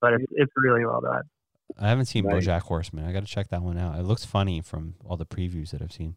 but 0.00 0.14
it's 0.14 0.24
it's 0.30 0.52
really 0.56 0.84
well 0.86 1.00
done. 1.00 1.22
I 1.78 1.88
haven't 1.88 2.04
seen 2.06 2.24
Right. 2.24 2.42
BoJack 2.42 2.60
Horseman. 2.62 3.04
I 3.06 3.12
got 3.12 3.20
to 3.20 3.26
check 3.26 3.48
that 3.48 3.60
one 3.62 3.76
out. 3.76 3.98
It 3.98 4.04
looks 4.04 4.24
funny 4.24 4.60
from 4.60 4.94
all 5.04 5.16
the 5.16 5.26
previews 5.26 5.70
that 5.72 5.82
I've 5.82 5.92
seen 5.92 6.14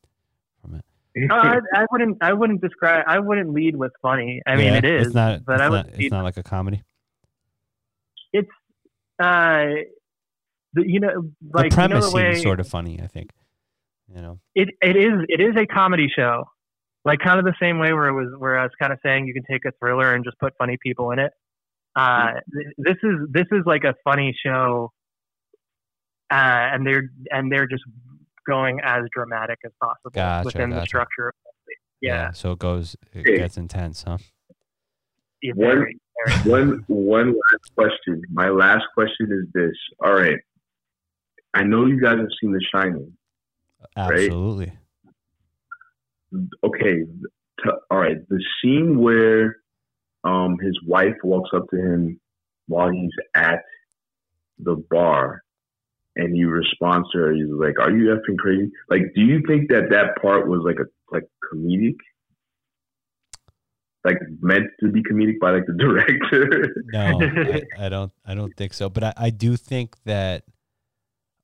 from 0.61 0.75
it. 0.75 0.85
No, 1.17 1.33
I, 1.35 1.59
I 1.73 1.85
wouldn't. 1.91 2.17
I 2.21 2.33
wouldn't 2.33 2.61
describe. 2.61 3.05
I 3.07 3.19
wouldn't 3.19 3.51
lead 3.51 3.75
with 3.77 3.93
funny. 4.01 4.41
I 4.45 4.55
mean, 4.57 4.73
it 4.73 4.85
is, 4.85 5.07
It's 5.07 5.15
not. 5.15 5.43
but 5.45 5.53
it's 5.53 5.61
I 5.61 5.69
not. 5.69 5.87
It's 5.93 6.11
not 6.11 6.23
like 6.23 6.37
a 6.37 6.43
comedy. 6.43 6.83
It's 8.33 8.49
uh, 9.19 9.65
the, 10.73 10.83
you 10.85 10.99
know, 10.99 11.31
like 11.53 11.71
the 11.71 11.75
premise 11.75 11.95
you 11.95 11.99
know 12.01 12.09
the 12.09 12.15
way 12.15 12.33
seems 12.33 12.43
sort 12.43 12.59
of 12.59 12.67
funny. 12.67 12.99
I 13.01 13.07
think. 13.07 13.31
You 14.13 14.21
know. 14.21 14.39
it 14.53 14.69
it 14.81 14.95
is 14.97 15.13
it 15.29 15.41
is 15.41 15.55
a 15.57 15.65
comedy 15.65 16.07
show, 16.13 16.47
like 17.05 17.19
kind 17.19 17.39
of 17.39 17.45
the 17.45 17.53
same 17.61 17.77
way 17.79 17.93
where 17.93 18.07
it 18.07 18.13
was 18.13 18.33
where 18.37 18.57
I 18.57 18.63
was 18.63 18.71
kind 18.81 18.91
of 18.91 18.99
saying 19.05 19.27
you 19.27 19.33
can 19.33 19.43
take 19.49 19.63
a 19.65 19.71
thriller 19.79 20.13
and 20.13 20.25
just 20.25 20.37
put 20.39 20.53
funny 20.57 20.77
people 20.81 21.11
in 21.11 21.19
it. 21.19 21.31
Uh, 21.95 22.31
th- 22.53 22.73
this 22.77 22.97
is 23.03 23.15
this 23.31 23.45
is 23.51 23.63
like 23.65 23.83
a 23.85 23.93
funny 24.03 24.35
show, 24.45 24.91
uh, 26.31 26.33
and 26.73 26.85
they're 26.85 27.09
and 27.31 27.51
they're 27.51 27.67
just 27.67 27.83
going 28.47 28.79
as 28.83 29.03
dramatic 29.13 29.59
as 29.65 29.71
possible 29.81 30.11
Gotcha, 30.13 30.45
within 30.45 30.69
the 30.71 30.83
structure. 30.85 31.29
Of 31.29 31.33
the 31.67 31.73
yeah, 32.01 32.31
So 32.31 32.51
it 32.51 32.59
goes. 32.59 32.95
It 33.13 33.19
Okay. 33.21 33.37
gets 33.37 33.57
intense, 33.57 34.03
huh? 34.03 34.17
yeah, 35.41 35.53
One- 35.55 35.67
very, 35.77 35.97
very. 36.25 36.49
one 36.49 36.83
one 36.87 37.27
last 37.29 37.75
question. 37.75 38.21
My 38.31 38.49
last 38.49 38.85
question 38.93 39.27
is 39.31 39.51
this. 39.53 39.75
All 40.03 40.13
right. 40.13 40.39
I 41.53 41.63
know 41.63 41.85
you 41.85 42.01
guys 42.01 42.17
have 42.17 42.27
seen 42.41 42.51
The 42.51 42.61
Shining. 42.73 43.15
Right. 43.97 44.29
Okay. 46.63 47.03
All 47.89 47.97
right. 47.97 48.17
The 48.29 48.43
scene 48.61 48.99
where 48.99 49.57
um 50.23 50.57
his 50.61 50.77
wife 50.85 51.15
walks 51.23 51.51
up 51.55 51.69
to 51.69 51.77
him 51.77 52.19
while 52.67 52.89
he's 52.89 53.11
at 53.35 53.61
the 54.57 54.75
bar 54.89 55.43
and 56.15 56.33
he 56.33 56.45
responds 56.45 57.07
to 57.11 57.19
her. 57.19 57.33
He's 57.33 57.45
like, 57.49 57.79
"Are 57.79 57.91
you 57.91 58.07
effing 58.07 58.37
crazy?" 58.37 58.71
Like, 58.89 59.01
do 59.13 59.21
you 59.21 59.41
think 59.47 59.69
that 59.69 59.89
that 59.91 60.21
part 60.21 60.47
was 60.47 60.61
like 60.63 60.77
a 60.79 60.85
like 61.11 61.27
comedic? 61.51 61.97
Like 64.03 64.19
meant 64.39 64.67
to 64.81 64.89
be 64.89 65.01
comedic 65.01 65.39
by 65.39 65.51
like 65.51 65.65
the 65.65 65.73
director. 65.77 66.73
No, 66.85 67.19
I, 67.21 67.85
I 67.85 67.89
don't. 67.89 68.11
I 68.25 68.35
don't 68.35 68.55
think 68.55 68.73
so. 68.73 68.89
But 68.89 69.03
I, 69.03 69.13
I 69.17 69.29
do 69.29 69.57
think 69.57 69.95
that 70.05 70.43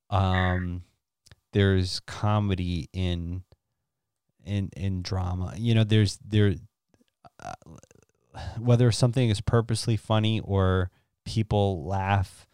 um, 0.09 0.83
there's 1.53 1.99
comedy 2.01 2.89
in 2.93 3.43
in 4.45 4.69
in 4.75 5.01
drama. 5.01 5.53
You 5.57 5.75
know, 5.75 5.83
there's 5.83 6.17
there 6.25 6.55
uh, 7.41 7.53
whether 8.59 8.91
something 8.91 9.29
is 9.29 9.41
purposely 9.41 9.97
funny 9.97 10.39
or 10.39 10.89
people 11.25 11.85
laugh 11.85 12.47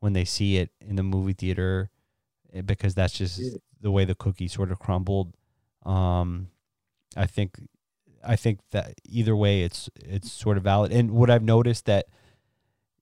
when 0.00 0.12
they 0.12 0.24
see 0.24 0.56
it 0.56 0.70
in 0.80 0.96
the 0.96 1.02
movie 1.02 1.32
theater 1.32 1.90
eh, 2.52 2.60
because 2.62 2.94
that's 2.94 3.14
just 3.14 3.38
Yeah. 3.40 3.58
the 3.80 3.90
way 3.90 4.04
the 4.04 4.14
cookie 4.14 4.48
sort 4.48 4.70
of 4.70 4.78
crumbled. 4.78 5.34
Um, 5.84 6.48
I 7.16 7.26
think 7.26 7.58
I 8.26 8.36
think 8.36 8.60
that 8.70 8.94
either 9.04 9.36
way, 9.36 9.62
it's 9.62 9.90
it's 9.96 10.32
sort 10.32 10.56
of 10.56 10.64
valid. 10.64 10.92
And 10.92 11.10
what 11.12 11.30
I've 11.30 11.42
noticed 11.42 11.84
that, 11.86 12.06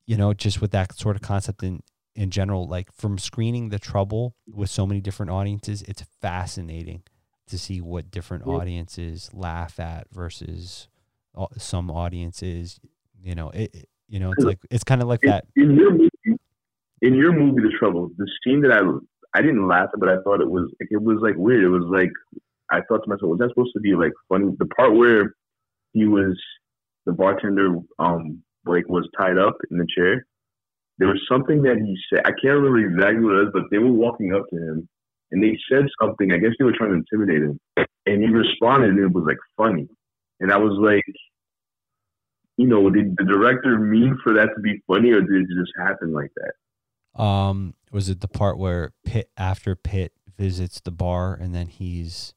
you 0.06 0.16
know, 0.16 0.34
just 0.34 0.60
with 0.60 0.72
that 0.72 0.96
sort 0.96 1.16
of 1.16 1.22
concept 1.22 1.62
in 1.62 1.82
in 2.14 2.30
general, 2.30 2.66
like 2.66 2.92
from 2.92 3.18
screening 3.18 3.68
the 3.70 3.78
trouble 3.78 4.34
with 4.46 4.68
so 4.68 4.86
many 4.86 5.00
different 5.00 5.30
audiences, 5.30 5.82
it's 5.82 6.02
fascinating 6.20 7.02
to 7.52 7.58
see 7.58 7.80
what 7.80 8.10
different 8.10 8.46
audiences 8.46 9.30
laugh 9.32 9.78
at 9.78 10.08
versus 10.10 10.88
some 11.58 11.90
audiences. 11.90 12.80
You 13.22 13.34
know, 13.34 13.50
it, 13.50 13.70
it- 13.74 13.88
you 14.08 14.20
know, 14.20 14.32
it's 14.32 14.44
like 14.44 14.58
it's 14.70 14.84
kind 14.84 15.00
of 15.00 15.08
like 15.08 15.20
in, 15.22 15.30
that. 15.30 15.46
in 15.56 15.74
your 15.74 15.90
movie, 15.92 16.10
in 17.00 17.14
your 17.14 17.32
movie, 17.32 17.62
The 17.62 17.72
Trouble, 17.78 18.10
the 18.18 18.28
scene 18.44 18.60
that 18.60 18.70
I 18.72 18.82
I 19.38 19.40
didn't 19.40 19.66
laugh 19.66 19.88
at, 19.94 20.00
but 20.00 20.10
I 20.10 20.16
thought 20.22 20.42
it 20.42 20.50
was 20.50 20.70
it 20.80 21.00
was 21.02 21.16
like 21.22 21.34
weird. 21.36 21.64
It 21.64 21.68
was 21.70 21.84
like 21.88 22.10
I 22.70 22.80
thought 22.88 23.04
to 23.04 23.08
myself, 23.08 23.30
was 23.30 23.38
that 23.38 23.48
supposed 23.50 23.72
to 23.74 23.80
be 23.80 23.94
like 23.94 24.12
funny? 24.28 24.50
The 24.58 24.66
part 24.66 24.94
where 24.94 25.34
he 25.94 26.04
was 26.06 26.38
the 27.06 27.12
bartender, 27.12 27.76
um, 27.98 28.42
like 28.66 28.86
was 28.90 29.08
tied 29.18 29.38
up 29.38 29.56
in 29.70 29.78
the 29.78 29.86
chair. 29.96 30.26
There 30.98 31.08
was 31.08 31.20
something 31.26 31.62
that 31.62 31.78
he 31.78 31.96
said. 32.10 32.20
I 32.26 32.32
can't 32.32 32.60
remember 32.60 32.80
exactly 32.80 33.24
what 33.24 33.34
it 33.36 33.44
was, 33.44 33.50
but 33.54 33.62
they 33.70 33.78
were 33.78 33.92
walking 33.92 34.34
up 34.34 34.44
to 34.50 34.56
him 34.56 34.88
and 35.32 35.42
they 35.42 35.58
said 35.70 35.86
something. 36.00 36.30
I 36.30 36.38
guess 36.38 36.52
they 36.58 36.64
were 36.64 36.76
trying 36.76 36.90
to 36.90 36.96
intimidate 36.96 37.42
him, 37.42 37.58
and 38.06 38.22
he 38.22 38.28
responded, 38.28 38.90
and 38.90 38.98
it 38.98 39.12
was 39.12 39.24
like 39.26 39.38
funny. 39.56 39.88
And 40.40 40.52
I 40.52 40.58
was 40.58 40.78
like, 40.80 41.04
you 42.56 42.66
know, 42.66 42.90
did 42.90 43.16
the 43.16 43.24
director 43.24 43.78
mean 43.78 44.18
for 44.22 44.34
that 44.34 44.50
to 44.54 44.60
be 44.60 44.82
funny, 44.86 45.10
or 45.10 45.22
did 45.22 45.42
it 45.42 45.48
just 45.58 45.72
happen 45.76 46.12
like 46.12 46.30
that? 46.36 47.20
Um, 47.20 47.74
was 47.90 48.08
it 48.08 48.20
the 48.20 48.28
part 48.28 48.58
where 48.58 48.92
Pitt 49.04 49.30
after 49.36 49.74
Pitt 49.74 50.12
visits 50.38 50.80
the 50.80 50.90
bar 50.90 51.34
and 51.34 51.54
then 51.54 51.66
he's 51.66 52.34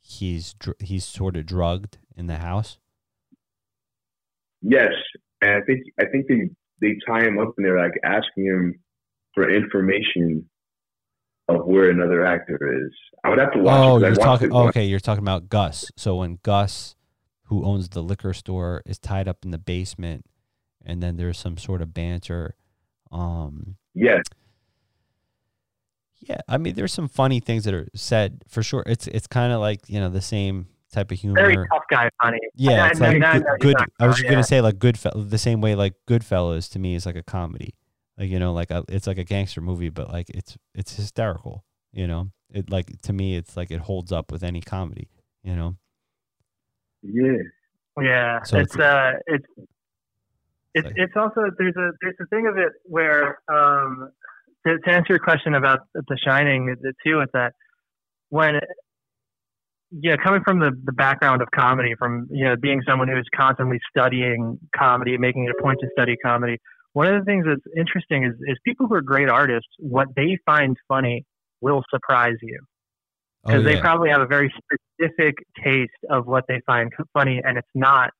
he's 0.00 0.54
he's 0.78 1.04
sort 1.04 1.36
of 1.36 1.46
drugged 1.46 1.98
in 2.16 2.26
the 2.26 2.38
house? 2.38 2.78
Yes, 4.62 4.92
and 5.40 5.50
I 5.52 5.60
think 5.62 5.80
I 5.98 6.04
think 6.06 6.26
they 6.28 6.50
they 6.80 6.96
tie 7.06 7.24
him 7.24 7.38
up 7.38 7.54
and 7.56 7.66
they're 7.66 7.80
like 7.80 7.98
asking 8.04 8.44
him 8.44 8.80
for 9.34 9.48
information 9.48 10.48
of 11.48 11.66
where 11.66 11.90
another 11.90 12.24
actor 12.24 12.58
is. 12.86 12.92
I 13.24 13.28
would 13.30 13.38
have 13.38 13.52
to 13.52 13.58
watch. 13.58 13.76
Oh, 13.78 13.96
it 13.96 14.00
'cause 14.00 14.02
I 14.02 14.06
you're 14.08 14.14
talking. 14.16 14.52
Oh, 14.52 14.68
okay, 14.68 14.84
you're 14.84 15.00
talking 15.00 15.24
about 15.24 15.48
Gus. 15.48 15.90
So 15.96 16.16
when 16.16 16.38
Gus, 16.42 16.94
who 17.44 17.64
owns 17.64 17.88
the 17.90 18.02
liquor 18.02 18.32
store, 18.32 18.82
is 18.86 18.98
tied 18.98 19.28
up 19.28 19.38
in 19.44 19.50
the 19.50 19.58
basement, 19.58 20.24
and 20.84 21.02
then 21.02 21.16
there's 21.16 21.38
some 21.38 21.56
sort 21.58 21.82
of 21.82 21.92
banter. 21.92 22.54
Um, 23.12 23.76
Yes, 23.94 24.22
yeah, 26.20 26.40
I 26.48 26.58
mean, 26.58 26.74
there's 26.74 26.92
some 26.92 27.08
funny 27.08 27.40
things 27.40 27.64
that 27.64 27.74
are 27.74 27.88
said 27.94 28.44
for 28.48 28.62
sure. 28.62 28.82
It's 28.86 29.06
it's 29.08 29.26
kind 29.26 29.52
of 29.52 29.60
like 29.60 29.80
you 29.88 29.98
know 30.00 30.10
the 30.10 30.20
same 30.20 30.68
type 30.92 31.10
of 31.10 31.18
humor. 31.18 31.36
Very 31.40 31.66
tough 31.68 31.84
guy 31.90 32.10
funny. 32.22 32.38
Yeah, 32.54 32.88
it's 32.88 33.00
I- 33.00 33.12
like 33.12 33.22
I- 33.22 33.32
I 33.36 33.38
good. 33.58 33.76
good 33.76 33.76
I 33.98 34.06
was 34.06 34.16
just 34.16 34.28
gonna 34.28 34.44
say 34.44 34.60
like 34.60 34.76
Goodfellas, 34.76 35.30
the 35.30 35.38
same 35.38 35.60
way 35.60 35.74
like 35.74 35.94
Goodfellas 36.06 36.70
to 36.72 36.78
me 36.78 36.94
is 36.94 37.06
like 37.06 37.16
a 37.16 37.22
comedy, 37.22 37.74
like 38.20 38.28
you 38.28 38.38
know, 38.38 38.52
like 38.52 38.70
a, 38.70 38.84
it's 38.86 39.06
like 39.06 39.16
a 39.16 39.24
gangster 39.24 39.62
movie, 39.62 39.88
but 39.88 40.12
like 40.12 40.28
it's 40.28 40.58
it's 40.74 40.94
hysterical. 40.94 41.64
You 41.92 42.06
know, 42.06 42.30
it 42.52 42.70
like 42.70 43.00
to 43.02 43.12
me, 43.14 43.34
it's 43.34 43.56
like 43.56 43.70
it 43.70 43.80
holds 43.80 44.12
up 44.12 44.30
with 44.30 44.44
any 44.44 44.60
comedy. 44.60 45.08
You 45.42 45.56
know, 45.56 45.76
yeah, 47.02 47.38
Yeah, 47.98 48.42
So 48.42 48.58
it's 48.58 48.76
uh, 48.76 49.12
it's 49.26 49.46
it's 50.74 50.84
like- 50.84 50.94
it's 50.96 51.14
also 51.16 51.46
there's 51.58 51.74
a 51.76 51.90
there's 52.02 52.16
a 52.20 52.26
thing 52.26 52.46
of 52.46 52.58
it 52.58 52.72
where 52.84 53.38
um 53.48 54.10
to, 54.66 54.78
to 54.78 54.90
answer 54.90 55.14
your 55.14 55.18
question 55.18 55.54
about 55.54 55.80
The 55.94 56.18
Shining 56.22 56.76
the 56.80 56.92
too 57.04 57.22
is 57.22 57.28
that 57.32 57.54
when 58.28 58.60
yeah 59.90 60.16
coming 60.22 60.42
from 60.44 60.60
the 60.60 60.72
the 60.84 60.92
background 60.92 61.40
of 61.40 61.48
comedy 61.52 61.94
from 61.98 62.28
you 62.30 62.44
know 62.44 62.54
being 62.56 62.82
someone 62.86 63.08
who's 63.08 63.26
constantly 63.34 63.80
studying 63.88 64.58
comedy 64.76 65.16
making 65.16 65.46
it 65.46 65.54
a 65.58 65.62
point 65.62 65.78
to 65.80 65.88
study 65.96 66.16
comedy 66.22 66.58
one 66.92 67.06
of 67.06 67.20
the 67.20 67.24
things 67.24 67.44
that's 67.46 67.60
interesting 67.76 68.24
is 68.24 68.34
is 68.46 68.56
people 68.64 68.86
who 68.86 68.94
are 68.94 69.02
great 69.02 69.28
artists 69.28 69.68
what 69.78 70.08
they 70.16 70.36
find 70.46 70.76
funny 70.88 71.24
will 71.60 71.82
surprise 71.90 72.36
you 72.42 72.58
oh 73.44 73.48
because 73.48 73.64
they 73.64 73.80
probably 73.80 74.10
have 74.10 74.20
a 74.22 74.26
very 74.26 74.52
specific 74.98 75.34
taste 75.64 75.90
of 76.10 76.26
what 76.26 76.44
they 76.48 76.60
find 76.66 76.92
funny, 77.12 77.40
and 77.44 77.56
it's 77.58 77.68
not 77.74 78.10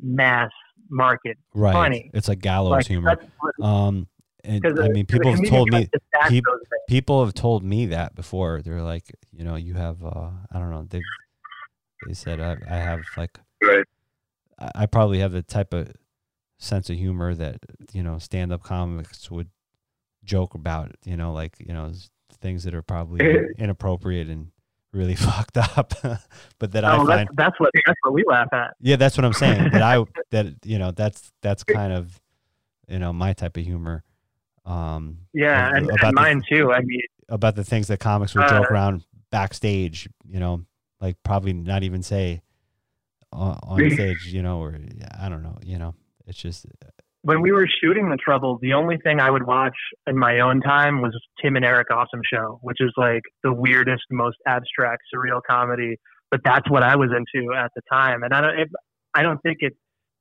mass 0.00 0.50
market 0.90 1.36
right. 1.54 1.72
funny. 1.72 2.10
It's 2.12 2.28
like 2.28 2.40
gallows 2.40 2.70
Like, 2.72 2.86
humor. 2.86 3.14
that's 3.16 3.30
what- 3.40 3.64
Um, 3.66 4.08
and 4.44 4.62
'cause 4.62 4.78
I 4.80 4.86
a- 4.86 4.88
mean, 4.90 5.06
'cause 5.06 5.16
a 5.16 5.18
people 5.18 5.30
have 5.36 5.48
told 5.48 5.68
me 5.70 5.78
tries 5.78 5.90
to 5.90 6.00
stack 6.08 6.28
peop- 6.28 6.44
those 6.44 6.58
things. 6.58 6.82
people 6.88 7.24
have 7.24 7.34
told 7.34 7.62
me 7.62 7.86
that 7.86 8.14
before. 8.16 8.60
They're 8.62 8.82
like, 8.82 9.04
you 9.30 9.44
know, 9.44 9.54
you 9.54 9.74
have, 9.74 10.02
uh, 10.04 10.30
I 10.50 10.58
don't 10.58 10.70
know, 10.70 10.84
they 10.88 11.00
they 12.06 12.14
said 12.14 12.40
I, 12.40 12.56
I 12.68 12.76
have 12.78 13.00
like, 13.16 13.38
right. 13.62 13.84
I, 14.58 14.70
I 14.74 14.86
probably 14.86 15.20
have 15.20 15.30
the 15.32 15.42
type 15.42 15.72
of 15.72 15.92
sense 16.62 16.88
of 16.90 16.96
humor 16.96 17.34
that 17.34 17.56
you 17.92 18.02
know 18.02 18.18
stand 18.18 18.52
up 18.52 18.62
comics 18.62 19.30
would 19.30 19.48
joke 20.24 20.54
about. 20.54 20.92
You 21.04 21.16
know, 21.16 21.32
like 21.32 21.56
you 21.58 21.72
know 21.74 21.92
things 22.40 22.64
that 22.64 22.74
are 22.74 22.82
probably 22.82 23.20
inappropriate 23.58 24.28
and 24.28 24.48
really 24.92 25.14
fucked 25.28 25.56
up, 25.58 25.92
but 26.58 26.72
that 26.72 26.84
I 26.84 26.94
Oh, 26.96 27.06
find 27.06 27.28
that's, 27.28 27.36
that's 27.36 27.60
what 27.60 27.70
that's 27.86 27.98
what 28.02 28.12
we 28.14 28.24
laugh 28.26 28.48
at. 28.52 28.74
yeah, 28.80 28.96
that's 28.96 29.16
what 29.16 29.24
I'm 29.24 29.32
saying. 29.32 29.70
that 29.72 29.82
I 29.82 30.04
that 30.30 30.46
you 30.64 30.78
know 30.78 30.90
that's 30.92 31.32
that's 31.42 31.64
kind 31.64 31.92
of 31.92 32.20
you 32.88 32.98
know 32.98 33.12
my 33.12 33.32
type 33.32 33.56
of 33.56 33.64
humor. 33.64 34.02
Um, 34.64 35.18
Yeah, 35.32 35.70
and, 35.74 35.88
and 35.90 35.98
the- 35.98 36.12
mine 36.14 36.42
too. 36.48 36.72
I 36.72 36.80
mean, 36.82 37.00
about 37.28 37.56
the 37.56 37.64
things 37.64 37.88
that 37.88 37.98
comics 38.00 38.34
would 38.34 38.46
joke 38.48 38.70
Uh, 38.70 38.72
around 38.74 39.04
backstage, 39.30 40.08
you 40.28 40.38
know, 40.38 40.62
like 41.00 41.16
probably 41.24 41.52
not 41.52 41.82
even 41.82 42.02
say 42.02 42.42
on, 43.32 43.58
on 43.62 43.90
stage, 43.90 44.26
you 44.26 44.42
know, 44.42 44.60
or 44.60 44.78
I 45.18 45.28
don't 45.28 45.42
know, 45.42 45.58
you 45.64 45.78
know, 45.78 45.94
it's 46.26 46.38
just 46.38 46.66
uh, 46.66 46.88
when 47.22 47.40
we 47.40 47.52
were 47.52 47.68
shooting 47.82 48.10
the 48.10 48.16
trouble, 48.16 48.58
the 48.60 48.72
only 48.72 48.98
thing 48.98 49.20
I 49.20 49.30
would 49.30 49.46
watch 49.46 49.76
in 50.06 50.18
my 50.18 50.40
own 50.40 50.60
time 50.60 51.00
was 51.00 51.16
Tim 51.40 51.56
and 51.56 51.64
Eric 51.64 51.88
Awesome 51.90 52.20
Show, 52.32 52.58
which 52.62 52.78
is 52.80 52.92
like 52.96 53.22
the 53.44 53.52
weirdest, 53.52 54.02
most 54.10 54.36
abstract, 54.46 55.02
surreal 55.14 55.40
comedy. 55.48 55.98
But 56.30 56.40
that's 56.44 56.68
what 56.70 56.82
I 56.82 56.96
was 56.96 57.10
into 57.10 57.54
at 57.54 57.70
the 57.76 57.82
time, 57.90 58.22
and 58.22 58.32
I 58.32 58.40
don't, 58.40 58.58
it, 58.58 58.68
I 59.14 59.22
don't 59.22 59.40
think 59.42 59.58
it, 59.60 59.74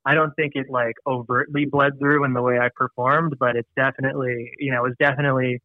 I 0.04 0.14
don't 0.14 0.34
think 0.36 0.54
it 0.56 0.68
like 0.70 0.96
overtly 1.08 1.66
bled 1.66 1.94
through 2.00 2.26
in 2.26 2.34
the 2.34 2.42
way 2.42 2.60
I 2.60 2.70
performed, 2.76 3.36
but 3.40 3.56
it's 3.56 3.70
definitely, 3.76 4.52
you 4.60 4.72
know, 4.72 4.84
it 4.84 4.90
was 4.90 4.96
definitely 5.00 5.62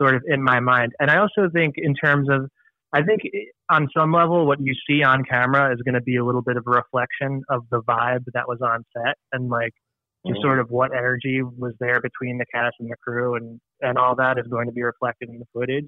sort 0.00 0.14
of 0.14 0.22
in 0.26 0.42
my 0.42 0.60
mind. 0.60 0.92
And 1.00 1.10
I 1.10 1.18
also 1.18 1.48
think 1.52 1.76
in 1.78 1.94
terms 1.94 2.28
of, 2.30 2.50
I 2.92 3.02
think 3.02 3.20
on 3.70 3.88
some 3.96 4.12
level, 4.12 4.46
what 4.46 4.58
you 4.60 4.74
see 4.88 5.02
on 5.02 5.24
camera 5.24 5.72
is 5.72 5.80
going 5.84 5.94
to 5.94 6.00
be 6.00 6.16
a 6.16 6.24
little 6.24 6.42
bit 6.42 6.56
of 6.56 6.64
a 6.66 6.70
reflection 6.70 7.42
of 7.48 7.62
the 7.70 7.82
vibe 7.82 8.24
that 8.34 8.48
was 8.48 8.58
on 8.62 8.84
set, 8.96 9.16
and 9.32 9.48
like 9.48 9.72
mm-hmm. 10.26 10.40
sort 10.42 10.58
of 10.58 10.70
what 10.70 10.92
energy 10.92 11.40
was 11.42 11.72
there 11.78 12.00
between 12.00 12.38
the 12.38 12.46
cast 12.52 12.74
and 12.80 12.90
the 12.90 12.96
crew 12.96 13.36
and 13.36 13.60
and 13.80 13.96
all 13.96 14.16
that 14.16 14.38
is 14.38 14.46
going 14.48 14.66
to 14.66 14.72
be 14.72 14.82
reflected 14.82 15.28
in 15.28 15.38
the 15.38 15.46
footage. 15.52 15.86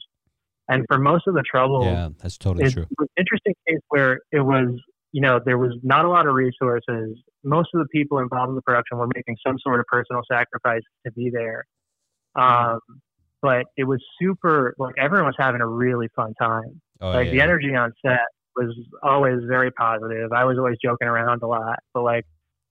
And 0.68 0.84
for 0.88 0.98
most 0.98 1.26
of 1.26 1.34
the 1.34 1.42
trouble, 1.42 1.84
yeah, 1.84 2.10
that's 2.20 2.38
totally 2.38 2.70
true. 2.70 2.84
It 2.84 2.88
was 2.98 3.08
an 3.16 3.22
interesting 3.22 3.54
case 3.68 3.80
where 3.88 4.20
it 4.30 4.40
was, 4.40 4.68
you 5.10 5.20
know, 5.20 5.40
there 5.44 5.58
was 5.58 5.76
not 5.82 6.04
a 6.04 6.08
lot 6.08 6.26
of 6.26 6.34
resources. 6.34 7.18
Most 7.42 7.70
of 7.74 7.80
the 7.80 7.88
people 7.92 8.18
involved 8.18 8.50
in 8.50 8.54
the 8.54 8.62
production 8.62 8.96
were 8.98 9.08
making 9.12 9.36
some 9.44 9.56
sort 9.58 9.80
of 9.80 9.86
personal 9.86 10.22
sacrifice 10.30 10.82
to 11.04 11.12
be 11.12 11.30
there. 11.30 11.64
Um, 12.36 12.78
but 13.42 13.66
it 13.76 13.84
was 13.84 14.00
super, 14.20 14.74
like 14.78 14.94
everyone 14.98 15.26
was 15.26 15.34
having 15.36 15.60
a 15.60 15.66
really 15.66 16.08
fun 16.14 16.32
time. 16.40 16.80
Oh, 17.02 17.10
like 17.10 17.26
yeah. 17.26 17.32
the 17.32 17.40
energy 17.42 17.74
on 17.74 17.92
set 18.04 18.20
was 18.56 18.74
always 19.02 19.40
very 19.46 19.70
positive. 19.72 20.32
I 20.32 20.44
was 20.44 20.56
always 20.56 20.76
joking 20.82 21.08
around 21.08 21.42
a 21.42 21.46
lot, 21.46 21.78
but 21.92 22.02
like 22.02 22.24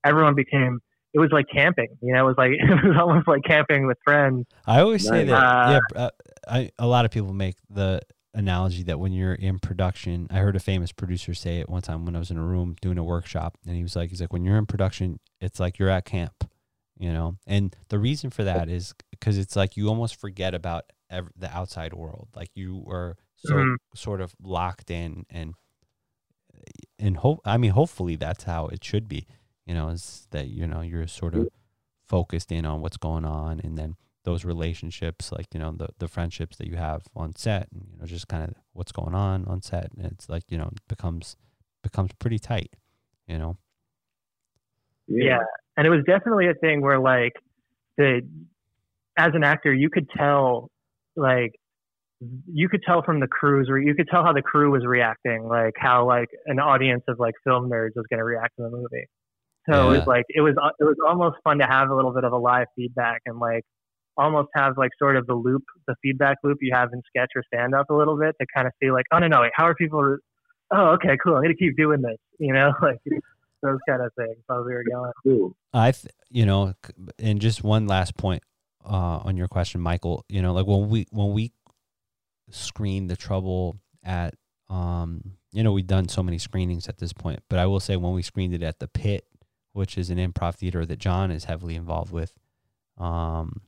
everyone 0.05 0.35
became 0.35 0.79
it 1.13 1.19
was 1.19 1.29
like 1.31 1.45
camping. 1.53 1.89
You 2.01 2.13
know, 2.13 2.25
it 2.25 2.27
was 2.27 2.37
like 2.37 2.51
it 2.59 2.87
was 2.87 2.97
almost 2.99 3.27
like 3.27 3.43
camping 3.43 3.87
with 3.87 3.97
friends. 4.03 4.45
I 4.65 4.79
always 4.79 5.05
say 5.07 5.25
that. 5.25 5.35
Uh, 5.35 5.79
yeah, 5.93 6.01
uh, 6.01 6.09
I, 6.47 6.71
a 6.79 6.87
lot 6.87 7.05
of 7.05 7.11
people 7.11 7.33
make 7.33 7.55
the 7.69 8.01
analogy 8.33 8.83
that 8.83 8.99
when 8.99 9.11
you're 9.11 9.33
in 9.33 9.59
production, 9.59 10.27
I 10.31 10.37
heard 10.37 10.55
a 10.55 10.59
famous 10.59 10.91
producer 10.91 11.33
say 11.33 11.59
it 11.59 11.69
one 11.69 11.81
time 11.81 12.05
when 12.05 12.15
I 12.15 12.19
was 12.19 12.31
in 12.31 12.37
a 12.37 12.43
room 12.43 12.77
doing 12.81 12.97
a 12.97 13.03
workshop, 13.03 13.57
and 13.67 13.75
he 13.75 13.83
was 13.83 13.95
like, 13.95 14.09
he's 14.09 14.21
like, 14.21 14.31
when 14.31 14.45
you're 14.45 14.57
in 14.57 14.65
production, 14.65 15.19
it's 15.41 15.59
like 15.59 15.77
you're 15.77 15.89
at 15.89 16.05
camp, 16.05 16.49
you 16.97 17.11
know. 17.11 17.35
And 17.45 17.75
the 17.89 17.99
reason 17.99 18.29
for 18.29 18.43
that 18.43 18.69
is 18.69 18.93
because 19.09 19.37
it's 19.37 19.55
like 19.55 19.75
you 19.75 19.89
almost 19.89 20.15
forget 20.15 20.53
about 20.55 20.85
ev- 21.09 21.31
the 21.35 21.53
outside 21.53 21.93
world, 21.93 22.29
like 22.35 22.49
you 22.55 22.85
are 22.87 23.17
so 23.43 23.55
mm-hmm. 23.55 23.75
sort 23.95 24.21
of 24.21 24.33
locked 24.41 24.89
in 24.89 25.25
and 25.29 25.53
and 26.99 27.17
hope. 27.17 27.39
I 27.45 27.57
mean, 27.57 27.71
hopefully 27.71 28.15
that's 28.15 28.43
how 28.43 28.67
it 28.67 28.83
should 28.83 29.07
be 29.07 29.27
you 29.65 29.73
know, 29.73 29.89
is 29.89 30.27
that, 30.31 30.47
you 30.47 30.67
know, 30.67 30.81
you're 30.81 31.07
sort 31.07 31.35
of 31.35 31.47
focused 32.07 32.51
in 32.51 32.65
on 32.65 32.81
what's 32.81 32.97
going 32.97 33.25
on 33.25 33.61
and 33.63 33.77
then 33.77 33.95
those 34.23 34.45
relationships, 34.45 35.31
like, 35.31 35.47
you 35.53 35.59
know, 35.59 35.71
the, 35.71 35.87
the 35.97 36.07
friendships 36.07 36.57
that 36.57 36.67
you 36.67 36.75
have 36.75 37.03
on 37.15 37.35
set 37.35 37.67
and, 37.71 37.87
you 37.91 37.97
know, 37.97 38.05
just 38.05 38.27
kind 38.27 38.43
of 38.43 38.53
what's 38.73 38.91
going 38.91 39.15
on 39.15 39.45
on 39.45 39.61
set. 39.61 39.89
And 39.97 40.11
it's 40.11 40.29
like, 40.29 40.43
you 40.49 40.57
know, 40.57 40.69
becomes, 40.87 41.37
becomes 41.81 42.11
pretty 42.19 42.37
tight, 42.37 42.75
you 43.27 43.37
know? 43.37 43.57
Yeah. 45.07 45.39
And 45.77 45.87
it 45.87 45.89
was 45.89 46.03
definitely 46.05 46.47
a 46.49 46.53
thing 46.53 46.81
where 46.81 46.99
like 46.99 47.33
the, 47.97 48.21
as 49.17 49.31
an 49.33 49.43
actor, 49.43 49.73
you 49.73 49.89
could 49.89 50.09
tell 50.09 50.69
like 51.15 51.55
you 52.51 52.69
could 52.69 52.81
tell 52.85 53.01
from 53.01 53.19
the 53.19 53.27
crews 53.27 53.67
or 53.69 53.79
you 53.79 53.95
could 53.95 54.07
tell 54.09 54.23
how 54.23 54.33
the 54.33 54.41
crew 54.41 54.71
was 54.71 54.85
reacting 54.85 55.47
like 55.47 55.73
how 55.77 56.05
like 56.05 56.29
an 56.45 56.59
audience 56.59 57.03
of 57.07 57.19
like 57.19 57.33
film 57.43 57.69
nerds 57.69 57.91
was 57.95 58.05
going 58.09 58.19
to 58.19 58.23
react 58.23 58.55
to 58.57 58.63
the 58.63 58.69
movie 58.69 59.07
so 59.69 59.73
yeah. 59.73 59.95
it 59.95 59.97
was 59.99 60.07
like 60.07 60.25
it 60.29 60.41
was 60.41 60.55
it 60.79 60.83
was 60.83 60.97
almost 61.07 61.37
fun 61.43 61.59
to 61.59 61.65
have 61.65 61.89
a 61.89 61.95
little 61.95 62.13
bit 62.13 62.23
of 62.23 62.33
a 62.33 62.37
live 62.37 62.67
feedback 62.75 63.21
and 63.25 63.39
like 63.39 63.63
almost 64.17 64.49
have 64.55 64.77
like 64.77 64.91
sort 64.99 65.15
of 65.15 65.25
the 65.27 65.33
loop, 65.33 65.63
the 65.87 65.95
feedback 66.01 66.37
loop 66.43 66.57
you 66.61 66.71
have 66.73 66.89
in 66.93 67.01
sketch 67.07 67.29
or 67.35 67.43
stand 67.53 67.73
up 67.73 67.89
a 67.89 67.93
little 67.93 68.17
bit 68.17 68.35
to 68.39 68.47
kind 68.55 68.67
of 68.67 68.73
see 68.81 68.91
like, 68.91 69.05
oh 69.13 69.19
no 69.19 69.27
no, 69.27 69.41
wait, 69.41 69.51
how 69.55 69.65
are 69.65 69.75
people? 69.75 70.17
Oh 70.71 70.87
okay, 70.91 71.17
cool. 71.23 71.35
I'm 71.35 71.41
gonna 71.43 71.55
keep 71.55 71.77
doing 71.77 72.01
this. 72.01 72.17
You 72.39 72.53
know, 72.53 72.73
like 72.81 72.97
those 73.61 73.77
kind 73.87 74.01
of 74.01 74.11
things. 74.17 74.37
How 74.49 74.63
we 74.63 74.73
were 74.73 74.83
going. 74.83 75.11
Cool. 75.23 75.55
I, 75.75 75.91
th- 75.91 76.11
you 76.31 76.43
know, 76.43 76.73
and 77.19 77.39
just 77.39 77.63
one 77.63 77.85
last 77.85 78.17
point 78.17 78.41
uh, 78.83 79.19
on 79.23 79.37
your 79.37 79.47
question, 79.47 79.79
Michael. 79.79 80.25
You 80.27 80.41
know, 80.41 80.53
like 80.53 80.65
when 80.65 80.89
we 80.89 81.05
when 81.11 81.33
we 81.33 81.51
screen 82.51 83.07
the 83.07 83.15
trouble 83.15 83.79
at 84.03 84.35
um 84.69 85.21
you 85.51 85.63
know 85.63 85.71
we've 85.71 85.87
done 85.87 86.07
so 86.07 86.23
many 86.23 86.37
screenings 86.37 86.87
at 86.87 86.97
this 86.97 87.13
point 87.13 87.39
but 87.49 87.59
i 87.59 87.65
will 87.65 87.79
say 87.79 87.95
when 87.95 88.13
we 88.13 88.21
screened 88.21 88.53
it 88.53 88.63
at 88.63 88.79
the 88.79 88.87
pit 88.87 89.25
which 89.73 89.97
is 89.97 90.09
an 90.09 90.17
improv 90.17 90.55
theater 90.55 90.85
that 90.85 90.99
John 90.99 91.31
is 91.31 91.45
heavily 91.45 91.75
involved 91.75 92.11
with. 92.11 92.33
Um, 92.97 93.61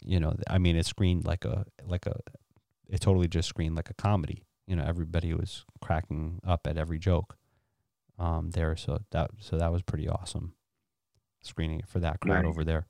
you 0.00 0.20
know, 0.20 0.34
I 0.48 0.58
mean, 0.58 0.76
it 0.76 0.86
screened 0.86 1.24
like 1.24 1.44
a 1.44 1.66
like 1.84 2.06
a 2.06 2.18
it 2.88 3.00
totally 3.00 3.28
just 3.28 3.48
screened 3.48 3.76
like 3.76 3.90
a 3.90 3.94
comedy. 3.94 4.44
You 4.66 4.76
know, 4.76 4.84
everybody 4.84 5.32
was 5.34 5.64
cracking 5.80 6.40
up 6.46 6.66
at 6.66 6.76
every 6.76 6.98
joke 6.98 7.36
um, 8.18 8.50
there. 8.50 8.76
So 8.76 8.98
that 9.10 9.30
so 9.40 9.58
that 9.58 9.72
was 9.72 9.82
pretty 9.82 10.08
awesome 10.08 10.54
screening 11.42 11.80
it 11.80 11.88
for 11.88 12.00
that 12.00 12.20
crowd 12.20 12.42
nice. 12.42 12.48
over 12.48 12.64
there. 12.64 12.86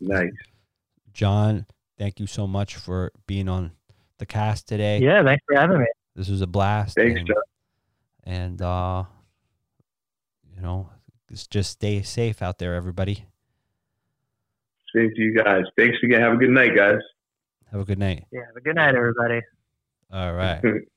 Nice. 0.00 0.30
John, 1.12 1.66
thank 1.98 2.20
you 2.20 2.26
so 2.26 2.46
much 2.46 2.76
for 2.76 3.12
being 3.26 3.48
on 3.48 3.72
the 4.18 4.26
cast 4.26 4.68
today. 4.68 4.98
Yeah, 4.98 5.22
thanks 5.22 5.44
for 5.46 5.58
having 5.58 5.78
me. 5.78 5.86
This 6.14 6.28
was 6.28 6.40
a 6.40 6.46
blast. 6.46 6.96
Thanks, 6.96 7.18
and, 7.20 7.26
John. 7.26 7.36
And 8.24 8.62
uh 8.62 9.04
you 10.54 10.62
know, 10.62 10.90
just 11.50 11.70
stay 11.70 12.02
safe 12.02 12.42
out 12.42 12.58
there, 12.58 12.74
everybody. 12.74 13.26
Same 14.94 15.10
to 15.14 15.20
you 15.20 15.34
guys. 15.34 15.64
Thanks 15.76 15.96
again. 16.02 16.20
Have 16.20 16.34
a 16.34 16.36
good 16.36 16.50
night, 16.50 16.76
guys. 16.76 17.00
Have 17.72 17.80
a 17.80 17.84
good 17.84 17.98
night. 17.98 18.24
Yeah, 18.30 18.46
have 18.46 18.56
a 18.56 18.60
good 18.60 18.76
night, 18.76 18.94
everybody. 18.94 19.40
All 20.12 20.32
right. 20.32 20.62